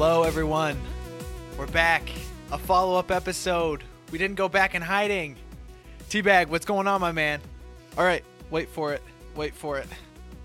Hello, 0.00 0.22
everyone. 0.22 0.80
We're 1.58 1.66
back. 1.66 2.08
A 2.52 2.56
follow 2.56 2.96
up 2.96 3.10
episode. 3.10 3.82
We 4.12 4.18
didn't 4.18 4.36
go 4.36 4.48
back 4.48 4.76
in 4.76 4.80
hiding. 4.80 5.34
Teabag, 6.08 6.46
what's 6.46 6.64
going 6.64 6.86
on, 6.86 7.00
my 7.00 7.10
man? 7.10 7.40
All 7.96 8.04
right, 8.04 8.22
wait 8.48 8.68
for 8.68 8.92
it. 8.92 9.02
Wait 9.34 9.56
for 9.56 9.76
it. 9.76 9.88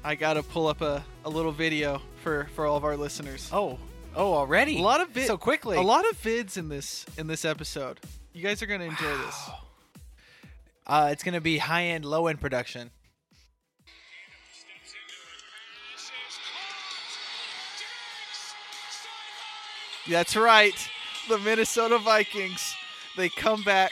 I 0.04 0.16
gotta 0.16 0.41
pull 0.41 0.66
up 0.66 0.81
a, 0.81 1.05
a 1.23 1.29
little 1.29 1.52
video 1.52 2.02
for, 2.23 2.47
for 2.55 2.66
all 2.66 2.77
of 2.77 2.84
our 2.84 2.97
listeners. 2.97 3.47
Oh, 3.54 3.77
oh, 4.16 4.34
already? 4.34 4.79
a 4.79 4.81
lot 4.81 5.02
of 5.02 5.09
vid- 5.09 5.27
so 5.27 5.38
quickly. 5.38 5.77
A 5.77 5.81
lot 5.81 6.09
of 6.09 6.20
vids 6.20 6.57
in 6.57 6.67
this 6.67 7.05
in 7.20 7.27
this 7.27 7.45
episode. 7.45 7.99
You 8.33 8.41
guys 8.41 8.63
are 8.63 8.65
gonna 8.65 8.85
enjoy 8.85 9.17
this. 9.17 9.49
Uh, 10.88 11.09
it's 11.11 11.23
gonna 11.23 11.39
be 11.41 11.59
high 11.59 11.83
end, 11.83 12.05
low 12.05 12.25
end 12.25 12.41
production. 12.41 12.89
That's 20.10 20.36
right. 20.36 20.75
The 21.30 21.38
Minnesota 21.38 21.98
Vikings. 21.98 22.75
They 23.16 23.30
come 23.30 23.64
back 23.64 23.92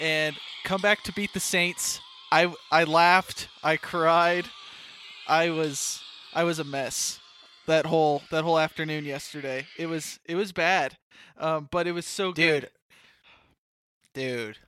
and 0.00 0.36
come 0.64 0.80
back 0.80 1.02
to 1.04 1.12
beat 1.12 1.32
the 1.32 1.40
Saints. 1.40 2.00
I 2.32 2.52
I 2.70 2.84
laughed, 2.84 3.48
I 3.62 3.76
cried. 3.76 4.46
I 5.28 5.50
was 5.50 6.02
I 6.34 6.44
was 6.44 6.58
a 6.58 6.64
mess. 6.64 7.20
That 7.66 7.86
whole 7.86 8.22
that 8.30 8.42
whole 8.42 8.58
afternoon 8.58 9.04
yesterday. 9.04 9.66
It 9.78 9.86
was 9.86 10.18
it 10.24 10.34
was 10.34 10.52
bad. 10.52 10.96
Um, 11.38 11.68
but 11.70 11.86
it 11.86 11.92
was 11.92 12.06
so 12.06 12.32
good. 12.32 12.62
Dude. 12.62 12.70
good. 14.14 14.14
Dude. 14.14 14.58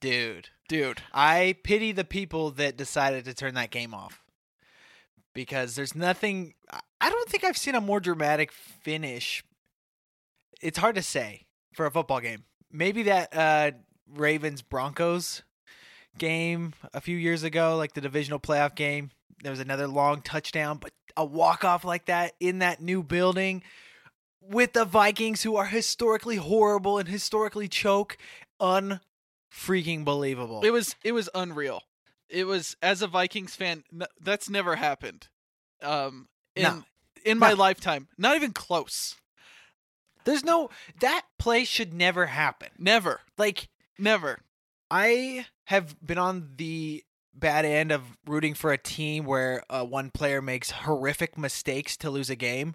Dude. 0.00 0.48
Dude. 0.68 1.02
I 1.12 1.56
pity 1.64 1.92
the 1.92 2.04
people 2.04 2.50
that 2.52 2.76
decided 2.76 3.24
to 3.24 3.34
turn 3.34 3.54
that 3.54 3.70
game 3.70 3.94
off. 3.94 4.22
Because 5.34 5.74
there's 5.74 5.94
nothing 5.94 6.54
I- 7.00 7.10
don't 7.10 7.28
think 7.28 7.44
I've 7.44 7.56
seen 7.58 7.74
a 7.74 7.80
more 7.80 8.00
dramatic 8.00 8.52
finish. 8.52 9.44
It's 10.60 10.78
hard 10.78 10.94
to 10.96 11.02
say 11.02 11.46
for 11.74 11.86
a 11.86 11.90
football 11.90 12.20
game. 12.20 12.44
Maybe 12.70 13.04
that 13.04 13.34
uh 13.36 13.70
Ravens 14.08 14.62
Broncos 14.62 15.42
game 16.16 16.74
a 16.92 17.00
few 17.00 17.16
years 17.16 17.42
ago, 17.42 17.76
like 17.76 17.92
the 17.94 18.00
divisional 18.00 18.40
playoff 18.40 18.74
game. 18.74 19.10
There 19.42 19.52
was 19.52 19.60
another 19.60 19.86
long 19.86 20.20
touchdown, 20.22 20.78
but 20.78 20.90
a 21.16 21.24
walk 21.24 21.64
off 21.64 21.84
like 21.84 22.06
that 22.06 22.32
in 22.40 22.58
that 22.58 22.80
new 22.82 23.02
building 23.02 23.62
with 24.40 24.72
the 24.72 24.84
Vikings 24.84 25.42
who 25.42 25.56
are 25.56 25.66
historically 25.66 26.36
horrible 26.36 26.98
and 26.98 27.08
historically 27.08 27.68
choke. 27.68 28.16
Unfreaking 28.60 30.04
believable. 30.04 30.62
It 30.64 30.72
was 30.72 30.96
it 31.04 31.12
was 31.12 31.28
unreal. 31.34 31.82
It 32.28 32.46
was 32.46 32.76
as 32.82 33.00
a 33.02 33.06
Vikings 33.06 33.54
fan, 33.54 33.84
that's 34.20 34.50
never 34.50 34.76
happened. 34.76 35.28
Um, 35.82 36.28
in 36.58 36.62
No. 36.64 36.84
in 37.24 37.38
my 37.38 37.50
No. 37.50 37.56
lifetime, 37.56 38.08
not 38.18 38.36
even 38.36 38.52
close. 38.52 39.14
There's 40.24 40.44
no 40.44 40.68
that 41.00 41.22
play 41.38 41.64
should 41.64 41.94
never 41.94 42.26
happen. 42.26 42.68
Never, 42.78 43.20
Like 43.38 43.68
never. 43.98 44.40
I 44.90 45.46
have 45.64 45.96
been 46.04 46.18
on 46.18 46.52
the 46.56 47.04
bad 47.34 47.64
end 47.64 47.92
of 47.92 48.02
rooting 48.26 48.54
for 48.54 48.72
a 48.72 48.78
team 48.78 49.24
where 49.24 49.62
uh, 49.70 49.84
one 49.84 50.10
player 50.10 50.40
makes 50.42 50.70
horrific 50.70 51.36
mistakes 51.38 51.96
to 51.98 52.10
lose 52.10 52.30
a 52.30 52.36
game, 52.36 52.74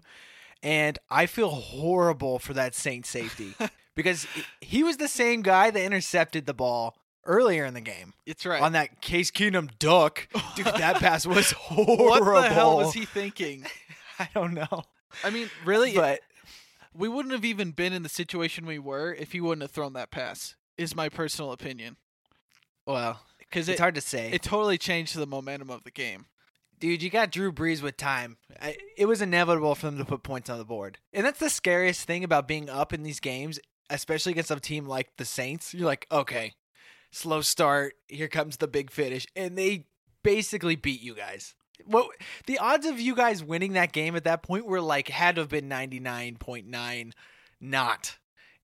and 0.62 0.98
I 1.10 1.26
feel 1.26 1.50
horrible 1.50 2.38
for 2.38 2.54
that 2.54 2.74
Saint 2.74 3.04
safety 3.06 3.54
because 3.94 4.26
he 4.60 4.82
was 4.82 4.96
the 4.96 5.08
same 5.08 5.42
guy 5.42 5.70
that 5.70 5.82
intercepted 5.84 6.46
the 6.46 6.54
ball 6.54 6.96
earlier 7.26 7.64
in 7.64 7.74
the 7.74 7.80
game 7.80 8.14
It's 8.26 8.44
right. 8.46 8.60
on 8.62 8.72
that 8.72 9.00
Case 9.00 9.30
Keenum 9.30 9.70
duck. 9.78 10.28
Dude, 10.56 10.66
that 10.66 10.96
pass 10.96 11.26
was 11.26 11.52
horrible. 11.52 12.32
what 12.32 12.42
the 12.48 12.54
hell 12.54 12.76
was 12.78 12.92
he 12.94 13.04
thinking? 13.04 13.64
I 14.18 14.28
don't 14.34 14.54
know. 14.54 14.84
I 15.22 15.30
mean, 15.30 15.50
really, 15.64 15.94
But 15.94 16.20
we 16.94 17.08
wouldn't 17.08 17.32
have 17.32 17.44
even 17.44 17.72
been 17.72 17.92
in 17.92 18.02
the 18.02 18.08
situation 18.08 18.66
we 18.66 18.78
were 18.78 19.12
if 19.14 19.32
he 19.32 19.40
wouldn't 19.40 19.62
have 19.62 19.70
thrown 19.70 19.92
that 19.94 20.10
pass. 20.10 20.56
Is 20.76 20.94
my 20.96 21.08
personal 21.08 21.52
opinion 21.52 21.96
well, 22.86 23.20
because 23.38 23.68
it's 23.68 23.78
it 23.78 23.82
hard 23.82 23.94
to 23.94 24.00
say. 24.00 24.30
it 24.32 24.42
totally 24.42 24.76
changed 24.78 25.14
the 25.16 25.26
momentum 25.26 25.70
of 25.70 25.84
the 25.84 25.90
game. 25.90 26.26
Dude, 26.80 27.02
you 27.02 27.08
got 27.10 27.30
Drew 27.30 27.52
Brees 27.52 27.80
with 27.82 27.96
time. 27.96 28.36
I, 28.60 28.76
it 28.98 29.06
was 29.06 29.22
inevitable 29.22 29.74
for 29.74 29.86
them 29.86 29.96
to 29.98 30.04
put 30.04 30.22
points 30.22 30.50
on 30.50 30.58
the 30.58 30.64
board. 30.64 30.98
And 31.12 31.24
that's 31.24 31.38
the 31.38 31.48
scariest 31.48 32.02
thing 32.02 32.24
about 32.24 32.48
being 32.48 32.68
up 32.68 32.92
in 32.92 33.04
these 33.04 33.20
games, 33.20 33.58
especially 33.88 34.32
against 34.32 34.50
a 34.50 34.58
team 34.60 34.86
like 34.86 35.16
the 35.16 35.24
Saints. 35.24 35.72
You're 35.72 35.86
like, 35.86 36.06
okay, 36.12 36.52
slow 37.14 37.40
start. 37.40 37.94
Here 38.08 38.28
comes 38.28 38.58
the 38.58 38.68
big 38.68 38.90
finish. 38.90 39.26
And 39.36 39.56
they 39.56 39.86
basically 40.22 40.76
beat 40.76 41.00
you 41.00 41.14
guys. 41.14 41.54
What 41.86 42.08
the 42.46 42.58
odds 42.58 42.86
of 42.86 43.00
you 43.00 43.14
guys 43.14 43.42
winning 43.42 43.72
that 43.72 43.92
game 43.92 44.14
at 44.16 44.24
that 44.24 44.42
point 44.42 44.66
were 44.66 44.80
like 44.80 45.08
had 45.08 45.34
to 45.36 45.42
have 45.42 45.50
been 45.50 45.68
99.9 45.68 47.12
not 47.60 48.18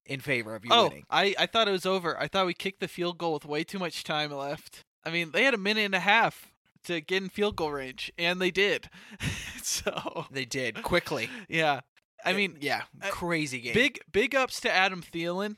in 0.05 0.19
favor 0.19 0.55
of 0.55 0.63
you 0.65 0.71
oh, 0.73 0.83
winning. 0.83 1.03
I 1.09 1.35
I 1.37 1.45
thought 1.45 1.67
it 1.67 1.71
was 1.71 1.85
over. 1.85 2.19
I 2.19 2.27
thought 2.27 2.45
we 2.45 2.53
kicked 2.53 2.79
the 2.79 2.87
field 2.87 3.17
goal 3.17 3.33
with 3.33 3.45
way 3.45 3.63
too 3.63 3.79
much 3.79 4.03
time 4.03 4.31
left. 4.31 4.83
I 5.03 5.11
mean, 5.11 5.31
they 5.31 5.43
had 5.43 5.53
a 5.53 5.57
minute 5.57 5.85
and 5.85 5.95
a 5.95 5.99
half 5.99 6.51
to 6.85 7.01
get 7.01 7.23
in 7.23 7.29
field 7.29 7.55
goal 7.55 7.71
range, 7.71 8.11
and 8.17 8.41
they 8.41 8.51
did. 8.51 8.89
so 9.61 10.27
They 10.31 10.45
did 10.45 10.83
quickly. 10.83 11.29
yeah, 11.49 11.81
I 12.23 12.33
mean, 12.33 12.57
yeah, 12.61 12.83
uh, 13.01 13.09
crazy 13.09 13.59
game. 13.59 13.73
big 13.73 13.99
big 14.11 14.35
ups 14.35 14.59
to 14.61 14.71
Adam 14.71 15.01
Thielen. 15.01 15.57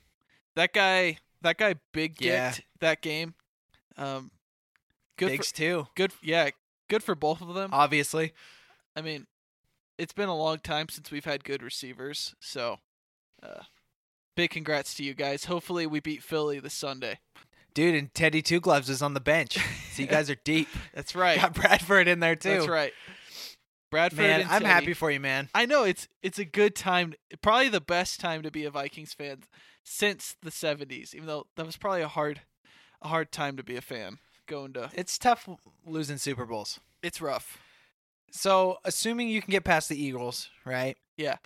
That 0.56 0.74
guy, 0.74 1.18
that 1.44 1.58
guy, 1.58 1.76
big 1.94 2.16
dicked 2.16 2.22
Yeah. 2.26 2.54
that 2.80 3.02
game. 3.02 3.36
Um, 3.98 4.32
good 5.18 5.30
Bigs 5.30 5.52
for 5.52 5.56
too, 5.58 5.88
good. 5.96 6.12
Yeah, 6.24 6.50
good 6.90 7.04
for 7.04 7.16
both 7.16 7.42
of 7.42 7.54
them. 7.54 7.70
obviously. 7.74 8.34
I 8.96 9.02
mean, 9.02 9.28
it's 9.98 10.14
been 10.14 10.30
a 10.30 10.36
long 10.36 10.58
time 10.60 10.90
since 10.90 11.12
we've 11.12 11.26
had 11.26 11.44
good 11.44 11.62
receivers, 11.64 12.34
so 12.40 12.80
uh, 13.44 13.64
big 14.36 14.50
congrats 14.52 14.94
to 14.96 15.04
you 15.04 15.14
guys. 15.14 15.46
Hopefully, 15.46 15.86
we 15.86 16.00
beat 16.00 16.24
Philly 16.24 16.60
this 16.60 16.74
Sunday. 16.74 17.20
Dude, 17.76 17.96
and 17.96 18.14
Teddy 18.14 18.42
Two 18.42 18.60
Gloves 18.60 18.90
is 18.90 19.02
on 19.02 19.14
the 19.14 19.20
bench. 19.20 19.58
So 19.94 20.02
you 20.02 20.08
guys 20.08 20.30
are 20.30 20.36
deep. 20.44 20.68
That's 20.94 21.16
right. 21.16 21.40
Got 21.40 21.54
Bradford 21.56 22.08
in 22.08 22.20
there 22.20 22.36
too. 22.36 22.50
That's 22.50 22.68
right. 22.68 22.94
Bradford 23.92 24.20
Man, 24.20 24.42
and 24.42 24.50
I'm 24.50 24.62
Teddy. 24.62 24.66
happy 24.66 24.94
for 24.94 25.12
you, 25.12 25.20
man. 25.20 25.50
I 25.54 25.66
know 25.68 25.84
it's 25.84 26.08
it's 26.24 26.40
a 26.40 26.46
good 26.46 26.76
time, 26.76 27.14
probably 27.44 27.70
the 27.70 27.82
best 27.82 28.20
time 28.20 28.42
to 28.42 28.50
be 28.52 28.66
a 28.66 28.72
Vikings 28.72 29.14
fan 29.14 29.44
since 29.84 30.36
the 30.42 30.50
'70s. 30.50 31.14
Even 31.14 31.28
though 31.28 31.48
that 31.56 31.66
was 31.66 31.78
probably 31.78 32.02
a 32.02 32.08
hard, 32.08 32.42
a 33.02 33.08
hard 33.08 33.32
time 33.32 33.58
to 33.58 33.64
be 33.64 33.76
a 33.76 33.82
fan. 33.82 34.20
Going 34.48 34.74
to 34.74 34.90
It's 34.94 35.18
tough 35.18 35.48
losing 35.86 36.18
Super 36.18 36.46
Bowls. 36.46 36.80
it's 37.02 37.22
rough. 37.22 37.60
So, 38.32 38.78
assuming 38.84 39.30
you 39.30 39.42
can 39.42 39.52
get 39.52 39.64
past 39.64 39.90
the 39.90 40.02
Eagles, 40.02 40.50
right? 40.66 40.98
Yeah. 41.18 41.38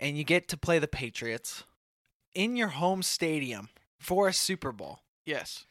And 0.00 0.16
you 0.16 0.24
get 0.24 0.48
to 0.48 0.56
play 0.56 0.78
the 0.78 0.88
Patriots 0.88 1.64
in 2.34 2.56
your 2.56 2.68
home 2.68 3.02
stadium 3.02 3.68
for 3.98 4.26
a 4.28 4.32
Super 4.32 4.72
Bowl. 4.72 5.00
Yes. 5.26 5.64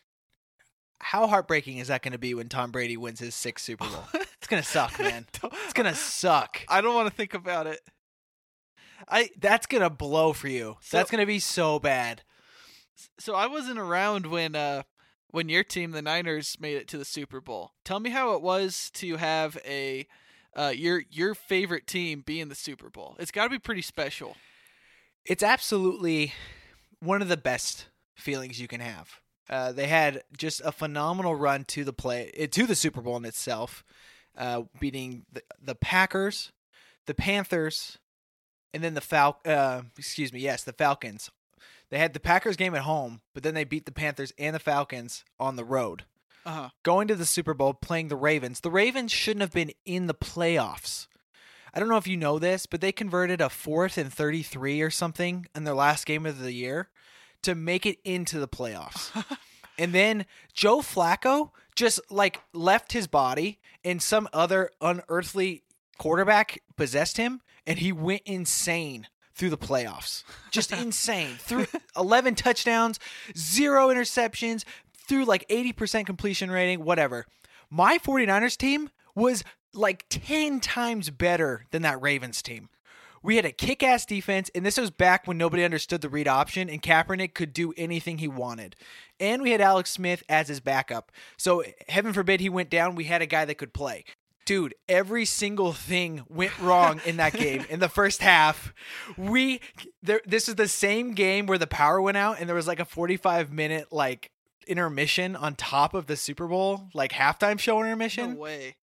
How 0.99 1.27
heartbreaking 1.27 1.77
is 1.79 1.87
that 1.89 2.01
going 2.01 2.11
to 2.11 2.17
be 2.17 2.33
when 2.33 2.49
Tom 2.49 2.71
Brady 2.71 2.97
wins 2.97 3.19
his 3.19 3.35
sixth 3.35 3.65
Super 3.65 3.85
Bowl? 3.85 4.03
it's 4.13 4.47
going 4.47 4.61
to 4.61 4.67
suck, 4.67 4.97
man. 4.99 5.25
It's 5.63 5.73
going 5.73 5.85
to 5.91 5.95
suck. 5.95 6.61
I 6.69 6.81
don't 6.81 6.95
want 6.95 7.07
to 7.09 7.13
think 7.15 7.33
about 7.33 7.67
it. 7.67 7.81
I 9.07 9.29
That's 9.39 9.65
going 9.65 9.83
to 9.83 9.89
blow 9.89 10.33
for 10.33 10.47
you. 10.47 10.77
So- 10.81 10.97
That's 10.97 11.11
going 11.11 11.21
to 11.21 11.25
be 11.27 11.39
so 11.39 11.79
bad. 11.79 12.23
so 13.19 13.35
I 13.35 13.47
wasn't 13.47 13.79
around 13.79 14.27
when 14.27 14.55
uh 14.55 14.83
when 15.29 15.49
your 15.49 15.63
team, 15.63 15.91
the 15.91 16.01
Niners, 16.01 16.55
made 16.59 16.77
it 16.77 16.87
to 16.87 16.97
the 16.97 17.03
Super 17.05 17.41
Bowl. 17.41 17.71
Tell 17.83 17.99
me 17.99 18.09
how 18.11 18.33
it 18.33 18.41
was 18.41 18.89
to 18.95 19.17
have 19.17 19.57
a 19.65 20.07
uh 20.55 20.73
your 20.75 21.03
your 21.09 21.35
favorite 21.35 21.85
team 21.87 22.21
be 22.25 22.39
in 22.39 22.49
the 22.49 22.55
Super 22.55 22.89
Bowl. 22.89 23.15
It's 23.19 23.31
got 23.31 23.43
to 23.43 23.49
be 23.49 23.59
pretty 23.59 23.81
special. 23.81 24.35
It's 25.25 25.43
absolutely 25.43 26.33
one 26.99 27.21
of 27.21 27.27
the 27.27 27.37
best 27.37 27.87
feelings 28.15 28.59
you 28.59 28.67
can 28.67 28.79
have. 28.81 29.19
Uh, 29.49 29.71
they 29.71 29.87
had 29.87 30.23
just 30.37 30.61
a 30.65 30.71
phenomenal 30.71 31.35
run 31.35 31.63
to 31.65 31.83
the 31.83 31.93
play 31.93 32.31
eh, 32.35 32.47
to 32.47 32.65
the 32.65 32.75
Super 32.75 33.01
Bowl 33.01 33.15
in 33.17 33.25
itself, 33.25 33.83
uh, 34.37 34.63
beating 34.79 35.25
the, 35.31 35.41
the 35.61 35.75
Packers, 35.75 36.51
the 37.05 37.13
Panthers, 37.13 37.97
and 38.77 38.83
then 38.83 38.93
the 38.93 39.01
Fal. 39.01 39.39
Uh, 39.43 39.81
excuse 39.97 40.31
me, 40.31 40.39
yes, 40.39 40.63
the 40.63 40.71
Falcons. 40.71 41.31
They 41.89 41.97
had 41.97 42.13
the 42.13 42.19
Packers 42.19 42.57
game 42.57 42.75
at 42.75 42.83
home, 42.83 43.21
but 43.33 43.41
then 43.41 43.55
they 43.55 43.63
beat 43.63 43.87
the 43.87 43.91
Panthers 43.91 44.31
and 44.37 44.53
the 44.53 44.59
Falcons 44.59 45.25
on 45.39 45.55
the 45.55 45.65
road. 45.65 46.03
Uh 46.45 46.51
huh. 46.51 46.69
Going 46.83 47.07
to 47.07 47.15
the 47.15 47.25
Super 47.25 47.55
Bowl, 47.55 47.73
playing 47.73 48.09
the 48.09 48.15
Ravens. 48.15 48.59
The 48.59 48.69
Ravens 48.69 49.11
shouldn't 49.11 49.41
have 49.41 49.51
been 49.51 49.71
in 49.83 50.05
the 50.05 50.13
playoffs. 50.13 51.07
I 51.73 51.79
don't 51.79 51.89
know 51.89 51.97
if 51.97 52.05
you 52.05 52.17
know 52.17 52.37
this, 52.37 52.67
but 52.67 52.81
they 52.81 52.91
converted 52.91 53.41
a 53.41 53.49
fourth 53.49 53.97
and 53.97 54.13
33 54.13 54.79
or 54.81 54.91
something 54.91 55.47
in 55.55 55.63
their 55.63 55.73
last 55.73 56.05
game 56.05 56.27
of 56.27 56.37
the 56.37 56.53
year 56.53 56.89
to 57.41 57.55
make 57.55 57.87
it 57.87 57.97
into 58.03 58.39
the 58.39 58.47
playoffs. 58.47 59.25
and 59.79 59.91
then 59.91 60.27
Joe 60.53 60.81
Flacco 60.81 61.49
just 61.75 61.99
like 62.11 62.41
left 62.53 62.91
his 62.91 63.07
body 63.07 63.59
and 63.83 64.03
some 64.03 64.29
other 64.31 64.69
unearthly 64.81 65.63
quarterback 65.97 66.61
possessed 66.75 67.17
him 67.17 67.41
and 67.67 67.77
he 67.77 67.91
went 67.91 68.23
insane 68.25 69.07
through 69.35 69.51
the 69.51 69.57
playoffs. 69.57 70.23
Just 70.49 70.71
insane. 70.73 71.35
Threw 71.37 71.67
11 71.95 72.35
touchdowns, 72.35 72.99
zero 73.37 73.89
interceptions, 73.89 74.63
threw 75.07 75.25
like 75.25 75.47
80% 75.49 76.05
completion 76.05 76.49
rating, 76.49 76.83
whatever. 76.83 77.27
My 77.69 77.99
49ers 77.99 78.57
team 78.57 78.89
was 79.13 79.43
like 79.73 80.05
10 80.09 80.59
times 80.59 81.09
better 81.09 81.65
than 81.71 81.83
that 81.83 82.01
Ravens 82.01 82.41
team. 82.41 82.69
We 83.23 83.35
had 83.35 83.45
a 83.45 83.51
kick 83.51 83.83
ass 83.83 84.05
defense, 84.05 84.49
and 84.55 84.65
this 84.65 84.77
was 84.77 84.91
back 84.91 85.27
when 85.27 85.37
nobody 85.37 85.63
understood 85.63 86.01
the 86.01 86.09
read 86.09 86.27
option, 86.27 86.69
and 86.69 86.81
Kaepernick 86.81 87.33
could 87.33 87.51
do 87.51 87.73
anything 87.75 88.19
he 88.19 88.27
wanted. 88.27 88.75
And 89.19 89.41
we 89.41 89.51
had 89.51 89.59
Alex 89.59 89.91
Smith 89.91 90.23
as 90.29 90.47
his 90.47 90.59
backup. 90.59 91.11
So, 91.35 91.63
heaven 91.89 92.13
forbid 92.13 92.39
he 92.39 92.47
went 92.47 92.69
down, 92.69 92.95
we 92.95 93.05
had 93.05 93.21
a 93.21 93.25
guy 93.25 93.43
that 93.43 93.57
could 93.57 93.73
play. 93.73 94.05
Dude, 94.47 94.75
every 94.87 95.25
single 95.25 95.73
thing 95.73 96.23
went 96.29 96.57
wrong 96.57 97.01
in 97.05 97.17
that 97.17 97.33
game 97.33 97.65
in 97.69 97.81
the 97.81 97.89
first 97.89 98.21
half. 98.21 98.73
We 99.17 99.59
there 100.01 100.21
this 100.25 100.47
is 100.47 100.55
the 100.55 100.69
same 100.69 101.13
game 101.13 101.47
where 101.47 101.57
the 101.57 101.67
power 101.67 102.01
went 102.01 102.15
out 102.15 102.39
and 102.39 102.47
there 102.47 102.55
was 102.55 102.65
like 102.65 102.79
a 102.79 102.85
45 102.85 103.51
minute 103.51 103.91
like 103.91 104.31
intermission 104.65 105.35
on 105.35 105.55
top 105.55 105.93
of 105.93 106.07
the 106.07 106.15
Super 106.15 106.47
Bowl, 106.47 106.87
like 106.93 107.11
halftime 107.11 107.59
show 107.59 107.81
intermission. 107.81 108.35
No 108.35 108.39
way. 108.39 108.77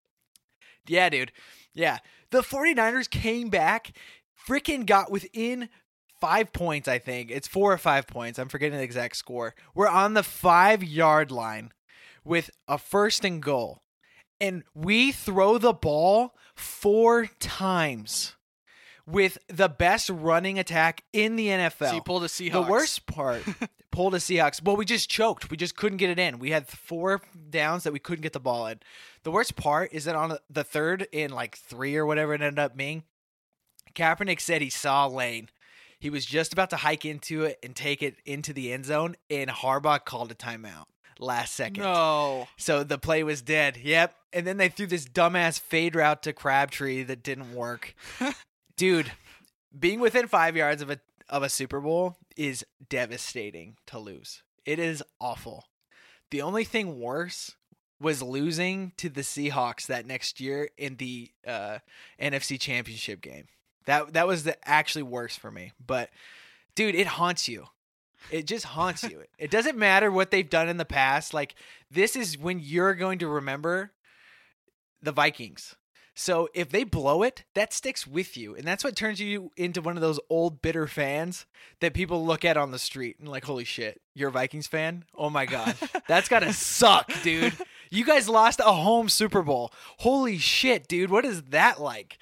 Yeah, 0.87 1.09
dude. 1.09 1.31
Yeah. 1.73 1.97
The 2.29 2.41
49ers 2.41 3.09
came 3.09 3.49
back, 3.49 3.91
freaking 4.47 4.85
got 4.85 5.09
within 5.09 5.69
five 6.21 6.53
points, 6.53 6.87
I 6.87 6.99
think. 6.99 7.31
It's 7.31 7.47
four 7.47 7.73
or 7.73 7.79
five 7.79 8.05
points. 8.05 8.37
I'm 8.37 8.49
forgetting 8.49 8.77
the 8.77 8.83
exact 8.83 9.17
score. 9.17 9.55
We're 9.73 9.87
on 9.87 10.13
the 10.13 10.21
five 10.21 10.83
yard 10.83 11.31
line 11.31 11.71
with 12.23 12.51
a 12.67 12.77
first 12.77 13.25
and 13.25 13.41
goal. 13.41 13.81
And 14.39 14.63
we 14.73 15.11
throw 15.11 15.57
the 15.57 15.73
ball 15.73 16.35
four 16.55 17.27
times 17.39 18.35
with 19.07 19.37
the 19.47 19.69
best 19.69 20.09
running 20.09 20.57
attack 20.59 21.03
in 21.13 21.35
the 21.35 21.47
NFL. 21.47 21.89
So 21.89 21.95
you 21.95 22.01
pulled 22.01 22.23
a 22.23 22.27
Seahawks. 22.27 22.51
The 22.51 22.61
worst 22.61 23.05
part, 23.05 23.43
pulled 23.91 24.15
a 24.15 24.17
Seahawks. 24.17 24.63
Well, 24.63 24.75
we 24.75 24.85
just 24.85 25.09
choked. 25.09 25.49
We 25.51 25.57
just 25.57 25.75
couldn't 25.75 25.97
get 25.97 26.09
it 26.09 26.19
in. 26.19 26.39
We 26.39 26.51
had 26.51 26.67
four 26.67 27.21
downs 27.49 27.83
that 27.83 27.93
we 27.93 27.99
couldn't 27.99 28.23
get 28.23 28.33
the 28.33 28.39
ball 28.39 28.67
in. 28.67 28.79
The 29.23 29.31
worst 29.31 29.55
part 29.55 29.93
is 29.93 30.05
that 30.05 30.15
on 30.15 30.37
the 30.49 30.63
third 30.63 31.07
in 31.11 31.31
like 31.31 31.57
three 31.57 31.95
or 31.95 32.05
whatever 32.05 32.33
it 32.33 32.41
ended 32.41 32.59
up 32.59 32.75
being, 32.75 33.03
Kaepernick 33.93 34.41
said 34.41 34.61
he 34.61 34.69
saw 34.69 35.05
Lane. 35.07 35.49
He 35.99 36.09
was 36.09 36.25
just 36.25 36.51
about 36.51 36.71
to 36.71 36.77
hike 36.77 37.05
into 37.05 37.43
it 37.43 37.57
and 37.63 37.75
take 37.75 38.03
it 38.03 38.17
into 38.25 38.53
the 38.53 38.73
end 38.73 38.85
zone, 38.85 39.15
and 39.29 39.49
Harbaugh 39.49 40.03
called 40.03 40.31
a 40.31 40.35
timeout 40.35 40.85
last 41.19 41.55
second. 41.55 41.83
No. 41.83 42.47
So 42.57 42.83
the 42.83 42.97
play 42.97 43.23
was 43.23 43.41
dead. 43.41 43.77
Yep. 43.77 44.15
And 44.33 44.45
then 44.45 44.57
they 44.57 44.69
threw 44.69 44.87
this 44.87 45.05
dumbass 45.05 45.59
fade 45.59 45.95
route 45.95 46.23
to 46.23 46.33
Crabtree 46.33 47.03
that 47.03 47.23
didn't 47.23 47.53
work. 47.53 47.95
Dude, 48.77 49.11
being 49.77 49.99
within 49.99 50.27
five 50.27 50.55
yards 50.55 50.81
of 50.81 50.89
a 50.89 50.99
of 51.29 51.41
a 51.43 51.49
Super 51.49 51.79
Bowl 51.79 52.17
is 52.37 52.65
devastating 52.87 53.77
to 53.87 53.97
lose. 53.97 54.43
It 54.65 54.79
is 54.79 55.03
awful. 55.19 55.65
The 56.31 56.41
only 56.41 56.63
thing 56.63 56.99
worse 56.99 57.55
was 57.99 58.21
losing 58.21 58.91
to 58.97 59.09
the 59.09 59.21
Seahawks 59.21 59.87
that 59.87 60.05
next 60.05 60.39
year 60.39 60.69
in 60.77 60.97
the 60.97 61.31
uh, 61.47 61.79
NFC 62.19 62.59
Championship 62.59 63.21
game. 63.21 63.45
That 63.85 64.13
that 64.13 64.27
was 64.27 64.43
the 64.43 64.57
actually 64.67 65.03
worse 65.03 65.35
for 65.35 65.51
me. 65.51 65.71
But 65.85 66.09
dude, 66.75 66.95
it 66.95 67.07
haunts 67.07 67.47
you. 67.47 67.67
It 68.31 68.47
just 68.47 68.65
haunts 68.65 69.03
you. 69.03 69.23
It 69.37 69.51
doesn't 69.51 69.77
matter 69.77 70.11
what 70.11 70.31
they've 70.31 70.49
done 70.49 70.69
in 70.69 70.77
the 70.77 70.85
past. 70.85 71.33
Like 71.33 71.55
this 71.91 72.15
is 72.15 72.37
when 72.37 72.59
you're 72.59 72.95
going 72.95 73.19
to 73.19 73.27
remember 73.27 73.91
the 75.01 75.11
Vikings. 75.11 75.75
So 76.17 76.47
if 76.53 76.69
they 76.69 76.85
blow 76.85 77.23
it, 77.23 77.43
that 77.55 77.73
sticks 77.73 78.07
with 78.07 78.37
you. 78.37 78.55
And 78.55 78.65
that's 78.65 78.85
what 78.85 78.95
turns 78.95 79.19
you 79.19 79.51
into 79.57 79.81
one 79.81 79.97
of 79.97 80.01
those 80.01 80.19
old 80.29 80.61
bitter 80.61 80.87
fans 80.87 81.45
that 81.81 81.93
people 81.93 82.25
look 82.25 82.45
at 82.45 82.55
on 82.55 82.71
the 82.71 82.79
street 82.79 83.17
and 83.19 83.27
like, 83.27 83.43
holy 83.43 83.65
shit, 83.65 84.01
you're 84.13 84.29
a 84.29 84.31
Vikings 84.31 84.67
fan? 84.67 85.03
Oh 85.13 85.29
my 85.29 85.45
God. 85.45 85.75
That's 86.07 86.29
gotta 86.29 86.53
suck, 86.53 87.11
dude. 87.21 87.53
You 87.91 88.05
guys 88.05 88.29
lost 88.29 88.61
a 88.61 88.71
home 88.71 89.09
Super 89.09 89.41
Bowl. 89.41 89.73
Holy 89.99 90.37
shit, 90.37 90.87
dude. 90.87 91.11
What 91.11 91.25
is 91.25 91.43
that 91.43 91.81
like? 91.81 92.17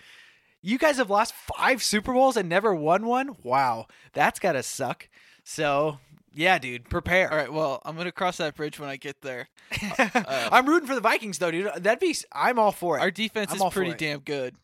You 0.64 0.80
guys 0.80 0.98
have 0.98 1.12
lost 1.12 1.36
five 1.36 1.84
Super 1.84 2.14
Bowls 2.14 2.36
and 2.36 2.50
never 2.50 2.74
won 2.74 3.06
one? 3.06 3.36
Wow. 3.44 3.86
That's 4.14 4.40
gotta 4.40 4.64
suck. 4.64 5.08
So 5.44 6.00
yeah, 6.34 6.58
dude, 6.58 6.90
prepare. 6.90 7.30
All 7.30 7.38
right, 7.38 7.52
well, 7.52 7.82
I'm 7.86 7.96
gonna 7.96 8.12
cross 8.12 8.38
that 8.38 8.56
bridge 8.56 8.80
when 8.80 8.90
I 8.90 8.98
get 8.98 9.22
there. 9.22 9.50
I'm 10.00 10.66
rooting 10.66 10.88
for 10.88 10.96
the 10.96 11.02
Vikings 11.02 11.38
though, 11.38 11.52
dude. 11.52 11.72
That'd 11.78 12.00
be 12.00 12.16
I'm 12.32 12.58
all 12.60 12.72
for 12.72 12.98
it. 12.98 13.02
Our 13.02 13.12
defense 13.12 13.52
I'm 13.52 13.62
is 13.62 13.74
pretty 13.74 13.94
damn 13.94 14.20
good, 14.20 14.56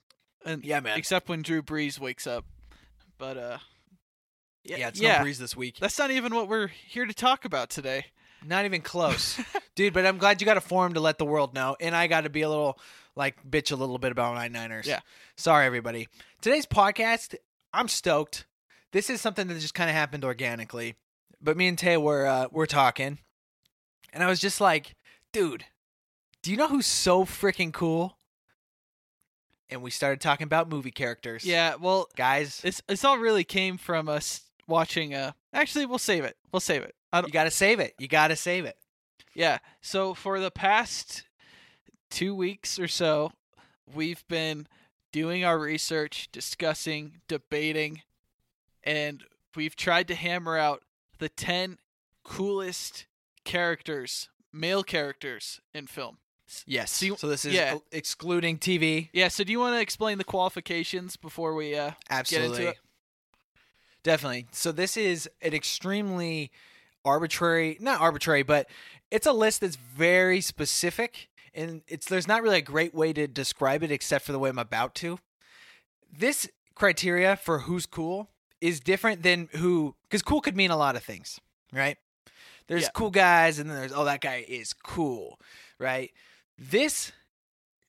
and 0.45 0.63
Yeah, 0.63 0.79
man. 0.79 0.97
except 0.97 1.29
when 1.29 1.41
Drew 1.41 1.61
Brees 1.61 1.99
wakes 1.99 2.25
up. 2.25 2.45
But 3.17 3.37
uh, 3.37 3.57
yeah, 4.63 4.77
yeah, 4.77 4.87
it's 4.87 4.99
yeah, 5.01 5.17
no 5.17 5.23
breeze 5.23 5.39
this 5.39 5.55
week. 5.55 5.77
that's 5.79 5.99
not 5.99 6.11
even 6.11 6.33
what 6.33 6.47
we're 6.47 6.67
here 6.67 7.05
to 7.05 7.13
talk 7.13 7.45
about 7.45 7.69
today. 7.69 8.05
Not 8.45 8.63
even 8.65 8.81
close, 8.81 9.39
dude. 9.75 9.93
But 9.93 10.05
I'm 10.05 10.17
glad 10.17 10.41
you 10.41 10.45
got 10.45 10.57
a 10.57 10.61
forum 10.61 10.93
to 10.93 11.01
let 11.01 11.17
the 11.17 11.25
world 11.25 11.53
know, 11.53 11.75
and 11.79 11.95
I 11.95 12.07
got 12.07 12.21
to 12.21 12.29
be 12.29 12.41
a 12.41 12.49
little 12.49 12.79
like 13.15 13.35
bitch 13.47 13.71
a 13.71 13.75
little 13.75 13.97
bit 13.97 14.11
about 14.11 14.33
my 14.33 14.47
Niners. 14.47 14.87
Yeah. 14.87 15.01
Sorry, 15.35 15.65
everybody. 15.65 16.07
Today's 16.41 16.65
podcast, 16.65 17.35
I'm 17.73 17.89
stoked. 17.89 18.45
This 18.91 19.09
is 19.09 19.21
something 19.21 19.47
that 19.47 19.59
just 19.59 19.73
kind 19.73 19.89
of 19.89 19.95
happened 19.95 20.23
organically, 20.23 20.95
but 21.41 21.57
me 21.57 21.67
and 21.67 21.77
Tay 21.77 21.97
were 21.97 22.25
uh, 22.25 22.47
we're 22.51 22.65
talking, 22.65 23.19
and 24.11 24.23
I 24.23 24.27
was 24.27 24.39
just 24.39 24.59
like, 24.59 24.95
dude, 25.31 25.65
do 26.41 26.51
you 26.51 26.57
know 26.57 26.67
who's 26.67 26.87
so 26.87 27.25
freaking 27.25 27.71
cool? 27.71 28.17
And 29.69 29.83
we 29.83 29.91
started 29.91 30.19
talking 30.19 30.45
about 30.45 30.69
movie 30.69 30.89
characters. 30.91 31.45
Yeah, 31.45 31.75
well, 31.75 32.07
guys, 32.15 32.61
it's 32.63 32.81
it's 32.89 33.05
all 33.05 33.19
really 33.19 33.43
came 33.43 33.77
from 33.77 34.09
us 34.09 34.41
watching. 34.67 35.13
Uh, 35.13 35.33
actually, 35.53 35.85
we'll 35.85 35.99
save 35.99 36.23
it. 36.23 36.37
We'll 36.51 36.59
save 36.59 36.81
it. 36.81 36.95
You 37.13 37.31
got 37.31 37.43
to 37.45 37.51
save 37.51 37.79
it. 37.79 37.93
You 37.99 38.07
got 38.07 38.29
to 38.29 38.35
save 38.35 38.65
it. 38.65 38.77
Yeah. 39.33 39.59
So 39.81 40.13
for 40.13 40.39
the 40.39 40.51
past 40.51 41.23
two 42.09 42.33
weeks 42.35 42.79
or 42.79 42.87
so, 42.87 43.31
we've 43.93 44.27
been 44.27 44.67
doing 45.11 45.43
our 45.43 45.57
research, 45.57 46.29
discussing, 46.31 47.21
debating, 47.27 48.01
and 48.83 49.23
we've 49.55 49.75
tried 49.75 50.07
to 50.07 50.15
hammer 50.15 50.57
out 50.57 50.83
the 51.19 51.29
10 51.29 51.77
coolest 52.23 53.05
characters, 53.43 54.29
male 54.53 54.83
characters 54.83 55.59
in 55.73 55.87
film. 55.87 56.17
Yes. 56.65 56.91
So 56.91 57.05
you- 57.05 57.17
so 57.17 57.27
this 57.27 57.45
is 57.45 57.53
yeah. 57.53 57.77
excluding 57.91 58.57
TV. 58.57 59.09
Yeah, 59.13 59.27
so 59.27 59.43
do 59.43 59.51
you 59.51 59.59
want 59.59 59.75
to 59.75 59.81
explain 59.81 60.17
the 60.17 60.23
qualifications 60.23 61.15
before 61.15 61.53
we 61.53 61.75
uh 61.75 61.91
Absolutely. 62.09 62.65
it? 62.67 62.79
Definitely. 64.03 64.47
So 64.51 64.71
this 64.71 64.97
is 64.97 65.29
an 65.41 65.53
extremely 65.53 66.51
arbitrary, 67.05 67.77
not 67.79 68.01
arbitrary, 68.01 68.43
but 68.43 68.67
it's 69.11 69.27
a 69.27 69.33
list 69.33 69.61
that's 69.61 69.75
very 69.75 70.41
specific 70.41 71.29
and 71.53 71.81
it's 71.87 72.07
there's 72.07 72.27
not 72.27 72.41
really 72.41 72.57
a 72.57 72.61
great 72.61 72.93
way 72.93 73.11
to 73.13 73.27
describe 73.27 73.83
it 73.83 73.91
except 73.91 74.25
for 74.25 74.31
the 74.31 74.39
way 74.39 74.49
I'm 74.49 74.59
about 74.59 74.95
to. 74.95 75.19
This 76.11 76.49
criteria 76.75 77.35
for 77.35 77.59
who's 77.59 77.85
cool 77.85 78.29
is 78.61 78.79
different 78.79 79.23
than 79.23 79.49
who 79.57 79.95
cuz 80.09 80.21
cool 80.21 80.41
could 80.41 80.55
mean 80.57 80.71
a 80.71 80.77
lot 80.77 80.95
of 80.95 81.03
things, 81.03 81.39
right? 81.71 81.97
There's 82.67 82.83
Yeah. 82.83 82.89
cool 82.93 83.09
guys 83.11 83.57
and 83.59 83.69
then 83.69 83.77
there's 83.77 83.93
oh 83.93 84.05
that 84.05 84.21
guy 84.21 84.45
is 84.47 84.73
cool, 84.73 85.39
right? 85.79 86.11
This 86.57 87.11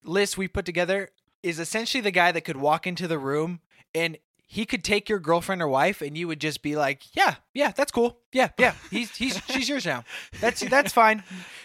list 0.03 0.39
we 0.39 0.49
put 0.49 0.65
together 0.65 1.11
is 1.43 1.59
essentially 1.59 2.01
the 2.01 2.11
guy 2.11 2.33
that 2.33 2.43
could 2.43 2.57
walk 2.57 2.87
into 2.87 3.07
the 3.09 3.19
room 3.19 3.61
and 3.95 4.19
he 4.47 4.67
could 4.67 4.83
take 4.83 5.09
your 5.09 5.21
girlfriend 5.21 5.63
or 5.63 5.69
wife 5.69 6.03
and 6.03 6.19
you 6.19 6.27
would 6.27 6.41
just 6.41 6.61
be 6.61 6.75
like, 6.75 7.15
"Yeah, 7.15 7.37
yeah, 7.55 7.71
that's 7.71 7.93
cool. 7.93 8.19
Yeah, 8.33 8.49
yeah. 8.59 8.75
He's 8.91 9.15
he's 9.17 9.41
she's 9.49 9.69
yours 9.69 9.87
now. 9.87 10.05
That's 10.41 10.61
that's 10.61 10.93
fine. 10.93 11.23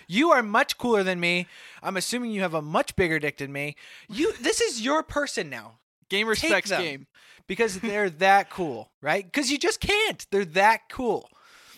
You 0.07 0.31
are 0.31 0.43
much 0.43 0.77
cooler 0.77 1.01
than 1.03 1.19
me. 1.19 1.47
I'm 1.81 1.97
assuming 1.97 2.29
you 2.31 2.41
have 2.41 2.53
a 2.53 2.61
much 2.61 2.95
bigger 2.95 3.17
dick 3.19 3.37
than 3.37 3.51
me. 3.51 3.75
You 4.07 4.33
this 4.33 4.61
is 4.61 4.81
your 4.81 5.01
person 5.01 5.49
now 5.49 5.79
Game 6.09 6.27
respects 6.27 6.69
game. 6.69 7.07
because 7.47 7.79
they're 7.81 8.09
that 8.09 8.49
cool, 8.49 8.91
right? 9.01 9.31
Cuz 9.31 9.51
you 9.51 9.57
just 9.57 9.79
can't. 9.79 10.25
They're 10.31 10.45
that 10.45 10.89
cool. 10.89 11.29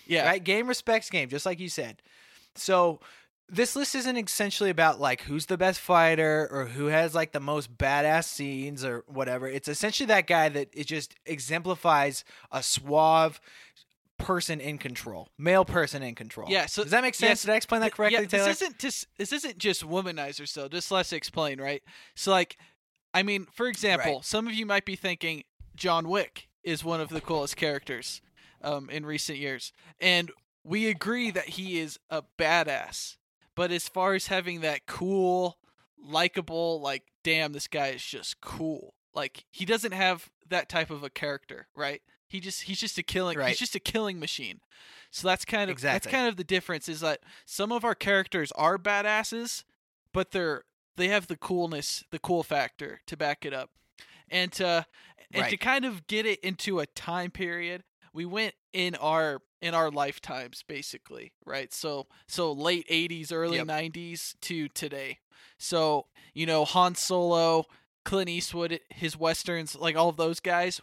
Yeah. 0.06 0.26
Right? 0.28 0.44
Game 0.44 0.68
respects 0.68 1.10
game, 1.10 1.30
just 1.30 1.46
like 1.46 1.60
you 1.60 1.70
said. 1.70 2.02
So 2.56 3.00
this 3.50 3.76
list 3.76 3.96
isn't 3.96 4.18
essentially 4.18 4.70
about 4.70 5.00
like 5.00 5.22
who's 5.22 5.46
the 5.46 5.58
best 5.58 5.80
fighter 5.80 6.48
or 6.52 6.66
who 6.66 6.88
has 6.88 7.16
like 7.16 7.32
the 7.32 7.40
most 7.40 7.78
badass 7.78 8.26
scenes 8.26 8.84
or 8.84 9.04
whatever. 9.08 9.48
It's 9.48 9.68
essentially 9.68 10.08
that 10.08 10.28
guy 10.28 10.50
that 10.50 10.70
it 10.74 10.88
just 10.88 11.16
exemplifies 11.26 12.24
a 12.52 12.62
suave 12.62 13.40
person 14.18 14.60
in 14.60 14.78
control, 14.78 15.30
male 15.38 15.64
person 15.64 16.02
in 16.04 16.16
control. 16.16 16.48
Yeah, 16.50 16.66
so- 16.66 16.84
does 16.84 16.92
that 16.92 17.04
make 17.04 17.16
sense? 17.16 17.44
Did 17.44 17.52
I 17.52 17.56
explain 17.56 17.82
that 17.82 17.94
correctly, 17.94 18.24
yeah, 18.24 18.28
Taylor? 18.28 18.46
This 18.48 18.62
isn't 18.62 18.80
just 18.80 19.08
this 19.18 19.32
isn't 19.32 19.58
just 19.58 19.88
womanizers 19.88 20.54
though. 20.54 20.68
Just 20.68 20.92
let's 20.92 21.14
explain, 21.14 21.62
right? 21.62 21.84
So 22.16 22.32
like 22.32 22.58
I 23.14 23.24
mean, 23.24 23.46
for 23.52 23.68
example, 23.68 24.16
Right. 24.18 24.26
some 24.26 24.48
of 24.48 24.54
you 24.54 24.66
might 24.66 24.86
be 24.86 24.96
thinking 24.96 25.44
John 25.76 26.08
Wick 26.08 26.50
is 26.64 26.84
one 26.84 27.02
of 27.02 27.10
the 27.10 27.22
coolest 27.22 27.56
characters 27.56 28.22
um, 28.62 28.90
in 28.90 29.06
recent 29.06 29.38
years. 29.38 29.72
And 30.00 30.32
we 30.64 30.88
agree 30.88 31.32
that 31.32 31.50
he 31.50 31.80
is 31.80 31.98
a 32.10 32.24
badass. 32.38 33.18
But 33.56 33.72
as 33.72 33.88
far 33.88 34.14
as 34.14 34.28
having 34.28 34.62
that 34.62 34.86
cool, 34.86 35.58
likable, 35.98 36.80
like, 36.82 37.04
damn, 37.24 37.54
this 37.54 37.68
guy 37.68 37.88
is 37.88 38.04
just 38.04 38.40
cool. 38.42 38.94
Like 39.14 39.46
he 39.52 39.66
doesn't 39.66 39.94
have 39.94 40.30
that 40.50 40.70
type 40.70 40.90
of 40.92 41.04
a 41.04 41.10
character, 41.10 41.68
right? 41.76 42.02
He 42.28 42.40
just 42.40 42.64
he's 42.64 42.80
just 42.80 42.98
a 42.98 43.04
killing 43.04 43.38
Right. 43.38 43.50
he's 43.50 43.58
just 43.60 43.74
a 43.76 43.80
killing 43.80 44.20
machine. 44.20 44.60
So 45.12 45.28
that's 45.28 45.46
kind 45.46 45.64
of 45.64 45.76
Exactly. 45.76 45.96
that's 45.96 46.16
kind 46.16 46.28
of 46.28 46.36
the 46.38 46.44
difference 46.44 46.88
is 46.88 47.00
that 47.00 47.22
some 47.46 47.72
of 47.72 47.84
our 47.84 47.96
characters 47.96 48.52
are 48.54 48.78
badasses, 48.78 49.64
but 50.14 50.32
they're 50.32 50.64
they 50.98 51.08
have 51.08 51.28
the 51.28 51.38
coolness, 51.38 52.04
the 52.12 52.20
cool 52.20 52.44
factor 52.44 53.02
to 53.08 53.16
back 53.16 53.46
it 53.46 53.54
up. 53.54 53.70
And 54.30 54.60
uh 54.62 54.84
and 55.32 55.44
to 55.52 55.58
kind 55.58 55.86
of 55.86 56.08
get 56.08 56.26
it 56.26 56.40
into 56.42 56.80
a 56.80 56.86
time 56.86 57.32
period, 57.32 57.84
we 58.14 58.26
went 58.26 58.56
in 58.74 58.96
our 58.96 59.40
in 59.62 59.74
our 59.74 59.90
lifetimes 59.90 60.64
basically, 60.68 61.32
right? 61.46 61.74
So 61.74 62.08
so 62.28 62.52
late 62.52 62.88
80s, 62.90 63.32
early 63.32 63.58
Yep. 63.58 63.68
90s 63.68 64.36
to 64.42 64.68
today. 64.70 65.20
So, 65.58 66.08
you 66.34 66.46
know, 66.46 66.66
Han 66.66 66.96
Solo, 66.96 67.66
Clint 68.06 68.30
Eastwood, 68.30 68.80
his 68.90 69.18
westerns, 69.18 69.76
like 69.76 69.96
all 69.96 70.10
of 70.10 70.18
those 70.18 70.40
guys, 70.40 70.82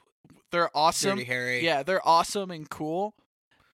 they're 0.50 0.70
awesome. 0.76 1.18
Yeah, 1.62 1.82
they're 1.82 2.06
awesome 2.06 2.50
and 2.50 2.68
cool, 2.68 3.14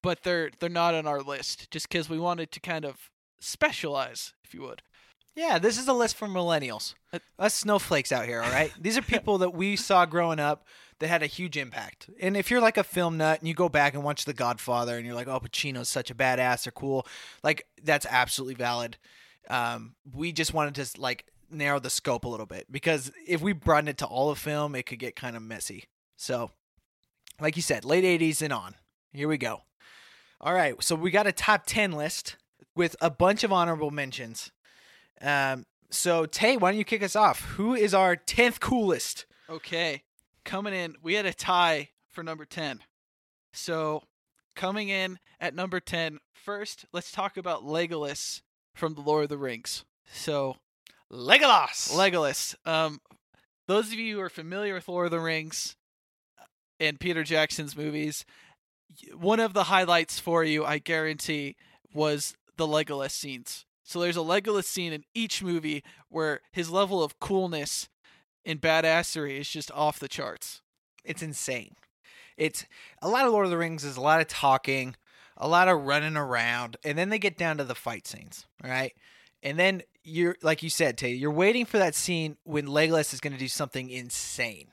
but 0.03 0.23
they're 0.23 0.51
they're 0.59 0.69
not 0.69 0.93
on 0.95 1.07
our 1.07 1.21
list 1.21 1.69
just 1.71 1.89
cuz 1.89 2.09
we 2.09 2.19
wanted 2.19 2.51
to 2.51 2.59
kind 2.59 2.85
of 2.85 3.09
specialize, 3.39 4.33
if 4.43 4.53
you 4.53 4.61
would. 4.61 4.81
Yeah, 5.35 5.59
this 5.59 5.77
is 5.77 5.87
a 5.87 5.93
list 5.93 6.15
for 6.17 6.27
millennials. 6.27 6.93
Uh, 7.13 7.19
Us 7.39 7.53
snowflakes 7.53 8.11
out 8.11 8.25
here, 8.25 8.41
all 8.41 8.51
right? 8.51 8.71
These 8.79 8.97
are 8.97 9.01
people 9.01 9.37
that 9.39 9.53
we 9.53 9.75
saw 9.75 10.05
growing 10.05 10.39
up 10.39 10.65
that 10.99 11.07
had 11.07 11.23
a 11.23 11.27
huge 11.27 11.57
impact. 11.57 12.09
And 12.19 12.35
if 12.35 12.51
you're 12.51 12.61
like 12.61 12.77
a 12.77 12.83
film 12.83 13.17
nut 13.17 13.39
and 13.39 13.47
you 13.47 13.53
go 13.53 13.69
back 13.69 13.93
and 13.93 14.03
watch 14.03 14.25
The 14.25 14.33
Godfather 14.33 14.97
and 14.97 15.05
you're 15.05 15.15
like, 15.15 15.27
oh, 15.27 15.39
Pacino's 15.39 15.87
such 15.87 16.11
a 16.11 16.15
badass 16.15 16.67
or 16.67 16.71
cool, 16.71 17.07
like 17.43 17.65
that's 17.81 18.05
absolutely 18.09 18.55
valid. 18.55 18.97
Um, 19.49 19.95
we 20.13 20.31
just 20.31 20.53
wanted 20.53 20.75
to 20.75 21.01
like 21.01 21.25
narrow 21.49 21.79
the 21.79 21.89
scope 21.89 22.25
a 22.25 22.29
little 22.29 22.45
bit 22.45 22.71
because 22.71 23.11
if 23.25 23.41
we 23.41 23.53
broaden 23.53 23.87
it 23.87 23.97
to 23.99 24.05
all 24.05 24.29
of 24.29 24.37
film, 24.37 24.75
it 24.75 24.85
could 24.85 24.99
get 24.99 25.15
kind 25.15 25.35
of 25.35 25.41
messy. 25.41 25.85
So, 26.17 26.51
like 27.39 27.55
you 27.55 27.61
said, 27.61 27.83
late 27.83 28.03
80s 28.03 28.41
and 28.41 28.53
on. 28.53 28.75
Here 29.11 29.27
we 29.27 29.37
go. 29.37 29.61
All 30.39 30.53
right, 30.53 30.81
so 30.83 30.95
we 30.95 31.11
got 31.11 31.27
a 31.27 31.31
top 31.31 31.63
10 31.65 31.91
list 31.91 32.37
with 32.75 32.95
a 33.01 33.09
bunch 33.09 33.43
of 33.43 33.51
honorable 33.51 33.91
mentions. 33.91 34.51
Um, 35.21 35.65
so 35.89 36.25
Tay, 36.25 36.57
why 36.57 36.71
don't 36.71 36.77
you 36.77 36.85
kick 36.85 37.03
us 37.03 37.15
off? 37.15 37.41
Who 37.57 37.73
is 37.75 37.93
our 37.93 38.15
tenth 38.15 38.59
coolest? 38.59 39.25
Okay. 39.49 40.03
Coming 40.43 40.73
in, 40.73 40.95
we 41.01 41.15
had 41.15 41.25
a 41.25 41.33
tie 41.33 41.89
for 42.09 42.23
number 42.23 42.45
10. 42.45 42.79
So, 43.53 44.03
coming 44.55 44.89
in 44.89 45.19
at 45.39 45.53
number 45.53 45.79
10, 45.79 46.19
first, 46.33 46.85
let's 46.93 47.11
talk 47.11 47.37
about 47.37 47.65
Legolas 47.65 48.41
from 48.73 48.95
The 48.95 49.01
Lord 49.01 49.23
of 49.23 49.29
the 49.29 49.37
Rings. 49.37 49.83
So, 50.11 50.55
Legolas. 51.11 51.91
Legolas. 51.91 52.55
Um, 52.65 53.01
those 53.67 53.87
of 53.87 53.93
you 53.93 54.15
who 54.15 54.21
are 54.21 54.29
familiar 54.29 54.73
with 54.73 54.87
Lord 54.87 55.05
of 55.05 55.11
the 55.11 55.19
Rings 55.19 55.75
and 56.79 56.99
Peter 56.99 57.23
Jackson's 57.23 57.75
movies, 57.75 58.25
one 59.13 59.39
of 59.39 59.53
the 59.53 59.65
highlights 59.65 60.19
for 60.19 60.43
you, 60.43 60.65
I 60.65 60.79
guarantee, 60.79 61.55
was 61.93 62.35
the 62.57 62.67
Legolas 62.67 63.11
scenes. 63.11 63.65
So 63.83 63.99
there's 63.99 64.17
a 64.17 64.21
Legolas 64.21 64.65
scene 64.65 64.93
in 64.93 65.03
each 65.13 65.43
movie 65.43 65.83
where 66.09 66.41
his 66.51 66.69
level 66.69 67.03
of 67.03 67.19
coolness 67.19 67.89
and 68.45 68.61
badassery 68.61 69.39
is 69.39 69.49
just 69.49 69.71
off 69.71 69.99
the 69.99 70.07
charts. 70.07 70.61
it's 71.03 71.23
insane. 71.23 71.75
It's 72.37 72.65
a 73.01 73.09
lot 73.09 73.25
of 73.25 73.33
Lord 73.33 73.45
of 73.45 73.51
the 73.51 73.57
Rings 73.57 73.83
is 73.83 73.97
a 73.97 74.01
lot 74.01 74.21
of 74.21 74.27
talking, 74.27 74.95
a 75.37 75.47
lot 75.47 75.67
of 75.67 75.81
running 75.81 76.17
around, 76.17 76.77
and 76.83 76.97
then 76.97 77.09
they 77.09 77.19
get 77.19 77.37
down 77.37 77.57
to 77.57 77.63
the 77.63 77.75
fight 77.75 78.07
scenes, 78.07 78.45
right? 78.63 78.93
And 79.43 79.59
then 79.59 79.81
you're 80.03 80.35
like 80.41 80.63
you 80.63 80.69
said, 80.69 80.97
Tay, 80.97 81.11
you're 81.11 81.31
waiting 81.31 81.65
for 81.65 81.77
that 81.77 81.95
scene 81.95 82.37
when 82.43 82.67
Legolas 82.67 83.13
is 83.13 83.19
going 83.19 83.33
to 83.33 83.39
do 83.39 83.47
something 83.47 83.89
insane, 83.89 84.69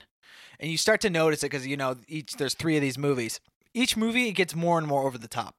and 0.60 0.70
you 0.70 0.76
start 0.76 1.00
to 1.02 1.10
notice 1.10 1.42
it 1.42 1.50
because 1.50 1.66
you 1.66 1.76
know 1.76 1.96
each 2.06 2.34
there's 2.34 2.54
three 2.54 2.76
of 2.76 2.82
these 2.82 2.98
movies. 2.98 3.40
Each 3.74 3.96
movie 3.96 4.28
it 4.28 4.32
gets 4.32 4.54
more 4.54 4.78
and 4.78 4.86
more 4.86 5.06
over 5.06 5.18
the 5.18 5.28
top, 5.28 5.56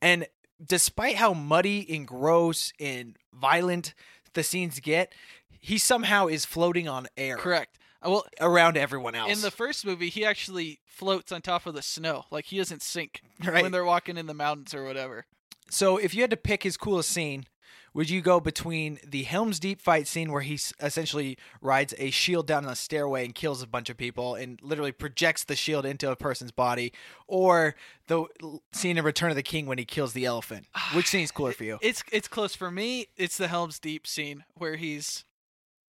and 0.00 0.26
despite 0.64 1.16
how 1.16 1.32
muddy 1.32 1.86
and 1.94 2.06
gross 2.06 2.72
and 2.78 3.16
violent 3.32 3.94
the 4.34 4.42
scenes 4.42 4.80
get, 4.80 5.12
he 5.58 5.78
somehow 5.78 6.26
is 6.26 6.44
floating 6.44 6.88
on 6.88 7.06
air 7.16 7.36
Correct. 7.36 7.78
Uh, 8.04 8.10
Well, 8.10 8.26
around 8.40 8.76
everyone 8.76 9.14
else. 9.14 9.30
in 9.32 9.40
the 9.40 9.50
first 9.50 9.84
movie, 9.84 10.08
he 10.08 10.24
actually 10.24 10.80
floats 10.86 11.32
on 11.32 11.42
top 11.42 11.66
of 11.66 11.74
the 11.74 11.82
snow. 11.82 12.24
Like 12.30 12.46
he 12.46 12.56
doesn't 12.58 12.82
sink 12.82 13.22
right. 13.44 13.62
when 13.62 13.72
they're 13.72 13.84
walking 13.84 14.16
in 14.16 14.26
the 14.26 14.34
mountains 14.34 14.74
or 14.74 14.84
whatever. 14.84 15.26
So 15.70 15.96
if 15.98 16.14
you 16.14 16.22
had 16.22 16.30
to 16.30 16.36
pick 16.36 16.62
his 16.62 16.76
coolest 16.76 17.10
scene, 17.10 17.44
would 17.92 18.08
you 18.08 18.20
go 18.20 18.38
between 18.40 18.98
the 19.06 19.24
Helm's 19.24 19.58
Deep 19.58 19.80
fight 19.80 20.06
scene 20.06 20.30
where 20.30 20.42
he 20.42 20.54
s- 20.54 20.72
essentially 20.80 21.36
rides 21.60 21.94
a 21.98 22.10
shield 22.10 22.46
down 22.46 22.64
a 22.64 22.76
stairway 22.76 23.24
and 23.24 23.34
kills 23.34 23.62
a 23.62 23.66
bunch 23.66 23.90
of 23.90 23.96
people 23.96 24.34
and 24.34 24.60
literally 24.62 24.92
projects 24.92 25.42
the 25.44 25.56
shield 25.56 25.84
into 25.84 26.10
a 26.10 26.16
person's 26.16 26.52
body, 26.52 26.92
or 27.26 27.74
the 28.06 28.26
scene 28.72 28.96
in 28.98 29.04
Return 29.04 29.30
of 29.30 29.36
the 29.36 29.42
King 29.42 29.66
when 29.66 29.78
he 29.78 29.84
kills 29.84 30.12
the 30.12 30.24
elephant? 30.24 30.66
Which 30.94 31.06
scene's 31.06 31.30
cooler 31.32 31.52
for 31.58 31.64
you? 31.64 31.78
It's 31.82 32.04
it's 32.12 32.28
close 32.28 32.54
for 32.54 32.70
me. 32.70 33.06
It's 33.16 33.36
the 33.36 33.48
Helm's 33.48 33.78
Deep 33.78 34.06
scene 34.06 34.44
where 34.54 34.76
he's 34.76 35.24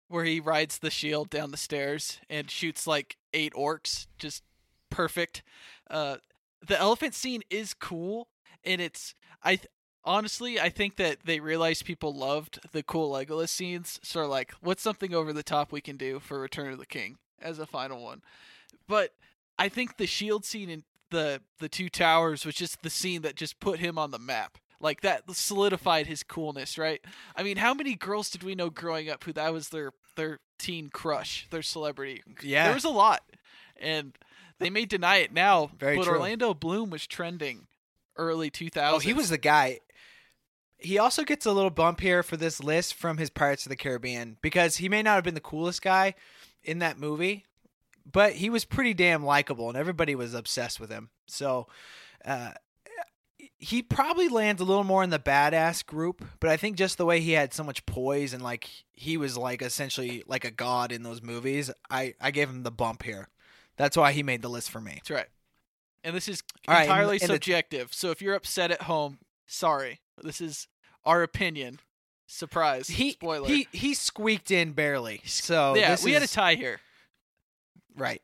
where 0.08 0.26
he 0.26 0.40
rides 0.40 0.80
the 0.80 0.90
shield 0.92 1.30
down 1.30 1.52
the 1.52 1.58
stairs 1.58 2.20
and 2.30 2.52
shoots 2.52 2.86
like 2.86 3.18
eight 3.34 3.54
orcs. 3.54 4.08
Just 4.20 4.44
perfect. 4.90 5.42
Uh, 5.90 6.18
the 6.68 6.78
elephant 6.80 7.14
scene 7.16 7.42
is 7.50 7.74
cool, 7.74 8.28
and 8.64 8.82
it's 8.82 9.16
I 9.44 9.60
honestly 10.04 10.60
I 10.60 10.70
think 10.70 10.96
that 10.98 11.20
they 11.26 11.40
realized 11.40 11.86
people 11.86 12.14
loved 12.14 12.60
the 12.72 12.84
cool 12.84 13.12
Legolas 13.12 13.50
scenes. 13.50 14.00
So 14.04 14.26
like, 14.28 14.52
what's 14.62 14.82
something 14.82 15.14
over 15.14 15.34
the 15.34 15.44
top 15.44 15.72
we 15.72 15.82
can 15.82 15.98
do 15.98 16.20
for 16.20 16.40
Return 16.40 16.72
of 16.72 16.80
the 16.80 16.86
King 16.86 17.18
as 17.42 17.60
a 17.60 17.66
final 17.66 18.04
one? 18.04 18.22
But 18.88 19.14
I 19.58 19.70
think 19.70 19.98
the 19.98 20.08
shield 20.08 20.46
scene 20.46 20.70
in 20.70 20.84
the 21.12 21.42
the 21.60 21.70
two 21.70 21.90
towers 21.90 22.46
was 22.46 22.56
just 22.56 22.82
the 22.82 22.90
scene 22.90 23.22
that 23.22 23.36
just 23.36 23.60
put 23.60 23.80
him 23.80 23.98
on 23.98 24.12
the 24.12 24.20
map. 24.20 24.58
Like 24.80 25.02
that 25.02 25.30
solidified 25.36 26.08
his 26.08 26.24
coolness, 26.24 26.78
right? 26.78 27.02
I 27.36 27.44
mean, 27.44 27.58
how 27.58 27.74
many 27.76 27.96
girls 27.96 28.32
did 28.32 28.42
we 28.42 28.56
know 28.56 28.72
growing 28.72 29.10
up 29.10 29.24
who 29.24 29.34
that 29.34 29.54
was 29.54 29.70
their 29.70 29.92
their 30.16 30.40
teen 30.58 30.90
crush, 30.90 31.48
their 31.52 31.62
celebrity? 31.62 32.24
yeah, 32.42 32.66
There 32.66 32.74
was 32.74 32.84
a 32.84 32.90
lot, 32.90 33.22
and 33.80 34.18
they 34.58 34.72
may 34.72 34.86
deny 34.86 35.18
it 35.18 35.32
now. 35.32 35.70
Very 35.78 35.98
but 35.98 36.06
true. 36.06 36.14
Orlando 36.14 36.56
Bloom 36.56 36.90
was 36.90 37.06
trending 37.06 37.68
early 38.18 38.50
2000s. 38.50 38.92
oh, 38.94 39.00
he 39.00 39.14
was 39.14 39.30
the 39.30 39.38
guy. 39.38 39.80
He 40.82 40.98
also 40.98 41.24
gets 41.24 41.46
a 41.46 41.52
little 41.52 41.70
bump 41.70 42.00
here 42.00 42.24
for 42.24 42.38
this 42.38 42.62
list 42.64 42.94
from 42.96 43.18
his 43.18 43.30
Pirates 43.30 43.66
of 43.66 43.70
the 43.70 43.76
Caribbean 43.76 44.38
because 44.42 44.78
he 44.78 44.90
may 44.90 45.04
not 45.04 45.16
have 45.16 45.24
been 45.24 45.36
the 45.36 45.40
coolest 45.40 45.82
guy 45.82 46.16
in 46.64 46.80
that 46.80 46.98
movie, 47.00 47.46
but 48.12 48.34
he 48.34 48.50
was 48.50 48.66
pretty 48.66 48.94
damn 48.94 49.24
likable 49.24 49.70
and 49.70 49.78
everybody 49.78 50.16
was 50.16 50.34
obsessed 50.34 50.80
with 50.80 50.90
him. 50.90 51.10
So, 51.28 51.68
uh, 52.26 52.52
he 53.58 53.84
probably 53.84 54.28
lands 54.28 54.60
a 54.60 54.66
little 54.66 54.84
more 54.84 55.04
in 55.04 55.12
the 55.12 55.20
badass 55.20 55.86
group, 55.86 56.26
but 56.40 56.50
I 56.50 56.58
think 56.58 56.78
just 56.78 56.98
the 56.98 57.06
way 57.06 57.20
he 57.20 57.34
had 57.34 57.54
so 57.54 57.64
much 57.64 57.86
poise 57.86 58.34
and 58.34 58.42
like 58.42 58.68
he 58.94 59.18
was 59.18 59.38
like 59.38 59.62
essentially 59.62 60.24
like 60.26 60.46
a 60.46 60.52
god 60.52 60.92
in 60.92 61.04
those 61.04 61.22
movies, 61.22 61.70
I 61.90 62.16
I 62.20 62.32
gave 62.32 62.50
him 62.50 62.64
the 62.64 62.72
bump 62.72 63.04
here. 63.04 63.30
That's 63.78 63.96
why 63.96 64.14
he 64.14 64.24
made 64.24 64.42
the 64.42 64.50
list 64.50 64.72
for 64.72 64.82
me. 64.82 64.94
That's 64.96 65.12
right. 65.12 65.28
And 66.04 66.16
this 66.16 66.28
is 66.28 66.42
All 66.68 66.74
right, 66.74 66.82
and- 66.82 66.90
entirely 66.90 67.18
and 67.22 67.30
subjective. 67.30 67.94
so 67.94 68.10
if 68.10 68.20
you're 68.22 68.34
upset 68.34 68.72
at 68.72 68.84
home, 68.84 69.20
sorry. 69.46 70.00
This 70.24 70.42
is 70.42 70.68
our 71.06 71.24
opinion. 71.24 71.80
Surprise. 72.28 72.88
He 72.88 73.12
Spoiler. 73.12 73.48
he 73.48 73.68
he 73.72 73.94
squeaked 73.94 74.52
in 74.52 74.72
barely. 74.72 75.22
So 75.26 75.76
yeah, 75.76 75.98
we 76.04 76.14
had 76.14 76.24
a 76.24 76.28
tie 76.28 76.56
here. 76.56 76.80
Right. 77.98 78.22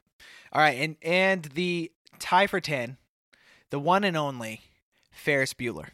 All 0.53 0.61
right, 0.61 0.77
and 0.79 0.95
and 1.01 1.43
the 1.43 1.91
tie 2.19 2.47
for 2.47 2.61
ten, 2.61 2.97
the 3.69 3.79
one 3.79 4.03
and 4.03 4.15
only 4.15 4.61
Ferris 5.11 5.53
Bueller. 5.53 5.89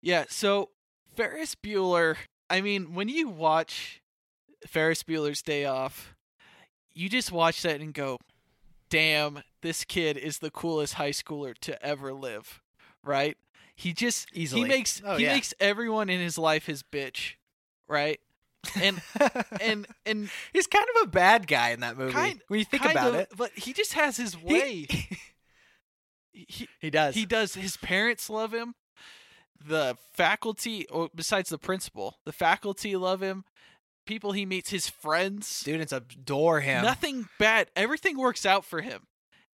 Yeah, 0.00 0.24
so 0.28 0.70
Ferris 1.16 1.56
Bueller, 1.56 2.16
I 2.48 2.60
mean, 2.60 2.94
when 2.94 3.08
you 3.08 3.28
watch 3.28 4.00
Ferris 4.66 5.02
Bueller's 5.02 5.42
Day 5.42 5.64
Off, 5.64 6.14
you 6.94 7.08
just 7.08 7.32
watch 7.32 7.62
that 7.62 7.80
and 7.80 7.92
go, 7.92 8.18
"Damn, 8.88 9.42
this 9.62 9.82
kid 9.82 10.16
is 10.16 10.38
the 10.38 10.50
coolest 10.50 10.94
high 10.94 11.10
schooler 11.10 11.58
to 11.58 11.82
ever 11.84 12.12
live." 12.12 12.62
Right? 13.02 13.36
He 13.76 13.92
just 13.92 14.26
Easily. 14.32 14.62
he 14.62 14.68
makes 14.68 15.02
Oh, 15.04 15.16
he 15.16 15.24
yeah. 15.24 15.34
makes 15.34 15.52
everyone 15.60 16.08
in 16.08 16.18
his 16.20 16.38
life 16.38 16.66
his 16.66 16.82
bitch, 16.82 17.34
right? 17.88 18.18
And 18.80 19.00
and 19.60 19.86
and 20.04 20.28
He's 20.52 20.66
kind 20.66 20.86
of 20.96 21.08
a 21.08 21.10
bad 21.10 21.46
guy 21.46 21.70
in 21.70 21.80
that 21.80 21.96
movie. 21.96 22.12
Kind- 22.12 22.40
when 22.48 22.58
you 22.58 22.64
think 22.64 22.84
about 22.84 23.08
of, 23.08 23.14
it, 23.16 23.28
but 23.36 23.50
he 23.54 23.72
just 23.72 23.92
has 23.92 24.16
his 24.16 24.34
He- 24.34 24.44
way. 24.54 24.86
he, 26.32 26.68
he 26.80 26.90
does. 26.90 27.14
He 27.14 27.26
does. 27.26 27.54
His 27.54 27.76
parents 27.76 28.28
love 28.30 28.52
him. 28.52 28.74
The 29.64 29.96
faculty, 30.12 30.86
or 30.88 31.08
besides 31.14 31.48
the 31.48 31.58
principal, 31.58 32.18
the 32.24 32.32
faculty 32.32 32.94
love 32.96 33.22
him. 33.22 33.44
People 34.06 34.32
he 34.32 34.46
meets, 34.46 34.70
his 34.70 34.88
friends, 34.88 35.48
Students 35.48 35.92
adore 35.92 36.60
him. 36.60 36.84
nothing 36.84 37.26
bad. 37.40 37.68
Everything 37.74 38.16
works 38.18 38.46
out 38.46 38.64
for 38.64 38.80
him, 38.82 39.06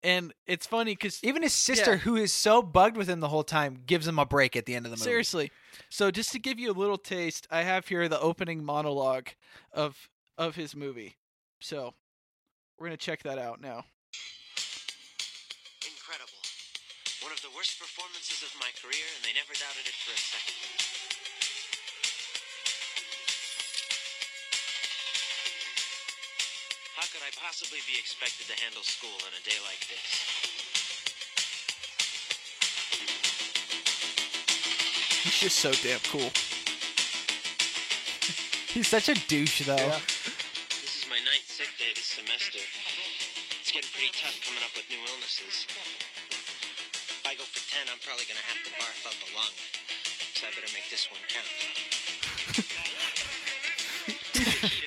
and 0.03 0.33
it's 0.47 0.65
funny 0.67 0.93
because 0.93 1.23
Even 1.23 1.43
his 1.43 1.53
sister, 1.53 1.91
Yeah. 1.91 1.97
who 1.97 2.15
is 2.15 2.33
so 2.33 2.61
bugged 2.61 2.97
with 2.97 3.07
him 3.09 3.19
the 3.19 3.27
whole 3.29 3.43
time, 3.43 3.83
gives 3.85 4.07
him 4.07 4.17
a 4.19 4.25
break 4.25 4.55
at 4.55 4.65
the 4.65 4.75
end 4.75 4.85
of 4.85 4.91
the 4.91 4.97
movie. 4.97 5.03
seriously. 5.09 5.51
So 5.89 6.11
just 6.11 6.31
to 6.33 6.39
give 6.39 6.59
you 6.59 6.71
a 6.71 6.73
little 6.77 6.97
taste, 6.97 7.47
I 7.51 7.61
have 7.63 7.87
here 7.87 8.07
the 8.09 8.19
opening 8.19 8.63
monologue 8.63 9.29
of 9.71 10.09
of 10.37 10.55
his 10.55 10.75
movie. 10.75 11.17
So 11.59 11.93
we're 12.77 12.87
gonna 12.87 12.97
check 12.97 13.21
that 13.23 13.37
out 13.37 13.61
now. 13.61 13.85
Incredible. 15.85 16.41
One 17.21 17.31
of 17.31 17.41
the 17.41 17.49
worst 17.55 17.77
performances 17.79 18.41
of 18.41 18.53
my 18.59 18.69
career, 18.81 19.05
and 19.15 19.23
they 19.25 19.33
never 19.33 19.53
doubted 19.53 19.85
it 19.85 19.93
for 20.01 20.11
a 20.13 20.17
second. 20.17 21.00
How 27.01 27.09
could 27.09 27.25
I 27.25 27.33
possibly 27.33 27.81
be 27.89 27.97
expected 27.97 28.45
to 28.45 28.53
handle 28.61 28.85
school 28.85 29.17
on 29.25 29.33
a 29.33 29.41
day 29.41 29.57
like 29.65 29.81
this? 29.89 30.05
He's 35.25 35.49
just 35.49 35.65
so 35.65 35.73
damn 35.81 35.97
cool. 36.13 36.29
He's 38.69 38.85
such 38.85 39.09
a 39.09 39.17
douche, 39.25 39.65
though. 39.65 39.97
This 40.77 41.01
is 41.01 41.09
my 41.09 41.17
ninth 41.25 41.49
sick 41.49 41.73
day 41.81 41.89
this 41.97 42.05
semester. 42.05 42.61
It's 42.61 43.73
getting 43.73 43.89
pretty 43.97 44.13
tough 44.13 44.37
coming 44.45 44.61
up 44.61 44.69
with 44.77 44.85
new 44.93 45.01
illnesses. 45.01 45.65
If 45.65 47.25
I 47.25 47.33
go 47.33 47.41
for 47.49 47.65
10, 47.65 47.89
I'm 47.89 47.97
probably 48.05 48.29
gonna 48.29 48.45
have 48.45 48.61
to 48.61 48.69
barf 48.77 49.09
up 49.09 49.17
a 49.25 49.29
lung. 49.33 49.57
So 50.37 50.45
I 50.45 50.53
better 50.53 50.69
make 50.69 50.85
this 50.93 51.09
one 51.09 51.25
count. 51.25 51.49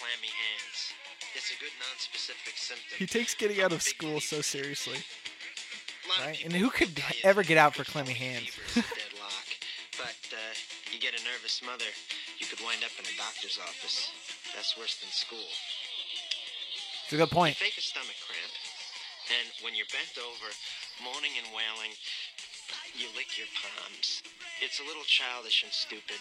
clammy 0.00 0.32
hands. 0.32 0.96
It's 1.36 1.52
a 1.52 1.58
good 1.60 1.76
non-specific 1.76 2.56
symptom. 2.56 2.96
He 2.96 3.04
takes 3.06 3.36
getting 3.36 3.60
out 3.60 3.72
of 3.72 3.82
school 3.82 4.18
so 4.18 4.40
seriously. 4.40 4.96
A 4.96 6.08
lot 6.08 6.18
of 6.20 6.26
Right? 6.26 6.44
And 6.44 6.52
who 6.52 6.70
could 6.70 6.96
ever 7.22 7.44
get 7.44 7.58
out 7.60 7.76
for 7.76 7.84
clammy 7.84 8.16
hands? 8.16 8.48
fever 8.48 8.64
is 8.66 8.76
a 8.80 8.94
deadlock. 8.96 9.48
But 10.00 10.20
uh, 10.32 10.52
you 10.90 10.98
get 10.98 11.12
a 11.12 11.22
nervous 11.28 11.60
mother, 11.60 11.86
you 12.40 12.48
could 12.48 12.64
wind 12.64 12.80
up 12.80 12.96
in 12.96 13.04
a 13.04 13.14
doctor's 13.20 13.60
office. 13.60 14.08
That's 14.56 14.72
worse 14.80 14.96
than 15.04 15.12
school. 15.12 15.44
It's 17.04 17.12
a 17.12 17.20
good 17.20 17.30
point. 17.30 17.60
You 17.60 17.68
fake 17.68 17.76
a 17.76 17.84
stomach 17.84 18.16
cramp, 18.24 18.54
and 19.36 19.46
when 19.60 19.76
you're 19.76 19.90
bent 19.92 20.16
over, 20.16 20.48
moaning 21.04 21.36
and 21.36 21.46
wailing, 21.52 21.92
you 22.96 23.12
lick 23.12 23.36
your 23.36 23.50
palms. 23.60 24.24
It's 24.64 24.80
a 24.80 24.86
little 24.88 25.04
childish 25.04 25.62
and 25.62 25.72
stupid, 25.72 26.18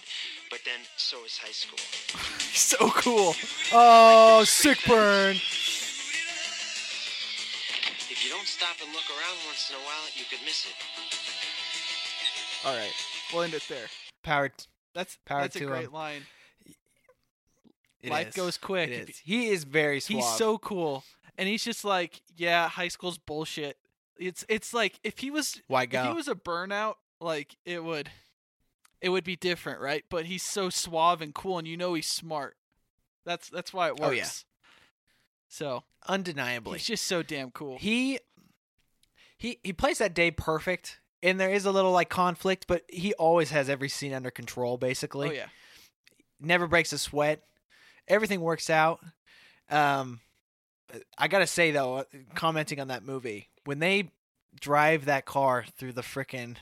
but 0.52 0.60
then 0.66 0.84
so 0.98 1.24
is 1.24 1.38
high 1.40 1.56
school. 1.56 1.80
He's 2.60 2.68
so 2.78 2.90
cool. 2.90 3.34
Oh, 3.72 4.44
sick 4.44 4.80
burn. 4.86 5.38
If 8.10 8.22
you 8.22 8.30
don't 8.32 8.46
stop 8.46 8.76
and 8.84 8.92
look 8.92 9.06
around 9.10 9.38
once 9.48 9.70
in 9.70 9.78
a 9.78 9.80
while, 9.80 10.04
you 10.14 10.26
could 10.30 10.40
miss 10.44 10.66
it. 10.66 10.76
All 12.68 12.76
right, 12.76 12.92
we'll 13.32 13.44
end 13.44 13.54
it 13.54 13.64
there. 13.70 13.86
Power. 14.24 14.52
That's 14.94 15.18
Power 15.26 15.44
that's 15.44 15.56
a 15.56 15.64
great 15.66 15.86
him. 15.86 15.94
line. 15.94 16.24
it 18.02 18.10
Life 18.10 18.30
is. 18.30 18.36
goes 18.36 18.58
quick. 18.58 18.90
It 18.90 19.10
is. 19.12 19.20
He 19.20 19.48
is 19.48 19.64
very 19.64 20.02
suave. 20.02 20.18
He's 20.18 20.28
so 20.34 20.58
cool, 20.58 21.06
and 21.38 21.48
he's 21.48 21.64
just 21.64 21.86
like, 21.86 22.22
yeah, 22.36 22.68
high 22.68 22.90
school's 22.90 23.18
bullshit. 23.18 23.78
It's 24.18 24.44
it's 24.50 24.74
like 24.74 25.00
if 25.06 25.20
he 25.20 25.32
was 25.32 25.62
Why 25.68 25.84
if 25.84 25.92
he 25.92 26.14
was 26.14 26.28
a 26.28 26.36
burnout, 26.36 26.96
like 27.22 27.56
it 27.64 27.86
would, 27.86 28.10
it 29.02 29.10
would 29.10 29.24
be 29.24 29.36
different, 29.36 29.80
right? 29.80 30.04
But 30.10 30.26
he's 30.26 30.44
so 30.44 30.70
suave 30.70 31.22
and 31.22 31.34
cool, 31.34 31.58
and 31.58 31.68
you 31.68 31.78
know 31.78 31.94
he's 31.94 32.08
smart. 32.08 32.56
That's 33.26 33.50
that's 33.50 33.74
why 33.74 33.88
it 33.88 33.98
works. 33.98 34.04
Oh, 34.04 34.12
yeah. 34.12 34.28
So 35.48 35.84
Undeniably. 36.08 36.78
he's 36.78 36.88
just 36.88 37.06
so 37.06 37.24
damn 37.24 37.52
cool. 37.52 37.78
he 37.78 38.20
he 39.38 39.60
he 39.64 39.74
plays 39.74 39.98
that 39.98 40.14
day 40.14 40.32
perfect 40.32 41.00
and 41.24 41.40
there 41.40 41.50
is 41.50 41.66
a 41.66 41.72
little 41.72 41.92
like 41.92 42.10
conflict 42.10 42.66
but 42.68 42.84
he 42.88 43.14
always 43.16 43.50
has 43.52 43.70
every 43.70 43.90
scene 43.90 44.14
under 44.14 44.32
control 44.32 44.78
basically 44.78 45.30
oh 45.30 45.34
yeah. 45.34 45.48
never 46.40 46.68
breaks 46.68 46.94
a 46.94 46.98
sweat 46.98 47.44
everything 48.08 48.42
works 48.42 48.70
out 48.70 49.00
um 49.70 50.20
i 51.18 51.28
gotta 51.28 51.48
say 51.48 51.72
though 51.72 51.98
uh, 51.98 52.04
commenting 52.36 52.80
on 52.80 52.90
that 52.90 53.04
movie 53.04 53.50
when 53.66 53.80
they 53.80 54.10
drive 54.60 55.06
that 55.06 55.26
car 55.26 55.66
through 55.78 55.94
the 55.94 56.02
frickin' 56.02 56.56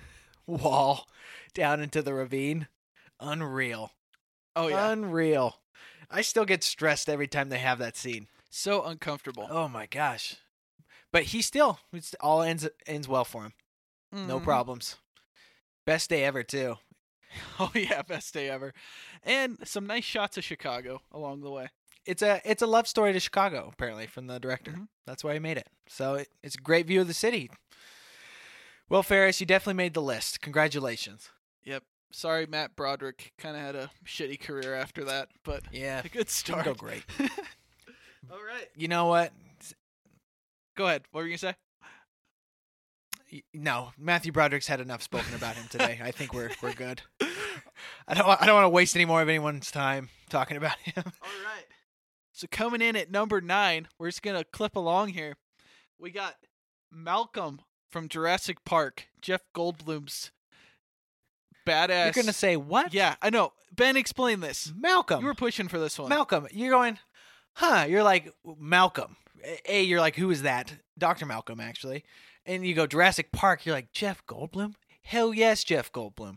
wall 0.46 1.06
down 1.54 1.80
into 1.80 2.02
the 2.02 2.12
ravine 2.14 2.68
unreal 3.20 3.92
Oh 4.56 4.68
yeah. 4.68 4.90
unreal 4.90 5.60
i 6.10 6.20
still 6.20 6.44
get 6.44 6.62
stressed 6.62 7.08
every 7.08 7.26
time 7.28 7.48
they 7.48 7.58
have 7.58 7.78
that 7.78 7.96
scene 7.96 8.28
so 8.50 8.84
uncomfortable. 8.84 9.48
Oh 9.50 9.66
my 9.68 9.86
gosh. 9.86 10.36
But 11.10 11.24
he 11.24 11.42
still 11.42 11.80
it's 11.92 12.14
all 12.20 12.40
ends 12.42 12.68
ends 12.86 13.08
well 13.08 13.24
for 13.24 13.42
him. 13.42 13.52
No 14.12 14.38
Mhm. 14.38 14.44
problems. 14.44 14.94
Best 15.84 16.08
day 16.10 16.22
ever 16.24 16.44
too. 16.44 16.76
Oh 17.58 17.72
yeah, 17.74 18.02
best 18.02 18.32
day 18.32 18.48
ever, 18.48 18.72
and 19.24 19.58
some 19.66 19.88
nice 19.88 20.04
shots 20.04 20.36
of 20.38 20.44
Chicago 20.44 21.00
along 21.10 21.40
the 21.40 21.50
way. 21.50 21.66
It's 22.06 22.22
a 22.22 22.40
it's 22.44 22.62
a 22.62 22.66
love 22.68 22.86
story 22.86 23.12
to 23.12 23.18
Chicago 23.18 23.68
apparently 23.72 24.06
from 24.06 24.28
the 24.28 24.38
director. 24.38 24.70
Mhm. 24.70 24.86
That's 25.04 25.24
why 25.24 25.32
he 25.32 25.40
made 25.40 25.58
it. 25.58 25.66
So 25.88 26.14
it, 26.14 26.28
it's 26.44 26.54
a 26.54 26.58
great 26.58 26.86
view 26.86 27.00
of 27.00 27.08
the 27.08 27.14
city. 27.14 27.50
Well, 28.88 29.02
Ferris, 29.02 29.40
you 29.40 29.46
definitely 29.46 29.74
made 29.82 29.94
the 29.94 30.02
list. 30.02 30.40
Congratulations. 30.40 31.30
Yep. 31.64 31.82
Sorry, 32.12 32.46
Matt 32.46 32.76
Broderick 32.76 33.32
kind 33.38 33.56
of 33.56 33.62
had 33.62 33.74
a 33.74 33.90
shitty 34.06 34.40
career 34.40 34.74
after 34.74 35.04
that, 35.04 35.28
but 35.44 35.62
Yeah, 35.72 35.98
a 36.04 36.04
good 36.04 36.10
didn't 36.12 36.30
start. 36.30 36.64
go 36.64 36.74
great. 36.74 37.02
All 38.30 38.38
right. 38.42 38.68
You 38.76 38.88
know 38.88 39.06
what? 39.06 39.32
Go 40.76 40.86
ahead. 40.86 41.02
What 41.10 41.20
were 41.20 41.26
you 41.26 41.32
gonna 41.36 41.52
say? 41.52 41.54
No, 43.52 43.90
Matthew 43.98 44.30
Broderick's 44.30 44.68
had 44.68 44.80
enough 44.80 45.02
spoken 45.02 45.34
about 45.34 45.56
him 45.56 45.66
today. 45.68 45.98
I 46.02 46.10
think 46.12 46.32
we're 46.32 46.50
we're 46.62 46.72
good. 46.72 47.02
I 48.08 48.14
don't 48.14 48.28
I 48.40 48.46
don't 48.46 48.54
want 48.54 48.64
to 48.64 48.68
waste 48.70 48.94
any 48.94 49.04
more 49.04 49.22
of 49.22 49.28
anyone's 49.28 49.70
time 49.72 50.08
talking 50.28 50.56
about 50.56 50.76
him. 50.78 51.02
All 51.06 51.44
right. 51.44 51.64
So 52.32 52.46
coming 52.50 52.80
in 52.80 52.94
at 52.96 53.10
number 53.10 53.40
nine, 53.40 53.88
we're 53.98 54.08
just 54.08 54.22
gonna 54.22 54.44
clip 54.44 54.76
along 54.76 55.08
here. 55.08 55.36
We 55.98 56.10
got 56.10 56.34
Malcolm 56.92 57.60
from 57.90 58.08
Jurassic 58.08 58.64
Park, 58.64 59.08
Jeff 59.20 59.42
Goldblum's 59.54 60.30
badass. 61.64 62.04
You're 62.14 62.22
gonna 62.24 62.32
say 62.32 62.56
what? 62.56 62.92
yeah, 62.94 63.14
I 63.22 63.30
know. 63.30 63.52
Ben, 63.74 63.96
explain 63.96 64.40
this. 64.40 64.72
Malcolm. 64.76 65.20
You 65.20 65.26
were 65.26 65.34
pushing 65.34 65.68
for 65.68 65.78
this 65.78 65.98
one. 65.98 66.08
Malcolm. 66.08 66.46
You're 66.52 66.70
going, 66.70 66.98
huh? 67.54 67.86
You're 67.88 68.02
like 68.04 68.32
Malcolm. 68.58 69.16
A, 69.68 69.82
you're 69.82 70.00
like, 70.00 70.16
who 70.16 70.30
is 70.30 70.42
that? 70.42 70.72
Doctor 70.96 71.26
Malcolm, 71.26 71.60
actually. 71.60 72.04
And 72.46 72.64
you 72.66 72.74
go 72.74 72.86
Jurassic 72.86 73.32
Park. 73.32 73.66
You're 73.66 73.74
like 73.74 73.92
Jeff 73.92 74.24
Goldblum. 74.26 74.74
Hell 75.02 75.34
yes, 75.34 75.64
Jeff 75.64 75.90
Goldblum. 75.92 76.36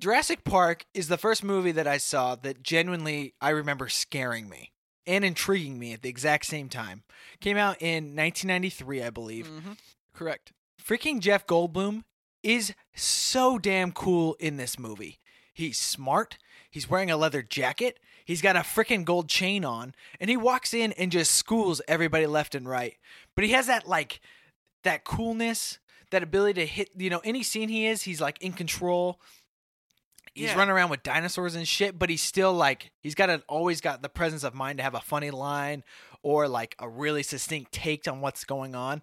Jurassic 0.00 0.44
Park 0.44 0.84
is 0.92 1.08
the 1.08 1.16
first 1.18 1.42
movie 1.44 1.72
that 1.72 1.86
I 1.86 1.98
saw 1.98 2.34
that 2.36 2.62
genuinely 2.62 3.34
I 3.40 3.50
remember 3.50 3.88
scaring 3.88 4.48
me 4.48 4.72
and 5.06 5.24
intriguing 5.24 5.78
me 5.78 5.92
at 5.92 6.02
the 6.02 6.08
exact 6.08 6.46
same 6.46 6.68
time. 6.68 7.02
Came 7.40 7.56
out 7.56 7.76
in 7.80 8.14
1993, 8.16 9.02
I 9.02 9.10
believe. 9.10 9.46
Mhm. 9.48 9.78
Correct. 10.12 10.52
freaking 10.82 11.20
Jeff 11.20 11.46
Goldblum 11.46 12.04
is 12.44 12.74
so 12.94 13.58
damn 13.58 13.90
cool 13.92 14.36
in 14.38 14.56
this 14.56 14.78
movie. 14.78 15.18
He's 15.52 15.78
smart. 15.78 16.38
He's 16.70 16.88
wearing 16.90 17.10
a 17.10 17.16
leather 17.16 17.42
jacket. 17.42 17.98
He's 18.24 18.42
got 18.42 18.56
a 18.56 18.60
freaking 18.60 19.04
gold 19.04 19.28
chain 19.28 19.64
on, 19.64 19.94
and 20.20 20.28
he 20.30 20.36
walks 20.36 20.72
in 20.74 20.92
and 20.92 21.12
just 21.12 21.32
schools 21.32 21.80
everybody 21.88 22.26
left 22.26 22.54
and 22.54 22.68
right. 22.68 22.96
But 23.34 23.44
he 23.44 23.50
has 23.52 23.66
that 23.66 23.86
like 23.86 24.20
that 24.82 25.04
coolness, 25.04 25.78
that 26.10 26.22
ability 26.22 26.60
to 26.60 26.66
hit. 26.66 26.90
You 26.96 27.10
know, 27.10 27.20
any 27.24 27.42
scene 27.42 27.68
he 27.68 27.86
is, 27.86 28.02
he's 28.02 28.20
like 28.20 28.40
in 28.42 28.52
control. 28.52 29.20
He's 30.34 30.46
Yeah. 30.46 30.56
running 30.56 30.72
around 30.72 30.90
with 30.90 31.02
dinosaurs 31.04 31.54
and 31.54 31.68
shit, 31.68 31.96
but 31.98 32.10
he's 32.10 32.22
still 32.22 32.52
like 32.52 32.90
he's 33.00 33.14
got 33.14 33.30
a, 33.30 33.42
always 33.48 33.80
got 33.80 34.02
the 34.02 34.08
presence 34.08 34.42
of 34.42 34.52
mind 34.54 34.78
to 34.78 34.82
have 34.82 34.94
a 34.94 35.00
funny 35.00 35.30
line 35.30 35.84
or 36.22 36.48
like 36.48 36.74
a 36.80 36.88
really 36.88 37.22
succinct 37.22 37.70
take 37.72 38.08
on 38.08 38.20
what's 38.20 38.44
going 38.44 38.74
on. 38.74 39.02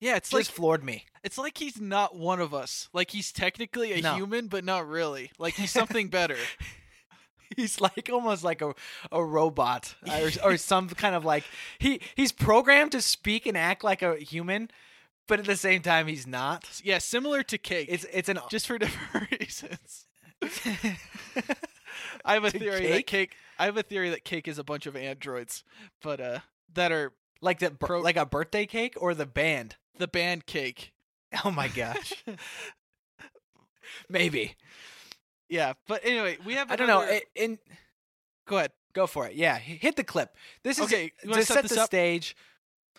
Yeah, 0.00 0.16
it's 0.16 0.30
Just 0.30 0.48
like 0.48 0.54
floored 0.56 0.82
me. 0.82 1.04
it's 1.22 1.36
like 1.38 1.58
he's 1.58 1.80
not 1.80 2.16
one 2.16 2.40
of 2.40 2.54
us. 2.54 2.88
Like 2.92 3.10
he's 3.10 3.32
technically 3.32 3.92
a 3.92 4.00
No. 4.00 4.14
human, 4.14 4.46
but 4.48 4.64
not 4.64 4.88
really. 4.88 5.30
Like 5.38 5.54
he's 5.54 5.70
something 5.80 6.08
better. 6.08 6.36
He's 7.56 7.80
like 7.80 8.08
almost 8.12 8.42
like 8.44 8.62
a, 8.62 8.74
a 9.12 9.22
robot 9.24 9.94
or, 10.08 10.30
or 10.52 10.56
some 10.56 10.88
kind 10.88 11.14
of 11.14 11.24
like 11.24 11.44
he 11.78 12.00
he's 12.14 12.32
programmed 12.32 12.92
to 12.92 13.02
speak 13.02 13.44
and 13.46 13.56
act 13.58 13.82
like 13.84 14.02
a 14.02 14.16
human, 14.16 14.70
but 15.28 15.38
at 15.40 15.44
the 15.46 15.56
same 15.56 15.82
time 15.82 16.06
he's 16.06 16.26
not. 16.26 16.80
yeah, 16.84 16.98
similar 16.98 17.42
to 17.42 17.58
Cake. 17.58 17.88
It's 17.90 18.06
it's 18.12 18.28
an 18.28 18.38
just 18.50 18.66
for 18.68 18.78
different 18.78 19.30
reasons. 19.38 20.06
I 22.24 22.34
have 22.34 22.44
a 22.44 22.50
theory 22.50 22.80
that 22.86 22.92
Cake? 22.92 23.06
Cake. 23.06 23.36
I 23.58 23.64
have 23.66 23.76
a 23.76 23.82
theory 23.82 24.10
that 24.10 24.24
Cake 24.24 24.48
is 24.48 24.58
a 24.58 24.64
bunch 24.64 24.86
of 24.86 24.96
androids, 24.96 25.64
but 26.02 26.20
uh, 26.20 26.38
that 26.74 26.92
are 26.92 27.12
like 27.42 27.58
that 27.60 27.78
Pro- 27.78 28.00
like 28.00 28.16
a 28.16 28.26
birthday 28.26 28.66
cake 28.66 28.94
or 28.98 29.14
the 29.14 29.26
band. 29.26 29.76
The 30.00 30.08
band 30.08 30.46
Cake. 30.46 30.92
Oh 31.44 31.50
my 31.52 31.68
gosh, 31.68 32.12
maybe 34.08 34.56
Yeah, 35.48 35.74
but 35.88 36.00
anyway, 36.04 36.38
we 36.44 36.54
have. 36.54 36.70
I 36.70 36.76
don't 36.76 36.86
know. 36.88 37.00
another- 37.02 37.16
It, 37.16 37.24
in 37.34 37.58
Go 38.46 38.58
ahead. 38.58 38.72
go 38.92 39.06
for 39.06 39.26
it. 39.28 39.34
Yeah, 39.34 39.56
hit 39.58 39.94
the 39.96 40.04
clip. 40.04 40.34
This 40.64 40.78
is 40.78 40.84
Okay, 40.86 41.12
you 41.24 41.32
to 41.32 41.44
set, 41.44 41.62
set 41.62 41.68
the 41.68 41.80
up? 41.82 41.86
stage. 41.86 42.36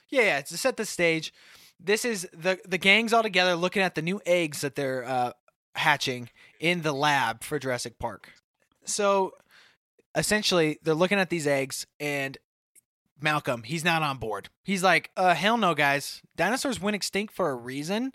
Yeah, 0.10 0.22
yeah, 0.22 0.42
to 0.42 0.58
set 0.58 0.78
the 0.78 0.86
stage. 0.86 1.34
This 1.80 2.06
is 2.06 2.28
the 2.34 2.60
the 2.66 2.78
gangs 2.78 3.12
all 3.14 3.24
together 3.24 3.56
looking 3.56 3.82
at 3.82 3.96
the 3.96 4.02
new 4.02 4.22
eggs 4.26 4.62
that 4.62 4.76
they're 4.76 5.04
uh, 5.04 5.32
hatching 5.76 6.30
in 6.60 6.82
the 6.84 6.94
lab 6.94 7.44
for 7.44 7.58
Jurassic 7.60 7.98
Park. 8.00 8.30
So 8.86 9.32
essentially, 10.16 10.78
they're 10.84 10.94
looking 10.94 11.20
at 11.20 11.30
these 11.30 11.48
eggs, 11.48 11.86
and 12.00 12.38
Malcolm, 13.22 13.64
he's 13.64 13.84
not 13.84 14.02
on 14.04 14.18
board. 14.18 14.50
He's 14.64 14.84
like, 14.84 15.12
"Uh, 15.16 15.34
hell 15.34 15.58
no, 15.58 15.74
guys! 15.74 16.22
Dinosaurs 16.36 16.80
went 16.80 16.96
extinct 16.96 17.34
for 17.34 17.50
a 17.50 17.56
reason. 17.56 18.14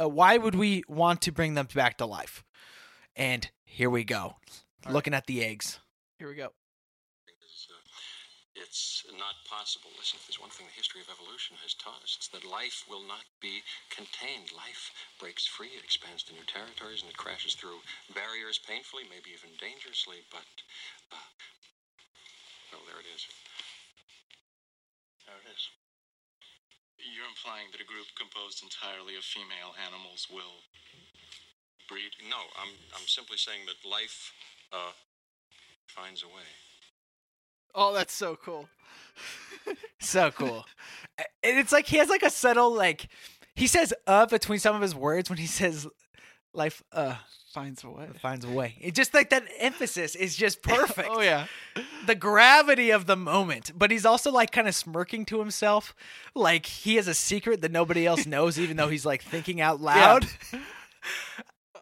Uh, 0.00 0.08
why 0.08 0.36
would 0.36 0.54
we 0.54 0.82
want 0.88 1.22
to 1.22 1.32
bring 1.32 1.54
them 1.54 1.68
back 1.74 1.98
to 1.98 2.06
life?" 2.06 2.44
And 3.14 3.50
here 3.64 3.90
we 3.90 4.04
go, 4.04 4.36
right. 4.84 4.92
looking 4.92 5.14
at 5.14 5.26
the 5.26 5.44
eggs. 5.44 5.80
Here 6.18 6.28
we 6.28 6.34
go. 6.34 6.52
It's 8.56 9.04
not 9.12 9.36
possible. 9.44 9.92
Listen, 10.00 10.16
if 10.16 10.24
there's 10.26 10.40
one 10.40 10.48
thing 10.48 10.64
the 10.64 10.72
history 10.72 11.04
of 11.04 11.12
evolution 11.12 11.60
has 11.60 11.76
taught 11.76 12.00
us, 12.00 12.16
it's 12.16 12.28
that 12.32 12.44
life 12.44 12.88
will 12.88 13.04
not 13.04 13.28
be 13.40 13.60
contained. 13.92 14.48
Life 14.56 14.92
breaks 15.20 15.44
free, 15.44 15.76
it 15.76 15.84
expands 15.84 16.24
to 16.24 16.32
new 16.32 16.44
territories, 16.48 17.04
and 17.04 17.12
it 17.12 17.20
crashes 17.20 17.52
through 17.52 17.84
barriers 18.16 18.56
painfully, 18.56 19.04
maybe 19.04 19.36
even 19.36 19.52
dangerously, 19.60 20.24
but. 20.32 20.48
Uh, 21.12 21.28
well, 22.72 22.82
there 22.88 23.00
it 23.00 23.08
is. 23.12 23.28
There 25.26 25.36
it 25.42 25.50
is. 25.50 25.62
You're 26.96 27.28
implying 27.28 27.68
that 27.72 27.82
a 27.82 27.86
group 27.86 28.06
composed 28.16 28.62
entirely 28.62 29.18
of 29.18 29.24
female 29.26 29.74
animals 29.76 30.26
will 30.30 30.64
breed? 31.88 32.10
No, 32.30 32.38
I'm, 32.58 32.72
I'm 32.94 33.06
simply 33.06 33.36
saying 33.36 33.60
that 33.66 33.88
life 33.88 34.32
uh, 34.72 34.92
finds 35.86 36.22
a 36.22 36.26
way. 36.26 36.48
Oh, 37.74 37.92
that's 37.92 38.14
so 38.14 38.36
cool. 38.36 38.68
so 40.00 40.30
cool. 40.30 40.64
And 41.18 41.58
it's 41.58 41.72
like 41.72 41.86
he 41.86 41.98
has 41.98 42.08
like 42.08 42.22
a 42.22 42.30
subtle 42.30 42.74
like 42.74 43.08
he 43.54 43.66
says 43.66 43.92
uh 44.06 44.26
between 44.26 44.58
some 44.58 44.74
of 44.74 44.82
his 44.82 44.94
words 44.94 45.28
when 45.28 45.38
he 45.38 45.46
says 45.46 45.86
life 46.54 46.82
uh 46.92 47.16
Finds 47.56 47.82
a 47.84 47.88
way. 47.88 48.06
finds 48.20 48.44
a 48.44 48.50
way. 48.50 48.74
It 48.82 48.94
just 48.94 49.14
like 49.14 49.30
that 49.30 49.44
emphasis 49.58 50.14
is 50.14 50.36
just 50.36 50.58
oh, 50.68 50.76
perfect. 50.76 51.08
oh 51.10 51.22
yeah. 51.22 51.46
The 52.04 52.14
gravity 52.14 52.90
of 52.90 53.06
the 53.06 53.16
moment, 53.16 53.72
but 53.74 53.90
he's 53.90 54.04
also 54.04 54.30
like 54.30 54.52
kind 54.52 54.68
of 54.68 54.74
smirking 54.74 55.24
to 55.24 55.38
himself, 55.38 55.94
like 56.34 56.66
he 56.66 56.96
has 56.96 57.08
a 57.08 57.14
secret 57.14 57.62
that 57.62 57.72
nobody 57.72 58.04
else 58.04 58.26
knows, 58.34 58.58
even 58.58 58.76
though 58.76 58.88
he's 58.88 59.06
like 59.06 59.22
thinking 59.22 59.58
out 59.62 59.80
loud. 59.80 60.26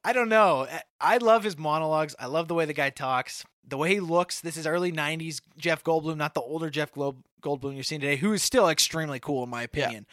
I 0.05 0.13
don't 0.13 0.29
know. 0.29 0.69
I 1.01 1.17
love 1.17 1.43
his 1.43 1.59
monologues. 1.59 2.15
I 2.21 2.27
love 2.27 2.47
the 2.47 2.55
way 2.55 2.67
the 2.67 2.73
guy 2.73 2.91
talks, 2.91 3.45
the 3.67 3.77
way 3.77 3.95
he 3.95 3.99
looks. 4.01 4.41
This 4.41 4.57
is 4.57 4.69
early 4.69 4.93
'90s 4.93 5.41
Jeff 5.59 5.83
Goldblum, 5.83 6.19
not 6.19 6.35
the 6.35 6.41
older 6.41 6.71
Jeff 6.71 6.95
Goldblum 6.95 7.75
you're 7.75 7.83
seeing 7.83 8.01
today, 8.01 8.15
who 8.15 8.33
is 8.33 8.45
still 8.45 8.69
extremely 8.69 9.19
cool 9.19 9.43
in 9.43 9.51
my 9.51 9.65
opinion. 9.65 10.07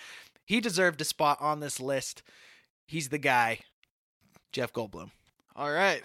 He 0.44 0.60
deserved 0.60 1.02
a 1.02 1.06
spot 1.06 1.38
on 1.40 1.60
this 1.60 1.80
list. 1.80 2.24
He's 2.88 3.10
the 3.10 3.20
guy, 3.20 3.60
Jeff 4.52 4.74
Goldblum. 4.74 5.12
All 5.56 5.72
right. 5.72 6.02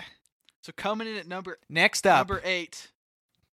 So 0.63 0.73
coming 0.77 1.07
in 1.09 1.17
at 1.17 1.29
number 1.29 1.59
Next 1.69 2.07
up, 2.07 2.29
number 2.29 2.43
eight. 2.45 2.91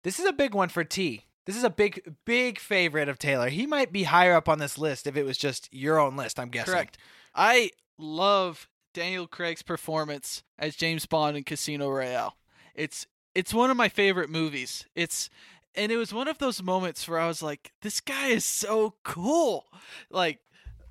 This 0.03 0.19
is 0.19 0.25
a 0.25 0.33
big 0.33 0.53
one 0.53 0.69
for 0.69 0.83
T. 0.83 1.25
This 1.45 1.55
is 1.57 1.63
a 1.63 1.69
big, 1.69 2.15
big 2.25 2.57
favorite 2.57 3.09
of 3.09 3.19
Taylor. 3.19 3.49
He 3.49 3.67
might 3.67 3.91
be 3.91 4.03
higher 4.03 4.33
up 4.33 4.47
on 4.47 4.59
this 4.59 4.77
list 4.77 5.07
if 5.07 5.17
it 5.17 5.25
was 5.25 5.37
just 5.37 5.67
your 5.73 5.99
own 5.99 6.15
list. 6.15 6.39
I'm 6.39 6.49
guessing. 6.49 6.73
Correct. 6.73 6.97
I 7.35 7.71
love 7.97 8.69
Daniel 8.93 9.27
Craig's 9.27 9.61
performance 9.61 10.43
as 10.57 10.75
James 10.75 11.05
Bond 11.05 11.35
in 11.35 11.43
Casino 11.43 11.89
Royale. 11.89 12.37
It's 12.75 13.07
it's 13.35 13.53
one 13.53 13.69
of 13.69 13.77
my 13.77 13.89
favorite 13.89 14.29
movies. 14.29 14.85
It's 14.95 15.29
and 15.75 15.91
it 15.91 15.97
was 15.97 16.13
one 16.13 16.27
of 16.27 16.37
those 16.37 16.61
moments 16.61 17.07
where 17.07 17.19
I 17.19 17.27
was 17.27 17.41
like, 17.41 17.73
this 17.81 17.99
guy 17.99 18.27
is 18.27 18.45
so 18.45 18.95
cool. 19.03 19.65
Like 20.09 20.39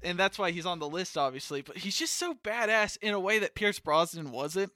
and 0.02 0.18
that's 0.18 0.38
why 0.38 0.50
he's 0.50 0.66
on 0.66 0.80
the 0.80 0.88
list 0.88 1.16
obviously, 1.16 1.62
but 1.62 1.78
he's 1.78 1.96
just 1.96 2.14
so 2.14 2.34
badass 2.34 2.98
in 3.00 3.14
a 3.14 3.20
way 3.20 3.38
that 3.38 3.54
Pierce 3.54 3.78
Brosnan 3.78 4.32
wasn't. 4.32 4.72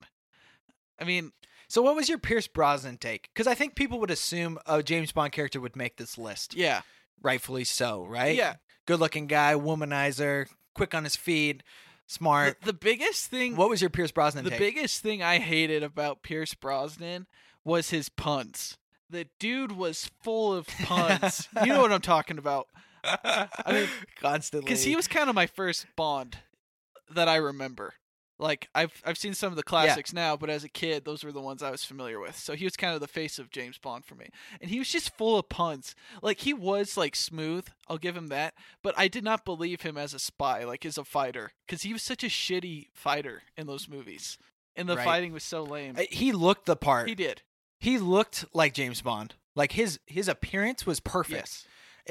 I 1.01 1.05
mean, 1.05 1.33
So, 1.69 1.83
what 1.83 1.97
was 1.97 2.09
your 2.09 2.19
Pierce 2.19 2.47
Brosnan 2.47 2.99
take? 2.99 3.29
Because 3.35 3.47
I 3.47 3.55
think 3.55 3.75
people 3.75 3.99
would 4.01 4.11
assume 4.11 4.59
a 4.67 4.83
James 4.83 5.13
Bond 5.13 5.33
character 5.33 5.61
would 5.61 5.77
make 5.77 5.97
this 5.97 6.17
list. 6.19 6.55
yeah. 6.55 6.83
Rightfully 7.23 7.65
so, 7.65 8.05
right? 8.05 8.37
Yeah. 8.37 8.57
Good-looking 8.87 9.27
guy, 9.27 9.55
womanizer, 9.55 10.47
quick 10.75 10.95
on 10.95 11.03
his 11.05 11.17
feet, 11.17 11.63
The, 12.07 12.13
smart. 12.13 12.61
the 12.63 12.73
biggest 12.75 13.27
thing 13.31 13.57
what 13.57 13.69
was 13.71 13.81
your 13.81 13.91
Pierce 13.91 14.13
Brosnan 14.13 14.45
the 14.45 14.51
take? 14.51 14.59
biggest 14.59 15.03
thing 15.03 15.23
I 15.23 15.39
hated 15.39 15.83
about 15.83 16.23
Pierce 16.23 16.55
Brosnan 16.55 17.27
was 17.65 17.91
his 17.91 18.09
puns. 18.11 18.77
The 19.11 19.27
dude 19.41 19.73
was 19.73 20.11
full 20.23 20.53
of 20.53 20.67
puns. 20.85 21.49
you 21.65 21.73
know 21.73 21.81
what 21.81 21.91
I'm 21.93 22.01
talking 22.03 22.39
about. 22.39 22.69
I 23.05 23.49
mean, 23.73 23.89
constantly 24.21 24.67
Because 24.67 24.85
he 24.85 24.95
was 24.95 25.09
kind 25.09 25.29
of 25.29 25.35
my 25.35 25.47
first 25.47 25.87
Bond 25.97 26.39
that 27.15 27.29
I 27.29 27.37
remember. 27.37 27.95
Like 28.39 28.69
I've 28.75 29.03
I've 29.05 29.17
seen 29.17 29.33
some 29.33 29.51
of 29.53 29.57
the 29.57 29.63
classics 29.63 30.13
now, 30.13 30.37
but 30.37 30.51
as 30.51 30.63
a 30.63 30.69
kid, 30.69 31.05
those 31.07 31.25
were 31.25 31.33
the 31.33 31.41
ones 31.41 31.63
I 31.63 31.71
was 31.71 31.85
familiar 31.85 32.21
with. 32.21 32.37
So 32.37 32.55
he 32.55 32.65
was 32.65 32.77
kind 32.77 32.95
of 32.95 33.01
the 33.01 33.09
face 33.09 33.39
of 33.39 33.51
James 33.51 33.79
Bond 33.79 34.05
for 34.05 34.15
me, 34.15 34.29
and 34.61 34.71
he 34.71 34.79
was 34.79 34.91
just 34.91 35.17
full 35.17 35.39
of 35.39 35.49
puns. 35.49 35.95
Like 36.21 36.41
he 36.41 36.53
was 36.53 36.97
like 36.99 37.17
smooth, 37.17 37.67
I'll 37.89 37.97
give 37.99 38.17
him 38.17 38.27
that. 38.29 38.53
But 38.83 38.95
I 38.99 39.09
did 39.09 39.25
not 39.25 39.45
believe 39.47 39.81
him 39.83 39.97
as 39.97 40.13
a 40.13 40.19
spy, 40.19 40.65
like 40.65 40.85
as 40.85 40.99
a 40.99 41.05
fighter, 41.05 41.53
because 41.67 41.83
he 41.83 41.93
was 41.95 42.03
such 42.03 42.23
a 42.23 42.27
shitty 42.29 42.89
fighter 42.93 43.43
in 43.57 43.67
those 43.67 43.89
movies, 43.89 44.37
and 44.77 44.87
the 44.89 44.97
Right. 44.97 45.05
fighting 45.05 45.33
was 45.33 45.43
so 45.45 45.63
lame. 45.65 45.97
Uh, 45.97 46.03
He 46.11 46.33
looked 46.33 46.67
the 46.67 46.77
part. 46.77 47.09
He 47.09 47.15
did. 47.15 47.41
He 47.81 47.99
looked 47.99 48.45
like 48.53 48.75
James 48.75 49.01
Bond. 49.01 49.35
Like 49.55 49.73
his 49.73 49.99
his 50.07 50.29
appearance 50.29 50.85
was 50.85 51.01
perfect. 51.01 51.37
Yes. 51.39 51.67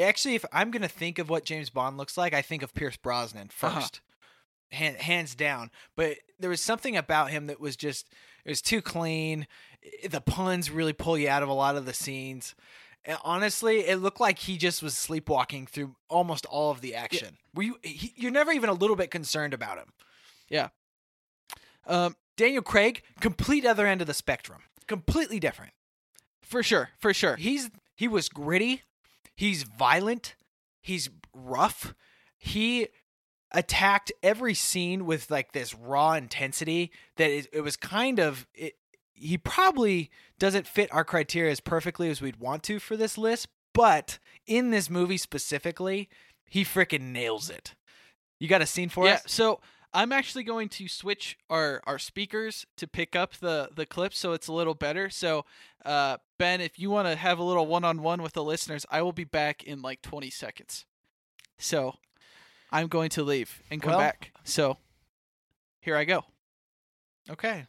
Actually, 0.08 0.34
if 0.36 0.44
I'm 0.52 0.72
gonna 0.72 0.88
think 0.88 1.20
of 1.20 1.30
what 1.30 1.46
James 1.46 1.70
Bond 1.70 1.98
looks 1.98 2.18
like, 2.18 2.34
I 2.34 2.42
think 2.42 2.64
of 2.64 2.74
Pierce 2.74 2.98
Brosnan 2.98 3.50
1st 3.50 4.02
Uh-huh. 4.73 4.93
Hands 4.97 5.36
down. 5.36 5.71
But 5.95 6.17
there 6.39 6.49
was 6.49 6.62
something 6.62 6.97
about 6.97 7.32
him 7.32 7.47
that 7.47 7.60
was 7.60 7.75
just 7.75 8.08
it 8.43 8.49
was 8.49 8.62
too 8.62 8.82
clean. 8.82 9.47
The 10.08 10.21
puns 10.21 10.69
really 10.71 10.93
pull 10.93 11.17
you 11.17 11.30
out 11.30 11.43
of 11.43 11.49
a 11.49 11.54
lot 11.54 11.75
of 11.75 11.86
the 11.86 11.93
scenes. 11.93 12.56
And 13.08 13.19
honestly, 13.23 13.82
it 13.82 13.97
looked 13.97 14.19
like 14.19 14.39
he 14.39 14.58
just 14.58 14.82
was 14.82 14.97
sleepwalking 14.97 15.67
through 15.67 15.95
almost 16.10 16.45
all 16.47 16.71
of 16.71 16.82
the 16.82 16.95
action. 16.95 17.38
Were 17.54 17.63
you? 17.63 17.78
He, 17.84 18.13
you're 18.15 18.32
never 18.32 18.51
even 18.51 18.69
a 18.69 18.73
little 18.73 18.95
bit 18.95 19.12
concerned 19.12 19.54
about 19.54 19.78
him. 19.78 19.93
Yeah. 20.49 20.69
Um, 21.86 22.15
Daniel 22.36 22.63
Craig, 22.63 23.04
complete 23.21 23.65
other 23.65 23.86
end 23.86 24.01
of 24.01 24.08
the 24.08 24.13
spectrum, 24.13 24.62
completely 24.88 25.39
different. 25.39 25.73
for 26.41 26.63
sure, 26.63 26.89
for 26.97 27.13
sure. 27.13 27.36
He's 27.36 27.69
he 27.95 28.08
was 28.08 28.28
gritty. 28.28 28.82
He's 29.36 29.63
violent. 29.63 30.36
He's 30.82 31.10
rough. 31.34 31.93
He 32.38 32.88
attacked 33.56 34.12
every 34.22 34.54
scene 34.54 35.06
with 35.06 35.32
like 35.32 35.54
this 35.54 35.74
raw 35.74 36.13
intensity 36.13 36.91
that 37.15 37.32
it 37.32 37.62
was 37.62 37.78
kind 37.78 38.20
of 38.20 38.46
it, 38.54 38.76
he 39.13 39.38
probably 39.38 40.12
doesn't 40.38 40.68
fit 40.68 40.94
our 40.94 41.06
criteria 41.06 41.52
as 41.52 41.62
perfectly 41.62 42.10
as 42.10 42.22
we'd 42.22 42.36
want 42.36 42.63
to 42.63 42.80
for 42.80 42.98
this 42.98 43.18
list, 43.18 43.48
but 43.74 44.20
in 44.46 44.72
this 44.72 44.89
movie 44.89 45.18
specifically, 45.18 46.10
he 46.50 46.65
freaking 46.65 47.13
nails 47.13 47.50
it. 47.50 47.74
You 48.39 48.50
got 48.50 48.62
a 48.62 48.65
scene 48.65 48.89
for 48.89 49.06
us? 49.06 49.08
yeah. 49.08 49.15
us? 49.15 49.24
So 49.28 49.62
I'm 49.94 50.12
actually 50.12 50.44
going 50.44 50.68
to 50.70 50.89
switch 50.89 51.38
our 51.50 51.82
our 51.86 51.98
speakers 51.98 52.65
to 52.76 52.88
pick 52.88 53.15
up 53.15 53.36
the 53.38 53.70
the 53.74 53.86
clips 53.86 54.20
so 54.20 54.34
it's 54.34 54.50
a 54.50 54.54
little 54.54 54.74
better. 54.74 55.10
So 55.10 55.46
uh, 55.86 56.18
Ben, 56.38 56.60
if 56.60 56.78
you 56.78 56.89
want 56.89 57.08
to 57.08 57.15
have 57.15 57.39
a 57.39 57.44
little 57.44 57.65
one 57.65 57.86
on 57.86 58.02
one 58.02 58.22
with 58.22 58.34
the 58.34 58.44
listeners, 58.44 58.86
I 58.91 59.02
will 59.02 59.13
be 59.13 59.24
back 59.24 59.63
in 59.63 59.82
like 59.82 60.02
20 60.02 60.30
seconds. 60.30 60.86
So 61.58 61.96
I'm 62.76 62.88
going 62.88 63.10
to 63.12 63.24
leave 63.24 63.62
and 63.72 63.82
come 63.82 63.92
Well- 63.92 64.00
back. 64.00 64.32
So 64.44 64.78
here 65.82 65.96
I 65.96 66.04
go. 66.04 66.26
Okay. 67.30 67.68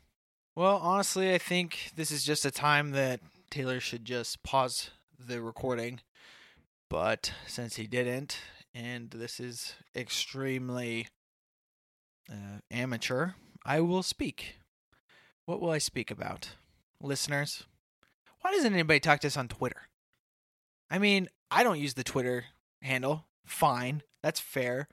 Well, 0.57 0.79
honestly, 0.79 1.33
I 1.33 1.38
think 1.38 1.92
this 1.95 2.11
is 2.11 2.25
just 2.25 2.45
a 2.45 2.51
time 2.51 2.90
that 2.90 3.21
Taylor 3.51 3.79
should 3.79 4.05
just 4.05 4.42
pause 4.42 4.90
the 5.19 5.40
recording. 5.40 6.01
But 6.90 7.33
since 7.47 7.77
he 7.77 7.87
didn't, 7.87 8.38
and 8.75 9.11
this 9.11 9.38
is 9.38 9.75
extremely 9.95 11.09
uh, 12.31 12.59
amateur, 12.71 13.31
I 13.64 13.81
will 13.81 14.03
speak. 14.03 14.57
What 15.45 15.61
will 15.61 15.71
I 15.71 15.79
speak 15.79 16.11
about? 16.11 16.51
Listeners, 17.01 17.64
why 18.40 18.51
doesn't 18.53 18.73
anybody 18.73 18.99
talk 18.99 19.21
to 19.21 19.29
us 19.29 19.37
on 19.37 19.49
Twitter? 19.49 19.88
I 20.90 20.99
mean, 20.99 21.29
I 21.51 21.62
don't 21.62 21.79
use 21.79 21.95
the 21.95 22.05
Twitter 22.05 22.47
handle. 22.83 23.25
Fine. 23.46 24.02
That's 24.22 24.40
fair. 24.40 24.88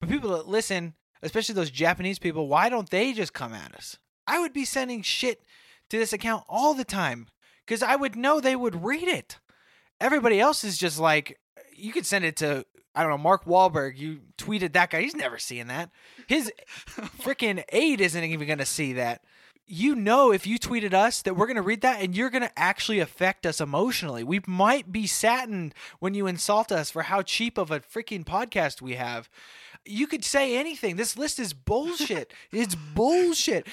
But 0.00 0.10
people 0.10 0.30
that 0.30 0.48
listen, 0.48 0.94
especially 1.22 1.54
those 1.54 1.70
Japanese 1.70 2.18
people, 2.18 2.48
why 2.48 2.68
don't 2.68 2.90
they 2.90 3.12
just 3.12 3.32
come 3.32 3.54
at 3.54 3.74
us? 3.74 3.98
I 4.26 4.40
would 4.40 4.52
be 4.52 4.64
sending 4.64 5.02
shit 5.02 5.42
to 5.90 5.98
this 5.98 6.12
account 6.12 6.44
all 6.48 6.74
the 6.74 6.84
time 6.84 7.28
because 7.66 7.82
I 7.82 7.96
would 7.96 8.16
know 8.16 8.40
they 8.40 8.56
would 8.56 8.84
read 8.84 9.08
it. 9.08 9.38
Everybody 10.00 10.40
else 10.40 10.64
is 10.64 10.78
just 10.78 10.98
like, 10.98 11.38
you 11.76 11.92
could 11.92 12.06
send 12.06 12.24
it 12.24 12.36
to, 12.38 12.66
I 12.94 13.02
don't 13.02 13.10
know, 13.10 13.18
Mark 13.18 13.44
Wahlberg. 13.44 13.96
You 13.96 14.20
tweeted 14.36 14.72
that 14.72 14.90
guy. 14.90 15.02
He's 15.02 15.14
never 15.14 15.38
seeing 15.38 15.68
that. 15.68 15.90
His 16.26 16.52
freaking 17.20 17.62
aide 17.70 18.00
isn't 18.00 18.24
even 18.24 18.46
going 18.46 18.58
to 18.58 18.66
see 18.66 18.94
that. 18.94 19.22
You 19.66 19.94
know, 19.94 20.32
if 20.32 20.46
you 20.46 20.58
tweeted 20.58 20.92
us, 20.92 21.22
that 21.22 21.34
we're 21.34 21.46
going 21.46 21.56
to 21.56 21.62
read 21.62 21.82
that 21.82 22.02
and 22.02 22.16
you're 22.16 22.30
going 22.30 22.42
to 22.42 22.58
actually 22.58 22.98
affect 22.98 23.46
us 23.46 23.60
emotionally. 23.60 24.24
We 24.24 24.40
might 24.46 24.90
be 24.92 25.06
saddened 25.06 25.74
when 26.00 26.14
you 26.14 26.26
insult 26.26 26.72
us 26.72 26.90
for 26.90 27.02
how 27.02 27.22
cheap 27.22 27.58
of 27.58 27.70
a 27.70 27.80
freaking 27.80 28.24
podcast 28.24 28.82
we 28.82 28.94
have. 28.94 29.30
You 29.84 30.06
could 30.06 30.24
say 30.24 30.56
anything. 30.56 30.96
This 30.96 31.16
list 31.16 31.38
is 31.38 31.54
bullshit. 31.54 32.32
it's 32.52 32.74
bullshit. 32.74 33.66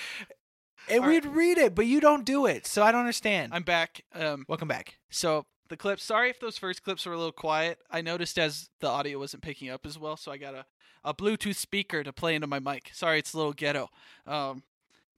And 0.89 1.02
All 1.02 1.08
right. 1.10 1.23
we'd 1.23 1.32
read 1.32 1.58
it, 1.58 1.75
but 1.75 1.86
you 1.86 1.99
don't 1.99 2.25
do 2.25 2.45
it. 2.45 2.65
So 2.65 2.84
I 2.84 2.91
don't 2.91 3.02
understand. 3.02 3.54
I'm 3.54 3.63
back. 3.63 4.04
Um, 4.13 4.45
Welcome 4.47 4.67
back. 4.67 4.97
so 5.10 5.45
the 5.69 5.78
clips. 5.78 6.04
Sorry 6.04 6.30
if 6.30 6.39
those 6.39 6.58
first 6.58 6.84
clips 6.84 7.06
were 7.06 7.13
a 7.13 7.17
little 7.17 7.32
quiet. 7.32 7.78
I 7.91 8.02
noticed 8.02 8.39
as 8.39 8.69
the 8.80 8.88
audio 8.88 9.19
wasn't 9.19 9.43
picking 9.43 9.69
up 9.69 9.86
as 9.86 9.99
well, 9.99 10.17
so 10.17 10.32
I 10.32 10.38
got 10.38 10.56
a 10.56 10.65
a 11.04 11.13
Bluetooth 11.13 11.56
speaker 11.56 12.04
to 12.04 12.12
play 12.12 12.36
into 12.36 12.47
my 12.47 12.60
mic. 12.60 12.89
Sorry, 12.93 13.19
it's 13.19 13.34
a 13.34 13.38
little 13.38 13.54
ghetto. 13.54 13.88
Um, 14.28 14.63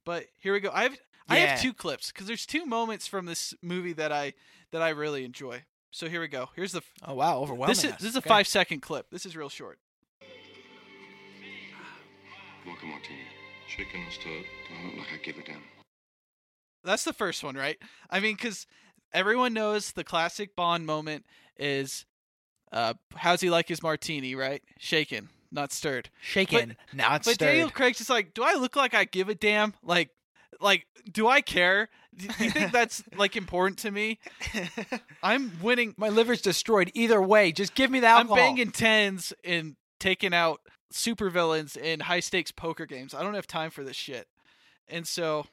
but 0.04 0.26
here 0.38 0.52
we 0.52 0.60
go. 0.60 0.70
I 0.72 0.84
have 0.84 0.98
I 1.28 1.36
have 1.38 1.60
two 1.60 1.72
clips 1.72 2.10
because 2.12 2.26
there's 2.26 2.46
two 2.46 2.66
moments 2.66 3.06
from 3.06 3.26
this 3.26 3.54
movie 3.62 3.92
that 3.94 4.12
I 4.12 4.34
that 4.72 4.82
I 4.82 4.90
really 4.90 5.24
enjoy. 5.24 5.64
So 5.90 6.08
here 6.08 6.20
we 6.20 6.28
go. 6.28 6.48
Here's 6.56 6.72
the. 6.72 6.82
Oh 7.06 7.14
wow, 7.14 7.38
overwhelming. 7.40 7.68
This 7.74 7.84
is 7.84 7.92
us. 7.92 7.98
this 8.00 8.10
is 8.10 8.16
a 8.16 8.18
Okay. 8.18 8.28
five 8.28 8.46
second 8.46 8.80
clip. 8.80 9.06
This 9.10 9.26
is 9.26 9.36
real 9.36 9.48
short. 9.48 9.78
Vodka 12.66 12.86
martini. 12.86 13.18
Shaken 13.68 14.00
and 14.02 14.12
stirred. 14.12 14.44
Do 14.68 14.74
I 14.74 14.84
look 14.86 14.96
like 14.98 15.20
I 15.20 15.24
give 15.24 15.38
a 15.38 15.42
damn? 15.42 15.62
That's 16.84 17.04
the 17.04 17.12
first 17.12 17.42
one, 17.44 17.56
right? 17.56 17.78
I 18.10 18.20
mean, 18.20 18.34
because 18.36 18.66
everyone 19.12 19.54
knows 19.54 19.92
the 19.92 20.04
classic 20.04 20.54
Bond 20.56 20.84
moment 20.84 21.24
is, 21.56 22.04
uh, 22.72 22.94
how's 23.14 23.40
he 23.40 23.50
like 23.50 23.68
his 23.68 23.82
martini, 23.82 24.34
right? 24.34 24.62
Shaken, 24.78 25.28
not 25.52 25.72
stirred. 25.72 26.10
shaken, 26.20 26.76
not 26.92 27.24
But 27.24 27.34
stirred. 27.34 27.38
But 27.38 27.44
Daniel 27.44 27.70
Craig's 27.70 27.98
just 27.98 28.10
like, 28.10 28.34
do 28.34 28.42
I 28.42 28.54
look 28.54 28.76
like 28.76 28.94
I 28.94 29.04
give 29.04 29.28
a 29.28 29.34
damn? 29.34 29.74
Like, 29.82 30.10
like, 30.60 30.86
do 31.10 31.28
I 31.28 31.40
care? 31.40 31.88
Do 32.16 32.26
you 32.44 32.50
think 32.50 32.72
that's 32.72 33.02
like 33.16 33.36
important 33.36 33.78
to 33.80 33.90
me? 33.90 34.18
I'm 35.22 35.52
winning. 35.62 35.94
My 35.96 36.08
liver's 36.08 36.40
destroyed. 36.40 36.90
Either 36.94 37.20
way, 37.20 37.52
just 37.52 37.74
give 37.74 37.90
me 37.90 38.00
the 38.00 38.08
I'm 38.08 38.28
banging 38.28 38.70
tens 38.70 39.32
and 39.44 39.76
taking 40.00 40.34
out 40.34 40.60
supervillains 40.92 41.76
in 41.76 42.00
high 42.00 42.20
stakes 42.20 42.52
poker 42.52 42.86
games. 42.86 43.14
I 43.14 43.22
don't 43.22 43.34
have 43.34 43.46
time 43.46 43.70
for 43.70 43.82
this 43.84 43.96
shit. 43.96 44.26
And 44.88 45.06
so 45.06 45.46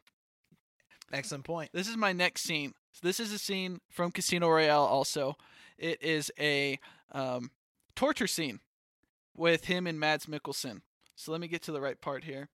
Excellent 1.12 1.44
point. 1.44 1.72
This 1.74 1.88
is 1.88 1.98
my 1.98 2.14
next 2.14 2.44
scene. 2.44 2.74
So 2.94 3.00
this 3.04 3.20
is 3.20 3.32
a 3.32 3.40
scene 3.40 3.80
from 3.90 4.12
Casino 4.12 4.48
Royale. 4.50 4.84
Also, 4.84 5.36
it 5.78 6.02
is 6.04 6.32
a 6.40 6.80
um, 7.12 7.52
torture 7.96 8.28
scene 8.28 8.60
with 9.40 9.66
him 9.66 9.88
and 9.88 10.00
Mads 10.00 10.26
Mikkelsen. 10.26 10.82
So 11.16 11.32
let 11.32 11.42
me 11.42 11.48
get 11.48 11.64
to 11.64 11.72
the 11.72 11.82
right 11.82 12.00
part 12.00 12.26
here. 12.26 12.50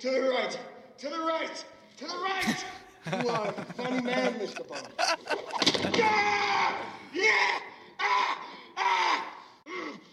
To 0.00 0.10
the 0.10 0.20
right! 0.20 0.58
To 0.98 1.08
the 1.08 1.18
right! 1.20 1.64
To 1.98 2.04
the 2.04 2.14
right! 2.14 2.64
You 3.04 3.28
are 3.30 3.48
a 3.48 3.52
funny 3.52 4.00
man, 4.00 4.34
Mr. 4.34 4.66
Bond. 4.68 4.86
Ah! 5.96 6.76
Yeah! 7.12 7.58
Ah! 7.98 8.38
Ah! 8.76 9.26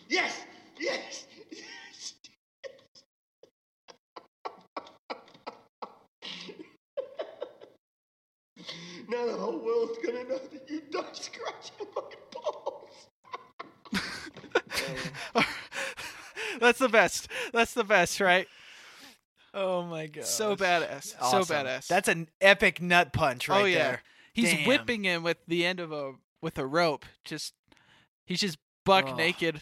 Yes! 0.08 0.42
Yes! 0.80 1.28
Yes! 1.52 2.14
now 9.08 9.26
the 9.26 9.34
whole 9.34 9.60
world's 9.60 10.00
gonna 10.04 10.24
know 10.24 10.40
that 10.52 10.68
you 10.68 10.82
died 10.92 11.16
scratching 11.16 11.88
my 11.96 12.02
balls. 12.34 13.08
That's 16.60 16.80
the 16.80 16.90
best. 16.90 17.28
That's 17.54 17.74
the 17.76 17.84
best, 17.84 18.20
right? 18.20 18.48
Oh 19.62 19.84
my 19.84 20.08
god. 20.08 20.24
So 20.24 20.56
badass. 20.56 21.16
Awesome. 21.20 21.44
So 21.44 21.54
badass. 21.54 21.88
That's 21.88 22.08
an 22.08 22.30
epic 22.40 22.82
nut 22.82 23.12
punch 23.12 23.50
oh, 23.50 23.54
right 23.54 23.62
oh 23.62 23.66
yeah. 23.66 23.78
there. 23.78 24.04
He's 24.32 24.54
Damn. 24.54 24.68
whipping 24.68 25.04
him 25.04 25.22
with 25.22 25.38
the 25.50 25.66
end 25.66 25.82
of 25.82 25.92
a 25.92 26.14
with 26.42 26.58
a 26.58 26.66
rope. 26.66 27.06
Just 27.26 27.54
he's 28.26 28.40
just 28.40 28.58
buck 28.86 29.08
Ugh. 29.10 29.18
naked. 29.18 29.62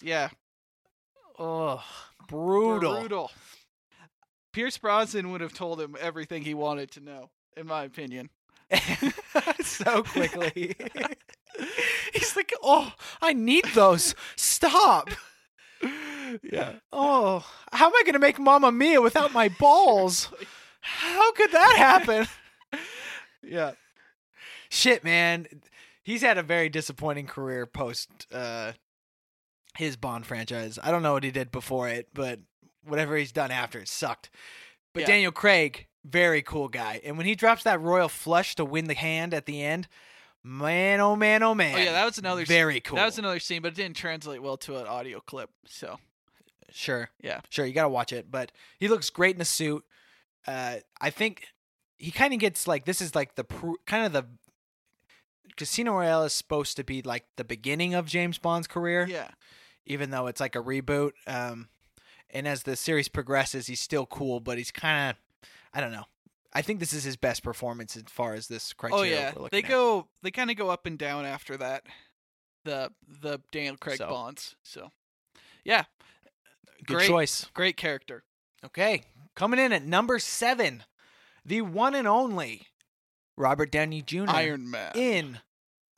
Yeah. 0.00 0.30
Oh, 1.38 1.84
brutal. 2.26 3.00
Brutal. 3.00 3.30
Pierce 4.54 4.78
Brosnan 4.78 5.30
would 5.30 5.42
have 5.42 5.52
told 5.52 5.78
him 5.78 5.94
everything 6.00 6.42
he 6.42 6.54
wanted 6.54 6.90
to 6.92 7.00
know, 7.00 7.28
in 7.54 7.66
my 7.66 7.84
opinion. 7.84 8.30
so 9.62 10.04
quickly. 10.04 10.74
He's 12.14 12.34
like, 12.34 12.54
"Oh, 12.62 12.94
I 13.20 13.34
need 13.34 13.66
those. 13.74 14.14
Stop." 14.36 15.10
Yeah. 16.42 16.72
Oh, 16.92 17.44
how 17.72 17.86
am 17.86 17.92
I 17.94 18.02
going 18.04 18.14
to 18.14 18.18
make 18.18 18.38
Mamma 18.38 18.72
Mia 18.72 19.00
without 19.00 19.32
my 19.32 19.48
balls? 19.48 20.30
How 20.80 21.32
could 21.32 21.52
that 21.52 21.74
happen? 21.76 22.26
Yeah. 23.46 23.72
Shit, 24.70 25.04
man. 25.04 25.46
He's 26.02 26.22
had 26.22 26.38
a 26.38 26.42
very 26.42 26.70
disappointing 26.70 27.26
career 27.26 27.66
post 27.66 28.08
uh, 28.32 28.72
his 29.76 29.96
Bond 29.96 30.24
franchise. 30.24 30.78
I 30.82 30.90
don't 30.90 31.02
know 31.02 31.12
what 31.12 31.24
he 31.24 31.30
did 31.30 31.50
before 31.52 31.88
it, 31.90 32.08
but 32.14 32.40
whatever 32.86 33.16
he's 33.18 33.32
done 33.32 33.50
after 33.50 33.78
it 33.80 33.88
sucked. 33.88 34.30
But 34.94 35.00
Yeah. 35.00 35.06
Daniel 35.08 35.30
Craig, 35.32 35.88
very 36.04 36.40
cool 36.40 36.68
guy. 36.68 37.00
And 37.04 37.18
when 37.18 37.26
he 37.26 37.34
drops 37.34 37.64
that 37.64 37.80
royal 37.82 38.08
flush 38.08 38.54
to 38.56 38.64
win 38.64 38.86
the 38.86 38.94
hand 38.94 39.34
at 39.34 39.44
the 39.46 39.62
end, 39.62 39.88
man, 40.42 41.00
oh 41.00 41.14
man, 41.16 41.42
oh 41.42 41.54
man. 41.54 41.74
Oh 41.76 41.78
yeah, 41.82 41.92
that 41.92 42.04
was 42.06 42.16
another 42.16 42.46
very 42.46 42.80
cool. 42.80 42.96
That 42.96 43.04
was 43.06 43.18
another 43.18 43.40
scene, 43.40 43.60
but 43.62 43.72
it 43.72 43.76
didn't 43.76 43.96
translate 43.96 44.42
well 44.42 44.56
to 44.58 44.78
an 44.78 44.86
audio 44.86 45.20
clip. 45.20 45.50
So 45.66 45.98
Sure. 46.76 47.08
Yeah. 47.22 47.40
Sure, 47.50 47.64
you 47.64 47.72
got 47.72 47.84
to 47.84 47.88
watch 47.88 48.12
it, 48.12 48.30
but 48.32 48.50
he 48.80 48.88
looks 48.88 49.08
great 49.08 49.36
in 49.36 49.40
a 49.40 49.44
suit. 49.46 49.84
Uh 50.46 50.76
I 51.00 51.10
think 51.10 51.46
he 51.96 52.10
kind 52.10 52.34
of 52.34 52.40
gets 52.40 52.66
like 52.66 52.84
this 52.84 53.00
is 53.00 53.14
like 53.14 53.36
the 53.36 53.44
pr- 53.44 53.80
kind 53.86 54.04
of 54.04 54.12
the 54.12 54.26
Casino 55.56 55.92
Royale 55.92 56.24
is 56.24 56.32
supposed 56.32 56.76
to 56.76 56.84
be 56.84 57.00
like 57.02 57.24
the 57.36 57.44
beginning 57.44 57.94
of 57.94 58.06
James 58.06 58.38
Bond's 58.38 58.66
career, 58.66 59.06
yeah, 59.08 59.28
even 59.86 60.10
though 60.10 60.26
it's 60.26 60.40
like 60.40 60.56
a 60.56 60.62
reboot. 60.62 61.12
Um 61.26 61.68
and 62.30 62.48
as 62.48 62.64
the 62.64 62.74
series 62.76 63.06
progresses, 63.08 63.68
he's 63.68 63.80
still 63.80 64.06
cool, 64.06 64.40
but 64.40 64.58
he's 64.58 64.72
kind 64.72 65.10
of 65.10 65.48
I 65.72 65.80
don't 65.80 65.92
know. 65.92 66.04
I 66.52 66.62
think 66.62 66.78
this 66.80 66.92
is 66.92 67.04
his 67.04 67.16
best 67.16 67.42
performance 67.42 67.96
as 67.96 68.04
far 68.08 68.34
as 68.34 68.46
this 68.48 68.72
criteria. 68.72 69.32
oh 69.36 69.42
yeah, 69.42 69.48
they 69.50 69.62
at. 69.62 69.68
go 69.68 70.08
they 70.22 70.30
kind 70.30 70.50
of 70.50 70.56
go 70.56 70.70
up 70.70 70.86
and 70.86 70.98
down 70.98 71.24
after 71.24 71.56
that. 71.56 71.84
The 72.64 72.90
the 73.22 73.40
Daniel 73.52 73.76
Craig 73.76 73.98
So. 73.98 74.08
bonds. 74.08 74.56
So 74.62 74.90
yeah, 75.64 75.84
Good 76.86 76.96
great 76.96 77.08
choice. 77.08 77.46
great 77.54 77.76
character. 77.76 78.24
Okay, 78.64 79.02
coming 79.36 79.60
in 79.60 79.72
at 79.72 79.84
number 79.84 80.18
seven, 80.18 80.84
the 81.44 81.60
one 81.62 81.94
and 81.94 82.08
only 82.08 82.62
Robert 83.36 83.70
Downey 83.70 84.02
Jr. 84.02 84.24
Iron 84.28 84.70
Man. 84.70 84.92
in 84.94 85.38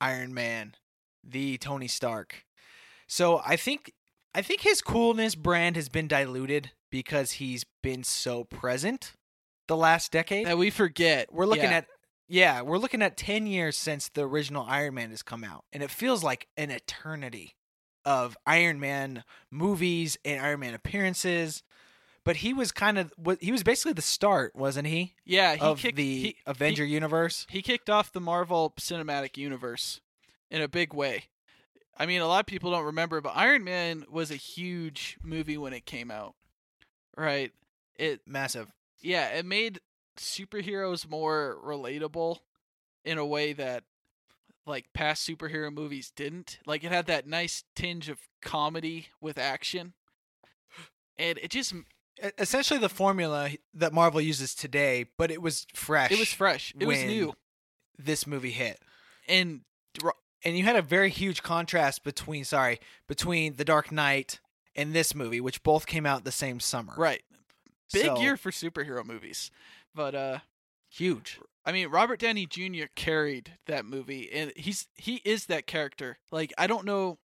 Iron 0.00 0.32
Man, 0.34 0.74
the 1.22 1.58
Tony 1.58 1.88
Stark. 1.88 2.44
So 3.06 3.40
I 3.46 3.56
think 3.56 3.92
I 4.34 4.42
think 4.42 4.60
his 4.62 4.82
coolness 4.82 5.34
brand 5.34 5.76
has 5.76 5.88
been 5.88 6.08
diluted 6.08 6.72
because 6.90 7.32
he's 7.32 7.64
been 7.82 8.04
so 8.04 8.44
present 8.44 9.12
the 9.68 9.76
last 9.76 10.12
decade. 10.12 10.46
that 10.46 10.58
we 10.58 10.70
forget. 10.70 11.32
We're 11.32 11.46
looking 11.46 11.64
Yeah. 11.64 11.78
at 11.78 11.86
yeah, 12.28 12.62
we're 12.62 12.78
looking 12.78 13.02
at 13.02 13.16
10 13.16 13.46
years 13.46 13.78
since 13.78 14.08
the 14.08 14.26
original 14.26 14.66
Iron 14.68 14.94
Man 14.94 15.10
has 15.10 15.22
come 15.22 15.44
out 15.44 15.64
and 15.72 15.80
it 15.82 15.90
feels 15.92 16.24
like 16.24 16.48
an 16.56 16.70
eternity 16.72 17.54
of 18.06 18.38
Iron 18.46 18.80
Man 18.80 19.24
movies 19.50 20.16
and 20.24 20.40
Iron 20.40 20.60
Man 20.60 20.72
appearances. 20.72 21.62
But 22.24 22.36
he 22.36 22.52
was 22.54 22.72
kind 22.72 22.98
of 22.98 23.12
he 23.40 23.52
was 23.52 23.62
basically 23.62 23.92
the 23.92 24.02
start, 24.02 24.56
wasn't 24.56 24.86
he? 24.88 25.14
yeah 25.24 25.54
he 25.54 25.60
of 25.60 25.78
kicked 25.78 25.96
the 25.96 26.22
he, 26.22 26.36
Avenger 26.46 26.84
universe. 26.84 27.46
he 27.50 27.62
kicked 27.62 27.90
off 27.90 28.10
the 28.12 28.20
Marvel 28.20 28.72
Cinematic 28.80 29.36
Universe 29.36 30.00
in 30.50 30.62
a 30.62 30.68
big 30.68 30.94
way. 30.94 31.24
I 31.98 32.04
mean, 32.06 32.20
a 32.20 32.26
lot 32.26 32.40
of 32.40 32.46
people 32.46 32.70
don't 32.72 32.84
remember, 32.84 33.20
but 33.20 33.32
Iron 33.36 33.64
Man 33.64 34.04
was 34.10 34.30
a 34.30 34.36
huge 34.36 35.18
movie 35.22 35.56
when 35.56 35.72
it 35.72 35.86
came 35.86 36.10
out. 36.10 36.34
Right? 37.16 37.52
It 37.94 38.20
Massive. 38.26 38.72
yeah, 39.00 39.28
it 39.28 39.46
made 39.46 39.80
superheroes 40.18 41.08
more 41.08 41.56
relatable 41.64 42.38
in 43.04 43.18
a 43.18 43.24
way 43.26 43.52
that 43.52 43.84
like 44.66 44.92
past 44.92 45.26
superhero 45.26 45.72
movies 45.72 46.10
didn't. 46.14 46.58
Like 46.66 46.84
it 46.84 46.92
had 46.92 47.06
that 47.06 47.26
nice 47.26 47.64
tinge 47.74 48.08
of 48.08 48.18
comedy 48.42 49.08
with 49.20 49.38
action. 49.38 49.94
And 51.18 51.38
it 51.38 51.50
just 51.50 51.72
Essentially 52.38 52.80
the 52.80 52.88
formula 52.88 53.50
that 53.74 53.92
Marvel 53.92 54.22
uses 54.22 54.54
today, 54.54 55.06
but 55.18 55.30
it 55.30 55.42
was 55.42 55.66
fresh. 55.74 56.10
it 56.10 56.18
was 56.18 56.32
fresh. 56.32 56.72
It 56.78 56.86
was 56.86 57.02
new. 57.04 57.34
This 57.98 58.26
movie 58.26 58.50
hit. 58.52 58.80
And 59.28 59.60
and 60.44 60.56
you 60.56 60.64
had 60.64 60.76
a 60.76 60.82
very 60.82 61.10
huge 61.10 61.42
contrast 61.42 62.04
between 62.04 62.44
sorry 62.44 62.78
between 63.08 63.56
the 63.56 63.64
dark 63.64 63.90
knight 63.90 64.40
and 64.74 64.92
this 64.92 65.14
movie 65.14 65.40
which 65.40 65.62
both 65.62 65.86
came 65.86 66.04
out 66.06 66.24
the 66.24 66.32
same 66.32 66.60
summer 66.60 66.92
right. 66.96 67.22
Big 67.92 68.04
So, 68.04 68.20
year 68.20 68.36
for 68.36 68.50
superhero 68.50 69.04
movies. 69.04 69.50
But 69.94 70.14
uh 70.14 70.38
huge 70.90 71.40
I 71.66 71.72
mean, 71.72 71.88
Robert 71.88 72.20
Downey 72.20 72.46
Jr. 72.46 72.84
carried 72.94 73.54
that 73.66 73.84
movie, 73.84 74.30
and 74.32 74.52
he's 74.56 74.86
he 74.94 75.16
is 75.24 75.46
that 75.46 75.66
character. 75.66 76.18
Like, 76.30 76.54
I 76.56 76.66
don't 76.68 76.86
know, 76.86 77.18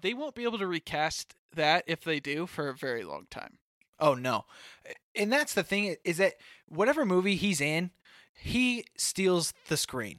they 0.00 0.14
won't 0.14 0.36
be 0.36 0.44
able 0.44 0.58
to 0.58 0.66
recast 0.66 1.34
that 1.54 1.84
if 1.86 2.02
they 2.04 2.20
do 2.20 2.46
for 2.46 2.68
a 2.68 2.74
very 2.74 3.02
long 3.04 3.26
time. 3.30 3.58
oh 4.00 4.14
no. 4.14 4.44
And 5.14 5.32
that's 5.32 5.54
the 5.54 5.62
thing 5.62 5.96
is 6.04 6.18
that 6.18 6.34
whatever 6.68 7.04
movie 7.04 7.36
he's 7.36 7.60
in 7.60 7.90
he 8.36 8.84
steals 8.96 9.52
the 9.68 9.76
screen. 9.76 10.18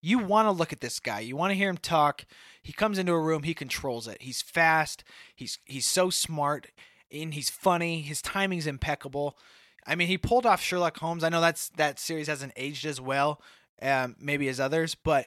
You 0.00 0.18
want 0.18 0.46
to 0.46 0.52
look 0.52 0.72
at 0.72 0.80
this 0.80 1.00
guy. 1.00 1.20
You 1.20 1.34
want 1.36 1.50
to 1.50 1.56
hear 1.56 1.68
him 1.68 1.78
talk. 1.78 2.24
He 2.62 2.72
comes 2.72 2.98
into 2.98 3.12
a 3.12 3.20
room 3.20 3.42
he 3.42 3.54
controls 3.54 4.06
it. 4.06 4.22
He's 4.22 4.42
fast. 4.42 5.02
He's 5.34 5.58
he's 5.64 5.86
so 5.86 6.10
smart 6.10 6.68
and 7.10 7.34
he's 7.34 7.50
funny. 7.50 8.02
His 8.02 8.22
timing's 8.22 8.66
impeccable 8.66 9.36
I 9.86 9.94
mean, 9.94 10.08
he 10.08 10.18
pulled 10.18 10.46
off 10.46 10.62
Sherlock 10.62 10.98
Holmes. 10.98 11.22
I 11.22 11.28
know 11.28 11.40
that's 11.40 11.68
that 11.76 11.98
series 11.98 12.26
hasn't 12.26 12.52
aged 12.56 12.86
as 12.86 13.00
well, 13.00 13.40
um, 13.80 14.16
maybe 14.20 14.48
as 14.48 14.58
others, 14.58 14.94
but 14.94 15.26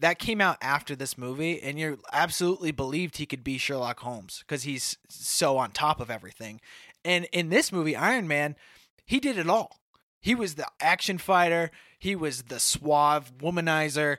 that 0.00 0.18
came 0.18 0.40
out 0.40 0.56
after 0.62 0.96
this 0.96 1.18
movie, 1.18 1.60
and 1.60 1.78
you 1.78 1.98
absolutely 2.12 2.72
believed 2.72 3.18
he 3.18 3.26
could 3.26 3.44
be 3.44 3.58
Sherlock 3.58 4.00
Holmes 4.00 4.42
because 4.46 4.62
he's 4.62 4.96
so 5.08 5.58
on 5.58 5.70
top 5.70 6.00
of 6.00 6.10
everything. 6.10 6.60
And 7.04 7.26
in 7.32 7.50
this 7.50 7.70
movie, 7.70 7.94
Iron 7.94 8.26
Man, 8.26 8.56
he 9.04 9.20
did 9.20 9.38
it 9.38 9.48
all. 9.48 9.78
He 10.20 10.34
was 10.34 10.54
the 10.54 10.66
action 10.80 11.18
fighter. 11.18 11.70
He 11.98 12.16
was 12.16 12.44
the 12.44 12.60
suave 12.60 13.32
womanizer. 13.38 14.16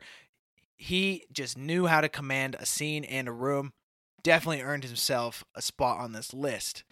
He 0.76 1.26
just 1.32 1.58
knew 1.58 1.88
how 1.88 2.02
to 2.02 2.10
command 2.10 2.56
a 2.60 2.66
scene 2.66 3.04
and 3.04 3.28
a 3.28 3.32
room. 3.32 3.74
Definitely 4.24 4.62
earned 4.62 4.84
himself 4.84 5.44
a 5.56 5.62
spot 5.62 6.00
on 6.00 6.12
this 6.12 6.34
list. 6.34 6.84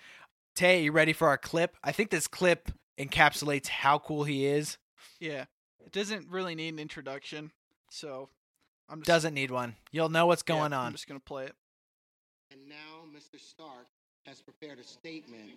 Tay, 0.56 0.84
you 0.84 0.92
ready 0.92 1.14
for 1.14 1.28
our 1.28 1.38
clip? 1.38 1.76
I 1.84 1.92
think 1.92 2.10
this 2.10 2.28
clip 2.28 2.72
encapsulates 3.00 3.68
how 3.68 3.98
cool 3.98 4.24
he 4.26 4.46
is. 4.46 4.78
Yeah. 5.20 5.46
It 5.86 5.92
doesn't 5.92 6.28
really 6.30 6.54
need 6.54 6.74
an 6.74 6.80
introduction, 6.80 7.52
so 7.90 8.30
I'm 8.90 9.00
just 9.00 9.08
Doesn't 9.08 9.34
need 9.34 9.50
one. 9.50 9.76
You'll 9.92 10.10
know 10.10 10.28
what's 10.28 10.44
yeah, 10.48 10.56
going 10.56 10.74
I'm 10.74 10.88
on. 10.88 10.92
just 10.92 11.08
gonna 11.08 11.20
play 11.20 11.46
it. 11.46 11.56
And 12.52 12.68
now 12.68 13.06
Mr. 13.16 13.40
Stark 13.40 13.88
has 14.26 14.42
prepared 14.42 14.80
a 14.80 14.84
statement. 14.84 15.50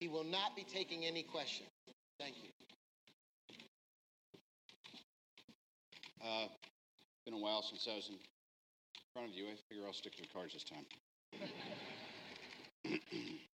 He 0.00 0.08
will 0.08 0.24
not 0.24 0.56
be 0.56 0.64
taking 0.64 1.04
any 1.04 1.22
questions. 1.22 1.68
Thank 2.18 2.36
you. 2.42 2.50
Uh, 6.24 6.48
been 7.24 7.34
a 7.34 7.38
while 7.38 7.62
since 7.62 7.86
I 7.90 7.96
was 7.96 8.08
in 8.08 8.16
front 9.12 9.28
of 9.30 9.34
you. 9.34 9.46
I 9.46 9.54
figure 9.68 9.84
I'll 9.86 9.92
stick 9.92 10.16
to 10.16 10.22
the 10.22 10.28
cards 10.28 10.54
this 10.54 10.64
time. 10.64 10.86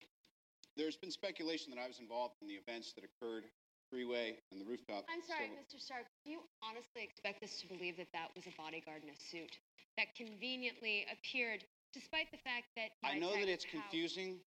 There's 0.76 0.96
been 0.96 1.11
speculation 1.11 1.70
that 1.74 1.80
I 1.80 1.87
was 1.87 1.98
involved 1.98 2.35
in 2.42 2.48
the 2.48 2.54
events 2.54 2.92
that 2.94 3.04
occurred 3.04 3.44
freeway 3.90 4.38
and 4.52 4.61
the 4.61 4.64
rooftop. 4.64 5.04
I'm 5.11 5.22
sorry, 5.22 5.48
several- 5.48 5.64
Mr. 5.64 5.80
Stark. 5.80 6.06
Do 6.24 6.30
you 6.30 6.40
honestly 6.62 7.02
expect 7.02 7.42
us 7.42 7.61
to 7.61 7.66
believe 7.66 7.96
that 7.96 8.12
that 8.12 8.35
was 8.35 8.46
a 8.46 8.54
bodyguard 8.56 9.02
in 9.02 9.11
a 9.11 9.16
suit 9.16 9.59
that 9.98 10.14
conveniently 10.14 11.06
appeared, 11.11 11.64
despite 11.92 12.30
the 12.30 12.38
fact 12.38 12.66
that 12.76 12.92
I 13.02 13.18
know 13.18 13.35
that 13.35 13.48
it's 13.48 13.64
House- 13.64 13.83
confusing. 13.83 14.40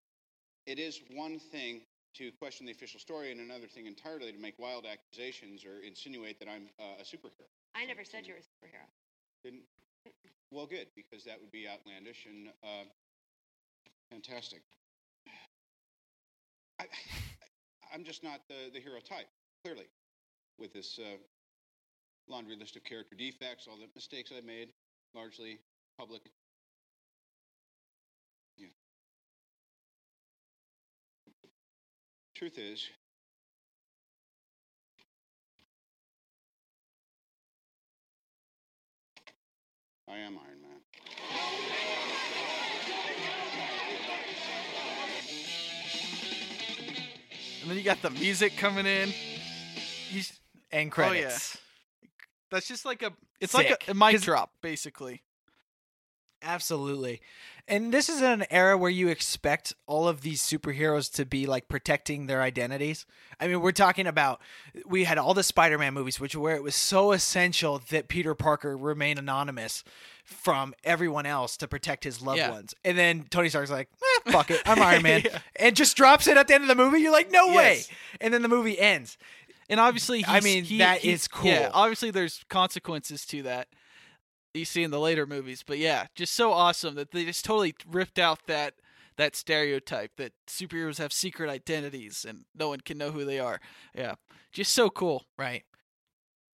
It 0.66 0.80
is 0.80 1.02
one 1.12 1.40
thing 1.40 1.86
to 2.14 2.32
question 2.34 2.66
the 2.66 2.72
official 2.72 3.00
story, 3.00 3.32
and 3.32 3.42
another 3.42 3.68
thing 3.68 3.86
entirely 3.86 4.32
to 4.32 4.38
make 4.38 4.58
wild 4.58 4.86
accusations 4.86 5.66
or 5.66 5.82
insinuate 5.82 6.40
that 6.40 6.48
I'm 6.48 6.70
uh, 6.80 6.96
a 7.00 7.04
superhero. 7.04 7.50
I 7.76 7.86
never 7.86 8.06
said 8.06 8.26
you 8.26 8.34
were 8.34 8.40
a 8.40 8.44
superhero. 8.44 8.88
Didn't? 9.44 9.64
Well, 10.52 10.68
good, 10.68 10.88
because 10.96 11.26
that 11.26 11.42
would 11.42 11.52
be 11.52 11.68
outlandish 11.68 12.26
and 12.28 12.54
uh, 12.64 12.86
fantastic. 14.10 14.62
I, 16.84 17.96
I'm 17.96 18.04
just 18.04 18.24
not 18.24 18.41
the, 18.48 18.72
the 18.74 18.80
hero 18.80 19.00
type, 19.00 19.28
clearly, 19.63 19.86
with 20.58 20.74
this 20.74 21.00
uh, 21.00 21.17
laundry 22.28 22.56
list 22.56 22.76
of 22.76 22.84
character 22.84 23.15
defects, 23.15 23.67
all 23.67 23.78
the 23.78 23.88
mistakes 23.96 24.32
I 24.36 24.41
made, 24.46 24.69
largely 25.13 25.60
public. 25.98 26.22
Yeah. 28.58 28.67
Truth 32.36 32.58
is, 32.58 32.89
I 40.08 40.17
am 40.17 40.38
Iron 40.38 40.62
Man. 40.62 41.73
And 47.63 47.71
then 47.71 47.78
you 47.78 47.84
got 47.84 48.02
the 48.02 48.10
music 48.10 48.58
coming 48.58 48.86
in. 48.86 49.08
He's 50.10 50.38
And 50.71 50.82
Oh, 50.82 50.82
yeah. 50.84 50.89
credits. 50.89 51.58
that's 52.52 52.67
just 52.67 52.86
like 52.86 53.02
a 53.02 53.12
it's 53.39 53.54
Sick. 53.54 53.69
like 53.71 53.88
a, 53.88 53.91
a 53.91 53.93
mic 53.93 54.21
drop, 54.21 54.52
basically. 54.62 55.23
Absolutely. 56.41 57.21
And 57.67 57.93
this 57.93 58.10
is 58.10 58.21
an 58.21 58.45
era 58.52 58.78
where 58.78 58.91
you 58.91 59.08
expect 59.08 59.73
all 59.88 60.06
of 60.08 60.19
these 60.21 60.41
superheroes 60.41 61.10
to 61.13 61.26
be 61.26 61.45
like 61.45 61.69
protecting 61.69 62.28
their 62.28 62.41
identities. 62.41 63.06
I 63.39 63.47
mean, 63.47 63.62
we're 63.62 63.71
talking 63.71 64.06
about 64.06 64.41
we 64.86 65.06
had 65.06 65.17
all 65.17 65.34
the 65.34 65.43
Spider-Man 65.43 65.93
movies 65.93 66.19
which 66.19 66.36
where 66.36 66.56
it 66.58 66.63
was 66.63 66.76
so 66.76 67.13
essential 67.13 67.82
that 67.89 68.10
Peter 68.10 68.36
Parker 68.36 68.76
remain 68.78 69.17
anonymous 69.17 69.84
from 70.26 70.73
everyone 70.84 71.26
else 71.26 71.56
to 71.58 71.67
protect 71.67 72.04
his 72.04 72.21
loved 72.21 72.39
Yeah. 72.39 72.52
ones. 72.52 72.76
And 72.84 72.97
then 72.97 73.26
Tony 73.30 73.47
Stark's 73.47 73.71
like, 73.71 73.89
eh, 74.28 74.32
fuck 74.32 74.52
it, 74.52 74.62
I'm 74.65 74.82
Iron 74.82 75.02
Man. 75.04 75.21
Yeah. 75.23 75.39
And 75.56 75.73
just 75.76 75.95
drops 75.95 76.28
it 76.28 76.36
at 76.36 76.47
the 76.49 76.56
end 76.56 76.63
of 76.63 76.67
the 76.67 76.76
movie. 76.76 76.99
You're 76.99 77.12
like, 77.13 77.32
no 77.32 77.54
way. 77.56 77.82
And 78.19 78.34
then 78.34 78.41
the 78.41 78.49
movie 78.49 78.78
ends. 78.78 79.17
And 79.69 79.80
obviously, 79.80 80.26
I 80.28 80.41
mean, 80.41 80.65
he, 80.65 80.80
that 80.80 80.99
he- 80.99 81.12
is 81.12 81.30
Yeah, 81.41 81.63
cool. 81.63 81.71
obviously, 81.73 82.12
there's 82.12 82.43
consequences 82.49 83.26
to 83.28 83.43
that. 83.43 83.69
You 84.54 84.66
see 84.66 84.84
in 84.84 84.92
the 84.92 85.00
later 85.00 85.26
movies, 85.26 85.63
but 85.66 85.78
yeah, 85.80 86.06
just 86.16 86.34
so 86.34 86.52
awesome 86.52 86.96
that 86.96 87.12
they 87.12 87.26
just 87.26 87.44
totally 87.44 87.74
ripped 87.89 88.20
out 88.20 88.46
that 88.48 88.76
that 89.18 89.36
stereotype 89.36 90.12
that 90.18 90.34
superheroes 90.48 90.98
have 90.98 91.13
secret 91.13 91.50
identities 91.50 92.26
and 92.28 92.46
no 92.56 92.68
one 92.70 92.80
can 92.82 92.98
know 92.98 93.12
who 93.12 93.26
they 93.26 93.39
are. 93.39 93.60
Yeah, 93.96 94.16
just 94.52 94.74
so 94.74 94.89
cool. 94.89 95.26
Right. 95.38 95.63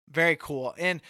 Very 0.09 0.35
cool. 0.35 0.73
And 0.77 1.01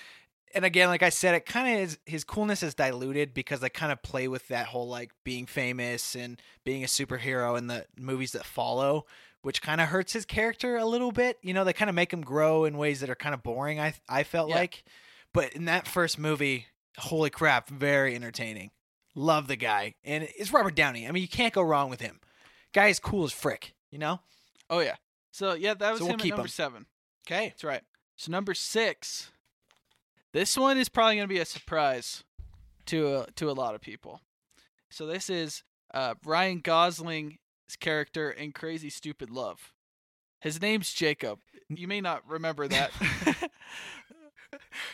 and 0.56 0.63
again, 0.65 0.88
like 0.88 1.04
I 1.04 1.10
said, 1.10 1.36
it 1.36 1.45
kind 1.45 1.73
of 1.76 1.84
is 1.84 2.00
his 2.06 2.23
coolness 2.23 2.63
is 2.63 2.73
diluted 2.73 3.34
because 3.34 3.60
they 3.60 3.69
kind 3.69 3.91
of 3.91 4.02
play 4.02 4.28
with 4.28 4.47
that 4.47 4.67
whole 4.67 4.88
like 4.88 5.12
being 5.23 5.45
famous 5.45 6.15
and 6.15 6.41
being 6.63 6.84
a 6.84 6.88
superhero 6.88 7.58
in 7.58 7.67
the 7.67 7.86
movies 8.00 8.32
that 8.32 8.45
follow, 8.45 9.06
which 9.41 9.62
kind 9.62 9.82
of 9.82 9.89
hurts 9.89 10.13
his 10.13 10.26
character 10.26 10.78
a 10.78 10.86
little 10.86 11.12
bit. 11.12 11.38
You 11.41 11.54
know, 11.54 11.63
they 11.63 11.73
kind 11.73 11.89
of 11.89 11.95
make 11.95 12.12
him 12.13 12.21
grow 12.21 12.63
in 12.63 12.78
ways 12.78 13.02
that 13.02 13.10
are 13.10 13.15
kind 13.15 13.36
of 13.36 13.43
boring. 13.43 13.80
I 13.80 13.93
I 14.10 14.23
felt 14.23 14.50
Yeah. 14.50 14.56
like, 14.56 14.84
but 15.34 15.54
in 15.54 15.65
that 15.65 15.86
first 15.88 16.17
movie, 16.17 16.65
holy 16.97 17.29
crap, 17.29 17.69
very 17.69 18.15
entertaining. 18.15 18.71
Love 19.15 19.47
the 19.47 19.55
guy, 19.55 19.95
and 20.03 20.27
it's 20.38 20.53
Robert 20.53 20.75
Downey. 20.75 21.07
I 21.07 21.12
mean, 21.12 21.21
you 21.23 21.27
can't 21.27 21.53
go 21.53 21.62
wrong 21.63 21.89
with 21.89 22.01
him. 22.01 22.19
Guy 22.73 22.88
is 22.88 22.99
cool 22.99 23.23
as 23.23 23.31
frick. 23.33 23.73
You 23.91 23.97
know. 23.99 24.19
Oh 24.69 24.79
yeah. 24.79 24.95
So 25.31 25.53
yeah, 25.53 25.73
that 25.73 25.91
was 25.91 25.99
So 25.99 26.05
we'll 26.05 26.13
him 26.15 26.19
keep 26.19 26.33
at 26.33 26.38
number 26.38 26.47
him. 26.47 26.51
seven. 26.51 26.86
Okay. 27.27 27.47
That's 27.49 27.63
right. 27.63 27.81
So 28.15 28.31
number 28.31 28.53
six. 28.53 29.31
This 30.33 30.57
one 30.57 30.77
is 30.77 30.89
probably 30.89 31.15
going 31.15 31.27
to 31.27 31.33
be 31.33 31.39
a 31.39 31.45
surprise 31.45 32.23
to 32.88 33.15
a, 33.21 33.31
to 33.38 33.49
a 33.49 33.53
lot 33.53 33.73
of 33.75 33.81
people. 33.81 34.21
So 34.89 35.05
this 35.07 35.29
is 35.29 35.63
uh, 35.93 36.15
Ryan 36.23 36.60
Gosling's 36.60 37.38
character 37.79 38.29
in 38.29 38.51
Crazy 38.51 38.89
Stupid 38.89 39.29
Love. 39.31 39.73
His 40.41 40.62
name's 40.62 40.93
Jacob. 40.93 41.39
You 41.69 41.88
may 41.88 42.01
not 42.01 42.21
remember 42.29 42.67
that, 42.67 42.91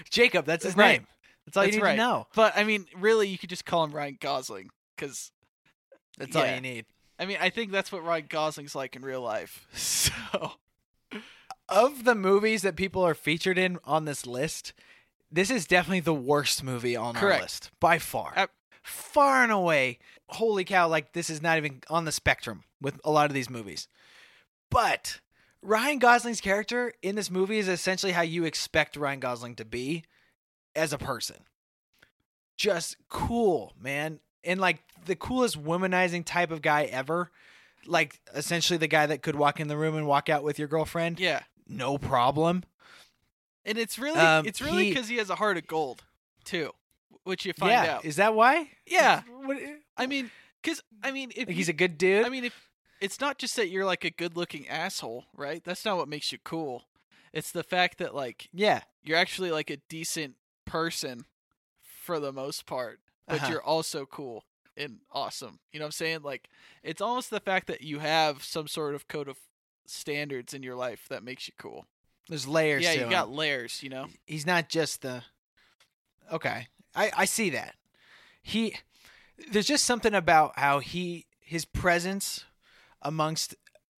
Jacob, 0.10 0.46
that's 0.46 0.64
his 0.64 0.76
Right. 0.78 1.00
name. 1.02 1.08
That's 1.46 1.58
all 1.58 1.64
That's 1.64 1.76
you 1.76 1.82
need 1.82 1.86
right. 1.86 1.92
to 1.96 1.98
know. 1.98 2.28
but 2.36 2.54
I 2.56 2.64
mean, 2.64 2.86
really, 2.98 3.28
you 3.28 3.38
could 3.38 3.50
just 3.50 3.66
call 3.66 3.84
him 3.84 3.92
Ryan 3.92 4.18
Gosling 4.20 4.70
because 4.96 5.32
That's 6.18 6.36
all 6.36 6.46
you 6.46 6.62
need. 6.62 6.86
I 7.20 7.26
mean, 7.26 7.38
I 7.40 7.50
think 7.50 7.72
that's 7.72 7.92
what 7.92 8.04
Ryan 8.04 8.26
Gosling's 8.30 8.76
like 8.76 8.96
in 8.96 9.02
real 9.04 9.22
life. 9.22 9.68
So 10.34 10.54
Of 11.70 12.04
the 12.04 12.16
movies 12.16 12.62
that 12.62 12.76
people 12.76 13.04
are 13.04 13.14
featured 13.16 13.58
in 13.58 13.78
on 13.86 14.06
this 14.06 14.26
list, 14.26 14.74
this 15.32 15.50
is 15.50 15.66
definitely 15.66 16.02
the 16.02 16.14
worst 16.14 16.64
movie 16.64 16.96
on 16.96 17.16
our 17.16 17.22
Correct. 17.22 17.42
list 17.42 17.72
by 17.80 18.00
far. 18.00 18.48
Far 18.84 19.44
and 19.44 19.52
away. 19.52 20.00
Holy 20.30 20.64
cow, 20.66 20.88
like 20.88 21.14
this 21.14 21.30
is 21.30 21.42
not 21.42 21.58
even 21.58 21.82
on 21.90 22.06
the 22.06 22.12
spectrum 22.12 22.64
with 22.82 23.00
a 23.04 23.12
lot 23.12 23.30
of 23.30 23.34
these 23.34 23.50
movies. 23.50 23.88
But 24.70 25.20
Ryan 25.62 26.00
Gosling's 26.00 26.42
character 26.42 26.92
in 27.02 27.16
this 27.16 27.32
movie 27.32 27.60
is 27.60 27.68
essentially 27.70 28.12
how 28.12 28.22
you 28.24 28.44
expect 28.44 28.98
Ryan 28.98 29.20
Gosling 29.20 29.56
to 29.56 29.66
be 29.66 30.04
as 30.76 30.94
a 30.94 30.98
person. 30.98 31.38
Just 32.58 32.98
cool, 33.10 33.74
man. 33.80 34.20
And 34.44 34.60
like 34.60 34.84
the 35.06 35.16
coolest 35.16 35.62
womanizing 35.62 36.24
type 36.26 36.52
of 36.52 36.62
guy 36.62 36.84
ever. 36.84 37.32
Like 37.86 38.20
essentially 38.34 38.78
the 38.78 38.88
guy 38.88 39.06
that 39.06 39.22
could 39.22 39.36
walk 39.36 39.60
in 39.60 39.68
the 39.68 39.78
room 39.78 39.96
and 39.96 40.08
walk 40.08 40.30
out 40.30 40.44
with 40.44 40.58
your 40.60 40.68
girlfriend. 40.68 41.20
yeah, 41.20 41.42
No 41.68 41.98
problem. 41.98 42.64
and 43.66 43.78
it's 43.78 43.98
really 44.00 44.20
Um, 44.20 44.46
it's 44.46 44.62
really 44.62 44.90
because 44.90 45.08
he 45.10 45.18
has 45.18 45.30
a 45.30 45.36
heart 45.36 45.58
of 45.58 45.68
gold 45.68 46.04
too, 46.46 46.72
which 47.24 47.46
you 47.46 47.54
find 47.54 47.72
yeah. 47.72 47.96
out. 47.96 48.06
Is 48.06 48.16
that 48.18 48.34
why? 48.36 48.70
Yeah. 48.86 49.22
What- 49.44 49.58
I 49.98 50.06
mean, 50.08 50.32
because 50.62 50.82
I 51.02 51.12
mean, 51.12 51.32
if 51.36 51.48
Like 51.48 51.56
he's 51.58 51.70
a 51.70 51.74
good 51.74 51.98
dude. 51.98 52.26
I 52.26 52.30
mean, 52.30 52.46
if 52.46 52.70
it's 53.02 53.20
not 53.20 53.38
just 53.38 53.56
that 53.58 53.68
you're 53.70 53.86
like 53.86 54.06
a 54.06 54.10
good-looking 54.10 54.68
asshole, 54.70 55.26
right? 55.36 55.62
That's 55.64 55.84
not 55.84 55.98
what 55.98 56.08
makes 56.08 56.32
you 56.32 56.38
cool. 56.44 56.86
It's 57.34 57.52
the 57.52 57.64
fact 57.64 57.98
that 57.98 58.16
like 58.16 58.48
yeah. 58.54 58.82
you're 59.04 59.18
actually 59.18 59.52
like 59.52 59.70
a 59.70 59.78
decent 59.90 60.36
person 60.66 61.26
for 61.82 62.20
the 62.20 62.32
most 62.34 62.66
part, 62.66 63.00
but 63.28 63.38
Uh-huh. 63.38 63.52
you're 63.52 63.64
also 63.64 64.06
cool 64.06 64.44
and 64.76 65.00
awesome. 65.12 65.60
You 65.72 65.80
know 65.80 65.86
what 65.86 65.88
I'm 65.88 65.92
saying? 65.94 66.20
Like 66.24 66.50
it's 66.84 67.02
almost 67.02 67.30
the 67.30 67.40
fact 67.40 67.68
that 67.68 67.82
you 67.82 68.00
have 68.00 68.44
some 68.44 68.68
sort 68.68 68.96
of 68.96 69.08
code 69.08 69.28
of 69.28 69.38
standards 69.86 70.54
in 70.54 70.64
your 70.64 70.76
life 70.76 71.06
that 71.10 71.24
makes 71.24 71.48
you 71.48 71.54
cool. 71.58 71.86
There's 72.30 72.48
layers 72.48 72.84
yeah, 72.84 72.94
you 72.94 73.00
him. 73.02 73.10
got 73.10 73.30
layers, 73.30 73.84
you 73.84 73.90
know. 73.90 74.08
He's 74.26 74.46
not 74.46 74.70
just 74.70 75.02
the 75.02 75.24
Okay. 76.32 76.68
I 76.96 77.12
I 77.16 77.26
see 77.26 77.50
that. 77.52 77.76
He 78.42 78.76
there's 79.52 79.68
just 79.68 79.86
something 79.86 80.14
about 80.14 80.58
how 80.58 80.80
he 80.80 81.26
his 81.40 81.66
presence 81.66 82.46
amongst 83.02 83.56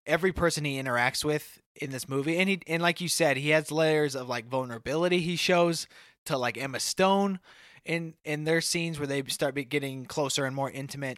every 0.06 0.32
person 0.32 0.66
he 0.66 0.82
interacts 0.82 1.24
with 1.26 1.60
in 1.76 1.92
this 1.92 2.08
movie, 2.08 2.38
and 2.38 2.50
he 2.50 2.62
and 2.68 2.82
like 2.82 3.02
you 3.02 3.08
said, 3.10 3.38
he 3.38 3.50
has 3.50 3.72
layers 3.72 4.16
of 4.16 4.30
like 4.30 4.48
vulnerability 4.48 5.20
he 5.20 5.36
shows 5.36 5.88
to 6.26 6.38
like 6.38 6.58
Emma 6.58 6.80
Stone 6.80 7.40
in 7.86 8.14
in 8.24 8.44
their 8.46 8.62
scenes 8.62 8.98
where 9.00 9.08
they 9.08 9.24
start 9.28 9.56
be 9.56 9.66
getting 9.66 10.06
closer 10.06 10.46
and 10.46 10.56
more 10.56 10.70
intimate. 10.72 11.18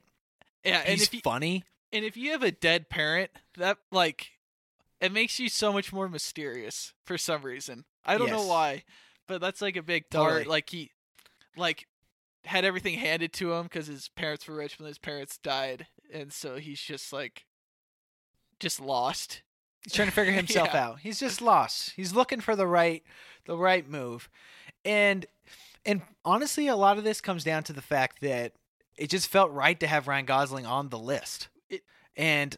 Yeah, 0.63 0.79
and 0.79 0.89
He's 0.89 1.03
if 1.03 1.13
you, 1.13 1.19
funny. 1.23 1.63
and 1.93 2.03
if 2.03 2.17
you 2.17 2.31
have 2.31 2.41
a 2.43 2.51
dead 2.51 2.89
parent, 2.89 3.29
that 3.57 3.77
like 3.91 4.31
it 4.99 5.11
makes 5.11 5.39
you 5.39 5.49
so 5.49 5.71
much 5.71 5.93
more 5.93 6.09
mysterious 6.09 6.93
for 7.05 7.17
some 7.17 7.43
reason. 7.43 7.85
I 8.05 8.17
don't 8.17 8.29
know 8.29 8.45
why, 8.47 8.83
but 9.27 9.41
that's 9.41 9.61
like 9.61 9.75
a 9.77 9.83
big 9.83 10.09
dart. 10.09 10.29
Totally. 10.31 10.45
Like 10.49 10.69
he, 10.69 10.91
like 11.57 11.87
had 12.45 12.65
everything 12.65 12.97
handed 12.97 13.33
to 13.33 13.53
him 13.53 13.63
because 13.63 13.87
his 13.87 14.09
parents 14.09 14.47
were 14.47 14.55
rich 14.55 14.77
when 14.79 14.87
his 14.87 14.97
parents 14.97 15.37
died, 15.37 15.87
and 16.13 16.31
so 16.33 16.57
he's 16.57 16.79
just 16.79 17.11
like 17.13 17.45
just 18.59 18.79
lost. 18.79 19.41
He's 19.83 19.93
trying 19.93 20.07
to 20.07 20.13
figure 20.13 20.33
himself 20.33 20.69
Yeah. 20.73 20.83
out. 20.87 20.99
He's 21.01 21.19
just 21.19 21.41
lost. 21.41 21.91
He's 21.95 22.13
looking 22.13 22.41
for 22.41 22.55
the 22.55 22.67
right 22.67 23.03
the 23.45 23.57
right 23.57 23.87
move. 23.87 24.29
And 24.85 25.25
and 25.85 26.01
honestly 26.23 26.67
a 26.67 26.75
lot 26.75 26.97
of 26.97 27.03
this 27.03 27.19
comes 27.19 27.43
down 27.43 27.63
to 27.63 27.73
the 27.73 27.81
fact 27.81 28.21
that 28.21 28.53
it 28.95 29.09
just 29.09 29.27
felt 29.27 29.51
right 29.51 29.77
to 29.81 29.87
have 29.87 30.07
Ryan 30.07 30.25
Gosling 30.25 30.65
on 30.65 30.89
the 30.89 30.99
list. 30.99 31.49
It- 31.69 31.83
and 32.15 32.55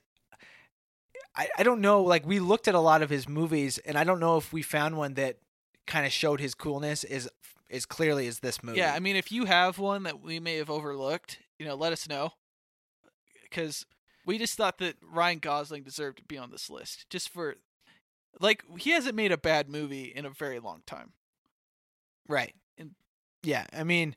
I, 1.35 1.49
I 1.57 1.63
don't 1.63 1.81
know, 1.81 2.01
like 2.03 2.25
we 2.25 2.39
looked 2.39 2.67
at 2.67 2.75
a 2.75 2.79
lot 2.79 3.01
of 3.01 3.09
his 3.09 3.27
movies 3.27 3.77
and 3.79 3.97
I 3.97 4.03
don't 4.03 4.19
know 4.19 4.37
if 4.37 4.51
we 4.51 4.61
found 4.61 4.97
one 4.97 5.13
that 5.15 5.37
kind 5.85 6.05
of 6.05 6.11
showed 6.11 6.39
his 6.39 6.53
coolness 6.53 7.03
as 7.03 7.29
as 7.69 7.85
clearly 7.85 8.27
as 8.27 8.39
this 8.39 8.63
movie. 8.63 8.77
Yeah, 8.79 8.93
I 8.93 8.99
mean, 8.99 9.15
if 9.17 9.31
you 9.31 9.45
have 9.45 9.77
one 9.77 10.03
that 10.03 10.21
we 10.21 10.39
may 10.39 10.55
have 10.55 10.69
overlooked, 10.69 11.39
you 11.59 11.65
know, 11.65 11.75
let 11.75 11.91
us 11.91 12.07
know. 12.07 12.31
Because 13.43 13.85
we 14.25 14.37
just 14.37 14.55
thought 14.55 14.77
that 14.77 14.95
Ryan 15.01 15.39
Gosling 15.39 15.83
deserved 15.83 16.19
to 16.19 16.23
be 16.23 16.37
on 16.37 16.49
this 16.49 16.69
list, 16.69 17.05
just 17.09 17.27
for, 17.29 17.55
like, 18.39 18.63
he 18.79 18.91
hasn't 18.91 19.15
made 19.15 19.31
a 19.33 19.37
bad 19.37 19.69
movie 19.69 20.05
in 20.05 20.25
a 20.25 20.29
very 20.29 20.59
long 20.59 20.81
time. 20.85 21.11
Right. 22.27 22.53
Yeah, 23.43 23.65
I 23.71 23.83
mean, 23.83 24.15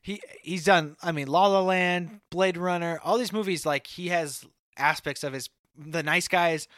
he 0.00 0.20
he's 0.42 0.64
done. 0.64 0.96
I 1.02 1.12
mean, 1.12 1.28
La 1.28 1.46
La 1.46 1.60
Land, 1.60 2.20
Blade 2.30 2.56
Runner, 2.56 3.00
all 3.02 3.18
these 3.18 3.32
movies. 3.32 3.66
Like 3.66 3.86
he 3.86 4.08
has 4.08 4.44
aspects 4.76 5.24
of 5.24 5.32
his 5.32 5.50
the 5.76 6.02
nice 6.02 6.28
guys, 6.28 6.68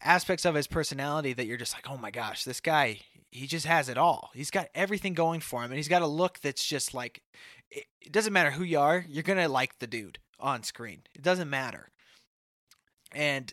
aspects 0.00 0.44
of 0.44 0.54
his 0.54 0.66
personality 0.66 1.32
that 1.32 1.46
you're 1.46 1.56
just 1.56 1.74
like, 1.74 1.88
oh 1.90 1.96
my 1.96 2.10
gosh, 2.10 2.44
this 2.44 2.60
guy. 2.60 3.00
He 3.32 3.46
just 3.46 3.66
has 3.66 3.88
it 3.88 3.96
all. 3.96 4.30
He's 4.34 4.50
got 4.50 4.70
everything 4.74 5.14
going 5.14 5.38
for 5.38 5.62
him, 5.62 5.70
and 5.70 5.76
he's 5.76 5.86
got 5.86 6.02
a 6.02 6.06
look 6.06 6.40
that's 6.40 6.64
just 6.64 6.94
like. 6.94 7.22
It, 7.70 7.84
doesn't 8.10 8.32
matter 8.32 8.50
who 8.50 8.64
you 8.64 8.80
are, 8.80 9.04
you're 9.08 9.22
gonna 9.22 9.48
like 9.48 9.78
the 9.78 9.86
dude 9.86 10.18
on 10.40 10.64
screen. 10.64 11.02
It 11.14 11.22
doesn't 11.22 11.48
matter. 11.48 11.90
And 13.12 13.52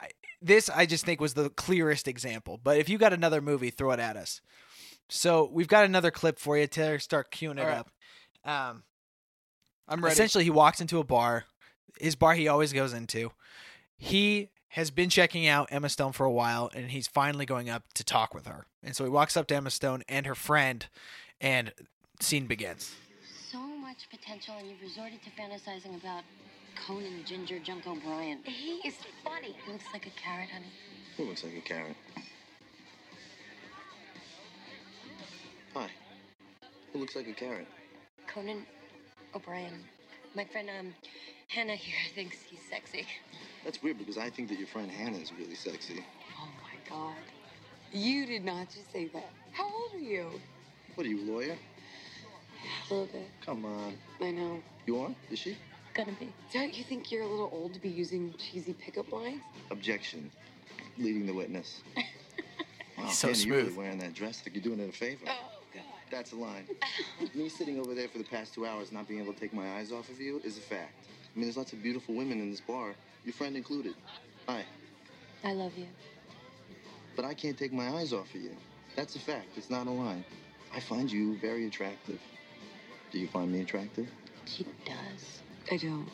I, 0.00 0.08
this, 0.40 0.70
I 0.70 0.86
just 0.86 1.04
think, 1.04 1.20
was 1.20 1.34
the 1.34 1.50
clearest 1.50 2.08
example. 2.08 2.58
But 2.62 2.78
if 2.78 2.88
you 2.88 2.96
got 2.96 3.12
another 3.12 3.42
movie, 3.42 3.70
throw 3.70 3.90
it 3.90 4.00
at 4.00 4.16
us. 4.16 4.40
So 5.10 5.50
we've 5.52 5.68
got 5.68 5.84
another 5.84 6.10
clip 6.10 6.38
for 6.38 6.56
you. 6.56 6.66
to 6.68 6.98
start 7.00 7.30
queuing 7.30 7.58
it 7.58 7.60
All 7.60 7.66
right. 7.66 7.78
up. 7.78 7.90
Um, 8.44 8.82
I'm 9.88 10.02
ready. 10.02 10.12
essentially, 10.12 10.44
he 10.44 10.50
walks 10.50 10.80
into 10.80 10.98
a 10.98 11.04
bar, 11.04 11.44
his 12.00 12.14
bar 12.14 12.34
he 12.34 12.48
always 12.48 12.72
goes 12.72 12.92
into. 12.92 13.32
He 13.98 14.50
has 14.68 14.90
been 14.90 15.10
checking 15.10 15.46
out 15.48 15.68
Emma 15.72 15.88
Stone 15.88 16.12
for 16.12 16.24
a 16.24 16.30
while, 16.30 16.70
and 16.72 16.90
he's 16.92 17.08
finally 17.08 17.44
going 17.44 17.68
up 17.68 17.82
to 17.94 18.04
talk 18.04 18.32
with 18.34 18.46
her. 18.46 18.66
And 18.84 18.94
so 18.94 19.04
he 19.04 19.10
walks 19.10 19.36
up 19.36 19.48
to 19.48 19.56
Emma 19.56 19.70
Stone 19.70 20.04
and 20.08 20.26
her 20.26 20.36
friend, 20.36 20.86
and 21.40 21.72
scene 22.20 22.46
begins. 22.46 22.94
So 23.50 23.58
much 23.58 24.08
potential, 24.10 24.54
and 24.58 24.68
you've 24.70 24.80
resorted 24.80 25.18
to 25.24 25.30
fantasizing 25.30 26.00
about 26.00 26.22
Conan 26.86 27.24
Ginger 27.26 27.58
Junk 27.58 27.86
O'Brien. 27.86 28.38
He 28.44 28.80
is 28.86 28.94
funny. 29.24 29.56
He 29.66 29.72
looks 29.72 29.84
like 29.92 30.06
a 30.06 30.10
carrot, 30.10 30.48
honey. 30.50 30.66
Who 31.16 31.24
looks 31.24 31.42
like 31.42 31.56
a 31.56 31.60
carrot? 31.60 31.96
Who 36.92 36.98
looks 36.98 37.16
like 37.16 37.28
a 37.28 37.32
carrot? 37.32 37.66
Conan 38.26 38.66
O'Brien. 39.34 39.84
My 40.34 40.44
friend, 40.44 40.68
um, 40.78 40.94
Hannah 41.48 41.74
here 41.76 41.94
thinks 42.14 42.38
he's 42.42 42.60
sexy. 42.68 43.06
That's 43.64 43.82
weird 43.82 43.98
because 43.98 44.18
I 44.18 44.30
think 44.30 44.48
that 44.48 44.58
your 44.58 44.68
friend 44.68 44.90
Hannah 44.90 45.18
is 45.18 45.32
really 45.32 45.54
sexy. 45.54 46.04
Oh 46.40 46.48
my 46.62 46.90
god. 46.96 47.16
You 47.92 48.26
did 48.26 48.44
not 48.44 48.68
just 48.70 48.92
say 48.92 49.08
that. 49.08 49.30
How 49.52 49.64
old 49.64 49.94
are 49.94 49.98
you? 49.98 50.26
What 50.94 51.06
are 51.06 51.10
you, 51.10 51.20
a 51.20 51.26
lawyer? 51.32 51.56
A 52.90 52.92
little 52.94 53.06
bit. 53.06 53.28
Come 53.44 53.64
on. 53.64 53.94
I 54.20 54.30
know. 54.30 54.62
You 54.86 55.00
are? 55.00 55.10
Is 55.30 55.38
she? 55.40 55.56
Gonna 55.94 56.12
be. 56.20 56.32
Don't 56.52 56.76
you 56.76 56.84
think 56.84 57.10
you're 57.10 57.22
a 57.22 57.26
little 57.28 57.50
old 57.52 57.74
to 57.74 57.80
be 57.80 57.88
using 57.88 58.32
cheesy 58.38 58.74
pickup 58.74 59.10
lines? 59.12 59.40
Objection. 59.70 60.30
Leading 60.98 61.26
the 61.26 61.34
witness. 61.34 61.82
Wow, 62.98 63.08
So 63.08 63.28
Hannah, 63.28 63.38
you're 63.38 63.56
really 63.56 63.68
smooth. 63.68 63.78
wearing 63.78 63.98
that 64.00 64.12
dress 64.12 64.42
like 64.44 64.54
you're 64.54 64.62
doing 64.62 64.78
it 64.80 64.90
a 64.90 64.92
favor. 64.92 65.24
God. 65.24 65.34
That's 66.10 66.32
a 66.32 66.36
line. 66.36 66.66
Me 67.34 67.48
sitting 67.48 67.78
over 67.78 67.94
there 67.94 68.08
for 68.08 68.18
the 68.18 68.24
past 68.24 68.54
two 68.54 68.66
hours 68.66 68.90
not 68.90 69.06
being 69.06 69.20
able 69.20 69.32
to 69.32 69.40
take 69.40 69.52
my 69.52 69.76
eyes 69.76 69.92
off 69.92 70.08
of 70.08 70.20
you 70.20 70.40
is 70.44 70.58
a 70.58 70.60
fact. 70.60 70.92
I 71.06 71.38
mean, 71.38 71.44
there's 71.46 71.56
lots 71.56 71.72
of 71.72 71.82
beautiful 71.82 72.14
women 72.14 72.40
in 72.40 72.50
this 72.50 72.60
bar, 72.60 72.94
your 73.24 73.32
friend 73.32 73.56
included. 73.56 73.94
Hi. 74.48 74.64
I 75.44 75.52
love 75.52 75.76
you. 75.78 75.86
But 77.14 77.24
I 77.24 77.34
can't 77.34 77.56
take 77.56 77.72
my 77.72 77.88
eyes 77.90 78.12
off 78.12 78.34
of 78.34 78.40
you. 78.40 78.56
That's 78.96 79.14
a 79.14 79.20
fact. 79.20 79.46
It's 79.56 79.70
not 79.70 79.86
a 79.86 79.90
line. 79.90 80.24
I 80.74 80.80
find 80.80 81.10
you 81.10 81.38
very 81.38 81.66
attractive. 81.66 82.20
Do 83.12 83.18
you 83.18 83.28
find 83.28 83.52
me 83.52 83.60
attractive? 83.60 84.08
She 84.46 84.64
does. 84.84 85.42
I 85.70 85.76
don't. 85.76 86.08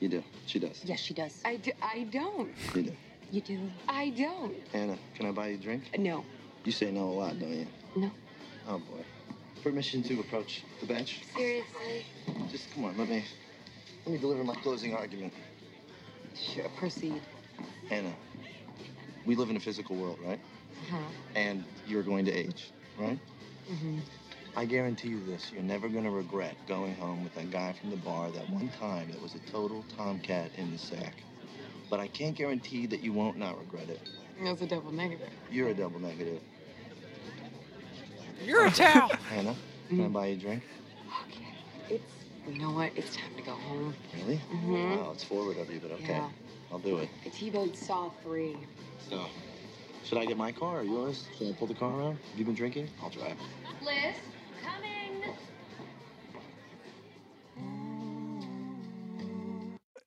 You 0.00 0.08
do. 0.08 0.24
She 0.46 0.58
does. 0.58 0.82
Yes, 0.84 1.00
she 1.00 1.12
does. 1.12 1.42
I, 1.44 1.56
do, 1.56 1.72
I 1.82 2.04
don't. 2.10 2.50
You 2.74 2.82
do. 2.82 2.96
You 3.30 3.40
do. 3.42 3.60
I 3.88 4.10
don't. 4.10 4.56
Anna, 4.72 4.98
can 5.14 5.26
I 5.26 5.30
buy 5.30 5.48
you 5.48 5.54
a 5.56 5.58
drink? 5.58 5.98
No. 5.98 6.24
You 6.64 6.72
say 6.72 6.90
no 6.90 7.04
a 7.04 7.12
lot, 7.12 7.38
don't 7.38 7.50
you? 7.50 7.66
No. 7.96 8.10
Oh 8.70 8.78
boy. 8.78 9.04
Permission 9.64 10.00
to 10.04 10.20
approach 10.20 10.62
the 10.78 10.86
bench. 10.86 11.22
Seriously? 11.36 12.06
Just 12.52 12.72
come 12.72 12.84
on, 12.84 12.96
let 12.96 13.08
me 13.08 13.24
let 14.06 14.12
me 14.12 14.18
deliver 14.18 14.44
my 14.44 14.54
closing 14.54 14.94
argument. 14.94 15.32
Sure, 16.36 16.68
proceed. 16.76 17.20
Anna, 17.90 18.12
we 19.26 19.34
live 19.34 19.50
in 19.50 19.56
a 19.56 19.60
physical 19.60 19.96
world, 19.96 20.18
right? 20.24 20.38
Uh-huh. 20.86 20.98
And 21.34 21.64
you're 21.84 22.04
going 22.04 22.24
to 22.26 22.32
age, 22.32 22.70
right? 22.96 23.18
Mm-hmm. 23.68 23.98
I 24.54 24.64
guarantee 24.66 25.08
you 25.08 25.24
this, 25.26 25.50
you're 25.52 25.64
never 25.64 25.88
gonna 25.88 26.10
regret 26.10 26.54
going 26.68 26.94
home 26.94 27.24
with 27.24 27.34
that 27.34 27.50
guy 27.50 27.72
from 27.72 27.90
the 27.90 27.96
bar 27.96 28.30
that 28.30 28.48
one 28.50 28.68
time 28.78 29.10
that 29.10 29.20
was 29.20 29.34
a 29.34 29.40
total 29.50 29.84
tomcat 29.96 30.52
in 30.56 30.70
the 30.70 30.78
sack. 30.78 31.14
But 31.90 31.98
I 31.98 32.06
can't 32.06 32.36
guarantee 32.36 32.86
that 32.86 33.00
you 33.02 33.12
won't 33.12 33.36
not 33.36 33.58
regret 33.58 33.88
it. 33.88 34.08
That's 34.40 34.62
a 34.62 34.66
double 34.66 34.92
negative. 34.92 35.28
You're 35.50 35.70
a 35.70 35.74
double 35.74 35.98
negative. 35.98 36.40
You're 38.44 38.66
a 38.66 38.70
towel. 38.70 39.10
Anna, 39.32 39.54
can 39.88 40.04
I 40.04 40.08
buy 40.08 40.26
you 40.28 40.34
a 40.36 40.38
drink? 40.38 40.62
Okay. 41.26 41.46
It's, 41.88 42.12
you 42.48 42.58
know 42.58 42.70
what? 42.72 42.92
It's 42.96 43.14
time 43.16 43.34
to 43.36 43.42
go 43.42 43.52
home. 43.52 43.94
Really? 44.18 44.40
Mhm. 44.52 44.98
Wow, 44.98 45.10
it's 45.12 45.24
forward 45.24 45.58
of 45.58 45.70
you, 45.72 45.80
but 45.80 45.90
okay. 45.92 46.06
Yeah. 46.08 46.28
I'll 46.72 46.78
do 46.78 46.98
it. 46.98 47.08
I 47.24 47.28
T-boned 47.30 47.76
Saw 47.76 48.10
3. 48.22 48.56
So, 49.08 49.26
should 50.04 50.18
I 50.18 50.24
get 50.24 50.36
my 50.36 50.52
car 50.52 50.80
or 50.80 50.82
yours? 50.84 51.26
Should 51.36 51.48
I 51.48 51.52
pull 51.58 51.66
the 51.66 51.74
car 51.74 51.90
around? 51.90 52.18
Have 52.30 52.38
you 52.38 52.44
been 52.44 52.54
drinking? 52.54 52.88
I'll 53.02 53.10
drive. 53.10 53.36
Liz, 53.82 54.14
coming. 54.62 55.34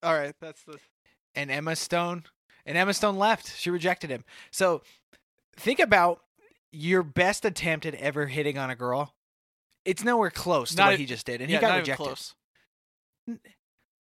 All 0.02 0.14
right, 0.14 0.34
that's 0.42 0.64
the. 0.64 0.78
and 1.36 1.50
Emma 1.52 1.76
Stone 1.76 2.24
and 2.66 2.78
Emma 2.78 2.94
Stone 2.94 3.18
left. 3.18 3.56
She 3.58 3.70
rejected 3.70 4.10
him. 4.10 4.24
So 4.52 4.82
think 5.58 5.80
about 5.80 6.22
your 6.76 7.04
best 7.04 7.46
attempt 7.46 7.86
at 7.86 7.94
ever 7.96 8.26
hitting 8.26 8.58
on 8.58 8.70
a 8.70 8.76
girl. 8.76 9.14
It's 9.86 10.04
nowhere 10.04 10.32
close 10.32 10.72
to 10.72 10.78
Not 10.78 10.86
what 10.88 10.94
e- 10.96 10.98
he 10.98 11.06
just 11.06 11.26
did, 11.26 11.40
and 11.42 11.50
yeah, 11.50 11.58
he 11.58 11.62
got 11.62 11.68
not 11.68 11.74
even 11.76 11.82
rejected. 11.82 12.04
close. 12.04 12.36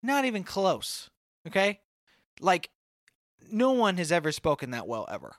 Not 0.02 0.26
even 0.26 0.44
close. 0.44 1.10
Okay, 1.48 1.80
like 2.40 2.70
no 3.52 3.72
one 3.72 3.98
has 3.98 4.12
ever 4.12 4.32
spoken 4.32 4.72
that 4.72 4.88
well 4.88 5.06
ever 5.12 5.36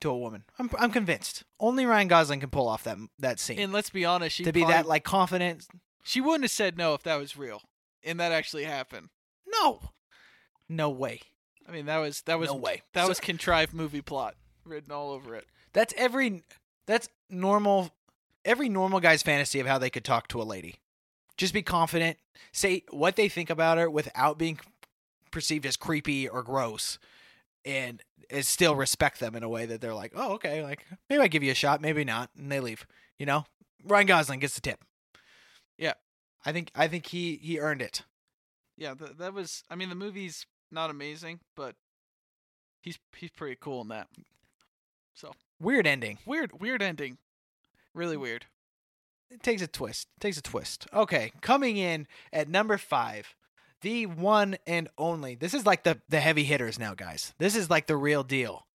to 0.00 0.10
a 0.10 0.18
woman. 0.18 0.44
I'm 0.58 0.70
I'm 0.78 0.90
convinced. 0.92 1.44
Only 1.60 1.86
Ryan 1.86 2.08
Gosling 2.08 2.40
can 2.40 2.50
pull 2.50 2.68
off 2.68 2.84
that 2.84 2.98
that 3.18 3.38
scene 3.40 3.58
And 3.58 3.72
let's 3.72 3.90
be 3.90 4.04
honest, 4.04 4.36
she 4.36 4.44
to 4.44 4.52
be 4.52 4.60
probably- 4.60 4.74
that 4.74 4.86
like 4.86 5.04
confident. 5.04 5.66
she 6.04 6.20
wouldn't 6.20 6.44
have 6.44 6.50
said 6.50 6.76
no 6.76 6.94
if 6.94 7.02
that 7.04 7.16
was 7.16 7.36
real, 7.36 7.62
and 8.04 8.18
that 8.20 8.32
actually 8.32 8.64
happened. 8.64 9.08
No, 9.46 9.80
no 10.68 10.90
way. 10.90 11.20
I 11.68 11.72
mean, 11.72 11.86
that 11.86 11.98
was 11.98 12.22
that 12.22 12.38
was 12.38 12.50
No 12.50 12.56
way. 12.56 12.82
That 12.94 13.02
So- 13.04 13.08
was 13.08 13.20
contrived 13.20 13.72
movie 13.74 14.02
plot 14.02 14.34
written 14.64 14.90
all 14.92 15.10
over 15.10 15.34
it. 15.36 15.46
That's 15.72 15.94
every 15.96 16.42
that's 16.88 17.08
normal 17.30 17.90
every 18.44 18.68
normal 18.68 18.98
guy's 18.98 19.22
fantasy 19.22 19.60
of 19.60 19.66
how 19.66 19.78
they 19.78 19.90
could 19.90 20.04
talk 20.04 20.26
to 20.28 20.40
a 20.40 20.44
lady. 20.44 20.76
Just 21.36 21.54
be 21.54 21.62
confident, 21.62 22.16
say 22.50 22.82
what 22.90 23.14
they 23.14 23.28
think 23.28 23.50
about 23.50 23.78
her 23.78 23.88
without 23.88 24.38
being 24.38 24.58
perceived 25.30 25.66
as 25.66 25.76
creepy 25.76 26.28
or 26.28 26.42
gross 26.42 26.98
and 27.64 28.02
is 28.30 28.48
still 28.48 28.74
respect 28.74 29.20
them 29.20 29.36
in 29.36 29.42
a 29.42 29.48
way 29.48 29.66
that 29.66 29.80
they're 29.80 29.94
like, 29.94 30.12
"Oh, 30.16 30.32
okay, 30.34 30.62
like 30.64 30.84
maybe 31.08 31.22
I 31.22 31.28
give 31.28 31.42
you 31.42 31.52
a 31.52 31.54
shot, 31.54 31.80
maybe 31.80 32.02
not." 32.02 32.30
And 32.36 32.50
they 32.50 32.58
leave, 32.58 32.86
you 33.18 33.26
know? 33.26 33.44
Ryan 33.84 34.06
Gosling 34.06 34.40
gets 34.40 34.54
the 34.54 34.60
tip. 34.60 34.82
Yeah. 35.76 35.94
I 36.44 36.52
think 36.52 36.70
I 36.74 36.88
think 36.88 37.06
he 37.06 37.36
he 37.36 37.60
earned 37.60 37.82
it. 37.82 38.02
Yeah, 38.76 38.94
th- 38.94 39.18
that 39.18 39.34
was. 39.34 39.64
I 39.68 39.74
mean, 39.74 39.88
the 39.88 39.94
movie's 39.94 40.46
not 40.70 40.88
amazing, 40.90 41.40
but 41.54 41.74
he's 42.80 42.98
he's 43.16 43.30
pretty 43.30 43.56
cool 43.60 43.82
in 43.82 43.88
that. 43.88 44.08
So 45.14 45.34
Weird 45.60 45.86
ending. 45.86 46.18
weird, 46.26 46.60
weird 46.60 46.82
ending. 46.82 47.18
Really 47.94 48.16
weird. 48.16 48.46
It 49.30 49.42
takes 49.42 49.60
a 49.60 49.66
twist. 49.66 50.08
Takes 50.20 50.38
a 50.38 50.42
twist. 50.42 50.86
Okay, 50.92 51.32
coming 51.40 51.76
in 51.76 52.06
at 52.32 52.48
number 52.48 52.78
five, 52.78 53.34
the 53.82 54.06
one 54.06 54.56
and 54.66 54.88
only. 54.96 55.34
This 55.34 55.52
is 55.54 55.66
like 55.66 55.82
the 55.82 56.00
the 56.08 56.20
heavy 56.20 56.44
hitters 56.44 56.78
now, 56.78 56.94
guys. 56.94 57.34
This 57.38 57.56
is 57.56 57.68
like 57.68 57.86
the 57.86 57.96
real 57.96 58.22
deal. 58.22 58.66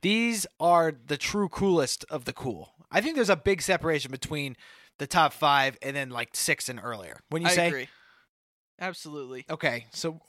These 0.00 0.46
are 0.58 0.92
the 1.06 1.16
true 1.16 1.48
coolest 1.48 2.04
of 2.10 2.24
the 2.24 2.32
cool. 2.32 2.72
I 2.90 3.00
think 3.00 3.14
there's 3.14 3.30
a 3.30 3.36
big 3.36 3.62
separation 3.62 4.10
between 4.10 4.56
the 4.98 5.06
top 5.06 5.32
five 5.32 5.78
and 5.80 5.94
then 5.94 6.10
like 6.10 6.30
six 6.34 6.68
and 6.68 6.80
earlier. 6.82 7.20
When 7.28 7.42
you 7.42 7.48
I 7.48 7.52
say 7.52 7.68
agree. 7.68 7.88
Absolutely. 8.80 9.44
Okay, 9.48 9.86
so 9.92 10.20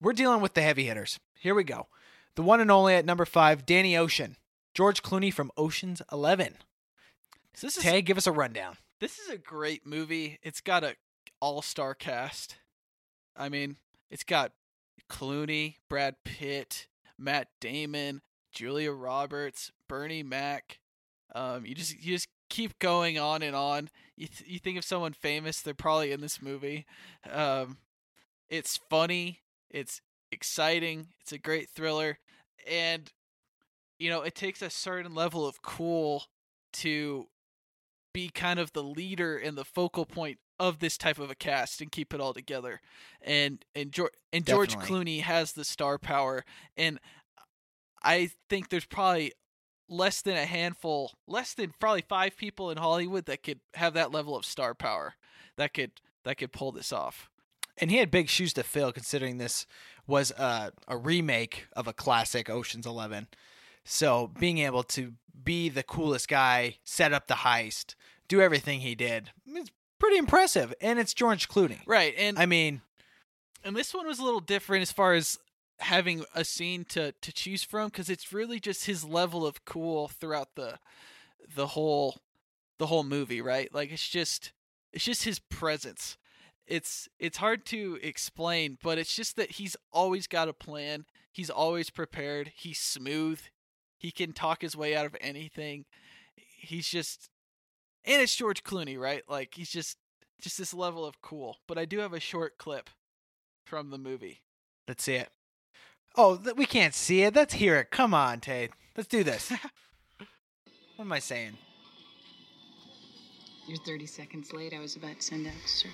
we're 0.00 0.14
dealing 0.14 0.40
with 0.40 0.54
the 0.54 0.62
heavy 0.62 0.86
hitters. 0.86 1.18
Here 1.38 1.54
we 1.54 1.64
go. 1.64 1.88
The 2.36 2.42
one 2.42 2.60
and 2.60 2.70
only 2.70 2.94
at 2.94 3.04
number 3.04 3.24
five, 3.26 3.66
Danny 3.66 3.96
Ocean. 3.96 4.36
George 4.76 5.02
Clooney 5.02 5.32
from 5.32 5.50
Ocean's 5.56 6.02
Eleven. 6.12 6.58
So 7.54 7.66
this 7.66 7.78
is 7.78 7.82
Tay, 7.82 8.02
give 8.02 8.18
us 8.18 8.26
a 8.26 8.32
rundown. 8.32 8.76
this 9.00 9.18
is 9.18 9.30
a 9.30 9.38
great 9.38 9.86
movie. 9.86 10.38
It's 10.42 10.60
got 10.60 10.84
a 10.84 10.96
all-star 11.40 11.94
cast. 11.94 12.56
I 13.34 13.48
mean, 13.48 13.76
it's 14.10 14.22
got 14.22 14.52
Clooney, 15.08 15.76
Brad 15.88 16.16
Pitt, 16.24 16.88
Matt 17.18 17.48
Damon, 17.58 18.20
Julia 18.52 18.92
Roberts, 18.92 19.72
Bernie 19.88 20.22
Mac. 20.22 20.80
Um, 21.34 21.64
you 21.64 21.74
just 21.74 21.94
you 21.94 22.12
just 22.12 22.28
keep 22.50 22.78
going 22.78 23.18
on 23.18 23.40
and 23.40 23.56
on. 23.56 23.88
You 24.14 24.26
th- 24.26 24.50
you 24.50 24.58
think 24.58 24.76
of 24.76 24.84
someone 24.84 25.14
famous, 25.14 25.62
they're 25.62 25.72
probably 25.72 26.12
in 26.12 26.20
this 26.20 26.42
movie. 26.42 26.84
Um, 27.30 27.78
it's 28.50 28.78
funny, 28.90 29.40
it's 29.70 30.02
exciting, 30.30 31.08
it's 31.22 31.32
a 31.32 31.38
great 31.38 31.70
thriller, 31.70 32.18
and 32.70 33.10
you 33.98 34.10
know 34.10 34.22
it 34.22 34.34
takes 34.34 34.62
a 34.62 34.70
certain 34.70 35.14
level 35.14 35.46
of 35.46 35.62
cool 35.62 36.24
to 36.72 37.26
be 38.12 38.28
kind 38.28 38.58
of 38.58 38.72
the 38.72 38.82
leader 38.82 39.36
and 39.36 39.58
the 39.58 39.64
focal 39.64 40.06
point 40.06 40.38
of 40.58 40.78
this 40.78 40.96
type 40.96 41.18
of 41.18 41.30
a 41.30 41.34
cast 41.34 41.80
and 41.80 41.92
keep 41.92 42.14
it 42.14 42.20
all 42.20 42.32
together. 42.32 42.80
And 43.20 43.64
and 43.74 43.92
George 43.92 44.12
and 44.32 44.46
George 44.46 44.72
Definitely. 44.72 45.18
Clooney 45.18 45.20
has 45.22 45.52
the 45.52 45.64
star 45.64 45.98
power 45.98 46.44
and 46.76 46.98
I 48.02 48.30
think 48.48 48.68
there's 48.68 48.86
probably 48.86 49.32
less 49.88 50.22
than 50.22 50.36
a 50.36 50.46
handful, 50.46 51.12
less 51.26 51.54
than 51.54 51.74
probably 51.78 52.02
5 52.08 52.36
people 52.36 52.70
in 52.70 52.78
Hollywood 52.78 53.26
that 53.26 53.42
could 53.42 53.60
have 53.74 53.94
that 53.94 54.12
level 54.12 54.36
of 54.36 54.44
star 54.44 54.74
power 54.74 55.14
that 55.56 55.74
could 55.74 55.92
that 56.24 56.38
could 56.38 56.52
pull 56.52 56.72
this 56.72 56.92
off. 56.92 57.28
And 57.78 57.90
he 57.90 57.98
had 57.98 58.10
big 58.10 58.28
shoes 58.28 58.54
to 58.54 58.62
fill, 58.62 58.92
considering 58.92 59.36
this 59.36 59.66
was 60.06 60.30
a, 60.30 60.72
a 60.88 60.96
remake 60.96 61.66
of 61.74 61.86
a 61.86 61.92
classic 61.92 62.48
Ocean's 62.48 62.86
Eleven. 62.86 63.28
So 63.88 64.32
being 64.38 64.58
able 64.58 64.82
to 64.82 65.12
be 65.44 65.68
the 65.68 65.84
coolest 65.84 66.28
guy, 66.28 66.76
set 66.84 67.12
up 67.12 67.28
the 67.28 67.34
heist, 67.34 67.94
do 68.28 68.40
everything 68.40 68.80
he 68.80 68.94
did, 68.94 69.30
it's 69.46 69.70
pretty 70.00 70.18
impressive. 70.18 70.74
And 70.80 70.98
it's 70.98 71.14
George 71.14 71.48
Clooney. 71.48 71.78
Right. 71.86 72.12
And 72.18 72.36
I 72.36 72.46
mean, 72.46 72.82
and 73.62 73.76
this 73.76 73.94
one 73.94 74.06
was 74.06 74.18
a 74.18 74.24
little 74.24 74.40
different 74.40 74.82
as 74.82 74.92
far 74.92 75.14
as 75.14 75.38
having 75.78 76.24
a 76.34 76.44
scene 76.44 76.84
to 76.84 77.12
to 77.12 77.32
choose 77.32 77.62
from 77.62 77.88
because 77.88 78.08
it's 78.10 78.32
really 78.32 78.58
just 78.58 78.86
his 78.86 79.04
level 79.04 79.46
of 79.46 79.64
cool 79.64 80.08
throughout 80.08 80.54
the 80.54 80.78
the 81.54 81.68
whole 81.68 82.16
the 82.78 82.86
whole 82.86 83.04
movie 83.04 83.42
right 83.42 83.72
like 83.74 83.92
it's 83.92 84.08
just 84.08 84.52
it's 84.94 85.04
just 85.04 85.24
his 85.24 85.38
presence 85.38 86.16
it's 86.66 87.08
it's 87.18 87.36
hard 87.36 87.66
to 87.66 87.98
explain 88.02 88.78
but 88.82 88.96
it's 88.96 89.14
just 89.14 89.36
that 89.36 89.52
he's 89.52 89.76
always 89.92 90.26
got 90.26 90.48
a 90.48 90.52
plan 90.54 91.04
he's 91.30 91.50
always 91.50 91.90
prepared 91.90 92.52
he's 92.56 92.80
smooth 92.80 93.40
he 93.96 94.10
can 94.10 94.32
talk 94.32 94.62
his 94.62 94.76
way 94.76 94.94
out 94.94 95.06
of 95.06 95.16
anything 95.20 95.84
he's 96.36 96.88
just 96.88 97.28
and 98.04 98.22
it's 98.22 98.36
George 98.36 98.62
Clooney 98.62 98.98
right 98.98 99.22
like 99.28 99.54
he's 99.54 99.70
just 99.70 99.96
just 100.40 100.58
this 100.58 100.74
level 100.74 101.04
of 101.04 101.20
cool 101.22 101.58
but 101.66 101.78
I 101.78 101.84
do 101.84 101.98
have 101.98 102.12
a 102.12 102.20
short 102.20 102.58
clip 102.58 102.90
from 103.64 103.90
the 103.90 103.98
movie 103.98 104.42
let's 104.88 105.02
see 105.02 105.14
it. 105.14 105.30
Oh, 106.16 106.36
th- 106.36 106.56
we 106.56 106.64
can't 106.64 106.94
see 106.94 107.22
it. 107.22 107.34
Let's 107.34 107.54
hear 107.54 107.76
it. 107.76 107.90
Come 107.90 108.14
on, 108.14 108.40
Tate. 108.40 108.70
Let's 108.96 109.08
do 109.08 109.22
this. 109.22 109.50
what 110.96 111.04
am 111.04 111.12
I 111.12 111.18
saying? 111.18 111.58
You're 113.68 113.78
30 113.78 114.06
seconds 114.06 114.52
late. 114.52 114.72
I 114.72 114.78
was 114.78 114.96
about 114.96 115.16
to 115.16 115.22
send 115.22 115.46
out 115.46 115.52
a 115.52 115.68
search. 115.68 115.90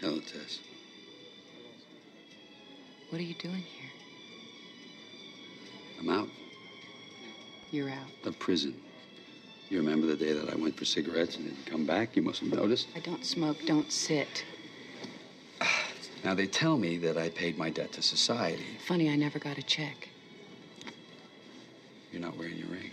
Hello, 0.00 0.18
Tess. 0.18 0.58
What 3.10 3.20
are 3.20 3.24
you 3.24 3.34
doing 3.34 3.54
here? 3.54 3.90
I'm 6.02 6.10
out 6.10 6.28
You're 7.70 7.90
out. 7.90 8.08
The 8.24 8.32
prison. 8.32 8.74
You 9.68 9.78
remember 9.78 10.06
the 10.06 10.16
day 10.16 10.32
that 10.32 10.52
I 10.52 10.56
went 10.56 10.76
for 10.76 10.84
cigarettes 10.84 11.36
and 11.36 11.46
didn't 11.46 11.64
come 11.64 11.86
back? 11.86 12.16
You 12.16 12.22
must 12.22 12.40
have 12.40 12.52
noticed. 12.52 12.88
I 12.96 12.98
don't 12.98 13.24
smoke, 13.24 13.56
don't 13.66 13.90
sit. 13.90 14.44
Now, 16.24 16.34
they 16.34 16.46
tell 16.46 16.78
me 16.78 16.98
that 16.98 17.18
I 17.18 17.30
paid 17.30 17.58
my 17.58 17.68
debt 17.68 17.90
to 17.94 18.02
society. 18.02 18.64
Funny, 18.86 19.10
I 19.10 19.16
never 19.16 19.40
got 19.40 19.58
a 19.58 19.62
check. 19.62 20.08
You're 22.12 22.22
not 22.22 22.38
wearing 22.38 22.56
your 22.56 22.68
ring. 22.68 22.92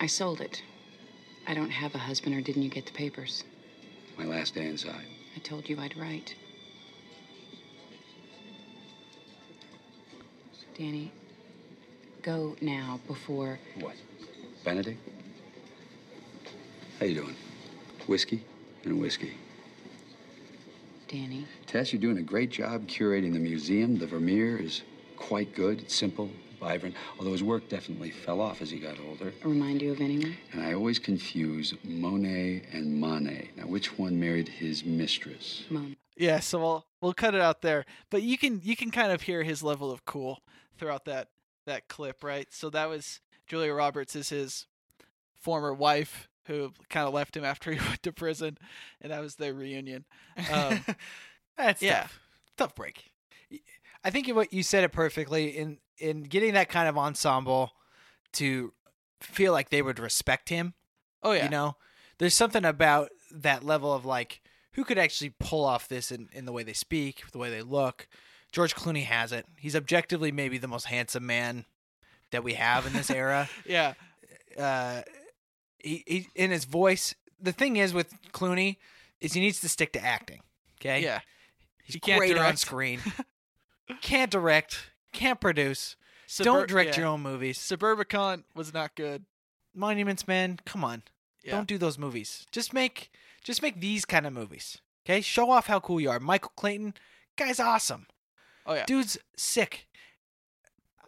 I 0.00 0.06
sold 0.06 0.40
it. 0.40 0.62
I 1.46 1.52
don't 1.52 1.68
have 1.68 1.94
a 1.94 1.98
husband, 1.98 2.34
or 2.34 2.40
didn't 2.40 2.62
you 2.62 2.70
get 2.70 2.86
the 2.86 2.92
papers? 2.92 3.44
My 4.16 4.24
last 4.24 4.54
day 4.54 4.66
inside. 4.66 5.04
I 5.36 5.40
told 5.40 5.68
you 5.68 5.78
I'd 5.78 5.98
write. 5.98 6.34
Danny, 10.76 11.10
go 12.20 12.54
now 12.60 13.00
before. 13.06 13.58
What? 13.80 13.94
Benedict? 14.62 15.00
How 17.00 17.06
you 17.06 17.14
doing? 17.14 17.36
Whiskey 18.06 18.44
and 18.84 19.00
whiskey. 19.00 19.32
Danny, 21.08 21.46
Tess, 21.66 21.94
you're 21.94 22.02
doing 22.02 22.18
a 22.18 22.22
great 22.22 22.50
job 22.50 22.86
curating 22.88 23.32
the 23.32 23.38
museum. 23.38 23.96
The 23.96 24.06
Vermeer 24.06 24.58
is 24.58 24.82
quite 25.16 25.54
good. 25.54 25.80
It's 25.80 25.94
simple, 25.94 26.28
vibrant, 26.60 26.94
although 27.18 27.32
his 27.32 27.42
work 27.42 27.70
definitely 27.70 28.10
fell 28.10 28.42
off 28.42 28.60
as 28.60 28.70
he 28.70 28.78
got 28.78 28.98
older. 29.08 29.32
remind 29.44 29.80
you 29.80 29.92
of 29.92 30.02
anyone? 30.02 30.36
And 30.52 30.60
I 30.60 30.74
always 30.74 30.98
confuse 30.98 31.72
Monet 31.84 32.64
and 32.72 33.00
Manet. 33.00 33.48
Now, 33.56 33.64
which 33.64 33.96
one 33.98 34.20
married 34.20 34.48
his 34.48 34.84
mistress? 34.84 35.64
Mom. 35.70 35.96
Yeah, 36.18 36.40
so 36.40 36.58
we'll 36.58 36.86
we'll 37.00 37.14
cut 37.14 37.34
it 37.34 37.40
out 37.40 37.62
there. 37.62 37.86
But 38.10 38.22
you 38.22 38.36
can 38.36 38.60
you 38.62 38.76
can 38.76 38.90
kind 38.90 39.12
of 39.12 39.22
hear 39.22 39.42
his 39.42 39.62
level 39.62 39.90
of 39.90 40.04
cool 40.04 40.40
throughout 40.78 41.04
that 41.06 41.28
that 41.66 41.88
clip, 41.88 42.22
right? 42.22 42.46
So 42.50 42.70
that 42.70 42.88
was 42.88 43.20
Julia 43.46 43.72
Roberts 43.72 44.14
is 44.16 44.28
his 44.28 44.66
former 45.34 45.72
wife 45.74 46.28
who 46.46 46.72
kind 46.88 47.06
of 47.06 47.14
left 47.14 47.36
him 47.36 47.44
after 47.44 47.72
he 47.74 47.80
went 47.80 48.02
to 48.04 48.12
prison, 48.12 48.58
and 49.00 49.12
that 49.12 49.20
was 49.20 49.36
their 49.36 49.54
reunion. 49.54 50.04
Um, 50.52 50.84
That's 51.56 51.82
yeah. 51.82 52.02
tough. 52.02 52.20
Tough 52.56 52.74
break. 52.74 53.12
I 54.04 54.10
think 54.10 54.28
what 54.28 54.52
you 54.52 54.62
said 54.62 54.84
it 54.84 54.92
perfectly 54.92 55.48
in 55.48 55.78
in 55.98 56.22
getting 56.22 56.54
that 56.54 56.68
kind 56.68 56.88
of 56.88 56.96
ensemble 56.96 57.72
to 58.34 58.72
feel 59.20 59.52
like 59.52 59.70
they 59.70 59.82
would 59.82 59.98
respect 59.98 60.48
him. 60.48 60.74
Oh 61.22 61.32
yeah, 61.32 61.44
You 61.44 61.50
know, 61.50 61.76
there's 62.18 62.34
something 62.34 62.64
about 62.64 63.10
that 63.30 63.64
level 63.64 63.92
of 63.92 64.04
like 64.04 64.40
who 64.72 64.84
could 64.84 64.98
actually 64.98 65.30
pull 65.40 65.64
off 65.64 65.88
this 65.88 66.12
in, 66.12 66.28
in 66.32 66.44
the 66.44 66.52
way 66.52 66.62
they 66.62 66.74
speak, 66.74 67.22
the 67.32 67.38
way 67.38 67.50
they 67.50 67.62
look. 67.62 68.06
George 68.56 68.74
Clooney 68.74 69.04
has 69.04 69.32
it. 69.32 69.44
He's 69.58 69.76
objectively 69.76 70.32
maybe 70.32 70.56
the 70.56 70.66
most 70.66 70.86
handsome 70.86 71.26
man 71.26 71.66
that 72.30 72.42
we 72.42 72.54
have 72.54 72.86
in 72.86 72.94
this 72.94 73.10
era. 73.10 73.50
yeah, 73.66 73.92
uh, 74.58 75.02
he, 75.78 76.02
he 76.06 76.28
in 76.34 76.50
his 76.50 76.64
voice. 76.64 77.14
The 77.38 77.52
thing 77.52 77.76
is 77.76 77.92
with 77.92 78.14
Clooney 78.32 78.78
is 79.20 79.34
he 79.34 79.40
needs 79.40 79.60
to 79.60 79.68
stick 79.68 79.92
to 79.92 80.02
acting. 80.02 80.40
Okay. 80.80 81.02
yeah. 81.02 81.20
He's 81.84 81.96
He 81.96 82.00
can't 82.00 82.18
great 82.18 82.38
on 82.38 82.56
screen. 82.56 83.00
can't 84.00 84.30
direct. 84.30 84.88
Can't 85.12 85.38
produce. 85.38 85.96
Subur- 86.26 86.44
don't 86.44 86.68
direct 86.68 86.96
yeah. 86.96 87.00
your 87.00 87.08
own 87.08 87.20
movies. 87.20 87.58
Suburbicon 87.58 88.44
was 88.54 88.72
not 88.72 88.94
good. 88.94 89.26
Monuments 89.74 90.26
Man, 90.26 90.60
come 90.64 90.82
on. 90.82 91.02
Yeah. 91.44 91.52
Don't 91.56 91.68
do 91.68 91.76
those 91.76 91.98
movies. 91.98 92.46
Just 92.52 92.72
make 92.72 93.10
just 93.44 93.60
make 93.60 93.82
these 93.82 94.06
kind 94.06 94.26
of 94.26 94.32
movies. 94.32 94.78
Okay? 95.04 95.20
Show 95.20 95.50
off 95.50 95.66
how 95.66 95.78
cool 95.78 96.00
you 96.00 96.08
are. 96.08 96.18
Michael 96.18 96.52
Clayton, 96.56 96.94
guy's 97.36 97.60
awesome. 97.60 98.06
Oh 98.66 98.74
yeah, 98.74 98.84
Dude's 98.86 99.18
sick. 99.36 99.86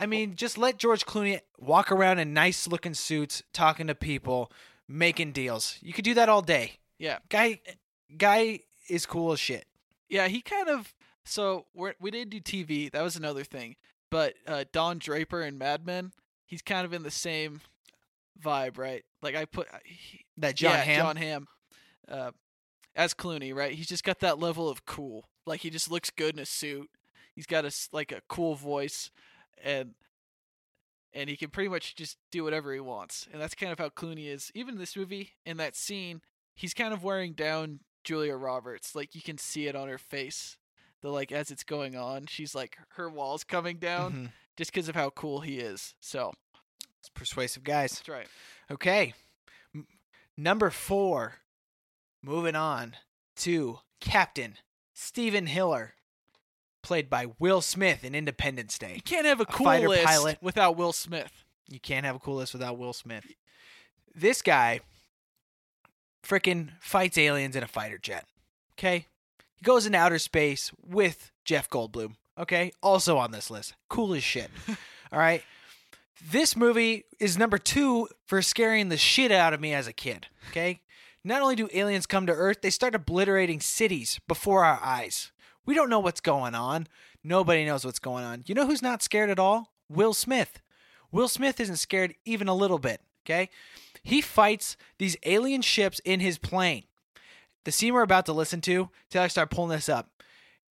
I 0.00 0.06
mean, 0.06 0.36
just 0.36 0.56
let 0.56 0.78
George 0.78 1.04
Clooney 1.04 1.40
walk 1.58 1.90
around 1.90 2.20
in 2.20 2.32
nice 2.32 2.68
looking 2.68 2.94
suits, 2.94 3.42
talking 3.52 3.88
to 3.88 3.94
people, 3.96 4.52
making 4.86 5.32
deals. 5.32 5.76
You 5.82 5.92
could 5.92 6.04
do 6.04 6.14
that 6.14 6.28
all 6.28 6.42
day. 6.42 6.74
yeah. 6.98 7.18
Guy 7.28 7.60
guy 8.16 8.60
is 8.88 9.06
cool 9.06 9.32
as 9.32 9.40
shit. 9.40 9.66
Yeah, 10.08 10.28
he 10.28 10.40
kind 10.40 10.68
of. 10.68 10.94
So 11.24 11.66
we're, 11.74 11.94
we 12.00 12.10
did 12.10 12.30
do 12.30 12.40
TV. 12.40 12.90
That 12.90 13.02
was 13.02 13.16
another 13.16 13.44
thing. 13.44 13.76
But 14.10 14.34
uh, 14.46 14.64
Don 14.72 14.98
Draper 14.98 15.42
and 15.42 15.58
Mad 15.58 15.84
Men, 15.84 16.12
he's 16.46 16.62
kind 16.62 16.86
of 16.86 16.94
in 16.94 17.02
the 17.02 17.10
same 17.10 17.60
vibe, 18.42 18.78
right? 18.78 19.04
Like 19.20 19.34
I 19.34 19.44
put 19.44 19.68
he, 19.84 20.24
That 20.38 20.54
Jon 20.54 20.72
yeah, 20.72 20.82
Hamm. 20.84 21.00
Jon 21.00 21.16
Hamm, 21.16 21.46
uh, 22.08 22.30
as 22.96 23.12
Clooney, 23.12 23.54
right? 23.54 23.72
He's 23.72 23.88
just 23.88 24.04
got 24.04 24.20
that 24.20 24.38
level 24.38 24.68
of 24.70 24.86
cool. 24.86 25.28
Like 25.44 25.60
he 25.60 25.70
just 25.70 25.90
looks 25.90 26.08
good 26.08 26.34
in 26.34 26.40
a 26.40 26.46
suit. 26.46 26.88
He's 27.38 27.46
got 27.46 27.64
a 27.64 27.70
like 27.92 28.10
a 28.10 28.20
cool 28.28 28.56
voice, 28.56 29.12
and 29.62 29.94
and 31.14 31.30
he 31.30 31.36
can 31.36 31.50
pretty 31.50 31.68
much 31.68 31.94
just 31.94 32.16
do 32.32 32.42
whatever 32.42 32.74
he 32.74 32.80
wants. 32.80 33.28
And 33.32 33.40
that's 33.40 33.54
kind 33.54 33.70
of 33.70 33.78
how 33.78 33.90
Clooney 33.90 34.26
is. 34.26 34.50
Even 34.56 34.74
in 34.74 34.80
this 34.80 34.96
movie, 34.96 35.34
in 35.46 35.56
that 35.58 35.76
scene, 35.76 36.20
he's 36.56 36.74
kind 36.74 36.92
of 36.92 37.04
wearing 37.04 37.34
down 37.34 37.78
Julia 38.02 38.34
Roberts. 38.34 38.96
Like 38.96 39.14
you 39.14 39.22
can 39.22 39.38
see 39.38 39.68
it 39.68 39.76
on 39.76 39.86
her 39.86 39.98
face. 39.98 40.58
The 41.00 41.10
like 41.10 41.30
as 41.30 41.52
it's 41.52 41.62
going 41.62 41.94
on, 41.94 42.26
she's 42.26 42.56
like 42.56 42.76
her 42.94 43.08
walls 43.08 43.44
coming 43.44 43.76
down 43.78 44.12
Mhm. 44.12 44.32
just 44.56 44.72
because 44.72 44.88
of 44.88 44.96
how 44.96 45.10
cool 45.10 45.42
he 45.42 45.60
is. 45.60 45.94
So 46.00 46.32
It's 46.98 47.08
persuasive 47.08 47.62
guys. 47.62 47.92
that's 47.92 48.08
right. 48.08 48.26
Okay. 48.68 49.14
M- 49.72 49.86
number 50.36 50.70
four. 50.70 51.36
Moving 52.20 52.56
on 52.56 52.96
to 53.36 53.78
Captain 54.00 54.56
Steven 54.92 55.46
Hiller, 55.46 55.94
played 56.88 57.10
by 57.10 57.26
Will 57.38 57.60
Smith 57.60 58.02
in 58.02 58.14
Independence 58.14 58.78
Day. 58.78 58.94
You 58.94 59.02
can't 59.02 59.26
have 59.26 59.40
a 59.40 59.44
cool 59.44 59.66
fighter 59.66 59.90
list 59.90 60.06
pilot. 60.06 60.38
without 60.40 60.74
Will 60.74 60.94
Smith. 60.94 61.44
You 61.68 61.78
can't 61.78 62.06
have 62.06 62.16
a 62.16 62.18
cool 62.18 62.36
list 62.36 62.54
without 62.54 62.78
Will 62.78 62.94
Smith. 62.94 63.26
This 64.14 64.40
guy 64.40 64.80
frickin' 66.26 66.70
fights 66.80 67.18
aliens 67.18 67.54
in 67.54 67.62
a 67.62 67.68
fighter 67.68 67.98
jet. 67.98 68.24
Okay? 68.78 69.04
He 69.56 69.64
goes 69.64 69.84
into 69.84 69.98
outer 69.98 70.18
space 70.18 70.72
with 70.82 71.30
Jeff 71.44 71.68
Goldblum. 71.68 72.14
Okay? 72.38 72.72
Also 72.82 73.18
on 73.18 73.32
this 73.32 73.50
list. 73.50 73.74
Cool 73.90 74.14
as 74.14 74.24
shit. 74.24 74.50
All 75.12 75.18
right? 75.18 75.42
This 76.30 76.56
movie 76.56 77.04
is 77.20 77.36
number 77.36 77.58
two 77.58 78.08
for 78.24 78.40
scaring 78.40 78.88
the 78.88 78.96
shit 78.96 79.30
out 79.30 79.52
of 79.52 79.60
me 79.60 79.74
as 79.74 79.86
a 79.86 79.92
kid. 79.92 80.28
Okay? 80.48 80.80
Not 81.22 81.42
only 81.42 81.54
do 81.54 81.68
aliens 81.74 82.06
come 82.06 82.24
to 82.26 82.32
Earth, 82.32 82.62
they 82.62 82.70
start 82.70 82.94
obliterating 82.94 83.60
cities 83.60 84.20
before 84.26 84.64
our 84.64 84.80
eyes. 84.82 85.32
We 85.68 85.74
don't 85.74 85.90
know 85.90 85.98
what's 85.98 86.22
going 86.22 86.54
on. 86.54 86.86
Nobody 87.22 87.66
knows 87.66 87.84
what's 87.84 87.98
going 87.98 88.24
on. 88.24 88.42
You 88.46 88.54
know 88.54 88.66
who's 88.66 88.80
not 88.80 89.02
scared 89.02 89.28
at 89.28 89.38
all? 89.38 89.74
Will 89.90 90.14
Smith. 90.14 90.62
Will 91.12 91.28
Smith 91.28 91.60
isn't 91.60 91.76
scared 91.76 92.14
even 92.24 92.48
a 92.48 92.54
little 92.54 92.78
bit. 92.78 93.02
Okay? 93.26 93.50
He 94.02 94.22
fights 94.22 94.78
these 94.96 95.18
alien 95.26 95.60
ships 95.60 96.00
in 96.06 96.20
his 96.20 96.38
plane. 96.38 96.84
The 97.66 97.70
scene 97.70 97.92
we're 97.92 98.00
about 98.00 98.24
to 98.24 98.32
listen 98.32 98.62
to, 98.62 98.88
I 99.14 99.28
start 99.28 99.50
pulling 99.50 99.68
this 99.68 99.90
up. 99.90 100.08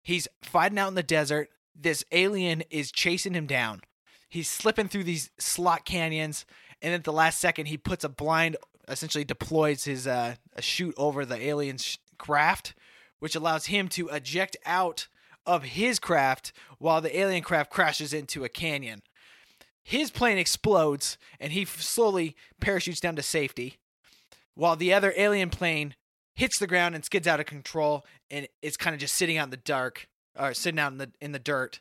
He's 0.03 0.27
fighting 0.43 0.77
out 0.77 0.89
in 0.89 0.93
the 0.93 1.01
desert. 1.01 1.49
This 1.75 2.05
alien 2.11 2.61
is 2.69 2.91
chasing 2.91 3.33
him 3.33 3.47
down. 3.47 3.81
He's 4.29 4.47
slipping 4.47 4.89
through 4.89 5.05
these 5.05 5.31
slot 5.39 5.85
canyons, 5.85 6.45
and 6.83 6.93
at 6.93 7.03
the 7.03 7.11
last 7.11 7.39
second, 7.39 7.65
he 7.65 7.77
puts 7.77 8.03
a 8.03 8.09
blind, 8.09 8.57
essentially 8.87 9.23
deploys 9.23 9.85
his 9.85 10.05
uh, 10.05 10.35
a 10.55 10.61
chute 10.61 10.93
over 10.97 11.25
the 11.25 11.41
alien's 11.41 11.97
craft, 12.19 12.75
which 13.23 13.37
allows 13.37 13.67
him 13.67 13.87
to 13.87 14.09
eject 14.09 14.57
out 14.65 15.07
of 15.45 15.63
his 15.63 15.97
craft 15.97 16.51
while 16.77 16.99
the 16.99 17.17
alien 17.17 17.41
craft 17.41 17.71
crashes 17.71 18.13
into 18.13 18.43
a 18.43 18.49
canyon. 18.49 19.01
His 19.81 20.11
plane 20.11 20.37
explodes, 20.37 21.17
and 21.39 21.53
he 21.53 21.63
slowly 21.63 22.35
parachutes 22.59 22.99
down 22.99 23.15
to 23.15 23.23
safety, 23.23 23.79
while 24.55 24.75
the 24.75 24.93
other 24.93 25.13
alien 25.15 25.49
plane 25.49 25.95
hits 26.35 26.59
the 26.59 26.67
ground 26.67 26.95
and 26.95 27.05
skids 27.05 27.25
out 27.25 27.39
of 27.39 27.45
control, 27.45 28.05
and 28.29 28.45
is 28.61 28.75
kind 28.75 28.93
of 28.93 28.99
just 28.99 29.15
sitting 29.15 29.37
out 29.37 29.45
in 29.45 29.51
the 29.51 29.57
dark, 29.57 30.09
or 30.37 30.53
sitting 30.53 30.79
out 30.79 30.91
in 30.91 30.97
the 30.97 31.09
in 31.21 31.31
the 31.31 31.39
dirt, 31.39 31.79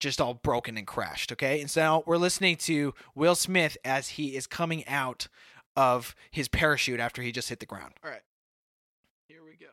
just 0.00 0.22
all 0.22 0.32
broken 0.32 0.78
and 0.78 0.86
crashed. 0.86 1.30
Okay, 1.32 1.60
and 1.60 1.70
so 1.70 1.82
now 1.82 2.02
we're 2.06 2.16
listening 2.16 2.56
to 2.56 2.94
Will 3.14 3.34
Smith 3.34 3.76
as 3.84 4.08
he 4.08 4.34
is 4.34 4.46
coming 4.46 4.88
out 4.88 5.28
of 5.76 6.14
his 6.30 6.48
parachute 6.48 6.98
after 6.98 7.20
he 7.20 7.30
just 7.30 7.50
hit 7.50 7.60
the 7.60 7.66
ground. 7.66 7.92
All 8.02 8.10
right. 8.10 8.22
Here 9.28 9.44
we 9.44 9.54
go. 9.60 9.66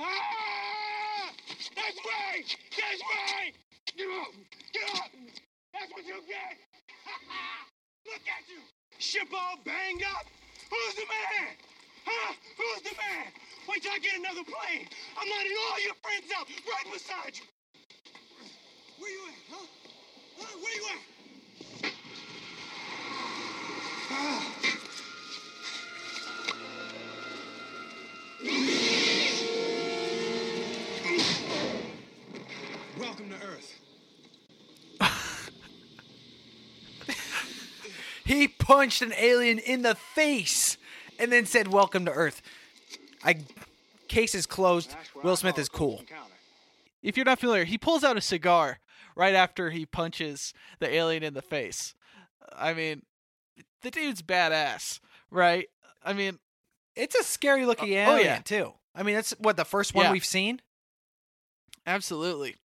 That's 0.00 1.98
right! 2.08 2.56
That's 2.72 3.02
right! 3.04 3.52
Get 3.96 4.06
up! 4.08 4.32
Get 4.72 4.94
up! 4.96 5.10
That's 5.74 5.92
what 5.92 6.06
you 6.06 6.14
get! 6.26 6.56
Look 8.06 8.24
at 8.24 8.48
you! 8.48 8.62
Ship 8.98 9.28
all 9.34 9.58
banged 9.62 10.02
up! 10.04 10.24
Who's 10.70 10.94
the 10.94 11.04
man? 11.04 11.52
Huh? 12.06 12.32
Who's 12.56 12.82
the 12.82 12.96
man? 12.96 13.26
Wait 13.68 13.82
till 13.82 13.92
I 13.92 13.98
get 13.98 14.18
another 14.18 14.44
plane! 14.44 14.88
I'm 15.20 15.28
letting 15.28 15.52
all 15.68 15.82
your 15.84 15.94
friends 16.00 16.32
out 16.34 16.48
right 16.48 16.92
beside 16.92 17.36
you! 17.36 17.44
Where 18.98 19.10
you 19.10 19.20
at, 19.28 19.34
huh? 19.50 19.66
Huh? 20.38 20.58
Where 20.62 20.76
you 20.76 20.84
at? 20.94 21.92
Ah. 24.12 24.59
Welcome 33.20 33.38
to 33.38 33.46
Earth. 33.46 33.80
He 38.24 38.46
punched 38.46 39.02
an 39.02 39.12
alien 39.18 39.58
in 39.58 39.82
the 39.82 39.96
face 39.96 40.78
and 41.18 41.32
then 41.32 41.46
said, 41.46 41.66
"Welcome 41.66 42.04
to 42.04 42.12
Earth." 42.12 42.42
I 43.24 43.40
case 44.06 44.36
is 44.36 44.46
closed. 44.46 44.94
Will 45.24 45.34
Smith 45.34 45.58
is 45.58 45.68
cool. 45.68 46.04
If 47.02 47.16
you're 47.16 47.26
not 47.26 47.40
familiar, 47.40 47.64
he 47.64 47.76
pulls 47.76 48.04
out 48.04 48.16
a 48.16 48.20
cigar 48.20 48.78
right 49.16 49.34
after 49.34 49.70
he 49.70 49.84
punches 49.84 50.54
the 50.78 50.88
alien 50.88 51.24
in 51.24 51.34
the 51.34 51.42
face. 51.42 51.96
I 52.56 52.72
mean, 52.72 53.02
the 53.82 53.90
dude's 53.90 54.22
badass, 54.22 55.00
right? 55.32 55.66
I 56.04 56.12
mean, 56.12 56.38
It's 56.94 57.16
a 57.16 57.24
scary 57.24 57.66
looking 57.66 57.92
oh, 57.96 58.04
oh, 58.04 58.12
alien 58.12 58.26
yeah. 58.26 58.38
too. 58.38 58.74
I 58.94 59.02
mean, 59.02 59.16
that's 59.16 59.32
what 59.40 59.56
the 59.56 59.64
first 59.64 59.92
one 59.92 60.04
Yeah. 60.04 60.12
we've 60.12 60.24
seen 60.24 60.60
absolutely. 61.84 62.56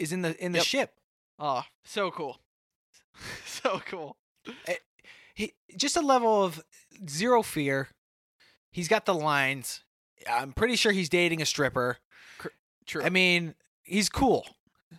Is 0.00 0.12
in 0.12 0.22
the 0.22 0.36
in 0.44 0.52
the 0.52 0.58
Yep. 0.58 0.66
ship. 0.66 0.94
Oh, 1.38 1.62
so 1.84 2.10
cool. 2.10 2.40
so 3.46 3.80
cool. 3.86 4.16
He 5.34 5.54
just 5.76 5.96
a 5.96 6.00
level 6.00 6.42
of 6.44 6.62
zero 7.08 7.42
fear. 7.42 7.88
He's 8.72 8.88
got 8.88 9.04
the 9.06 9.14
lines. 9.14 9.82
I'm 10.30 10.52
pretty 10.52 10.76
sure 10.76 10.92
he's 10.92 11.08
dating 11.08 11.40
a 11.42 11.46
stripper. 11.46 11.98
True. 12.86 13.02
I 13.02 13.08
mean, 13.10 13.54
he's 13.82 14.08
cool. 14.08 14.46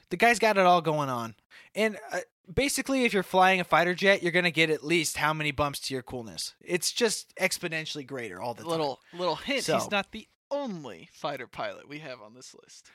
The 0.09 0.17
guy's 0.17 0.39
got 0.39 0.57
it 0.57 0.65
all 0.65 0.81
going 0.81 1.09
on. 1.09 1.35
And 1.75 1.97
uh, 2.11 2.19
basically, 2.53 3.03
if 3.05 3.13
you're 3.13 3.23
flying 3.23 3.59
a 3.59 3.63
fighter 3.63 3.93
jet, 3.93 4.23
you're 4.23 4.31
gonna 4.31 4.51
get 4.51 4.69
at 4.69 4.83
least 4.83 5.17
how 5.17 5.33
many 5.33 5.51
bumps 5.51 5.79
to 5.81 5.93
your 5.93 6.03
coolness. 6.03 6.53
It's 6.61 6.91
just 6.91 7.35
exponentially 7.35 8.05
greater 8.05 8.41
all 8.41 8.53
the 8.53 8.63
time. 8.63 8.71
little 8.71 8.99
little 9.13 9.35
hint. 9.35 9.63
So- 9.63 9.77
He's 9.77 9.91
not 9.91 10.11
the 10.11 10.27
only 10.49 11.09
fighter 11.13 11.47
pilot 11.47 11.87
we 11.87 11.99
have 11.99 12.21
on 12.21 12.33
this 12.33 12.53
list. 12.63 12.89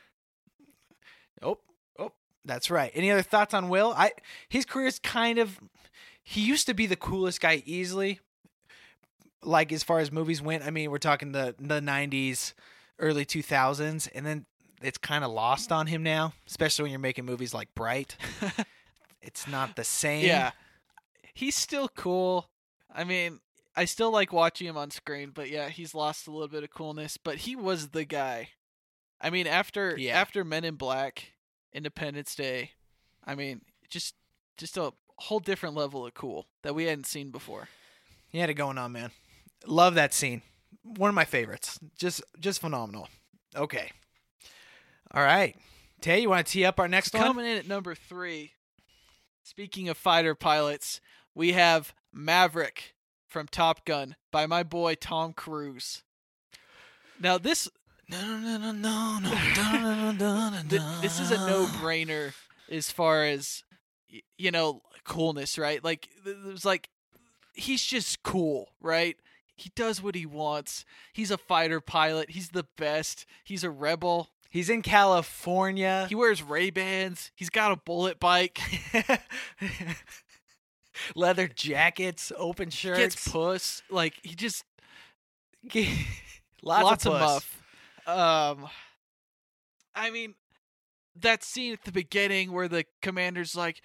Oh, 1.42 1.58
that's 2.46 2.70
right. 2.70 2.90
Any 2.94 3.10
other 3.10 3.22
thoughts 3.22 3.52
on 3.54 3.68
Will? 3.68 3.92
I 3.96 4.12
his 4.48 4.64
career 4.64 4.86
is 4.86 4.98
kind 4.98 5.38
of 5.38 5.60
he 6.22 6.40
used 6.40 6.66
to 6.66 6.74
be 6.74 6.86
the 6.86 6.96
coolest 6.96 7.40
guy 7.40 7.62
easily. 7.66 8.20
Like 9.42 9.72
as 9.72 9.82
far 9.82 10.00
as 10.00 10.10
movies 10.10 10.42
went, 10.42 10.64
I 10.64 10.70
mean, 10.70 10.90
we're 10.90 10.98
talking 10.98 11.32
the 11.32 11.54
the 11.58 11.80
'90s, 11.80 12.54
early 12.98 13.24
2000s, 13.24 14.08
and 14.14 14.26
then 14.26 14.46
it's 14.82 14.98
kind 14.98 15.24
of 15.24 15.30
lost 15.30 15.70
on 15.72 15.86
him 15.86 16.02
now, 16.02 16.32
especially 16.46 16.84
when 16.84 16.90
you're 16.92 16.98
making 17.00 17.24
movies 17.26 17.54
like 17.54 17.74
Bright. 17.74 18.16
it's 19.22 19.46
not 19.46 19.76
the 19.76 19.84
same. 19.84 20.24
Yeah. 20.26 20.50
He's 21.34 21.54
still 21.54 21.88
cool. 21.88 22.48
I 22.92 23.04
mean, 23.04 23.40
I 23.76 23.84
still 23.84 24.10
like 24.10 24.32
watching 24.32 24.66
him 24.66 24.76
on 24.76 24.90
screen, 24.90 25.30
but 25.34 25.50
yeah, 25.50 25.68
he's 25.68 25.94
lost 25.94 26.26
a 26.26 26.30
little 26.30 26.48
bit 26.48 26.64
of 26.64 26.70
coolness, 26.70 27.16
but 27.18 27.36
he 27.38 27.54
was 27.54 27.88
the 27.90 28.04
guy. 28.04 28.48
I 29.20 29.30
mean, 29.30 29.46
after 29.46 29.96
Yeah. 29.98 30.18
after 30.18 30.44
Men 30.44 30.64
in 30.64 30.74
Black, 30.76 31.32
Independence 31.76 32.34
Day, 32.34 32.70
I 33.24 33.34
mean, 33.34 33.60
just 33.90 34.14
just 34.56 34.76
a 34.76 34.92
whole 35.18 35.40
different 35.40 35.74
level 35.74 36.06
of 36.06 36.14
cool 36.14 36.46
that 36.62 36.74
we 36.74 36.84
hadn't 36.84 37.06
seen 37.06 37.30
before. 37.30 37.68
he 38.28 38.38
had 38.38 38.50
it 38.50 38.54
going 38.54 38.78
on, 38.78 38.92
man. 38.92 39.10
Love 39.66 39.94
that 39.94 40.14
scene. 40.14 40.42
One 40.82 41.08
of 41.08 41.14
my 41.14 41.24
favorites. 41.24 41.78
Just 41.98 42.22
just 42.40 42.60
phenomenal. 42.60 43.08
Okay. 43.54 43.90
All 45.12 45.22
right. 45.22 45.56
Tay, 46.00 46.20
you 46.20 46.28
want 46.30 46.46
to 46.46 46.52
tee 46.52 46.64
up 46.64 46.78
our 46.80 46.88
next 46.88 47.14
one? 47.14 47.22
Coming 47.22 47.46
in 47.46 47.58
at 47.58 47.68
number 47.68 47.94
3. 47.94 48.52
Speaking 49.42 49.88
of 49.88 49.96
fighter 49.96 50.34
pilots, 50.34 51.00
we 51.34 51.52
have 51.52 51.94
Maverick 52.12 52.94
from 53.28 53.46
Top 53.46 53.84
Gun 53.84 54.16
by 54.32 54.46
my 54.46 54.62
boy 54.62 54.94
Tom 54.94 55.32
Cruise. 55.32 56.02
Now 57.20 57.38
this 57.38 57.68
no, 58.08 58.38
no, 58.38 58.56
no, 58.56 58.72
no, 58.72 59.18
no, 59.18 59.30
no, 59.54 59.80
no, 59.80 60.12
no, 60.12 60.50
no 60.50 60.62
no. 60.70 61.00
This 61.00 61.18
is 61.18 61.32
a 61.32 61.38
no-brainer 61.38 62.32
as 62.70 62.90
far 62.90 63.24
as 63.24 63.64
you 64.38 64.50
know 64.50 64.82
coolness, 65.04 65.58
right? 65.58 65.82
Like 65.82 66.08
there's 66.24 66.64
like 66.64 66.88
he's 67.52 67.84
just 67.84 68.22
cool, 68.22 68.68
right? 68.80 69.16
He 69.56 69.72
does 69.74 70.02
what 70.02 70.14
he 70.14 70.26
wants. 70.26 70.84
He's 71.12 71.30
a 71.30 71.38
fighter 71.38 71.80
pilot. 71.80 72.30
He's 72.30 72.50
the 72.50 72.66
best. 72.76 73.26
He's 73.42 73.64
a 73.64 73.70
rebel. 73.70 74.28
He's 74.50 74.70
in 74.70 74.82
California. 74.82 76.06
He 76.08 76.14
wears 76.14 76.42
Ray 76.42 76.70
Bans. 76.70 77.32
He's 77.34 77.50
got 77.50 77.72
a 77.72 77.76
bullet 77.76 78.20
bike. 78.20 78.60
Leather 81.14 81.48
jackets, 81.48 82.32
open 82.36 82.70
shirts. 82.70 82.98
He 82.98 83.04
gets 83.04 83.28
puss. 83.28 83.82
Like 83.90 84.14
he 84.22 84.34
just 84.34 84.64
lots, 85.74 85.94
lots, 86.62 87.06
of, 87.06 87.12
puss. 87.12 87.20
muff. 87.20 87.62
Um, 88.06 88.68
I 89.94 90.10
mean, 90.10 90.34
that 91.20 91.42
scene 91.42 91.72
at 91.72 91.84
the 91.84 91.92
beginning 91.92 92.52
where 92.52 92.68
the 92.68 92.84
commander's 93.02 93.56
like, 93.56 93.82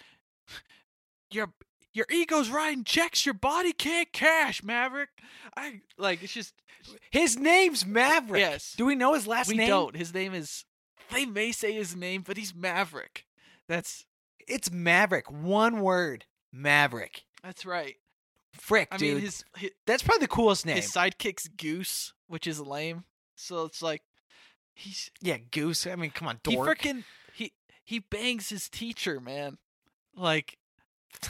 "Your 1.31 1.53
your 1.93 2.05
ego's 2.09 2.49
riding 2.49 2.83
checks 2.83 3.25
your 3.25 3.33
body 3.33 3.73
can't 3.73 4.11
cash, 4.13 4.63
Maverick." 4.63 5.09
I 5.55 5.81
like 5.97 6.21
it's 6.23 6.33
just 6.33 6.53
His 7.11 7.37
name's 7.37 7.85
Maverick. 7.85 8.39
Yes. 8.41 8.73
Do 8.77 8.85
we 8.85 8.95
know 8.95 9.13
his 9.13 9.27
last 9.27 9.47
we 9.49 9.55
name? 9.55 9.65
We 9.65 9.69
don't. 9.69 9.95
His 9.95 10.13
name 10.13 10.33
is. 10.33 10.65
They 11.11 11.25
may 11.25 11.51
say 11.51 11.73
his 11.73 11.95
name, 11.95 12.23
but 12.25 12.37
he's 12.37 12.55
Maverick. 12.55 13.25
That's 13.67 14.05
It's 14.47 14.71
Maverick. 14.71 15.29
One 15.31 15.81
word. 15.81 16.25
Maverick. 16.53 17.23
that's 17.43 17.65
right. 17.65 17.95
Frick, 18.53 18.89
I 18.91 18.97
dude. 18.97 19.13
mean, 19.15 19.21
his 19.23 19.45
his, 19.55 19.71
That's 19.87 20.03
probably 20.03 20.25
the 20.25 20.27
coolest 20.27 20.65
name. 20.65 20.75
his 20.75 20.91
sidekick's 20.91 21.47
Goose, 21.47 22.13
which 22.27 22.45
is 22.47 22.59
lame. 22.59 23.05
So 23.37 23.63
it's 23.63 23.81
like 23.81 24.01
he's 24.73 25.11
yeah, 25.21 25.37
Goose. 25.37 25.85
I 25.87 25.95
mean, 25.95 26.11
come 26.11 26.27
on, 26.27 26.39
he 26.47 26.55
freaking 26.55 27.03
he 27.33 27.53
he 27.83 27.99
bangs 27.99 28.49
his 28.49 28.69
teacher, 28.69 29.19
man. 29.19 29.57
Like 30.15 30.57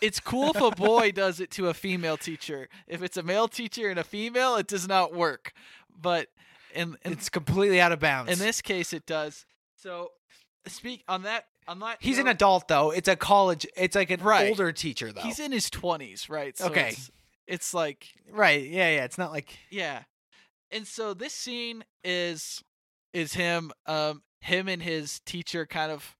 it's 0.00 0.20
cool 0.20 0.50
if 0.54 0.60
a 0.60 0.70
boy 0.70 1.12
does 1.12 1.40
it 1.40 1.50
to 1.52 1.68
a 1.68 1.74
female 1.74 2.16
teacher. 2.16 2.68
If 2.86 3.02
it's 3.02 3.16
a 3.16 3.22
male 3.22 3.48
teacher 3.48 3.88
and 3.88 3.98
a 3.98 4.04
female, 4.04 4.56
it 4.56 4.66
does 4.66 4.88
not 4.88 5.14
work. 5.14 5.52
But 5.94 6.28
in, 6.74 6.96
in 7.04 7.12
it's 7.12 7.28
completely 7.28 7.80
out 7.80 7.92
of 7.92 8.00
bounds. 8.00 8.32
in 8.32 8.38
this 8.38 8.62
case, 8.62 8.92
it 8.92 9.06
does. 9.06 9.44
So 9.76 10.10
speak 10.66 11.04
on 11.08 11.22
that. 11.22 11.44
On 11.68 11.78
that, 11.78 11.98
He's 12.00 12.18
an 12.18 12.26
adult 12.26 12.66
though. 12.66 12.90
It's 12.90 13.06
a 13.06 13.14
college. 13.14 13.66
It's 13.76 13.94
like 13.94 14.10
an 14.10 14.20
Right. 14.20 14.48
older 14.50 14.72
teacher 14.72 15.12
though. 15.12 15.20
He's 15.20 15.38
in 15.38 15.52
his 15.52 15.70
twenties, 15.70 16.28
right? 16.28 16.58
So 16.58 16.66
Okay. 16.66 16.88
It's, 16.88 17.10
it's 17.46 17.74
like 17.74 18.08
right. 18.30 18.64
Yeah, 18.64 18.90
yeah. 18.96 19.04
It's 19.04 19.16
not 19.18 19.30
like 19.30 19.56
Yeah. 19.70 20.02
And 20.72 20.86
so 20.86 21.14
this 21.14 21.34
scene 21.34 21.84
is 22.02 22.62
is 23.12 23.34
him 23.34 23.70
um 23.86 24.22
him 24.40 24.68
and 24.68 24.82
his 24.82 25.20
teacher 25.20 25.66
kind 25.66 25.92
of 25.92 26.16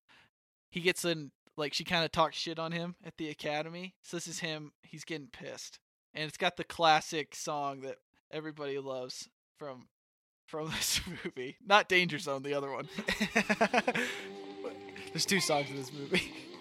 he 0.71 0.81
gets 0.81 1.05
in 1.05 1.33
like 1.57 1.75
she 1.75 1.85
kind 1.85 2.05
of 2.05 2.13
talks 2.13 2.37
shit 2.37 2.59
on 2.59 2.73
him 2.73 2.95
at 3.05 3.17
the 3.17 3.31
academy. 3.31 3.95
So 4.03 4.17
this 4.17 4.27
is 4.27 4.41
him 4.41 4.73
he's 4.83 5.05
getting 5.05 5.29
pissed. 5.29 5.79
And 6.15 6.25
it's 6.25 6.37
got 6.37 6.57
the 6.57 6.65
classic 6.65 7.35
song 7.35 7.81
that 7.81 7.97
everybody 8.31 8.79
loves 8.79 9.29
from 9.59 9.89
from 10.47 10.71
this 10.73 11.01
movie. 11.25 11.57
Not 11.65 11.89
Danger 11.89 12.19
Zone, 12.19 12.43
the 12.43 12.55
other 12.55 12.71
one. 12.71 12.89
there's 15.13 15.27
two 15.27 15.41
songs 15.41 15.71
in 15.71 15.77
this 15.77 15.93
movie. 15.93 16.33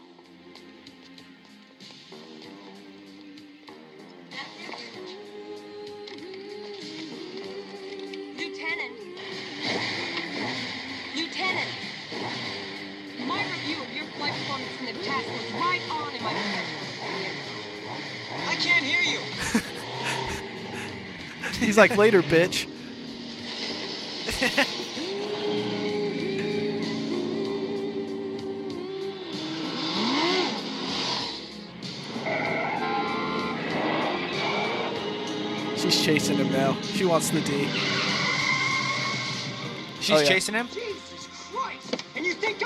can't 18.61 18.85
hear 18.85 19.01
you. 19.01 19.19
he's 21.65 21.77
like 21.77 21.97
later, 21.97 22.21
bitch. 22.21 22.67
She's 35.77 36.03
chasing 36.03 36.37
him 36.37 36.51
now. 36.51 36.79
She 36.81 37.05
wants 37.05 37.29
the 37.31 37.41
D. 37.41 37.67
She's 39.99 40.15
Oh, 40.15 40.19
yeah. 40.19 40.27
chasing 40.27 40.55
him. 40.55 40.67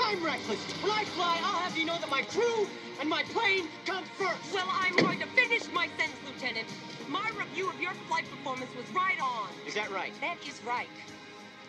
I'm 0.06 0.24
reckless? 0.24 0.62
When 0.82 0.92
I 0.92 1.02
fly, 1.18 1.34
I'll 1.42 1.58
have 1.66 1.76
you 1.76 1.84
know 1.84 1.98
that 1.98 2.08
my 2.08 2.22
crew 2.22 2.68
and 3.00 3.10
my 3.10 3.24
plane 3.24 3.66
come 3.84 4.04
first. 4.14 4.54
Well, 4.54 4.68
I'm 4.70 5.00
going 5.00 5.18
to 5.18 5.26
finish 5.34 5.66
my 5.74 5.88
sentence, 5.98 6.14
Lieutenant. 6.24 6.68
My 7.08 7.28
review 7.36 7.68
of 7.68 7.80
your 7.80 7.90
flight 8.06 8.24
performance 8.30 8.70
was 8.76 8.86
right 8.94 9.18
on. 9.20 9.48
Is 9.66 9.74
that 9.74 9.90
right? 9.90 10.12
That 10.20 10.36
is 10.46 10.62
right. 10.62 10.86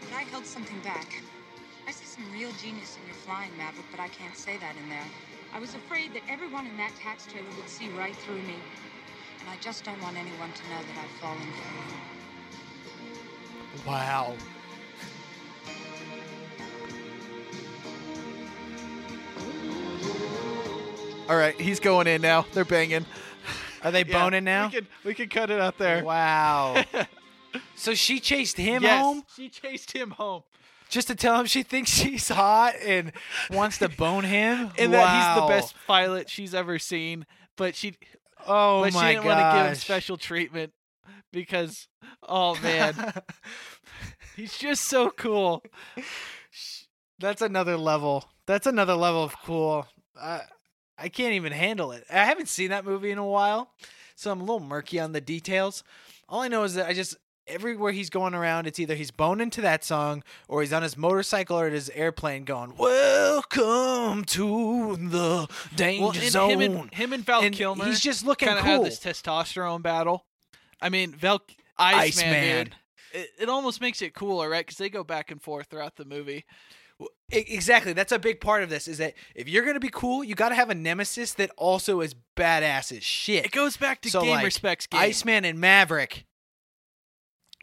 But 0.02 0.14
I 0.14 0.22
held 0.22 0.46
something 0.46 0.80
back. 0.82 1.24
I 1.88 1.92
see 1.92 2.06
some 2.06 2.32
real 2.32 2.52
genius 2.62 2.96
in 3.02 3.08
your 3.08 3.16
flying, 3.16 3.50
Maverick, 3.58 3.88
but 3.90 4.00
I 4.00 4.10
can't 4.10 4.38
say 4.38 4.56
that 4.58 4.76
in 4.84 4.88
there. 4.88 5.10
I 5.52 5.60
was 5.60 5.74
afraid 5.74 6.14
that 6.14 6.22
everyone 6.30 6.68
in 6.68 6.78
that 6.78 6.94
TACTS 7.02 7.26
trailer 7.26 7.50
would 7.58 7.68
see 7.68 7.90
right 7.98 8.16
through 8.16 8.44
me. 8.44 8.62
And 9.42 9.50
I 9.50 9.58
just 9.62 9.84
don't 9.84 10.00
want 10.04 10.16
anyone 10.16 10.54
to 10.54 10.64
know 10.70 10.78
that 10.78 10.98
I've 11.02 11.10
fallen 11.18 11.42
for 11.58 11.74
you. 11.74 11.82
Wow. 13.88 14.36
All 21.30 21.36
right, 21.36 21.59
he's 21.59 21.80
going 21.80 22.07
in 22.07 22.21
now. 22.21 22.45
They're 22.53 22.63
banging. 22.65 23.05
Are 23.84 23.91
they 23.91 24.03
Yeah, 24.07 24.23
boning 24.23 24.43
now? 24.45 24.67
We 24.67 24.71
can 24.73 24.88
we 25.03 25.13
can 25.13 25.30
cut 25.30 25.49
it 25.51 25.59
out 25.59 25.78
there. 25.78 26.03
Wow. 26.03 26.84
so 27.75 27.93
she 27.93 28.19
chased 28.19 28.57
him 28.57 28.84
Yes, 28.84 29.01
home 29.03 29.23
She 29.36 29.49
chased 29.49 29.91
him 29.91 30.11
home. 30.11 30.43
just 30.89 31.07
to 31.07 31.15
tell 31.15 31.39
him 31.39 31.45
she 31.45 31.63
thinks 31.63 31.89
she's 31.91 32.30
hot 32.30 32.75
and 32.84 33.11
wants 33.51 33.78
to 33.80 33.89
bone 33.89 34.23
him. 34.23 34.71
and 34.78 34.93
that 34.93 35.15
he's 35.15 35.36
the 35.36 35.41
Wow. 35.41 35.47
best 35.49 35.75
pilot 35.86 36.30
she's 36.30 36.53
ever 36.55 36.80
seen. 36.80 37.25
But 37.57 37.75
she, 37.75 37.95
Oh 38.45 38.82
but 38.84 38.91
she 38.93 38.97
my 38.99 39.13
didn't 39.13 39.25
want 39.25 39.39
to 39.39 39.43
give 39.57 39.65
him 39.65 39.73
gosh. 39.73 39.80
special 39.80 40.15
treatment 40.17 40.71
because, 41.34 41.88
oh 42.28 42.55
man, 42.61 42.95
he's 44.36 44.57
just 44.57 44.86
so 44.86 45.09
cool. 45.09 45.63
That's 47.19 47.41
another 47.41 47.78
level. 47.78 48.25
That's 48.45 48.67
another 48.67 48.93
level 48.95 49.23
of 49.23 49.36
cool. 49.43 49.88
I 50.19 50.41
I 50.98 51.10
can't 51.10 51.34
even 51.34 51.52
handle 51.52 51.91
it. 51.91 52.06
I 52.10 52.26
haven't 52.26 52.50
seen 52.50 52.70
that 52.70 52.86
movie 52.86 53.12
in 53.12 53.18
a 53.18 53.26
while, 53.26 53.72
so 54.16 54.32
I'm 54.32 54.39
a 54.41 54.43
little 54.43 54.60
murky 54.60 55.00
on 55.00 55.12
the 55.12 55.22
details. 55.22 55.84
All 56.30 56.41
I 56.41 56.48
know 56.48 56.64
is 56.64 56.74
that 56.76 56.88
I 56.88 56.93
just 56.93 57.16
everywhere 57.45 57.91
he's 57.93 58.10
going 58.10 58.34
around, 58.34 58.68
it's 58.68 58.78
either 58.80 58.95
he's 58.95 59.12
boning 59.12 59.50
to 59.52 59.62
that 59.62 59.84
song 59.84 60.22
or 60.50 60.62
he's 60.62 60.74
on 60.74 60.84
his 60.84 60.98
motorcycle 60.98 61.58
or 61.58 61.68
at 61.68 61.72
his 61.74 61.89
airplane 61.91 62.43
going, 62.43 62.76
"Welcome 62.76 64.26
to 64.26 64.95
the 64.98 65.48
danger 65.76 66.04
Well, 66.04 66.12
and 66.12 66.32
zone." 66.32 66.50
him 66.50 66.62
and 66.62 66.93
him 66.93 67.14
and 67.14 67.26
Val 67.26 67.41
And 67.41 67.56
Kilmer, 67.56 67.86
he's 67.86 68.02
just 68.02 68.26
looking 68.26 68.48
kind 68.48 68.60
of 68.60 68.66
cool. 68.66 68.74
have 68.74 68.84
this 68.84 69.00
testosterone 69.00 69.82
battle. 69.82 70.26
I 70.82 70.89
mean, 70.89 71.14
Val 71.16 71.41
Iceman, 71.78 72.26
Iceman. 72.34 72.70
It, 73.14 73.30
it 73.39 73.50
almost 73.50 73.80
makes 73.82 74.02
it 74.02 74.14
cooler, 74.14 74.50
right? 74.50 74.66
Because 74.66 74.78
they 74.78 74.89
go 74.89 75.04
back 75.04 75.32
and 75.32 75.41
forth 75.41 75.68
throughout 75.68 75.95
the 75.95 76.06
movie. 76.06 76.45
Exactly. 77.30 77.91
That's 77.91 78.14
a 78.14 78.20
big 78.20 78.39
part 78.39 78.64
of 78.64 78.70
this 78.70 78.88
is 78.88 79.00
that 79.00 79.14
if 79.36 79.50
you're 79.50 79.64
going 79.64 79.76
to 79.76 79.82
be 79.82 79.89
cool, 79.89 80.24
you 80.24 80.34
got 80.34 80.50
to 80.50 80.56
have 80.56 80.70
a 80.70 80.76
nemesis 80.76 81.34
that 81.34 81.52
also 81.58 82.00
is 82.00 82.16
badass 82.38 82.95
as 82.95 83.04
shit. 83.04 83.45
It 83.45 83.52
goes 83.52 83.76
back 83.76 84.02
to 84.02 84.10
So, 84.10 84.22
game 84.22 84.32
like, 84.32 84.45
respects 84.45 84.88
game. 84.88 85.02
Iceman 85.02 85.43
and 85.43 85.60
Maverick. 85.60 86.26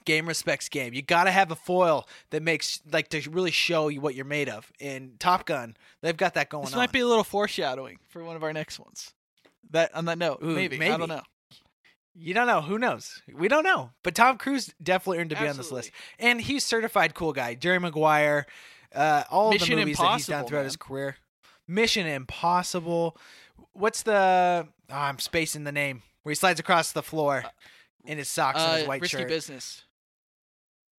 Game 0.04 0.28
respects 0.28 0.68
game. 0.68 0.92
You 0.92 1.00
got 1.00 1.24
to 1.24 1.30
have 1.30 1.50
a 1.50 1.56
foil 1.56 2.06
that 2.28 2.42
makes 2.42 2.82
like 2.92 3.08
to 3.08 3.30
really 3.30 3.50
show 3.50 3.88
you 3.88 4.02
what 4.02 4.14
you're 4.14 4.26
made 4.26 4.50
of. 4.50 4.70
In 4.78 5.14
Top 5.18 5.46
Gun, 5.46 5.78
they've 6.02 6.14
got 6.14 6.34
that 6.34 6.50
going 6.50 6.60
on. 6.60 6.66
This 6.66 6.74
on. 6.74 6.80
might 6.80 6.92
be 6.92 7.00
a 7.00 7.06
little 7.06 7.24
foreshadowing 7.24 7.98
for 8.10 8.22
one 8.22 8.36
of 8.36 8.42
our 8.42 8.52
next 8.52 8.78
ones. 8.78 9.14
That 9.70 9.94
on 9.94 10.04
that 10.04 10.18
note, 10.18 10.40
Ooh, 10.44 10.54
maybe. 10.54 10.78
I 10.82 10.98
don't 10.98 11.08
know. 11.08 11.22
You 12.14 12.34
don't 12.34 12.46
know. 12.46 12.60
Who 12.60 12.78
knows? 12.78 13.22
We 13.34 13.48
don't 13.48 13.64
know. 13.64 13.90
But 14.02 14.14
Tom 14.14 14.36
Cruise 14.36 14.72
definitely 14.80 15.18
earned 15.18 15.30
to 15.30 15.36
be 15.36 15.48
on 15.48 15.56
this 15.56 15.72
list. 15.72 15.90
And 16.18 16.40
he's 16.40 16.64
certified 16.64 17.14
cool 17.14 17.32
guy. 17.32 17.54
Jerry 17.54 17.80
Maguire, 17.80 18.46
uh, 18.94 19.24
all 19.30 19.50
Mission 19.50 19.70
the 19.76 19.82
movies 19.82 19.98
that 19.98 20.14
he's 20.14 20.26
done 20.26 20.46
throughout 20.46 20.60
man. 20.60 20.64
his 20.66 20.76
career. 20.76 21.16
Mission 21.66 22.06
Impossible. 22.06 23.16
What's 23.72 24.02
the? 24.02 24.66
Oh, 24.90 24.94
I'm 24.94 25.18
spacing 25.18 25.64
the 25.64 25.72
name. 25.72 26.02
Where 26.22 26.30
he 26.30 26.36
slides 26.36 26.60
across 26.60 26.92
the 26.92 27.02
floor 27.02 27.44
in 28.04 28.18
his 28.18 28.28
socks 28.28 28.58
and 28.60 28.72
his 28.78 28.84
Uh, 28.84 28.88
white 28.88 29.02
risky 29.02 29.18
shirt. 29.18 29.28
business. 29.28 29.82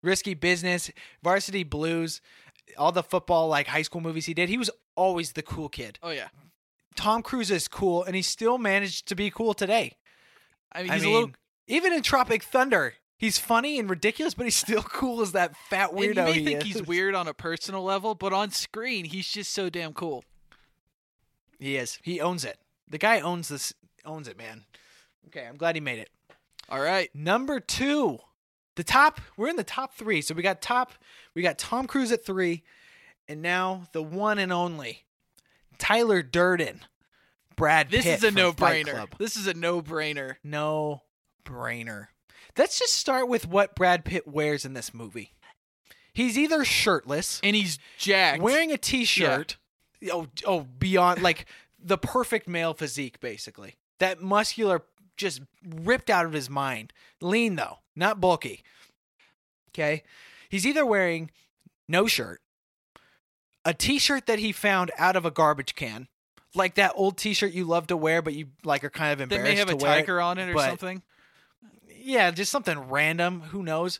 Risky 0.02 0.34
Business, 0.34 0.90
Varsity 1.22 1.64
Blues, 1.64 2.20
all 2.76 2.92
the 2.92 3.02
football 3.02 3.48
like 3.48 3.66
high 3.68 3.80
school 3.82 4.02
movies 4.02 4.26
he 4.26 4.34
did. 4.34 4.48
He 4.50 4.58
was 4.58 4.70
always 4.96 5.32
the 5.32 5.42
cool 5.42 5.68
kid. 5.70 5.98
Oh 6.02 6.10
yeah. 6.10 6.28
Tom 6.94 7.22
Cruise 7.22 7.50
is 7.50 7.68
cool, 7.68 8.04
and 8.04 8.14
he 8.14 8.20
still 8.22 8.58
managed 8.58 9.08
to 9.08 9.14
be 9.14 9.30
cool 9.30 9.54
today. 9.54 9.96
I 10.72 10.82
mean, 10.82 10.90
I 10.92 10.98
mean, 10.98 11.04
a 11.06 11.10
little. 11.10 11.30
even 11.66 11.92
in 11.92 12.02
Tropic 12.02 12.42
Thunder, 12.42 12.94
he's 13.24 13.38
funny 13.38 13.78
and 13.78 13.88
ridiculous, 13.88 14.34
but 14.34 14.44
he's 14.44 14.54
still 14.54 14.82
cool 14.82 15.22
as 15.22 15.32
that 15.32 15.56
fat 15.56 15.90
weirdo. 15.90 15.94
And 16.08 16.16
you 16.16 16.24
may 16.24 16.32
he 16.34 16.44
think 16.44 16.60
is. 16.60 16.66
he's 16.66 16.82
weird 16.86 17.14
on 17.14 17.26
a 17.26 17.34
personal 17.34 17.82
level, 17.82 18.14
but 18.14 18.32
on 18.32 18.50
screen, 18.50 19.06
he's 19.06 19.28
just 19.28 19.52
so 19.52 19.70
damn 19.70 19.94
cool. 19.94 20.24
He 21.58 21.76
is. 21.76 21.98
He 22.02 22.20
owns 22.20 22.44
it. 22.44 22.58
The 22.88 22.98
guy 22.98 23.20
owns 23.20 23.48
this. 23.48 23.72
Owns 24.04 24.28
it, 24.28 24.36
man. 24.36 24.64
Okay, 25.28 25.46
I'm 25.46 25.56
glad 25.56 25.74
he 25.74 25.80
made 25.80 25.98
it. 25.98 26.10
All 26.68 26.80
right. 26.80 27.08
Number 27.14 27.58
two, 27.58 28.18
the 28.74 28.84
top. 28.84 29.20
We're 29.36 29.48
in 29.48 29.56
the 29.56 29.64
top 29.64 29.94
three. 29.94 30.20
So 30.20 30.34
we 30.34 30.42
got 30.42 30.60
top. 30.60 30.92
We 31.34 31.40
got 31.40 31.58
Tom 31.58 31.86
Cruise 31.86 32.12
at 32.12 32.24
three, 32.24 32.62
and 33.26 33.40
now 33.40 33.84
the 33.92 34.02
one 34.02 34.38
and 34.38 34.52
only 34.52 35.04
Tyler 35.78 36.22
Durden, 36.22 36.80
Brad. 37.56 37.90
This 37.90 38.04
Pitt 38.04 38.18
is 38.18 38.24
a 38.24 38.30
no-brainer. 38.30 39.06
This 39.16 39.36
is 39.36 39.46
a 39.46 39.54
no-brainer. 39.54 40.36
No 40.44 41.02
brainer. 41.46 42.08
Let's 42.56 42.78
just 42.78 42.94
start 42.94 43.28
with 43.28 43.48
what 43.48 43.74
Brad 43.74 44.04
Pitt 44.04 44.28
wears 44.28 44.64
in 44.64 44.74
this 44.74 44.94
movie. 44.94 45.32
He's 46.12 46.38
either 46.38 46.64
shirtless 46.64 47.40
and 47.42 47.56
he's 47.56 47.78
jacked, 47.98 48.40
wearing 48.40 48.70
a 48.70 48.78
t-shirt. 48.78 49.56
Oh, 50.12 50.28
oh, 50.46 50.60
beyond 50.60 51.22
like 51.22 51.46
the 51.82 51.98
perfect 51.98 52.46
male 52.46 52.74
physique, 52.74 53.20
basically. 53.20 53.74
That 53.98 54.22
muscular, 54.22 54.82
just 55.16 55.42
ripped 55.64 56.10
out 56.10 56.26
of 56.26 56.32
his 56.32 56.48
mind. 56.48 56.92
Lean 57.20 57.56
though, 57.56 57.78
not 57.96 58.20
bulky. 58.20 58.62
Okay, 59.70 60.04
he's 60.48 60.64
either 60.64 60.86
wearing 60.86 61.30
no 61.88 62.06
shirt, 62.06 62.40
a 63.64 63.74
t-shirt 63.74 64.26
that 64.26 64.38
he 64.38 64.52
found 64.52 64.92
out 64.96 65.16
of 65.16 65.24
a 65.24 65.30
garbage 65.32 65.74
can, 65.74 66.06
like 66.54 66.76
that 66.76 66.92
old 66.94 67.16
t-shirt 67.16 67.52
you 67.52 67.64
love 67.64 67.88
to 67.88 67.96
wear, 67.96 68.22
but 68.22 68.34
you 68.34 68.46
like 68.62 68.84
are 68.84 68.90
kind 68.90 69.12
of 69.12 69.20
embarrassed. 69.20 69.44
They 69.44 69.52
may 69.52 69.58
have 69.58 69.70
a 69.70 69.76
tiger 69.76 70.20
on 70.20 70.38
it 70.38 70.54
or 70.54 70.58
something. 70.60 71.02
Yeah, 72.04 72.30
just 72.30 72.50
something 72.52 72.78
random. 72.78 73.40
Who 73.40 73.62
knows? 73.62 73.98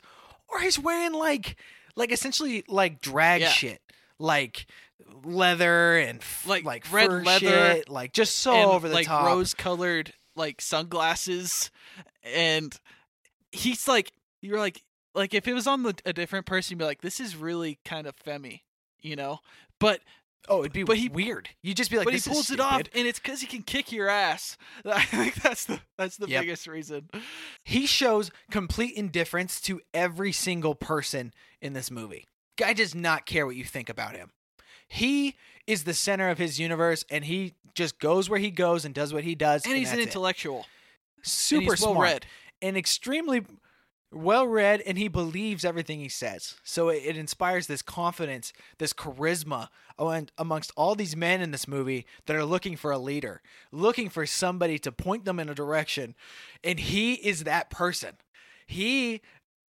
Or 0.49 0.61
he's 0.61 0.79
wearing 0.79 1.13
like, 1.13 1.57
like 1.97 2.13
essentially 2.13 2.65
like 2.69 3.01
drag 3.01 3.41
Yeah. 3.41 3.49
shit, 3.49 3.81
like 4.19 4.67
leather 5.25 5.97
and 5.99 6.21
f- 6.21 6.47
Like 6.47 6.65
like 6.65 6.91
red 6.93 7.09
fur 7.11 7.23
leather, 7.23 7.39
shit, 7.75 7.89
like 7.89 8.13
just 8.13 8.37
so 8.39 8.53
and, 8.55 8.71
over 8.71 8.89
the 8.89 8.95
like 8.95 9.07
top. 9.07 9.27
rose-colored 9.27 10.13
like 10.37 10.61
sunglasses, 10.61 11.71
and 12.23 12.77
he's 13.53 13.87
like, 13.89 14.13
you're 14.43 14.59
like, 14.59 14.83
like 15.15 15.33
if 15.35 15.47
it 15.47 15.55
was 15.55 15.67
on 15.67 15.83
the, 15.85 15.95
a 16.05 16.13
different 16.13 16.47
person, 16.47 16.75
you'd 16.75 16.79
be 16.79 16.85
like, 16.85 17.03
this 17.03 17.21
is 17.21 17.37
really 17.37 17.79
kind 17.85 18.07
of 18.07 18.15
femmy, 18.17 18.65
you 19.01 19.17
know. 19.17 19.39
But 19.81 20.01
oh, 20.49 20.61
it'd 20.61 20.73
be 20.73 20.83
but 20.85 20.97
he 20.97 21.09
weird. 21.09 21.49
You'd 21.63 21.77
just 21.77 21.91
be 21.91 21.97
like, 21.97 22.05
but 22.05 22.13
he 22.15 22.19
"This 22.19 22.27
is 22.27 22.33
pulls 22.33 22.51
it 22.51 22.61
off, 22.61 22.83
and 22.95 23.07
it's 23.07 23.19
because 23.19 23.41
he 23.41 23.47
can 23.47 23.63
kick 23.63 23.91
your 23.93 24.09
ass. 24.09 24.57
I 24.85 25.03
think 25.05 25.35
that's 25.37 25.65
the 25.65 25.81
that's 25.99 26.17
the 26.17 26.29
Yep. 26.29 26.43
biggest 26.43 26.67
reason. 26.67 27.09
He 27.65 27.87
shows 27.87 28.31
complete 28.51 28.95
indifference 28.97 29.61
to 29.63 29.81
every 29.93 30.33
single 30.33 30.75
person 30.75 31.33
in 31.61 31.73
this 31.73 31.91
movie. 31.91 32.27
Guy 32.57 32.73
does 32.73 32.95
not 32.95 33.27
care 33.27 33.47
what 33.47 33.57
you 33.57 33.65
think 33.65 33.89
about 33.89 34.15
him. 34.17 34.31
He 34.89 35.37
is 35.67 35.85
the 35.85 35.95
center 35.95 36.29
of 36.29 36.39
his 36.39 36.61
universe, 36.61 37.05
and 37.11 37.25
he 37.25 37.55
just 37.75 37.99
goes 37.99 38.29
where 38.31 38.39
he 38.39 38.51
goes 38.51 38.85
and 38.85 38.95
does 38.95 39.13
what 39.13 39.25
he 39.25 39.35
does. 39.35 39.65
And 39.67 39.75
he's 39.77 39.91
an 39.91 39.97
that's 39.97 40.07
it. 40.07 40.09
intellectual. 40.11 40.67
super 41.23 41.75
smart 41.77 41.95
well-read. 41.97 42.27
and 42.63 42.77
extremely 42.77 43.45
well 44.15 44.47
read 44.47 44.81
and 44.83 44.97
he 44.97 45.09
believes 45.09 45.65
everything 45.65 46.01
he 46.01 46.09
says. 46.09 46.57
So 46.63 46.89
it, 46.89 47.03
it 47.05 47.17
inspires 47.17 47.67
this 47.67 47.83
confidence 47.83 48.53
this 48.79 48.93
charisma 48.93 49.69
among- 49.99 50.29
amongst 50.39 50.73
all 50.77 50.95
these 50.95 51.17
men 51.17 51.41
in 51.41 51.51
this 51.51 51.69
movie 51.69 52.07
that 52.27 52.37
are 52.37 52.45
looking 52.45 52.77
for 52.77 52.91
a 52.91 52.99
leader 52.99 53.43
looking 53.73 54.09
for 54.09 54.27
somebody 54.27 54.79
to 54.79 54.93
point 54.93 55.25
them 55.25 55.39
in 55.39 55.49
a 55.49 55.55
direction. 55.55 56.15
And 56.63 56.79
he 56.79 57.15
is 57.15 57.45
that 57.45 57.71
person. 57.71 58.17
He 58.67 59.21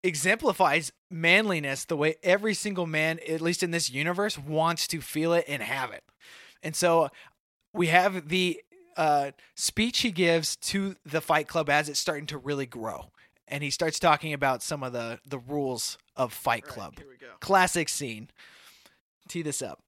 exemplifies 0.03 0.91
manliness 1.09 1.85
the 1.85 1.95
way 1.95 2.15
every 2.23 2.53
single 2.53 2.87
man 2.87 3.19
at 3.27 3.41
least 3.41 3.61
in 3.61 3.71
this 3.71 3.91
universe 3.91 4.37
wants 4.37 4.87
to 4.87 5.01
feel 5.01 5.33
it 5.33 5.45
and 5.47 5.61
have 5.61 5.91
it. 5.91 6.03
And 6.63 6.75
so 6.75 7.09
we 7.73 7.87
have 7.87 8.29
the 8.29 8.61
uh, 8.97 9.31
speech 9.55 9.99
he 9.99 10.11
gives 10.11 10.55
to 10.57 10.95
the 11.05 11.21
Fight 11.21 11.47
Club 11.47 11.69
as 11.69 11.87
it's 11.87 11.99
starting 11.99 12.25
to 12.27 12.37
really 12.37 12.65
grow, 12.65 13.11
and 13.51 13.61
he 13.61 13.69
starts 13.69 13.99
talking 13.99 14.33
about 14.33 14.63
some 14.63 14.81
of 14.81 14.93
the 14.93 15.19
the 15.27 15.37
rules 15.37 15.97
of 16.15 16.33
Fight 16.33 16.63
Club. 16.63 16.97
here 16.97 17.07
we 17.07 17.17
go. 17.17 17.33
Classic 17.41 17.89
scene. 17.89 18.29
Tee 19.27 19.41
this 19.43 19.61
up. 19.61 19.79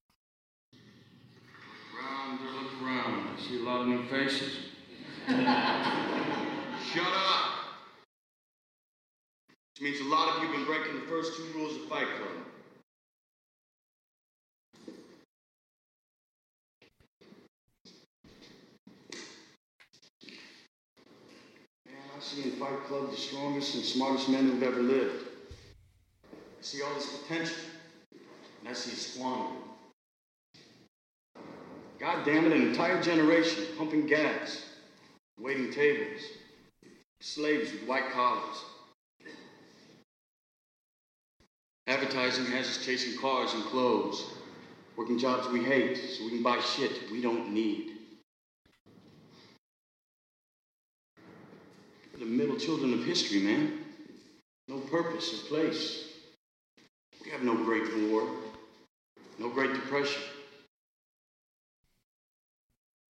Round, 1.98 2.40
look 2.40 2.82
around. 2.82 3.28
I 3.36 3.40
see 3.40 3.58
a 3.60 3.62
lot 3.62 3.80
of 3.80 3.88
new 3.88 4.04
faces. 4.06 4.58
Shut 5.26 7.06
up! 7.06 7.50
Which 9.72 9.82
means 9.82 10.00
a 10.00 10.04
lot 10.04 10.36
of 10.36 10.42
you 10.42 10.48
have 10.48 10.56
been 10.56 10.66
breaking 10.66 11.00
the 11.00 11.06
first 11.06 11.36
two 11.36 11.44
rules 11.54 11.76
of 11.76 11.88
Fight 11.88 12.06
Club. 12.16 12.44
See 22.20 22.44
in 22.44 22.52
Fight 22.52 22.84
Club 22.84 23.10
the 23.10 23.16
strongest 23.16 23.74
and 23.74 23.84
smartest 23.84 24.30
men 24.30 24.48
who've 24.48 24.62
ever 24.62 24.80
lived. 24.80 25.26
I 26.32 26.62
see 26.62 26.80
all 26.80 26.94
this 26.94 27.18
potential, 27.18 27.56
and 28.60 28.68
I 28.68 28.72
see 28.72 28.92
it 28.92 28.96
squandered. 28.96 29.58
God 31.98 32.24
damn 32.24 32.46
it, 32.46 32.52
an 32.52 32.62
entire 32.62 33.02
generation 33.02 33.64
pumping 33.76 34.06
gas, 34.06 34.64
waiting 35.38 35.70
tables, 35.70 36.22
slaves 37.20 37.72
with 37.72 37.86
white 37.86 38.10
collars. 38.12 38.64
Advertising 41.86 42.46
has 42.46 42.66
us 42.68 42.84
chasing 42.86 43.20
cars 43.20 43.52
and 43.52 43.64
clothes, 43.64 44.24
working 44.96 45.18
jobs 45.18 45.48
we 45.48 45.62
hate 45.62 45.98
so 45.98 46.24
we 46.24 46.30
can 46.30 46.42
buy 46.42 46.58
shit 46.60 47.10
we 47.12 47.20
don't 47.20 47.52
need. 47.52 47.93
The 52.24 52.30
middle 52.30 52.56
children 52.56 52.94
of 52.94 53.04
history, 53.04 53.40
man. 53.40 53.80
No 54.66 54.78
purpose 54.78 55.34
or 55.34 55.46
place. 55.48 56.04
We 57.22 57.30
have 57.30 57.42
no 57.42 57.54
Great 57.54 57.84
War, 58.08 58.26
no 59.38 59.50
Great 59.50 59.74
Depression. 59.74 60.22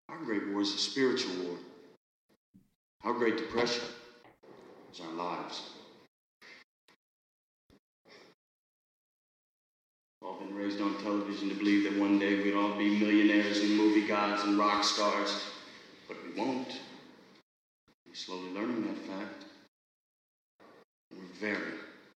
Our 0.08 0.16
Great 0.24 0.48
War 0.48 0.62
is 0.62 0.74
a 0.74 0.78
spiritual 0.78 1.44
war. 1.44 1.56
Our 3.04 3.12
Great 3.12 3.36
Depression 3.36 3.84
is 4.92 5.00
our 5.00 5.12
lives. 5.12 5.62
We've 10.20 10.30
all 10.30 10.38
been 10.38 10.54
raised 10.54 10.80
on 10.80 10.96
television 11.02 11.50
to 11.50 11.54
believe 11.54 11.84
that 11.84 12.00
one 12.00 12.18
day 12.18 12.42
we'd 12.42 12.54
all 12.54 12.78
be 12.78 12.98
millionaires 12.98 13.58
and 13.58 13.76
movie 13.76 14.06
gods 14.06 14.42
and 14.44 14.56
rock 14.56 14.84
stars, 14.84 15.42
but 16.08 16.16
we 16.24 16.40
won't. 16.40 16.78
We're 18.12 18.16
slowly 18.16 18.52
learning 18.52 18.82
that 18.82 18.98
fact. 19.06 19.44
And 21.10 21.20
we're 21.20 21.48
very, 21.48 21.72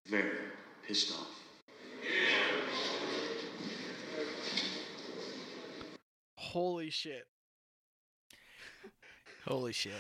very 0.07 0.37
pissed 0.87 1.11
off. 1.13 1.27
Holy 6.37 6.91
shit! 6.91 7.27
Holy 9.47 9.73
shit. 9.73 9.95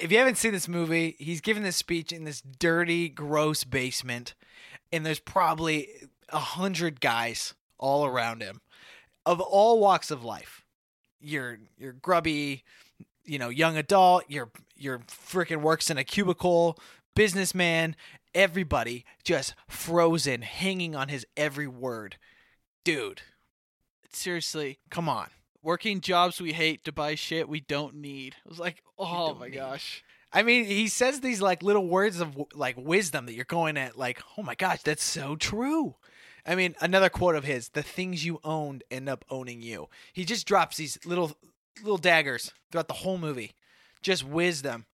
If 0.00 0.10
you 0.10 0.16
haven't 0.16 0.38
seen 0.38 0.52
this 0.52 0.68
movie, 0.68 1.14
he's 1.18 1.42
giving 1.42 1.62
this 1.62 1.76
speech 1.76 2.12
in 2.12 2.24
this 2.24 2.40
dirty, 2.40 3.10
gross 3.10 3.64
basement, 3.64 4.34
and 4.90 5.04
there's 5.04 5.20
probably 5.20 5.88
a 6.30 6.38
hundred 6.38 7.02
guys 7.02 7.52
all 7.76 8.06
around 8.06 8.40
him 8.40 8.62
of 9.26 9.38
all 9.38 9.80
walks 9.80 10.10
of 10.10 10.24
life. 10.24 10.64
You're 11.20 11.58
you're 11.76 11.92
grubby, 11.92 12.64
you 13.26 13.38
know, 13.38 13.48
young 13.48 13.76
adult, 13.76 14.24
you're 14.28 14.50
you're 14.76 15.00
freaking 15.00 15.60
works 15.62 15.90
in 15.90 15.98
a 15.98 16.04
cubicle, 16.04 16.78
businessman, 17.14 17.96
everybody 18.34 19.04
just 19.24 19.54
frozen, 19.68 20.42
hanging 20.42 20.94
on 20.94 21.08
his 21.08 21.26
every 21.36 21.66
word. 21.66 22.16
Dude, 22.84 23.22
Seriously, 24.10 24.78
come 24.90 25.08
on. 25.08 25.28
working 25.62 26.00
jobs 26.00 26.40
we 26.40 26.52
hate 26.52 26.84
to 26.84 26.92
buy 26.92 27.14
shit 27.14 27.48
we 27.48 27.60
don't 27.60 27.96
need. 27.96 28.36
I 28.46 28.48
was 28.48 28.58
like, 28.58 28.82
oh 28.98 29.34
my 29.34 29.48
need. 29.48 29.54
gosh. 29.56 30.02
I 30.32 30.42
mean, 30.42 30.64
he 30.64 30.88
says 30.88 31.20
these 31.20 31.40
like 31.42 31.62
little 31.62 31.86
words 31.86 32.20
of 32.20 32.36
like 32.54 32.76
wisdom 32.78 33.26
that 33.26 33.34
you're 33.34 33.44
going 33.44 33.76
at, 33.76 33.98
like, 33.98 34.22
oh 34.36 34.42
my 34.42 34.54
gosh, 34.54 34.82
that's 34.82 35.04
so 35.04 35.36
true. 35.36 35.94
I 36.46 36.54
mean, 36.54 36.76
another 36.80 37.08
quote 37.08 37.34
of 37.34 37.44
his: 37.44 37.70
"The 37.70 37.82
things 37.82 38.24
you 38.24 38.38
owned 38.44 38.84
end 38.90 39.08
up 39.08 39.24
owning 39.30 39.62
you." 39.62 39.88
He 40.12 40.24
just 40.24 40.46
drops 40.46 40.76
these 40.76 40.98
little 41.04 41.36
little 41.82 41.98
daggers 41.98 42.52
throughout 42.70 42.88
the 42.88 42.94
whole 42.94 43.18
movie, 43.18 43.52
just 44.02 44.24
wisdom. 44.24 44.86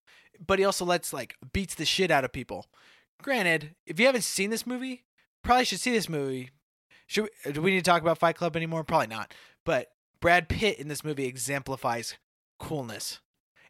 But 0.45 0.59
he 0.59 0.65
also 0.65 0.85
lets 0.85 1.13
like 1.13 1.35
beats 1.51 1.75
the 1.75 1.85
shit 1.85 2.11
out 2.11 2.25
of 2.25 2.31
people. 2.31 2.67
Granted, 3.21 3.75
if 3.85 3.99
you 3.99 4.05
haven't 4.05 4.23
seen 4.23 4.49
this 4.49 4.67
movie, 4.67 5.03
probably 5.43 5.65
should 5.65 5.79
see 5.79 5.91
this 5.91 6.09
movie. 6.09 6.51
Should 7.07 7.29
we, 7.45 7.51
do 7.51 7.61
we 7.61 7.71
need 7.71 7.83
to 7.83 7.89
talk 7.89 8.01
about 8.01 8.17
Fight 8.17 8.35
Club 8.35 8.55
anymore? 8.55 8.83
Probably 8.83 9.07
not. 9.07 9.33
But 9.65 9.91
Brad 10.19 10.49
Pitt 10.49 10.79
in 10.79 10.87
this 10.87 11.03
movie 11.03 11.25
exemplifies 11.25 12.15
coolness 12.59 13.19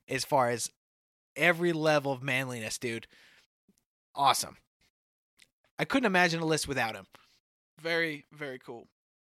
as 0.08 0.24
far 0.24 0.50
as 0.50 0.72
every 1.36 1.74
level 1.74 2.12
of 2.12 2.24
manliness, 2.24 2.78
dude. 2.78 3.08
Awesome. 4.16 4.58
I 5.80 5.86
couldn't 5.86 6.06
imagine 6.06 6.42
a 6.42 6.46
list 6.46 6.68
without 6.68 6.96
him. 6.96 7.06
Very, 7.82 8.26
very 8.32 8.60
cool. 8.60 8.88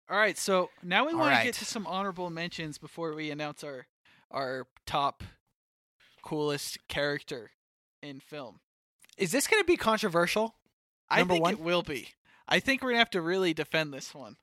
All 0.10 0.18
right, 0.18 0.38
so 0.38 0.70
now 0.84 1.06
we 1.06 1.14
All 1.14 1.20
want 1.20 1.36
to 1.38 1.44
get 1.44 1.56
to 1.56 1.66
some 1.66 1.88
honorable 1.88 2.30
mentions 2.30 2.78
before 2.78 3.14
we 3.14 3.32
announce 3.32 3.64
our 3.64 3.88
our 4.32 4.68
top 4.86 5.24
coolest 6.24 6.78
character 6.88 7.52
in 8.02 8.20
film. 8.20 8.60
Is 9.18 9.32
this 9.32 9.48
going 9.48 9.62
to 9.62 9.68
be 9.68 9.78
controversial? 9.78 10.56
I 11.10 11.20
Number 11.20 11.34
think 11.36 11.44
one? 11.44 11.54
it 11.54 11.60
will 11.60 11.82
be. 11.84 12.10
I 12.48 12.60
think 12.60 12.82
we're 12.84 12.90
gonna 12.90 13.00
have 13.00 13.10
to 13.12 13.22
really 13.22 13.54
defend 13.54 13.94
this 13.94 14.14
one. 14.14 14.38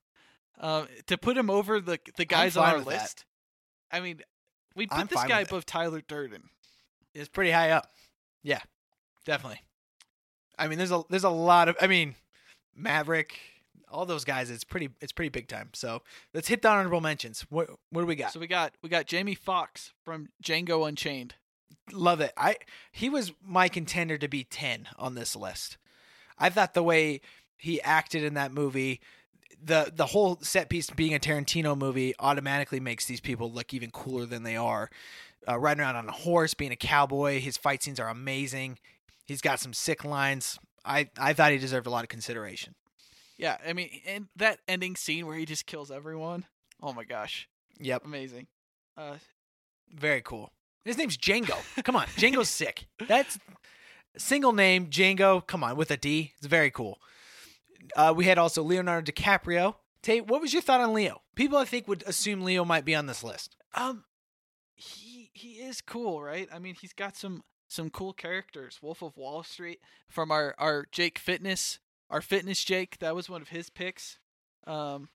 Uh, 0.61 0.87
to 1.07 1.17
put 1.19 1.37
him 1.37 1.51
over 1.51 1.81
the 1.81 1.99
the 2.17 2.25
guys 2.25 2.57
on 2.57 2.69
our 2.69 2.77
with 2.79 2.87
that. 2.87 3.03
list. 3.03 3.25
I 3.91 4.01
mean, 4.01 4.21
we 4.75 4.87
put 4.87 4.99
I'm 4.99 5.07
this 5.07 5.23
guy 5.25 5.41
with 5.41 5.49
it. 5.49 5.53
above 5.53 5.67
Tyler 5.67 6.03
Durden. 6.07 6.45
It's 7.15 7.29
pretty 7.29 7.51
high 7.51 7.71
up. 7.71 7.91
Yeah, 8.43 8.61
definitely. 9.25 9.61
I 10.59 10.67
mean, 10.69 10.79
there's 10.79 10.91
a 10.93 11.03
there's 11.11 11.25
a 11.25 11.31
lot 11.31 11.69
of. 11.69 11.77
I 11.81 11.87
mean, 11.87 12.15
Maverick, 12.75 13.39
all 13.93 14.07
those 14.07 14.25
guys. 14.25 14.51
It's 14.51 14.65
pretty 14.65 14.91
it's 15.01 15.13
pretty 15.13 15.29
big 15.29 15.49
time. 15.49 15.71
So 15.75 16.03
let's 16.35 16.49
hit 16.49 16.63
the 16.63 16.69
honorable 16.69 17.01
mentions. 17.01 17.47
What 17.49 17.71
what 17.91 18.01
do 18.01 18.07
we 18.07 18.17
got? 18.17 18.33
So 18.33 18.41
we 18.41 18.47
got 18.47 18.75
we 18.83 18.89
got 18.89 19.07
Jamie 19.07 19.35
Foxx 19.35 19.93
from 20.05 20.29
Django 20.43 20.89
Unchained. 20.89 21.35
Love 21.93 22.21
it. 22.21 22.33
I 22.37 22.57
he 22.91 23.09
was 23.09 23.33
my 23.45 23.69
contender 23.69 24.19
to 24.19 24.29
be 24.29 24.45
ten 24.45 24.89
on 24.99 25.15
this 25.15 25.37
list. 25.37 25.77
I 26.39 26.49
thought 26.49 26.75
the 26.75 26.83
way 26.83 27.21
he 27.57 27.81
acted 27.83 28.25
in 28.25 28.35
that 28.35 28.53
movie, 28.53 29.01
the 29.63 29.93
the 29.95 30.07
whole 30.07 30.39
set 30.43 30.69
piece 30.69 30.91
being 30.91 31.15
a 31.15 31.19
Tarantino 31.19 31.77
movie 31.77 32.15
automatically 32.19 32.81
makes 32.81 33.07
these 33.07 33.21
people 33.21 33.53
look 33.53 33.73
even 33.75 33.91
cooler 33.91 34.27
than 34.27 34.43
they 34.43 34.57
are. 34.57 34.91
Uh, 35.49 35.59
riding 35.59 35.81
around 35.81 35.97
on 35.97 36.09
a 36.09 36.13
horse, 36.13 36.55
being 36.55 36.71
a 36.71 36.77
cowboy, 36.77 37.41
his 37.41 37.57
fight 37.57 37.83
scenes 37.83 37.99
are 37.99 38.09
amazing. 38.09 38.79
He's 39.27 39.41
got 39.41 39.59
some 39.59 39.73
sick 39.73 40.05
lines. 40.05 40.59
I 40.85 41.11
I 41.19 41.33
thought 41.33 41.53
he 41.53 41.59
deserved 41.59 41.87
a 41.87 41.91
lot 41.91 42.05
of 42.05 42.09
consideration. 42.09 42.75
Yeah, 43.39 43.57
I 43.67 43.73
mean, 43.73 43.91
and 44.07 44.27
that 44.37 44.59
ending 44.69 44.97
scene 44.97 45.27
where 45.27 45.37
he 45.37 45.45
just 45.45 45.67
kills 45.67 45.91
everyone. 45.91 46.45
Oh 46.83 46.93
my 46.93 47.05
gosh, 47.05 47.49
Yep, 47.81 48.05
amazing. 48.05 48.47
Uh, 48.97 49.15
very 49.93 50.21
cool. 50.21 50.53
His 50.85 50.99
name's 50.99 51.17
Django. 51.17 51.57
Come 51.85 51.97
on, 51.97 52.07
Django's 52.09 52.49
sick. 52.49 52.87
That's 53.07 53.39
single 54.17 54.53
name 54.53 54.89
Django. 54.89 55.47
Come 55.47 55.65
on, 55.65 55.77
with 55.77 55.91
a 55.91 55.97
D. 55.97 56.33
It's 56.39 56.47
very 56.47 56.71
cool. 56.71 56.99
Uh, 57.97 58.13
we 58.17 58.27
had 58.27 58.39
also 58.39 58.63
Leonardo 58.63 59.11
DiCaprio. 59.11 59.77
Tate, 60.03 60.27
what 60.27 60.41
was 60.41 60.53
your 60.53 60.63
thought 60.63 60.81
on 60.81 60.95
Leo? 60.95 61.23
People 61.37 61.59
I 61.59 61.65
think 61.65 61.87
would 61.89 62.03
assume 62.07 62.43
Leo 62.43 62.65
might 62.65 62.85
be 62.85 62.95
on 62.95 63.07
this 63.07 63.23
list. 63.25 63.57
um, 63.75 64.05
he 64.75 65.31
he 65.33 65.55
is 65.61 65.81
cool, 65.81 66.23
right? 66.23 66.49
I 66.53 66.59
mean, 66.59 66.75
he's 66.81 66.93
got 66.93 67.17
some 67.17 67.45
some 67.69 67.89
cool 67.91 68.13
characters. 68.13 68.79
Wolf 68.83 69.03
of 69.03 69.17
Wall 69.17 69.43
Street 69.43 69.81
from 70.09 70.31
our 70.33 70.55
our 70.59 70.87
Jake 70.91 71.19
Fitness, 71.19 71.79
our 72.13 72.21
Fitness 72.21 72.63
Jake. 72.63 72.99
That 72.99 73.15
was 73.15 73.29
one 73.29 73.43
of 73.43 73.49
his 73.49 73.71
picks. 73.71 74.19
Um, 74.67 75.09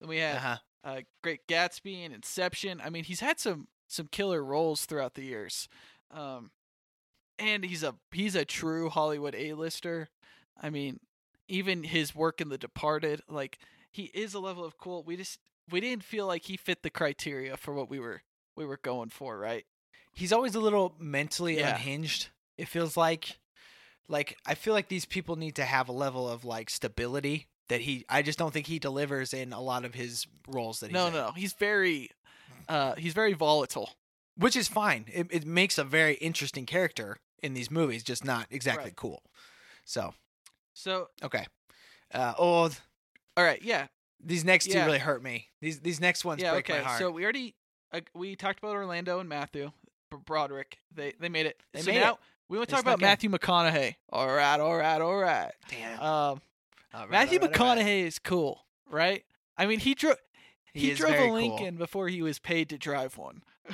then 0.00 0.08
we 0.08 0.18
had 0.18 0.36
Uh-huh. 0.36 0.56
uh, 0.84 1.00
Great 1.22 1.46
Gatsby 1.46 2.04
and 2.04 2.14
Inception. 2.14 2.80
I 2.82 2.88
mean, 2.90 3.04
he's 3.04 3.20
had 3.20 3.38
some 3.38 3.68
some 3.88 4.08
killer 4.08 4.42
roles 4.42 4.84
throughout 4.86 5.14
the 5.14 5.22
years. 5.24 5.68
Um, 6.10 6.50
and 7.38 7.64
he's 7.64 7.82
a 7.82 7.94
he's 8.12 8.34
a 8.34 8.44
true 8.44 8.88
Hollywood 8.88 9.34
A-lister. 9.34 10.08
I 10.60 10.70
mean, 10.70 11.00
even 11.48 11.84
his 11.84 12.14
work 12.14 12.40
in 12.40 12.48
The 12.48 12.58
Departed, 12.58 13.20
like 13.28 13.58
he 13.90 14.04
is 14.14 14.32
a 14.34 14.40
level 14.40 14.64
of 14.64 14.78
cool. 14.78 15.02
We 15.04 15.16
just 15.16 15.38
we 15.70 15.80
didn't 15.80 16.04
feel 16.04 16.26
like 16.26 16.44
he 16.44 16.56
fit 16.56 16.82
the 16.82 16.90
criteria 16.90 17.56
for 17.56 17.74
what 17.74 17.90
we 17.90 17.98
were 17.98 18.22
we 18.56 18.64
were 18.64 18.78
going 18.82 19.10
for, 19.10 19.38
right? 19.38 19.66
He's 20.12 20.32
always 20.32 20.54
a 20.54 20.60
little 20.60 20.94
mentally 20.98 21.58
Yeah. 21.58 21.74
unhinged. 21.74 22.28
It 22.56 22.68
feels 22.68 22.96
like, 22.96 23.38
like 24.08 24.36
I 24.46 24.54
feel 24.54 24.74
like 24.74 24.88
these 24.88 25.04
people 25.04 25.36
need 25.36 25.54
to 25.56 25.64
have 25.64 25.88
a 25.88 25.92
level 25.92 26.28
of 26.28 26.44
like 26.44 26.70
stability 26.70 27.46
that 27.68 27.80
he. 27.82 28.04
I 28.08 28.22
just 28.22 28.38
don't 28.38 28.52
think 28.52 28.66
he 28.66 28.78
delivers 28.78 29.34
in 29.34 29.52
a 29.52 29.60
lot 29.60 29.84
of 29.84 29.94
his 29.94 30.26
roles 30.48 30.80
that 30.80 30.86
he's 30.88 30.94
No, 30.94 31.06
in. 31.08 31.12
no, 31.14 31.32
he's 31.36 31.52
very 31.54 32.10
uh 32.68 32.94
he's 32.96 33.12
very 33.14 33.32
volatile. 33.32 33.90
which 34.36 34.54
is 34.56 34.68
fine. 34.68 35.06
It, 35.12 35.26
it 35.30 35.46
makes 35.46 35.78
a 35.78 35.84
very 35.84 36.14
interesting 36.14 36.66
character 36.66 37.18
in 37.42 37.54
these 37.54 37.70
movies, 37.70 38.02
just 38.02 38.24
not 38.24 38.46
exactly 38.50 38.84
Right. 38.90 38.96
cool. 38.96 39.22
So 39.84 40.14
So, 40.74 41.08
okay, 41.22 41.46
uh, 42.12 42.34
oh, 42.38 42.70
all 43.36 43.44
right, 43.44 43.60
yeah. 43.62 43.86
these 44.22 44.44
next 44.44 44.70
two 44.70 44.78
really 44.78 44.98
hurt 44.98 45.22
me. 45.22 45.48
These 45.60 45.80
these 45.80 46.00
next 46.00 46.24
ones 46.24 46.40
yeah, 46.42 46.52
break 46.52 46.68
okay. 46.70 46.78
my 46.80 46.84
heart. 46.88 46.98
So 47.00 47.10
we 47.10 47.22
already 47.24 47.54
uh, 47.92 48.00
we 48.14 48.36
talked 48.36 48.58
about 48.58 48.74
Orlando 48.74 49.20
and 49.20 49.28
Matthew 49.28 49.70
Broderick. 50.24 50.78
They 50.94 51.12
they 51.20 51.28
made 51.28 51.46
it. 51.46 51.60
They 51.72 51.80
so 51.82 51.90
made 51.92 52.00
now 52.00 52.12
it. 52.14 52.18
We 52.48 52.58
want 52.58 52.68
to 52.68 52.74
talk 52.74 52.82
about. 52.82 53.00
Matthew 53.00 53.30
McConaughey. 53.30 53.94
All 54.10 54.28
right, 54.28 54.60
all 54.60 54.76
right, 54.76 55.00
all 55.00 55.16
right. 55.16 55.52
Damn. 55.68 56.00
Um, 56.00 56.40
right, 56.94 57.10
Matthew 57.10 57.40
right, 57.40 57.58
all 57.58 57.66
right. 57.66 57.78
McConaughey 57.78 58.04
is 58.04 58.18
cool, 58.18 58.60
right? 58.90 59.24
I 59.58 59.66
mean, 59.66 59.78
he 59.80 59.94
drove 59.94 60.16
He 60.72 60.88
he, 60.90 60.94
drove 60.94 61.14
a 61.14 61.18
cool. 61.18 61.34
Lincoln 61.34 61.76
before 61.76 62.08
he 62.08 62.22
was 62.22 62.38
paid 62.38 62.68
to 62.70 62.78
drive 62.78 63.16
one. 63.18 63.42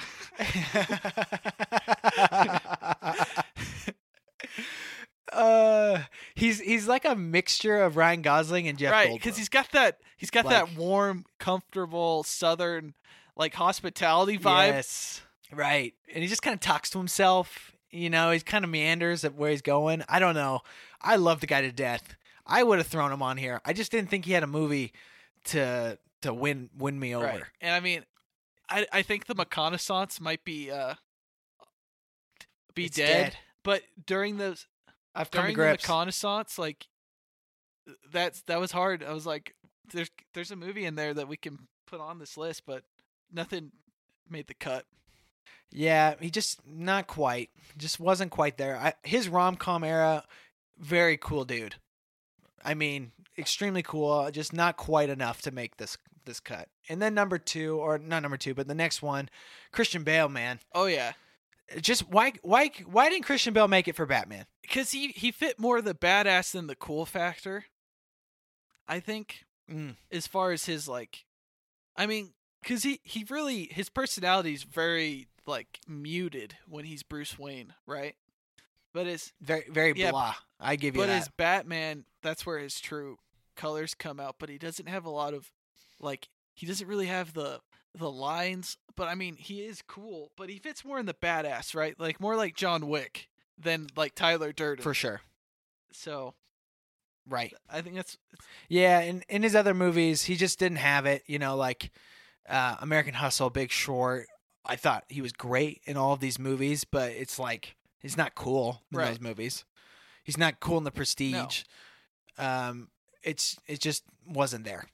uh, 5.32 5.98
he's 6.34 6.60
he's 6.60 6.88
like 6.88 7.04
a 7.04 7.14
mixture 7.14 7.82
of 7.82 7.96
Ryan 7.96 8.22
Gosling 8.22 8.68
and 8.68 8.78
Jeff 8.78 8.92
right, 8.92 9.12
because 9.12 9.36
he's 9.36 9.48
got 9.50 9.70
that 9.72 9.98
he's 10.16 10.30
got 10.30 10.48
that 10.48 10.74
warm, 10.76 11.24
comfortable 11.38 12.22
Southern 12.22 12.94
like 13.36 13.54
hospitality 13.54 14.38
vibe. 14.38 14.68
Yes. 14.68 15.22
Right. 15.52 15.94
And 16.12 16.22
he 16.22 16.28
just 16.28 16.42
kind 16.42 16.54
of 16.54 16.60
talks 16.60 16.90
to 16.90 16.98
himself. 16.98 17.71
You 17.92 18.10
know, 18.10 18.30
he 18.30 18.40
kind 18.40 18.64
of 18.64 18.70
meanders 18.70 19.24
at 19.24 19.34
where 19.34 19.50
he's 19.50 19.62
going. 19.62 20.02
I 20.08 20.18
don't 20.18 20.34
know. 20.34 20.62
I 21.00 21.16
love 21.16 21.40
the 21.40 21.46
guy 21.46 21.60
to 21.60 21.70
death. 21.70 22.16
I 22.46 22.62
would 22.62 22.78
have 22.78 22.86
thrown 22.86 23.12
him 23.12 23.22
on 23.22 23.36
here. 23.36 23.60
I 23.64 23.72
just 23.72 23.92
didn't 23.92 24.10
think 24.10 24.24
he 24.24 24.32
had 24.32 24.42
a 24.42 24.48
movie 24.48 24.92
to 25.44 25.98
to 26.22 26.32
win 26.32 26.70
win 26.76 26.98
me 26.98 27.14
over. 27.14 27.26
Right. 27.26 27.42
And 27.60 27.74
I 27.74 27.80
mean, 27.80 28.04
I 28.68 28.86
I 28.92 29.02
think 29.02 29.26
the 29.26 29.34
McConaissance 29.34 30.20
might 30.20 30.44
be 30.44 30.70
uh 30.70 30.94
be 32.74 32.88
dead, 32.88 33.32
dead. 33.32 33.36
but 33.62 33.82
during 34.06 34.38
those 34.38 34.66
I've 35.14 35.30
during 35.30 35.48
the 35.48 35.54
grips. 35.54 35.86
McConaissance, 35.86 36.58
like 36.58 36.86
that's 38.10 38.42
that 38.42 38.60
was 38.60 38.72
hard. 38.72 39.02
I 39.04 39.12
was 39.12 39.26
like, 39.26 39.54
there's 39.92 40.10
there's 40.34 40.50
a 40.50 40.56
movie 40.56 40.84
in 40.84 40.94
there 40.94 41.14
that 41.14 41.28
we 41.28 41.36
can 41.36 41.68
put 41.86 42.00
on 42.00 42.18
this 42.18 42.36
list, 42.36 42.62
but 42.66 42.84
nothing 43.30 43.72
made 44.28 44.46
the 44.46 44.54
cut. 44.54 44.86
Yeah, 45.70 46.14
he 46.20 46.30
just 46.30 46.60
not 46.66 47.06
quite. 47.06 47.50
Just 47.78 47.98
wasn't 47.98 48.30
quite 48.30 48.58
there. 48.58 48.76
I, 48.76 48.94
his 49.04 49.28
rom 49.28 49.56
com 49.56 49.84
era, 49.84 50.24
very 50.78 51.16
cool 51.16 51.44
dude. 51.44 51.76
I 52.64 52.74
mean, 52.74 53.12
extremely 53.38 53.82
cool. 53.82 54.30
Just 54.30 54.52
not 54.52 54.76
quite 54.76 55.08
enough 55.08 55.40
to 55.42 55.50
make 55.50 55.76
this 55.78 55.96
this 56.24 56.38
cut. 56.40 56.68
And 56.88 57.00
then 57.02 57.14
number 57.14 57.38
two, 57.38 57.76
or 57.78 57.98
not 57.98 58.22
number 58.22 58.36
two, 58.36 58.54
but 58.54 58.68
the 58.68 58.74
next 58.74 59.02
one, 59.02 59.28
Christian 59.72 60.04
Bale, 60.04 60.28
man. 60.28 60.60
Oh 60.74 60.86
yeah, 60.86 61.12
Just 61.80 62.08
why 62.08 62.34
why 62.42 62.70
why 62.84 63.08
didn't 63.08 63.24
Christian 63.24 63.54
Bale 63.54 63.68
make 63.68 63.88
it 63.88 63.96
for 63.96 64.06
Batman? 64.06 64.44
because 64.62 64.92
he 64.92 65.08
he 65.08 65.32
fit 65.32 65.58
more 65.58 65.80
the 65.82 65.94
badass 65.94 66.52
than 66.52 66.66
the 66.68 66.76
cool 66.76 67.04
factor. 67.06 67.64
I 68.86 69.00
think 69.00 69.44
Mm. 69.70 69.96
as 70.10 70.26
far 70.26 70.50
as 70.52 70.64
his 70.66 70.86
like, 70.88 71.24
I 71.96 72.06
mean, 72.06 72.32
because 72.62 72.82
he 72.82 73.00
he 73.04 73.24
really 73.30 73.64
his 73.72 73.88
personality 73.88 74.52
is 74.54 74.64
very 74.64 75.28
like 75.46 75.80
muted 75.88 76.56
when 76.68 76.84
he's 76.84 77.02
Bruce 77.02 77.38
Wayne, 77.38 77.74
right? 77.86 78.14
But 78.92 79.06
it's 79.06 79.32
Very 79.40 79.64
very 79.70 79.92
Yeah, 79.96 80.10
blah. 80.10 80.34
I 80.60 80.76
give 80.76 80.94
you 80.94 81.00
but 81.02 81.08
that. 81.08 81.22
as 81.22 81.28
Batman, 81.36 82.04
that's 82.22 82.44
where 82.44 82.58
his 82.58 82.78
true 82.80 83.18
colors 83.56 83.94
come 83.94 84.20
out. 84.20 84.36
But 84.38 84.48
he 84.48 84.58
doesn't 84.58 84.88
have 84.88 85.04
a 85.04 85.10
lot 85.10 85.34
of 85.34 85.50
like 86.00 86.28
he 86.54 86.66
doesn't 86.66 86.86
really 86.86 87.06
have 87.06 87.32
the 87.34 87.60
the 87.94 88.10
lines. 88.10 88.76
But 88.94 89.08
I 89.08 89.14
mean, 89.14 89.36
he 89.36 89.62
is 89.62 89.82
cool. 89.86 90.30
But 90.36 90.50
he 90.50 90.58
fits 90.58 90.84
more 90.84 90.98
in 90.98 91.06
the 91.06 91.14
badass, 91.14 91.74
right? 91.74 91.98
Like 91.98 92.20
more 92.20 92.36
like 92.36 92.54
John 92.54 92.86
Wick 92.88 93.28
than 93.58 93.86
like 93.96 94.14
Tyler 94.14 94.52
Durden. 94.52 94.82
for 94.82 94.94
sure. 94.94 95.22
So 95.92 96.34
Right. 97.28 97.54
I 97.70 97.80
think 97.82 97.94
that's 97.96 98.18
Yeah, 98.68 98.98
and 98.98 99.24
in 99.28 99.42
his 99.42 99.54
other 99.54 99.74
movies, 99.74 100.24
he 100.24 100.34
just 100.36 100.58
didn't 100.58 100.78
have 100.78 101.06
it. 101.06 101.22
You 101.26 101.38
know, 101.38 101.56
like 101.56 101.90
uh, 102.48 102.76
American 102.80 103.14
Hustle, 103.14 103.48
Big 103.50 103.70
Short. 103.70 104.26
I 104.64 104.76
thought 104.76 105.04
he 105.08 105.20
was 105.20 105.32
great 105.32 105.80
in 105.84 105.96
all 105.96 106.12
of 106.12 106.20
these 106.20 106.38
movies, 106.38 106.84
but 106.84 107.10
it's 107.12 107.38
like 107.38 107.74
he's 108.00 108.16
not 108.16 108.34
cool 108.34 108.82
in 108.92 108.98
Right. 108.98 109.08
those 109.08 109.20
movies. 109.20 109.64
He's 110.24 110.38
not 110.38 110.60
cool 110.60 110.78
in 110.78 110.84
The 110.84 110.90
Prestige. 110.92 111.62
Um, 112.38 112.88
it's 113.22 113.58
it 113.66 113.80
just 113.80 114.04
wasn't 114.26 114.64
there. 114.64 114.86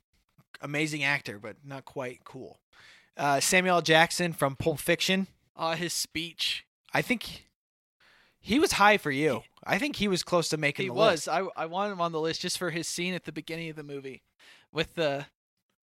Amazing 0.61 1.05
actor, 1.05 1.39
but 1.39 1.57
not 1.65 1.85
quite 1.85 2.25
cool. 2.25 2.59
Uh, 3.17 3.41
Samuel 3.41 3.77
L. 3.77 3.83
Jackson 3.83 4.33
from 4.33 4.57
Pulp 4.57 4.79
Fiction. 4.79 5.27
uh 5.57 5.75
his 5.77 5.93
speech. 5.93 6.65
I 6.95 7.03
think 7.03 7.47
he 8.41 8.59
was 8.59 8.73
high 8.73 8.97
for 8.97 9.11
you. 9.11 9.43
I 9.65 9.79
think 9.79 9.97
he 9.97 10.09
was 10.09 10.23
close 10.23 10.49
to 10.51 10.57
making 10.57 10.85
He 10.85 10.89
the 10.89 10.95
was. 10.95 11.27
list. 11.27 11.29
I 11.29 11.47
I 11.57 11.67
wanted 11.67 11.93
him 11.93 12.01
on 12.01 12.13
the 12.13 12.21
list 12.21 12.41
just 12.41 12.57
for 12.59 12.71
his 12.71 12.89
scene 12.89 13.13
at 13.15 13.25
the 13.25 13.33
beginning 13.33 13.69
of 13.71 13.77
the 13.77 13.83
movie 13.83 14.23
with 14.73 14.95
the 14.95 15.27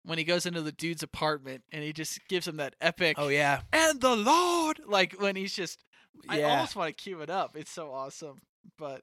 when 0.08 0.18
he 0.18 0.24
goes 0.24 0.46
into 0.46 0.62
the 0.62 0.72
dude's 0.72 1.02
apartment 1.02 1.62
and 1.70 1.84
he 1.84 1.92
just 1.92 2.26
gives 2.28 2.48
him 2.48 2.56
that 2.56 2.74
epic 2.80 3.16
Oh 3.18 3.28
yeah, 3.28 3.60
and 3.72 4.00
the 4.00 4.16
Lord 4.16 4.80
like 4.86 5.20
when 5.20 5.36
he's 5.36 5.54
just 5.54 5.84
I 6.28 6.42
almost 6.42 6.74
want 6.76 6.88
to 6.88 6.94
cue 6.94 7.20
it 7.20 7.30
up. 7.30 7.56
It's 7.56 7.70
so 7.70 7.92
awesome. 7.92 8.40
But 8.78 9.02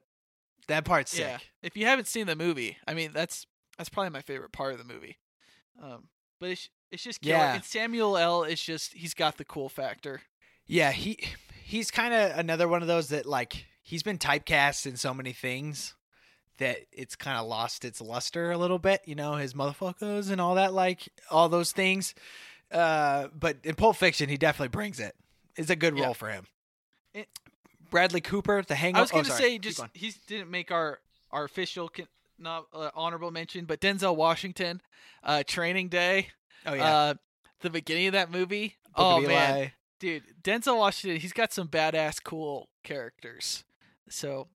that 0.68 0.84
part's 0.84 1.12
sick. 1.12 1.20
yeah, 1.20 1.38
if 1.62 1.76
you 1.76 1.86
haven't 1.86 2.08
seen 2.08 2.26
the 2.26 2.36
movie, 2.36 2.76
I 2.86 2.94
mean 2.94 3.12
that's 3.12 3.46
that's 3.78 3.88
probably 3.88 4.10
my 4.10 4.22
favorite 4.22 4.52
part 4.52 4.72
of 4.72 4.78
the 4.78 4.92
movie. 4.92 5.18
Um, 5.82 6.08
but 6.40 6.50
it's 6.50 6.68
it's 6.90 7.02
just 7.02 7.20
killer. 7.20 7.36
Yeah. 7.36 7.54
And 7.54 7.64
Samuel 7.64 8.16
L. 8.16 8.42
is 8.42 8.60
just 8.60 8.92
he's 8.92 9.14
got 9.14 9.38
the 9.38 9.44
cool 9.44 9.68
factor. 9.68 10.22
Yeah, 10.66 10.92
he 10.92 11.18
he's 11.62 11.90
kind 11.90 12.12
of 12.14 12.38
another 12.38 12.68
one 12.68 12.82
of 12.82 12.88
those 12.88 13.08
that 13.08 13.26
like 13.26 13.66
he's 13.82 14.02
been 14.02 14.18
typecast 14.18 14.86
in 14.86 14.96
so 14.96 15.14
many 15.14 15.32
things 15.32 15.94
that 16.58 16.78
it's 16.92 17.16
kind 17.16 17.38
of 17.38 17.46
lost 17.46 17.84
its 17.84 18.00
luster 18.00 18.50
a 18.50 18.58
little 18.58 18.78
bit. 18.78 19.02
You 19.04 19.14
know, 19.14 19.34
his 19.34 19.54
motherfuckers 19.54 20.30
and 20.30 20.40
all 20.40 20.54
that, 20.56 20.72
like 20.72 21.08
all 21.30 21.48
those 21.48 21.72
things. 21.72 22.14
Uh, 22.70 23.28
but 23.38 23.58
in 23.64 23.74
Pulp 23.74 23.96
Fiction, 23.96 24.28
he 24.28 24.36
definitely 24.36 24.68
brings 24.68 24.98
it. 25.00 25.14
It's 25.56 25.70
a 25.70 25.76
good 25.76 25.96
Yeah. 25.96 26.04
role 26.06 26.14
for 26.14 26.30
him. 26.30 26.46
It- 27.14 27.28
Bradley 27.90 28.20
Cooper, 28.20 28.62
The 28.66 28.74
Hangover. 28.74 28.98
I 28.98 29.02
was 29.02 29.10
oh, 29.10 29.14
going 29.14 29.24
to 29.26 29.30
sorry. 29.30 29.42
say 29.42 29.58
just 29.58 29.80
he 29.94 30.12
didn't 30.26 30.50
make 30.50 30.70
our 30.70 31.00
our 31.30 31.44
official 31.44 31.88
con- 31.88 32.08
not 32.38 32.66
uh, 32.72 32.90
honorable 32.94 33.30
mention, 33.30 33.64
but 33.64 33.80
Denzel 33.80 34.16
Washington, 34.16 34.80
uh, 35.22 35.42
Training 35.46 35.88
Day. 35.88 36.28
Oh 36.66 36.74
yeah. 36.74 36.96
Uh, 36.96 37.14
the 37.60 37.70
beginning 37.70 38.08
of 38.08 38.12
that 38.14 38.30
movie. 38.30 38.76
Book 38.86 38.94
oh 38.96 39.20
man, 39.20 39.72
dude, 40.00 40.24
Denzel 40.42 40.78
Washington. 40.78 41.20
He's 41.20 41.32
got 41.32 41.52
some 41.52 41.68
badass, 41.68 42.22
cool 42.22 42.68
characters. 42.82 43.64
So, 44.08 44.48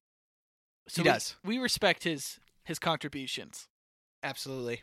so 0.92 1.02
He 1.02 1.08
we- 1.08 1.12
does. 1.12 1.36
We 1.44 1.58
respect 1.58 2.04
his 2.04 2.38
his 2.64 2.78
contributions. 2.78 3.66
Absolutely. 4.22 4.82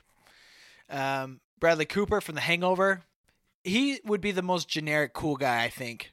Um, 0.89 1.39
Bradley 1.59 1.85
Cooper 1.85 2.19
from 2.19 2.35
The 2.35 2.41
Hangover. 2.41 3.03
He 3.63 3.99
would 4.03 4.19
be 4.21 4.31
the 4.31 4.41
most 4.41 4.67
generic 4.67 5.13
cool 5.13 5.35
guy, 5.37 5.63
I 5.63 5.69
think, 5.69 6.11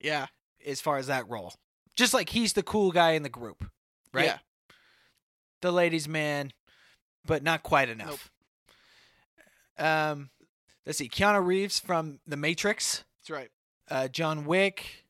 Yeah. 0.00 0.26
as 0.66 0.80
far 0.80 0.98
as 0.98 1.06
that 1.06 1.28
role. 1.28 1.54
Just 1.96 2.12
like 2.12 2.30
he's 2.30 2.52
the 2.54 2.62
cool 2.62 2.90
guy 2.90 3.12
in 3.12 3.22
the 3.22 3.28
group, 3.28 3.64
right? 4.12 4.24
Yeah. 4.26 4.38
The 5.60 5.72
ladies' 5.72 6.08
man, 6.08 6.52
but 7.24 7.42
not 7.42 7.62
quite 7.62 7.88
enough. 7.88 8.30
Um, 9.78 10.30
let's 10.86 10.98
see. 10.98 11.08
Keanu 11.08 11.44
Reeves 11.44 11.78
from 11.80 12.20
The 12.26 12.36
Matrix. 12.36 13.04
That's 13.20 13.30
right. 13.30 13.50
uh, 13.90 14.08
John 14.08 14.44
Wick. 14.44 15.04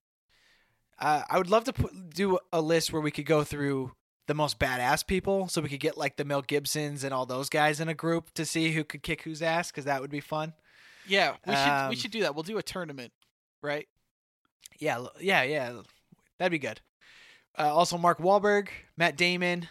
Uh, 0.99 1.23
I 1.29 1.39
would 1.39 1.51
love 1.51 1.65
to 1.65 1.73
put, 1.73 2.11
do 2.11 2.39
a 2.53 2.61
list 2.61 2.93
where 2.93 3.01
we 3.03 3.11
could 3.11 3.27
go 3.27 3.43
through 3.45 3.93
the 4.31 4.35
most 4.35 4.61
badass 4.61 5.05
people, 5.05 5.49
so 5.49 5.61
we 5.61 5.69
could 5.69 5.81
get 5.81 5.99
like 5.99 6.15
the 6.15 6.25
Mel 6.25 6.41
Gibsons 6.41 7.03
and 7.03 7.13
all 7.13 7.27
those 7.27 7.49
guys 7.49 7.81
in 7.81 7.89
a 7.89 7.95
group 7.95 8.33
to 8.35 8.47
see 8.47 8.71
who 8.71 8.85
could 8.85 9.03
kick 9.03 9.23
whose 9.23 9.43
ass, 9.43 9.73
because 9.73 9.87
that 9.87 10.01
would 10.01 10.11
be 10.11 10.21
fun. 10.21 10.53
Yeah. 11.09 11.35
We 11.45 11.57
should 11.57 11.69
Um, 11.69 11.89
we 11.89 11.97
should 11.97 12.13
do 12.13 12.21
that. 12.21 12.37
We'll 12.37 12.45
do 12.45 12.57
a 12.57 12.63
tournament, 12.63 13.13
right? 13.61 13.89
Yeah, 14.79 15.07
yeah, 15.21 15.43
yeah, 15.43 15.81
that'd 16.39 16.53
be 16.53 16.61
good. 16.61 16.81
Uh, 17.59 17.75
also, 17.75 17.99
Mark 17.99 18.19
Wahlberg, 18.19 18.69
Matt 18.97 19.17
Damon. 19.17 19.69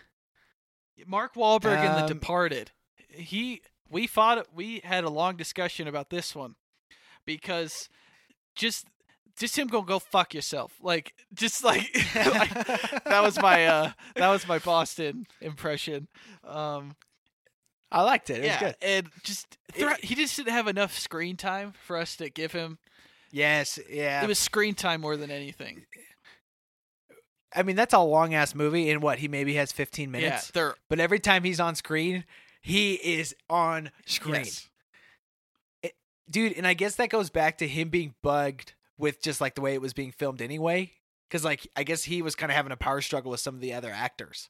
Mark 1.08 1.36
Wahlberg 1.36 1.80
in 1.80 1.94
The 1.94 2.02
Um, 2.02 2.08
Departed. 2.08 2.72
He 3.08 3.62
we 3.90 4.08
fought 4.08 4.54
we 4.54 4.82
had 4.84 5.06
a 5.06 5.10
long 5.10 5.38
discussion 5.38 5.88
about 5.88 6.10
this 6.10 6.36
one 6.36 6.56
because 7.26 7.88
just 8.56 8.88
just 9.40 9.58
him 9.58 9.68
go 9.68 9.82
go 9.82 10.00
fuck 10.00 10.34
yourself. 10.34 10.74
Like 10.82 11.14
just 11.34 11.64
like, 11.64 11.90
like, 12.16 12.54
that 13.06 13.22
was 13.24 13.40
my 13.42 13.66
uh 13.66 13.92
that 14.16 14.30
was 14.30 14.48
my 14.48 14.60
Boston 14.60 15.26
impression. 15.42 16.08
Um 16.44 16.96
I 17.92 18.04
liked 18.04 18.30
it. 18.30 18.40
It 18.40 18.46
yeah, 18.46 18.64
was 18.64 18.74
good. 18.74 18.76
and 18.84 19.10
just 19.24 19.58
thro- 19.74 19.96
he 20.04 20.14
just 20.14 20.36
didn't 20.36 20.54
have 20.54 20.68
enough 20.68 20.98
screen 21.00 21.38
time 21.38 21.74
for 21.86 21.98
us 21.98 22.16
to 22.18 22.30
give 22.30 22.52
him. 22.52 22.78
Yes, 23.32 23.80
yeah. 23.90 24.24
It 24.24 24.28
was 24.28 24.38
screen 24.38 24.76
time 24.76 25.02
more 25.02 25.18
than 25.18 25.32
anything. 25.32 25.86
I 27.56 27.64
mean, 27.64 27.76
that's 27.76 27.96
a 27.96 28.00
long 28.00 28.36
ass 28.36 28.54
movie, 28.54 28.92
and 28.92 29.02
what 29.02 29.18
he 29.20 29.28
maybe 29.28 29.56
has 29.56 29.72
15 29.72 30.12
minutes. 30.12 30.52
they're- 30.52 30.76
but 30.88 31.00
every 31.00 31.20
time 31.20 31.44
he's 31.44 31.60
on 31.60 31.74
screen, 31.74 32.26
he 32.62 32.94
is 32.94 33.36
on 33.50 33.90
screen. 34.06 34.36
Yes. 34.46 34.70
It- 35.82 35.96
dude, 36.30 36.54
and 36.54 36.68
I 36.68 36.76
guess 36.76 36.96
that 36.96 37.10
goes 37.10 37.32
back 37.32 37.58
to 37.60 37.68
him 37.68 37.90
being 37.90 38.14
bugged 38.22 38.74
with 39.00 39.22
just 39.24 39.42
like 39.42 39.56
the 39.56 39.62
way 39.62 39.74
it 39.74 39.82
was 39.82 39.94
being 39.94 40.12
filmed 40.12 40.42
anyway. 40.44 40.92
Because 41.28 41.44
like 41.44 41.68
I 41.76 41.84
guess 41.84 42.04
he 42.04 42.22
was 42.22 42.36
kind 42.36 42.52
of 42.52 42.56
having 42.56 42.72
a 42.72 42.78
power 42.78 43.02
struggle 43.02 43.32
with 43.32 43.40
some 43.40 43.56
of 43.56 43.62
the 43.62 43.74
other 43.74 43.92
actors. 43.92 44.50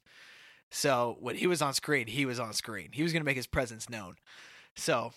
So 0.70 1.16
when 1.20 1.36
he 1.36 1.46
was 1.46 1.62
on 1.62 1.72
screen, 1.74 2.06
he 2.06 2.26
was 2.26 2.38
on 2.38 2.52
screen. 2.52 2.90
He 2.92 3.02
was 3.02 3.12
gonna 3.12 3.24
make 3.24 3.36
his 3.36 3.46
presence 3.46 3.88
known. 3.88 4.16
So, 4.76 5.12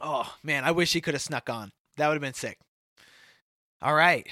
oh 0.00 0.34
man, 0.42 0.64
I 0.64 0.70
wish 0.70 0.92
he 0.92 1.00
could 1.00 1.14
have 1.14 1.22
snuck 1.22 1.50
on. 1.50 1.72
That 1.96 2.08
would 2.08 2.14
have 2.14 2.22
been 2.22 2.34
sick. 2.34 2.58
All 3.82 3.94
right, 3.94 4.26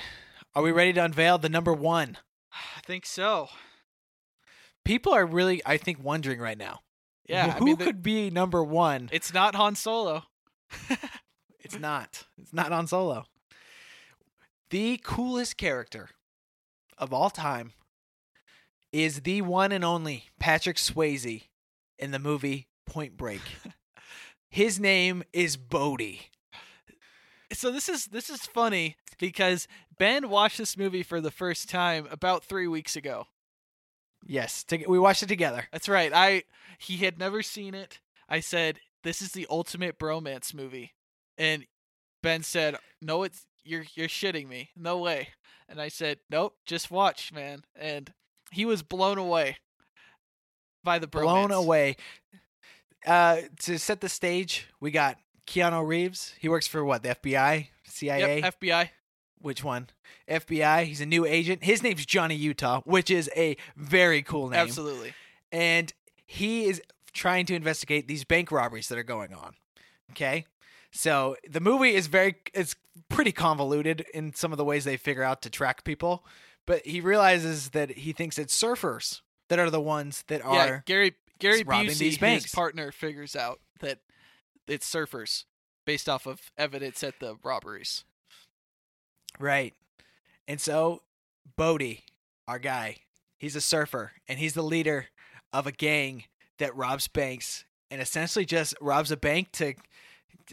are 0.55 0.63
we 0.63 0.73
ready 0.73 0.93
to 0.95 1.05
unveil 1.05 1.39
the 1.39 1.49
number 1.49 1.73
one? 1.73 2.19
I 2.53 2.81
think 2.85 3.07
so. 3.07 3.49
People 4.85 5.13
are 5.13 5.25
really, 5.27 5.61
I 5.65 5.77
think, 5.77 6.03
wondering 6.03 6.41
right 6.41 6.59
now. 6.59 6.81
Yeah, 7.29 7.47
I 7.55 7.59
who 7.59 7.65
mean, 7.67 7.77
the- 7.77 7.85
could 7.85 8.03
be 8.03 8.31
number 8.31 8.63
one? 8.65 9.09
It's 9.13 9.33
not 9.33 9.55
Han 9.55 9.75
Solo. 9.75 10.25
It's 11.61 11.79
not. 11.79 12.25
It's 12.39 12.53
not 12.55 12.73
on 12.73 12.87
Solo. 12.87 13.25
The 14.71 15.01
coolest 15.03 15.57
character 15.57 16.11
of 16.99 17.13
all 17.13 17.31
time 17.31 17.73
is 18.93 19.23
the 19.23 19.41
one 19.43 19.73
and 19.73 19.85
only 19.85 20.25
Patrick 20.39 20.77
Swayze 20.77 21.45
in 21.99 22.11
the 22.11 22.19
movie 22.19 22.69
Point 22.87 23.17
Break. 23.17 23.41
His 24.51 24.79
name 24.79 25.23
is 25.33 25.57
Bodhi. 25.57 26.31
So 27.53 27.71
this 27.71 27.89
is 27.89 28.07
this 28.07 28.29
is 28.29 28.41
funny 28.41 28.97
because 29.19 29.67
Ben 29.99 30.29
watched 30.29 30.59
this 30.59 30.77
movie 30.77 31.03
for 31.03 31.21
the 31.21 31.31
first 31.31 31.71
time 31.71 32.07
about 32.11 32.45
three 32.45 32.67
weeks 32.69 32.95
ago. 32.95 33.27
Yes, 34.27 34.65
to, 34.65 34.85
we 34.87 34.99
watched 34.99 35.23
it 35.23 35.29
together. 35.29 35.69
That's 35.73 35.89
right. 35.89 36.13
I 36.15 36.43
he 36.79 36.99
had 36.99 37.19
never 37.19 37.43
seen 37.43 37.75
it. 37.75 38.01
I 38.29 38.41
said 38.41 38.81
this 39.03 39.23
is 39.23 39.33
the 39.33 39.47
ultimate 39.49 39.99
bromance 39.99 40.53
movie, 40.53 40.93
and 41.39 41.65
Ben 42.23 42.43
said, 42.43 42.77
"No, 43.01 43.23
it's 43.23 43.47
you're 43.65 43.85
you're 43.95 44.09
shitting 44.09 44.49
me. 44.49 44.71
No 44.77 44.99
way." 44.99 45.29
And 45.69 45.81
I 45.81 45.89
said, 45.89 46.19
"Nope, 46.31 46.57
just 46.67 46.91
watch, 46.91 47.33
man." 47.33 47.65
And 47.77 48.13
he 48.51 48.65
was 48.65 48.83
blown 48.83 49.19
away 49.19 49.59
by 50.85 50.99
the 50.99 51.07
bromance. 51.07 51.23
Blown 51.23 51.51
away. 51.51 51.97
Uh, 53.07 53.43
to 53.61 53.79
set 53.79 54.01
the 54.01 54.09
stage, 54.09 54.67
we 54.81 54.91
got 54.91 55.19
Keanu 55.47 55.87
Reeves. 55.87 56.35
He 56.39 56.49
works 56.49 56.67
for 56.67 56.85
what? 56.85 57.03
The 57.03 57.11
FBI, 57.11 57.69
CIA. 57.85 58.41
Yep, 58.41 58.61
FBI. 58.61 58.91
Which 59.41 59.63
one? 59.63 59.89
FBI. 60.29 60.85
He's 60.85 61.01
a 61.01 61.07
new 61.07 61.25
agent. 61.25 61.63
His 61.63 61.83
name's 61.83 62.05
Johnny 62.05 62.35
Utah, 62.35 62.81
which 62.85 63.11
is 63.11 63.31
a 63.37 63.57
very 63.77 64.23
cool 64.23 64.49
name. 64.49 64.61
Absolutely. 64.61 65.15
And 65.53 65.93
he 66.27 66.65
is 66.65 66.83
trying 67.13 67.47
to 67.47 67.55
investigate 67.55 68.09
these 68.09 68.25
bank 68.25 68.51
robberies 68.51 68.89
that 68.89 68.99
are 68.99 69.05
going 69.05 69.33
on. 69.33 69.55
Okay? 70.11 70.45
So 70.93 71.37
the 71.49 71.61
movie 71.61 71.95
is 71.95 72.07
very 72.07 72.37
it's 72.55 72.75
pretty 73.09 73.33
convoluted 73.33 74.05
in 74.15 74.35
some 74.35 74.53
of 74.53 74.59
the 74.59 74.65
ways 74.65 74.85
they 74.85 74.97
figure 74.97 75.23
out 75.23 75.43
to 75.43 75.51
track 75.51 75.85
people, 75.85 76.25
but 76.67 76.85
he 76.87 77.01
realizes 77.01 77.71
that 77.71 77.91
he 77.91 78.13
thinks 78.13 78.39
it's 78.39 78.57
surfers 78.61 79.21
that 79.49 79.59
are 79.59 79.71
the 79.71 79.81
ones 79.81 80.25
that 80.29 80.41
Yeah, 80.41 80.67
are 80.67 80.83
Gary 80.87 81.15
Gary 81.39 81.63
robbing 81.63 81.89
Busey, 81.91 81.99
these 81.99 82.13
his 82.15 82.19
banks. 82.19 82.55
partner, 82.55 82.91
figures 82.91 83.37
out 83.37 83.61
that 83.81 84.01
it's 84.67 84.93
surfers 84.93 85.45
based 85.87 86.09
off 86.09 86.27
of 86.27 86.51
evidence 86.59 87.03
at 87.05 87.21
the 87.21 87.37
robberies. 87.43 88.05
Right. 89.39 89.75
And 90.47 90.61
so 90.61 91.03
Bodhi, 91.57 92.05
our 92.47 92.59
guy, 92.59 92.97
he's 93.39 93.57
a 93.57 93.61
surfer 93.61 94.13
and 94.27 94.39
he's 94.39 94.55
the 94.55 94.63
leader 94.63 95.07
of 95.53 95.67
a 95.67 95.73
gang 95.73 96.25
that 96.59 96.75
robs 96.77 97.09
banks 97.09 97.65
and 97.91 98.03
essentially 98.03 98.45
just 98.45 98.75
robs 98.81 99.11
a 99.11 99.17
bank 99.17 99.53
to 99.53 99.75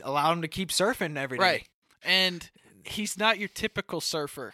allow 0.04 0.32
him 0.32 0.42
to 0.42 0.48
keep 0.48 0.70
surfing 0.70 1.18
every 1.18 1.38
day. 1.38 1.44
Right. 1.44 1.68
And 2.04 2.50
he's 2.84 3.18
not 3.18 3.40
your 3.40 3.50
typical 3.50 4.02
surfer. 4.02 4.54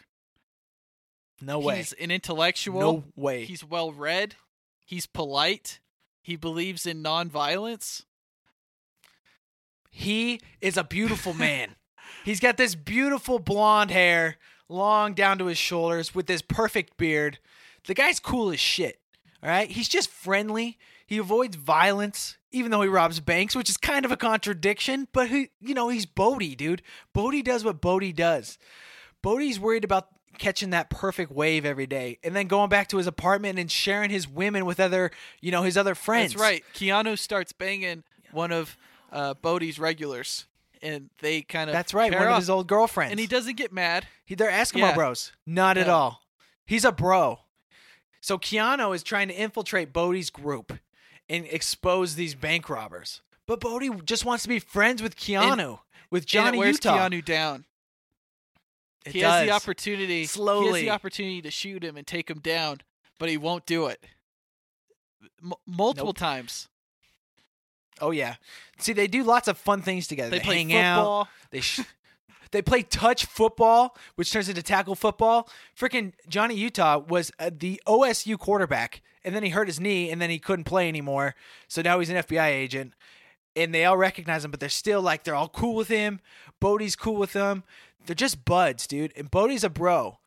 No 1.42 1.60
way. 1.60 1.78
He's 1.78 1.94
an 1.94 2.12
intellectual. 2.12 2.80
No 2.80 3.04
way. 3.16 3.46
He's 3.46 3.64
well 3.64 3.92
read. 3.92 4.36
He's 4.86 5.06
polite. 5.06 5.80
He 6.22 6.36
believes 6.36 6.86
in 6.86 7.02
nonviolence. 7.04 8.04
He 9.90 10.40
is 10.62 10.78
a 10.78 10.84
beautiful 10.84 11.34
man. 11.34 11.76
He's 12.26 12.40
got 12.40 12.58
this 12.58 12.76
beautiful 12.76 13.40
blonde 13.40 13.92
hair, 13.92 14.38
long 14.70 15.14
down 15.14 15.38
to 15.40 15.46
his 15.46 15.58
shoulders, 15.58 16.14
with 16.14 16.28
this 16.28 16.42
perfect 16.42 16.98
beard. 16.98 17.40
The 17.88 17.94
guy's 17.94 18.20
cool 18.20 18.52
as 18.52 18.60
shit. 18.60 19.00
All 19.44 19.50
right? 19.50 19.70
He's 19.70 19.90
just 19.90 20.10
friendly. 20.10 20.78
He 21.06 21.18
avoids 21.18 21.56
violence, 21.56 22.38
even 22.52 22.72
though 22.72 22.82
he 22.82 22.88
robs 22.88 23.20
banks, 23.20 23.56
which 23.56 23.70
is 23.70 23.78
kind 23.78 24.06
of 24.06 24.12
a 24.12 24.18
contradiction. 24.18 25.08
But 25.14 25.30
he, 25.30 25.50
you 25.60 25.74
know, 25.74 25.90
he's 25.90 26.06
Bodhi, 26.06 26.56
dude. 26.56 26.82
Bodhi 27.14 27.42
does 27.42 27.64
what 27.64 27.82
Bodhi 27.82 28.14
does. 28.14 28.58
Bodhi's 29.22 29.60
worried 29.60 29.84
about 29.84 30.08
catching 30.38 30.72
that 30.72 30.90
perfect 30.90 31.32
wave 31.32 31.66
every 31.66 31.86
day, 31.86 32.18
and 32.24 32.36
then 32.36 32.48
going 32.48 32.70
back 32.70 32.88
to 32.90 32.98
his 32.98 33.08
apartment 33.08 33.60
and 33.60 33.70
sharing 33.70 34.10
his 34.10 34.28
women 34.28 34.66
with 34.66 34.80
other, 34.80 35.12
you 35.42 35.52
know, 35.52 35.64
his 35.64 35.78
other 35.78 35.94
friends. 35.96 36.34
That's 36.34 36.42
right. 36.42 36.64
Keanu 36.74 37.18
starts 37.18 37.52
banging 37.54 38.04
one 38.32 38.52
of 38.52 38.78
uh, 39.12 39.34
Bodhi's 39.36 39.78
regulars, 39.78 40.46
and 40.82 41.10
they 41.20 41.42
kind 41.42 41.70
of 41.70 41.74
That's 41.74 41.94
right. 41.94 42.12
One 42.12 42.28
of 42.28 42.38
his 42.38 42.50
old 42.50 42.68
girlfriends. 42.68 43.12
and 43.12 43.20
he 43.20 43.28
doesn't 43.28 43.58
get 43.58 43.72
mad. 43.72 44.08
He, 44.26 44.36
they're 44.36 44.50
Eskimo 44.50 44.80
Yeah. 44.80 44.96
bros. 44.96 45.32
Not 45.46 45.78
at 45.78 45.90
all. 45.90 46.22
He's 46.66 46.86
a 46.86 46.92
bro. 46.92 47.40
So 48.22 48.38
Keanu 48.38 48.96
is 48.96 49.04
trying 49.04 49.28
to 49.28 49.34
infiltrate 49.34 49.92
Bodhi's 49.92 50.30
group 50.30 50.74
and 51.32 51.46
expose 51.50 52.16
these 52.16 52.36
bank 52.36 52.70
robbers. 52.70 53.22
But 53.48 53.60
Bodhi 53.62 53.90
just 54.06 54.26
wants 54.26 54.44
to 54.44 54.50
be 54.50 54.60
friends 54.60 55.02
with 55.02 55.16
Keanu, 55.16 55.80
with 56.12 56.24
And 56.24 56.28
Johnny 56.28 56.58
it 56.58 56.60
wears 56.60 56.76
Utah. 56.76 56.98
Keanu 57.10 57.24
down. 57.26 57.66
It 59.06 59.14
he 59.14 59.20
has 59.22 59.42
the 59.42 59.48
does. 59.48 59.56
opportunity. 59.64 60.26
He 60.26 60.42
has 60.42 60.74
the 60.76 60.90
opportunity 60.92 61.42
to 61.42 61.50
shoot 61.52 61.84
him 61.84 61.98
and 61.98 62.06
take 62.06 62.30
him 62.30 62.40
down, 62.40 62.82
but 63.18 63.30
he 63.30 63.38
won't 63.38 63.66
do 63.66 63.88
it. 63.88 64.04
M- 65.44 65.54
multiple 65.66 66.08
Nope. 66.10 66.18
times. 66.18 66.68
Oh 68.00 68.12
yeah. 68.12 68.36
See, 68.80 68.94
they 68.94 69.08
do 69.08 69.24
lots 69.24 69.48
of 69.48 69.58
fun 69.58 69.82
things 69.82 70.08
together. 70.08 70.30
They 70.32 70.40
They, 70.40 70.44
play 70.44 70.58
hang 70.58 70.70
football. 70.70 71.22
out. 71.22 71.28
They 71.52 71.62
sh- 71.62 71.82
they 72.52 72.62
play 72.62 72.84
touch 72.84 73.26
football, 73.26 73.96
which 74.16 74.32
turns 74.32 74.50
into 74.50 74.64
tackle 74.64 74.96
football. 74.96 75.50
Freaking 75.80 76.14
Johnny 76.28 76.56
Utah 76.56 76.98
was 77.00 77.32
uh, 77.40 77.50
the 77.56 77.82
OSU 77.88 78.38
quarterback 78.38 79.02
and 79.24 79.36
then 79.36 79.44
he 79.44 79.50
hurt 79.50 79.68
his 79.68 79.80
knee, 79.80 80.10
and 80.10 80.22
then 80.22 80.30
he 80.30 80.40
couldn't 80.40 80.66
play 80.66 80.88
anymore. 80.88 81.36
So 81.68 81.82
now 81.82 82.00
he's 82.00 82.10
an 82.10 82.18
FBI 82.18 82.48
agent, 82.48 82.94
and 83.56 83.74
they 83.74 83.86
all 83.86 83.98
recognize 83.98 84.44
him, 84.46 84.52
but 84.52 84.60
they're 84.60 84.70
still 84.70 85.02
like 85.02 85.24
they're 85.24 85.36
all 85.36 85.50
cool 85.50 85.76
with 85.76 85.88
him. 85.88 86.20
Bodhi's 86.60 86.96
cool 86.96 87.16
with 87.16 87.34
them. 87.34 87.64
They're 88.06 88.16
just 88.16 88.46
buds, 88.46 88.88
dude. 88.88 89.14
And 89.16 89.30
Bodhi's 89.30 89.64
a 89.64 89.70
bro. 89.70 90.20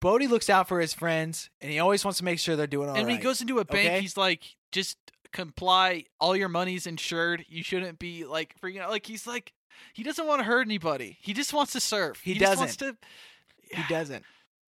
Bodhi 0.00 0.26
looks 0.26 0.50
out 0.50 0.68
for 0.68 0.80
his 0.80 0.92
friends, 0.92 1.50
and 1.60 1.70
he 1.70 1.78
always 1.78 2.04
wants 2.04 2.18
to 2.18 2.24
make 2.24 2.38
sure 2.38 2.56
they're 2.56 2.66
doing 2.66 2.88
all 2.88 2.94
and 2.94 3.06
when 3.06 3.14
right. 3.14 3.20
he 3.20 3.24
goes 3.24 3.40
into 3.40 3.58
a 3.58 3.64
bank, 3.64 3.88
okay? 3.88 4.00
he's 4.00 4.16
like, 4.16 4.56
just 4.72 4.98
comply. 5.32 6.04
All 6.20 6.36
your 6.36 6.48
money's 6.48 6.86
insured. 6.86 7.44
You 7.48 7.62
shouldn't 7.62 7.98
be 7.98 8.24
like 8.24 8.54
freaking 8.60 8.80
out. 8.80 8.90
Like 8.90 9.06
he's 9.06 9.26
like, 9.26 9.52
he 9.92 10.02
doesn't 10.02 10.26
want 10.26 10.40
to 10.40 10.44
hurt 10.44 10.66
anybody. 10.66 11.18
He 11.20 11.32
just 11.32 11.52
wants 11.52 11.72
to 11.72 11.80
serve. 11.80 12.20
He 12.20 12.34
just 12.34 12.58
wants 12.58 12.76
doesn't. 12.76 12.98
to. 13.00 13.76
he 13.76 13.82
doesn't. 13.88 14.24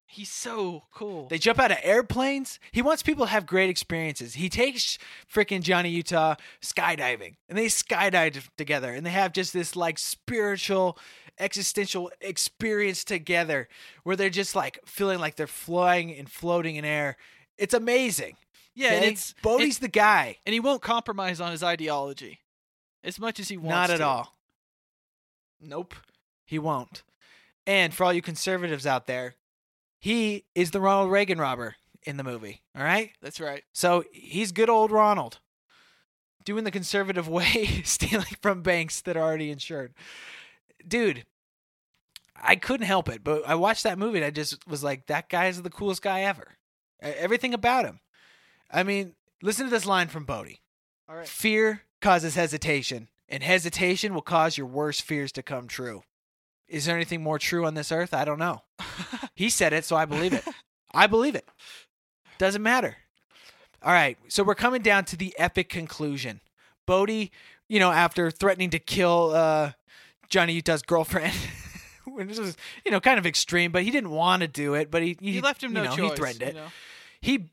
He's 0.09 0.31
so 0.31 0.83
cool. 0.93 1.27
They 1.27 1.37
jump 1.37 1.59
out 1.59 1.69
of 1.71 1.77
airplanes. 1.83 2.59
He 2.71 2.81
wants 2.81 3.03
people 3.03 3.25
to 3.25 3.31
have 3.31 3.45
great 3.45 3.69
experiences. 3.69 4.35
He 4.35 4.47
takes 4.47 4.97
freaking 5.31 5.61
Johnny 5.61 5.89
Utah 5.89 6.35
skydiving, 6.61 7.35
and 7.49 7.57
they 7.57 7.65
skydive 7.65 8.47
together, 8.57 8.93
and 8.93 9.05
they 9.05 9.09
have 9.11 9.33
just 9.33 9.51
this 9.51 9.75
like 9.75 9.99
spiritual, 9.99 10.97
existential 11.37 12.09
experience 12.21 13.03
together, 13.03 13.67
where 14.03 14.15
they're 14.15 14.29
just 14.29 14.55
like 14.55 14.79
feeling 14.85 15.19
like 15.19 15.35
they're 15.35 15.45
flying 15.45 16.15
and 16.15 16.31
floating 16.31 16.77
in 16.77 16.85
air. 16.85 17.17
It's 17.57 17.73
amazing. 17.73 18.37
yeah, 18.75 18.93
and 18.93 19.05
it's 19.05 19.33
Bodhi's 19.43 19.79
the 19.79 19.89
guy. 19.89 20.37
and 20.45 20.53
he 20.53 20.61
won't 20.61 20.81
compromise 20.81 21.41
on 21.41 21.51
his 21.51 21.63
ideology 21.63 22.39
as 23.03 23.19
much 23.19 23.41
as 23.41 23.49
he 23.49 23.57
wants. 23.57 23.69
Not 23.69 23.89
at 23.89 23.97
to. 23.97 24.05
all. 24.05 24.37
Nope, 25.59 25.95
he 26.45 26.59
won't. 26.59 27.03
And 27.65 27.93
for 27.93 28.05
all 28.05 28.13
you 28.13 28.21
conservatives 28.21 28.87
out 28.87 29.07
there, 29.07 29.35
he 29.99 30.45
is 30.55 30.71
the 30.71 30.81
Ronald 30.81 31.11
Reagan 31.11 31.39
robber 31.39 31.75
in 32.03 32.17
the 32.17 32.23
movie. 32.23 32.61
All 32.75 32.83
right. 32.83 33.11
That's 33.21 33.39
right. 33.39 33.63
So 33.73 34.03
he's 34.11 34.51
good 34.51 34.69
old 34.69 34.91
Ronald, 34.91 35.39
doing 36.45 36.63
the 36.63 36.71
conservative 36.71 37.27
way, 37.27 37.81
stealing 37.83 38.35
from 38.41 38.61
banks 38.61 39.01
that 39.01 39.17
are 39.17 39.23
already 39.23 39.51
insured. 39.51 39.93
Dude, 40.87 41.25
I 42.35 42.55
couldn't 42.55 42.85
help 42.85 43.09
it, 43.09 43.23
but 43.23 43.47
I 43.47 43.55
watched 43.55 43.83
that 43.83 43.97
movie 43.97 44.19
and 44.19 44.25
I 44.25 44.29
just 44.29 44.67
was 44.67 44.83
like, 44.83 45.07
that 45.07 45.29
guy 45.29 45.47
is 45.47 45.61
the 45.61 45.69
coolest 45.69 46.01
guy 46.01 46.21
ever. 46.21 46.57
Everything 47.01 47.53
about 47.53 47.85
him. 47.85 47.99
I 48.71 48.83
mean, 48.83 49.13
listen 49.41 49.65
to 49.65 49.71
this 49.71 49.85
line 49.85 50.07
from 50.07 50.25
Bodhi. 50.25 50.61
All 51.09 51.15
right. 51.15 51.27
Fear 51.27 51.83
causes 52.01 52.35
hesitation, 52.35 53.07
and 53.29 53.43
hesitation 53.43 54.13
will 54.13 54.21
cause 54.21 54.57
your 54.57 54.67
worst 54.67 55.01
fears 55.03 55.31
to 55.33 55.43
come 55.43 55.67
true. 55.67 56.03
Is 56.67 56.85
there 56.85 56.95
anything 56.95 57.23
more 57.23 57.39
true 57.39 57.65
on 57.65 57.73
this 57.73 57.91
earth? 57.91 58.13
I 58.13 58.25
don't 58.25 58.39
know. 58.39 58.63
he 59.35 59.49
said 59.49 59.73
it, 59.73 59.85
so 59.85 59.95
I 59.95 60.05
believe 60.05 60.33
it. 60.33 60.43
I 60.93 61.07
believe 61.07 61.35
it. 61.35 61.47
Doesn't 62.37 62.63
matter. 62.63 62.97
All 63.83 63.93
right, 63.93 64.17
so 64.27 64.43
we're 64.43 64.55
coming 64.55 64.81
down 64.81 65.05
to 65.05 65.15
the 65.17 65.33
epic 65.37 65.69
conclusion. 65.69 66.41
Bodhi, 66.85 67.31
you 67.67 67.79
know, 67.79 67.91
after 67.91 68.31
threatening 68.31 68.69
to 68.71 68.79
kill 68.79 69.31
uh, 69.33 69.71
Johnny 70.29 70.53
Utah's 70.53 70.81
girlfriend, 70.81 71.33
which 72.05 72.37
was, 72.37 72.57
you 72.83 72.91
know, 72.91 72.99
kind 72.99 73.19
of 73.19 73.25
extreme, 73.25 73.71
but 73.71 73.83
he 73.83 73.91
didn't 73.91 74.09
want 74.09 74.41
to 74.41 74.47
do 74.47 74.73
it, 74.73 74.89
but 74.89 75.03
he 75.03 75.15
he, 75.21 75.33
He 75.33 75.41
left 75.41 75.63
him 75.63 75.73
no 75.73 75.83
know, 75.83 75.95
choice. 75.95 76.09
He 76.11 76.15
threatened 76.15 76.41
you 76.41 76.47
it. 76.47 76.55
know? 76.55 76.67
He 77.21 77.49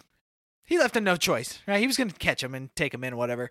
he 0.65 0.79
left 0.79 0.97
him 0.97 1.05
no 1.05 1.17
choice, 1.17 1.61
right? 1.67 1.81
He 1.81 1.87
was 1.87 1.97
going 1.97 2.11
to 2.11 2.17
catch 2.17 2.43
him 2.43 2.55
and 2.55 2.75
take 2.75 2.95
him 2.95 3.05
in, 3.05 3.17
whatever. 3.17 3.51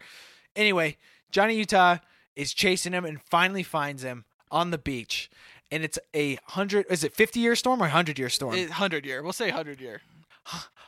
Anyway, 0.56 0.98
Johnny 1.32 1.56
Utah 1.56 1.98
is 2.36 2.54
chasing 2.54 2.94
him 2.94 3.06
and 3.06 3.22
finally 3.22 3.64
finds 3.64 4.04
him 4.04 4.26
on 4.50 4.72
the 4.72 4.78
beach. 4.78 5.30
And 5.74 5.84
it's 5.84 5.98
a 6.16 6.38
hundred, 6.46 6.86
is 6.90 7.04
it 7.04 7.14
50 7.14 7.40
year 7.40 7.56
storm 7.56 7.80
or 7.80 7.86
100 7.86 8.20
year 8.20 8.30
storm? 8.30 8.54
It- 8.56 8.70
Hundred 8.72 9.06
year. 9.06 9.24
We'll 9.24 9.34
say 9.34 9.50
hundred 9.50 9.82
year. 9.82 10.02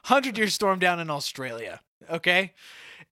100 0.04 0.38
year 0.38 0.48
storm 0.48 0.80
down 0.80 1.00
in 1.00 1.10
Australia. 1.10 1.82
Okay. 2.10 2.54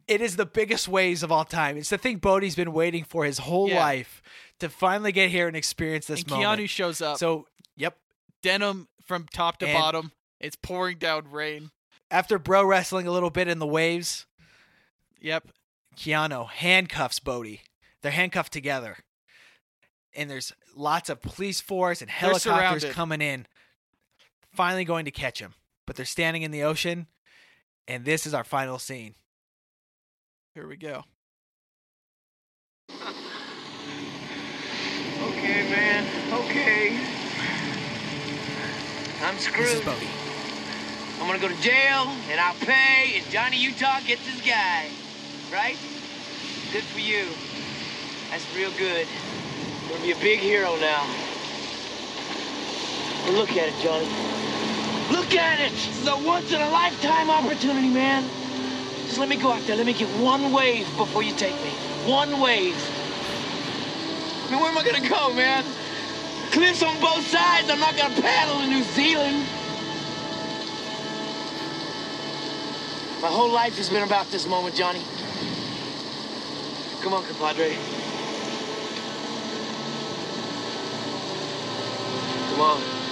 It 0.08 0.22
is 0.22 0.36
the 0.36 0.46
biggest 0.46 0.88
waves 0.88 1.24
of 1.24 1.32
all 1.32 1.46
time. 1.46 1.78
It's 1.78 1.90
the 1.90 1.98
thing 1.98 2.18
Bodhi's 2.18 2.56
been 2.56 2.74
waiting 2.74 3.04
for 3.04 3.26
his 3.26 3.40
whole 3.40 3.70
Yeah. 3.70 3.80
life 3.80 4.22
to 4.60 4.70
finally 4.70 5.12
get 5.12 5.32
here 5.32 5.48
and 5.48 5.56
experience 5.56 6.06
this 6.08 6.22
and 6.22 6.30
moment. 6.32 6.62
Keanu 6.62 6.70
shows 6.70 7.02
up. 7.02 7.18
So, 7.18 7.48
yep. 7.76 7.98
denim 8.44 8.88
from 9.04 9.26
top 9.34 9.58
to 9.60 9.66
And- 9.68 9.74
bottom. 9.78 10.12
It's 10.40 10.58
pouring 10.58 10.98
down 10.98 11.32
rain. 11.32 11.72
After 12.12 12.38
bro 12.38 12.64
wrestling 12.66 13.08
a 13.08 13.12
little 13.12 13.30
bit 13.32 13.48
in 13.48 13.60
the 13.60 13.66
waves, 13.68 14.26
Yep. 15.22 15.48
Keanu 15.96 16.50
handcuffs 16.50 17.20
Bodhi. 17.20 17.62
They're 18.02 18.12
handcuffed 18.12 18.52
together. 18.54 18.98
And 20.16 20.30
there's 20.30 20.54
lots 20.76 21.10
of 21.10 21.22
police 21.22 21.60
force 21.60 22.02
and 22.02 22.10
They're 22.10 22.30
helicopters 22.30 22.86
coming 22.86 23.22
in, 23.22 23.48
finally 24.54 24.86
going 24.86 25.06
to 25.06 25.12
catch 25.12 25.40
him. 25.40 25.54
But 25.86 25.96
they're 25.96 26.06
standing 26.06 26.44
in 26.44 26.52
the 26.52 26.64
ocean, 26.64 27.08
and 27.88 28.06
this 28.06 28.26
is 28.26 28.34
our 28.34 28.44
final 28.44 28.80
scene. 28.80 29.16
Here 30.54 30.68
we 30.68 30.78
go. 30.78 31.04
Okay, 35.24 35.70
man. 35.70 36.06
Okay. 36.32 37.00
I'm 39.24 39.38
screwed. 39.40 39.68
This 39.68 39.80
is 39.80 39.86
Bodhi. 39.86 40.08
I'm 41.20 41.28
gonna 41.28 41.40
go 41.40 41.48
to 41.48 41.62
jail, 41.62 42.14
and 42.30 42.40
I'll 42.40 42.54
pay, 42.56 43.18
and 43.18 43.26
Johnny 43.32 43.58
Utah 43.58 44.00
gets 44.06 44.28
his 44.28 44.42
guy. 44.42 44.90
Right? 45.52 45.78
Good 46.72 46.84
for 46.84 47.00
you. 47.00 47.26
That's 48.30 48.46
real 48.56 48.72
good. 48.78 49.08
Gonna 49.94 50.06
be 50.06 50.12
a 50.12 50.16
big 50.16 50.40
hero 50.40 50.76
now. 50.78 51.06
But 53.26 53.36
look 53.36 53.52
at 53.52 53.70
it, 53.70 53.76
Johnny. 53.80 54.08
Look 55.12 55.36
at 55.36 55.60
it! 55.60 55.72
This 55.72 56.02
is 56.02 56.08
a 56.08 56.18
once-in-a-lifetime 56.18 57.30
opportunity, 57.30 57.90
man. 57.90 58.28
Just 59.06 59.20
let 59.20 59.30
me 59.30 59.36
go 59.36 59.52
out 59.52 59.62
there. 59.68 59.76
Let 59.76 59.86
me 59.86 59.94
get 59.94 60.10
one 60.20 60.52
wave 60.52 60.88
before 60.98 61.22
you 61.22 61.32
take 61.36 61.54
me. 61.62 61.70
One 62.10 62.40
wave. 62.40 62.76
I 64.48 64.52
mean, 64.52 64.60
where 64.62 64.72
am 64.72 64.78
I 64.80 64.84
gonna 64.84 65.08
go, 65.08 65.32
man? 65.32 65.64
Cliffs 66.50 66.82
on 66.82 67.00
both 67.00 67.28
sides. 67.28 67.70
I'm 67.70 67.80
not 67.80 67.96
gonna 67.96 68.20
paddle 68.20 68.62
to 68.62 68.68
New 68.68 68.84
Zealand. 68.84 69.46
My 73.22 73.30
whole 73.30 73.52
life 73.52 73.78
has 73.78 73.90
been 73.90 74.02
about 74.02 74.32
this 74.32 74.48
moment, 74.48 74.74
Johnny. 74.74 75.04
Come 77.04 77.14
on, 77.14 77.24
compadre. 77.26 78.03
Come 82.54 82.62
on. 82.62 83.03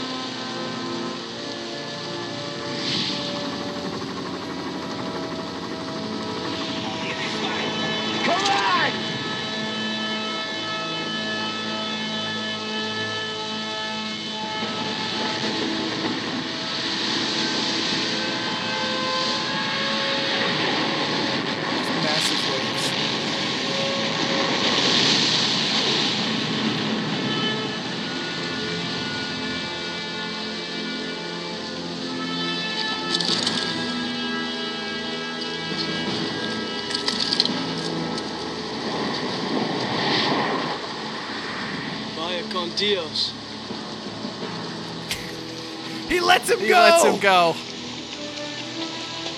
Lets 47.04 47.16
him 47.16 47.22
go. 47.22 47.54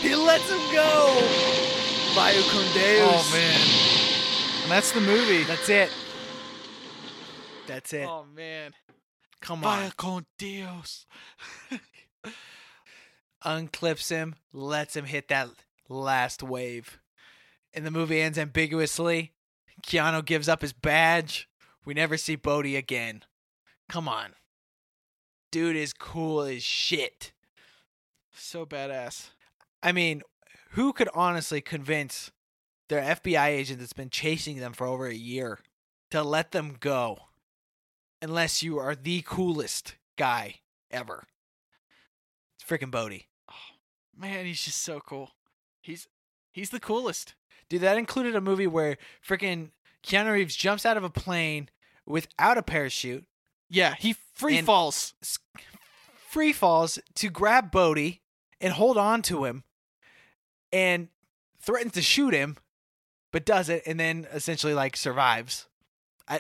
He 0.02 0.16
lets 0.16 0.50
him 0.50 0.60
go. 0.74 1.22
Vaya 2.14 2.42
con 2.52 2.66
Dios. 2.74 3.10
Oh 3.10 3.32
man. 3.34 4.64
And 4.64 4.72
that's 4.72 4.92
the 4.92 5.00
movie. 5.00 5.44
That's 5.44 5.70
it. 5.70 5.90
That's 7.66 7.94
it. 7.94 8.06
Oh 8.06 8.26
man. 8.36 8.74
Come 9.40 9.64
on. 9.64 9.80
Vaya 9.80 9.92
con 9.96 10.26
Dios. 10.38 11.06
Unclips 13.46 14.10
him, 14.10 14.36
lets 14.52 14.96
him 14.96 15.06
hit 15.06 15.30
that 15.30 15.48
last 15.88 16.44
wave. 16.44 17.00
And 17.74 17.86
the 17.86 17.92
movie 17.92 18.22
ends 18.22 18.38
ambiguously. 18.38 19.32
Keanu 19.88 20.26
gives 20.26 20.50
up 20.50 20.62
his 20.62 20.74
badge. 20.74 21.48
We 21.86 21.94
never 21.94 22.18
see 22.18 22.36
Bodhi 22.36 22.76
again. 22.76 23.24
Come 23.88 24.10
on. 24.10 24.34
Dude 25.52 25.78
is 25.78 25.94
cool 25.94 26.42
as 26.42 26.62
shit. 26.62 27.32
So 28.34 28.66
badass. 28.66 29.30
I 29.82 29.92
mean, 29.92 30.24
who 30.72 30.94
could 30.94 31.10
honestly 31.14 31.62
convince 31.62 32.32
their 32.90 33.02
FBI 33.02 33.48
agent 33.48 33.80
that's 33.80 33.94
been 33.94 34.10
chasing 34.10 34.58
them 34.58 34.74
for 34.74 34.88
over 34.88 35.08
a 35.08 35.14
year 35.14 35.60
to 36.12 36.24
let 36.24 36.52
them 36.52 36.76
go 36.80 37.18
unless 38.22 38.64
you 38.64 38.80
are 38.80 38.96
the 38.96 39.22
coolest 39.26 39.96
guy 40.18 40.56
ever? 40.90 41.26
It's 42.56 42.70
freaking 42.70 42.92
Bodhi. 42.92 43.28
Oh, 43.50 43.76
man, 44.18 44.46
he's 44.46 44.64
just 44.64 44.82
so 44.82 45.00
cool. 45.00 45.32
He's 45.82 46.08
he's 46.52 46.72
the 46.72 46.80
coolest. 46.80 47.36
Dude, 47.70 47.82
that 47.82 47.98
included 47.98 48.36
a 48.36 48.42
movie 48.42 48.68
where 48.68 48.98
freaking 49.26 49.72
Keanu 50.04 50.34
Reeves 50.34 50.56
jumps 50.56 50.86
out 50.86 50.98
of 50.98 51.04
a 51.04 51.10
plane 51.10 51.70
without 52.06 52.58
a 52.58 52.64
parachute. 52.64 53.26
Yeah, 53.70 53.96
he 53.96 54.16
free 54.34 54.62
falls. 54.62 55.14
free 56.30 56.54
falls 56.54 57.00
to 57.16 57.30
grab 57.30 57.72
Bodhi 57.72 58.23
and 58.64 58.74
hold 58.74 58.98
on 58.98 59.22
to 59.24 59.44
him 59.44 59.64
and 60.72 61.10
threatens 61.62 61.94
to 61.94 62.02
shoot 62.02 62.34
him, 62.34 62.58
but 63.32 63.46
does 63.46 63.70
it 63.70 63.84
and 63.86 64.00
then 64.00 64.26
essentially 64.34 64.74
like 64.74 64.98
survives. 64.98 65.68
I 66.28 66.40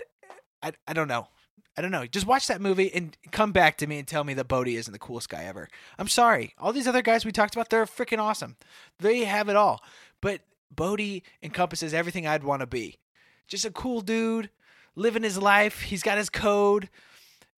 I 0.64 0.72
I 0.88 0.94
don't 0.94 1.08
know. 1.08 1.28
I 1.76 1.82
don't 1.82 1.91
know. 1.91 2.06
Just 2.06 2.28
watch 2.28 2.48
that 2.48 2.62
movie 2.62 2.94
and 2.94 3.18
come 3.32 3.52
back 3.52 3.78
to 3.80 3.88
me 3.88 3.98
and 3.98 4.08
tell 4.08 4.24
me 4.24 4.36
that 4.36 4.48
Bodhi 4.48 4.76
isn't 4.76 4.91
the 4.91 5.00
coolest 5.00 5.30
guy 5.30 5.44
ever. 5.44 5.68
I'm 5.98 6.08
sorry. 6.08 6.54
All 6.60 6.72
these 6.72 6.88
other 6.88 7.02
guys 7.02 7.26
we 7.26 7.32
talked 7.32 7.56
about, 7.56 7.70
they're 7.70 7.86
freaking 7.86 8.20
awesome. 8.20 8.58
They 9.00 9.26
have 9.26 9.50
it 9.50 9.56
all. 9.56 9.84
But 10.22 10.41
Bodhi 10.72 11.24
encompasses 11.41 11.94
everything 11.94 12.28
I'd 12.28 12.44
want 12.44 12.60
to 12.60 12.68
be. 12.68 13.00
Just 13.48 13.66
a 13.66 13.72
cool 13.72 14.02
dude, 14.02 14.52
living 14.95 15.24
his 15.24 15.38
life. 15.38 15.82
He's 15.82 16.04
got 16.04 16.20
his 16.20 16.30
code. 16.30 16.90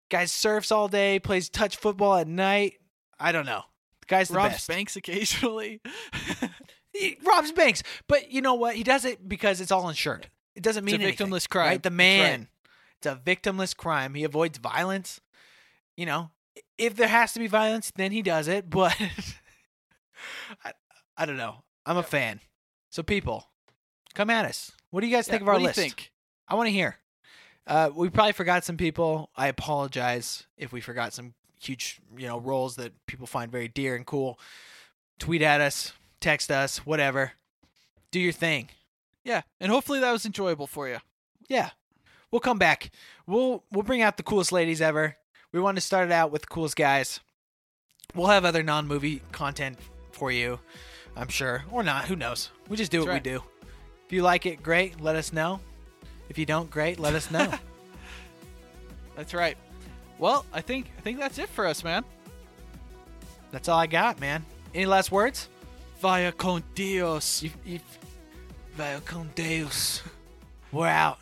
Guy 0.09 0.25
surfs 0.25 0.71
all 0.71 0.87
day, 0.87 1.19
plays 1.19 1.49
touch 1.49 1.75
football 1.75 2.15
at 2.15 2.27
night. 2.27 2.75
I 3.19 3.33
don't 3.33 3.45
know. 3.45 3.63
The 4.07 4.15
guy's 4.15 4.27
the 4.29 4.35
Robs 4.35 4.53
best. 4.55 4.67
banks 4.67 4.95
occasionally. 4.95 5.81
He 6.93 7.17
robs 7.25 7.51
banks, 7.51 7.83
but 8.07 8.31
you 8.31 8.39
know 8.41 8.53
what? 8.53 8.75
He 8.77 8.83
does 8.83 9.03
it 9.03 9.27
because 9.27 9.59
it's 9.59 9.69
all 9.71 9.89
insured. 9.89 10.29
It 10.55 10.63
doesn't 10.63 10.85
It's 10.85 10.93
a 10.93 10.97
mean 10.97 11.05
anything, 11.05 11.27
victimless 11.27 11.49
crime. 11.49 11.67
Right? 11.67 11.83
The 11.83 11.89
man. 11.89 12.39
right. 12.39 12.47
It's 12.99 13.05
a 13.07 13.15
victimless 13.21 13.75
crime. 13.75 14.13
He 14.13 14.23
avoids 14.23 14.57
violence. 14.59 15.19
You 15.97 16.05
know, 16.05 16.29
if 16.77 16.95
there 16.95 17.09
has 17.09 17.33
to 17.33 17.39
be 17.39 17.47
violence, 17.47 17.91
then 17.97 18.13
he 18.13 18.21
does 18.21 18.47
it. 18.47 18.69
But 18.69 18.95
I, 20.63 20.71
I 21.17 21.25
don't 21.25 21.35
know. 21.35 21.63
I'm 21.85 21.97
a 21.97 22.03
fan. 22.03 22.39
So 22.89 23.03
people, 23.03 23.49
come 24.13 24.29
at 24.29 24.45
us. 24.45 24.71
What 24.91 25.01
do 25.01 25.07
you 25.07 25.13
guys 25.13 25.27
Yeah, 25.27 25.31
think 25.33 25.41
of 25.41 25.47
our 25.49 25.55
what 25.55 25.57
do 25.59 25.63
you 25.63 25.67
list? 25.67 25.79
think? 25.79 26.11
I 26.47 26.55
want 26.55 26.67
to 26.67 26.71
hear. 26.71 26.95
Uh, 27.67 27.89
we 27.93 28.09
probably 28.09 28.31
forgot 28.31 28.63
some 28.63 28.77
people. 28.77 29.29
I 29.35 29.47
apologize 29.47 30.45
if 30.57 30.71
we 30.71 30.79
forgot 30.79 31.11
some 31.11 31.33
huge, 31.65 31.99
you 32.17 32.27
know, 32.27 32.39
roles 32.39 32.75
that 32.75 32.93
people 33.05 33.27
find 33.27 33.51
very 33.51 33.67
dear 33.67 33.95
and 33.95 34.05
cool. 34.05 34.39
Tweet 35.19 35.41
at 35.41 35.61
us, 35.61 35.93
text 36.19 36.51
us, 36.51 36.85
whatever. 36.85 37.33
Do 38.11 38.19
your 38.19 38.33
thing. 38.33 38.69
Yeah, 39.23 39.41
and 39.59 39.71
hopefully 39.71 39.99
that 39.99 40.11
was 40.11 40.25
enjoyable 40.25 40.67
for 40.67 40.87
you. 40.87 40.97
Yeah. 41.47 41.71
We'll 42.31 42.39
come 42.41 42.59
back. 42.59 42.91
We'll 43.27 43.63
we'll 43.71 43.83
bring 43.83 44.01
out 44.01 44.17
the 44.17 44.23
coolest 44.23 44.51
ladies 44.51 44.81
ever. 44.81 45.15
We 45.51 45.59
want 45.59 45.77
to 45.77 45.81
start 45.81 46.07
it 46.07 46.11
out 46.11 46.31
with 46.31 46.41
the 46.41 46.47
coolest 46.47 46.75
guys. 46.75 47.21
We'll 48.13 48.27
have 48.27 48.45
other 48.45 48.61
non-movie 48.61 49.21
content 49.31 49.77
for 50.11 50.31
you, 50.31 50.59
I'm 51.15 51.29
sure, 51.29 51.63
or 51.71 51.81
not. 51.81 52.05
Who 52.05 52.15
knows? 52.15 52.49
We 52.67 52.77
just 52.77 52.91
do 52.91 52.99
That's 52.99 53.07
what 53.07 53.13
right. 53.13 53.23
we 53.23 53.31
do. 53.31 53.43
If 54.05 54.13
you 54.13 54.21
like 54.21 54.45
it, 54.45 54.61
great. 54.61 54.99
Let 54.99 55.15
us 55.15 55.31
know. 55.33 55.59
If 56.29 56.37
you 56.37 56.45
don't, 56.45 56.69
great. 56.69 56.99
Let 56.99 57.15
us 57.15 57.31
know. 57.31 57.53
That's 59.15 59.33
right. 59.33 59.57
Well, 60.17 60.45
I 60.53 60.61
think 60.61 60.91
I 60.97 61.01
think 61.01 61.19
that's 61.19 61.37
it 61.37 61.49
for 61.49 61.65
us, 61.65 61.83
man. 61.83 62.03
That's 63.51 63.69
all 63.69 63.79
I 63.79 63.87
got, 63.87 64.19
man. 64.19 64.45
Any 64.73 64.85
last 64.85 65.11
words? 65.11 65.49
Vaya 66.01 66.31
con 66.31 66.63
Dios. 66.73 67.43
Vaya 68.75 68.99
con 69.01 69.29
Dios. 69.35 70.03
We're 70.71 70.87
out. 70.87 71.19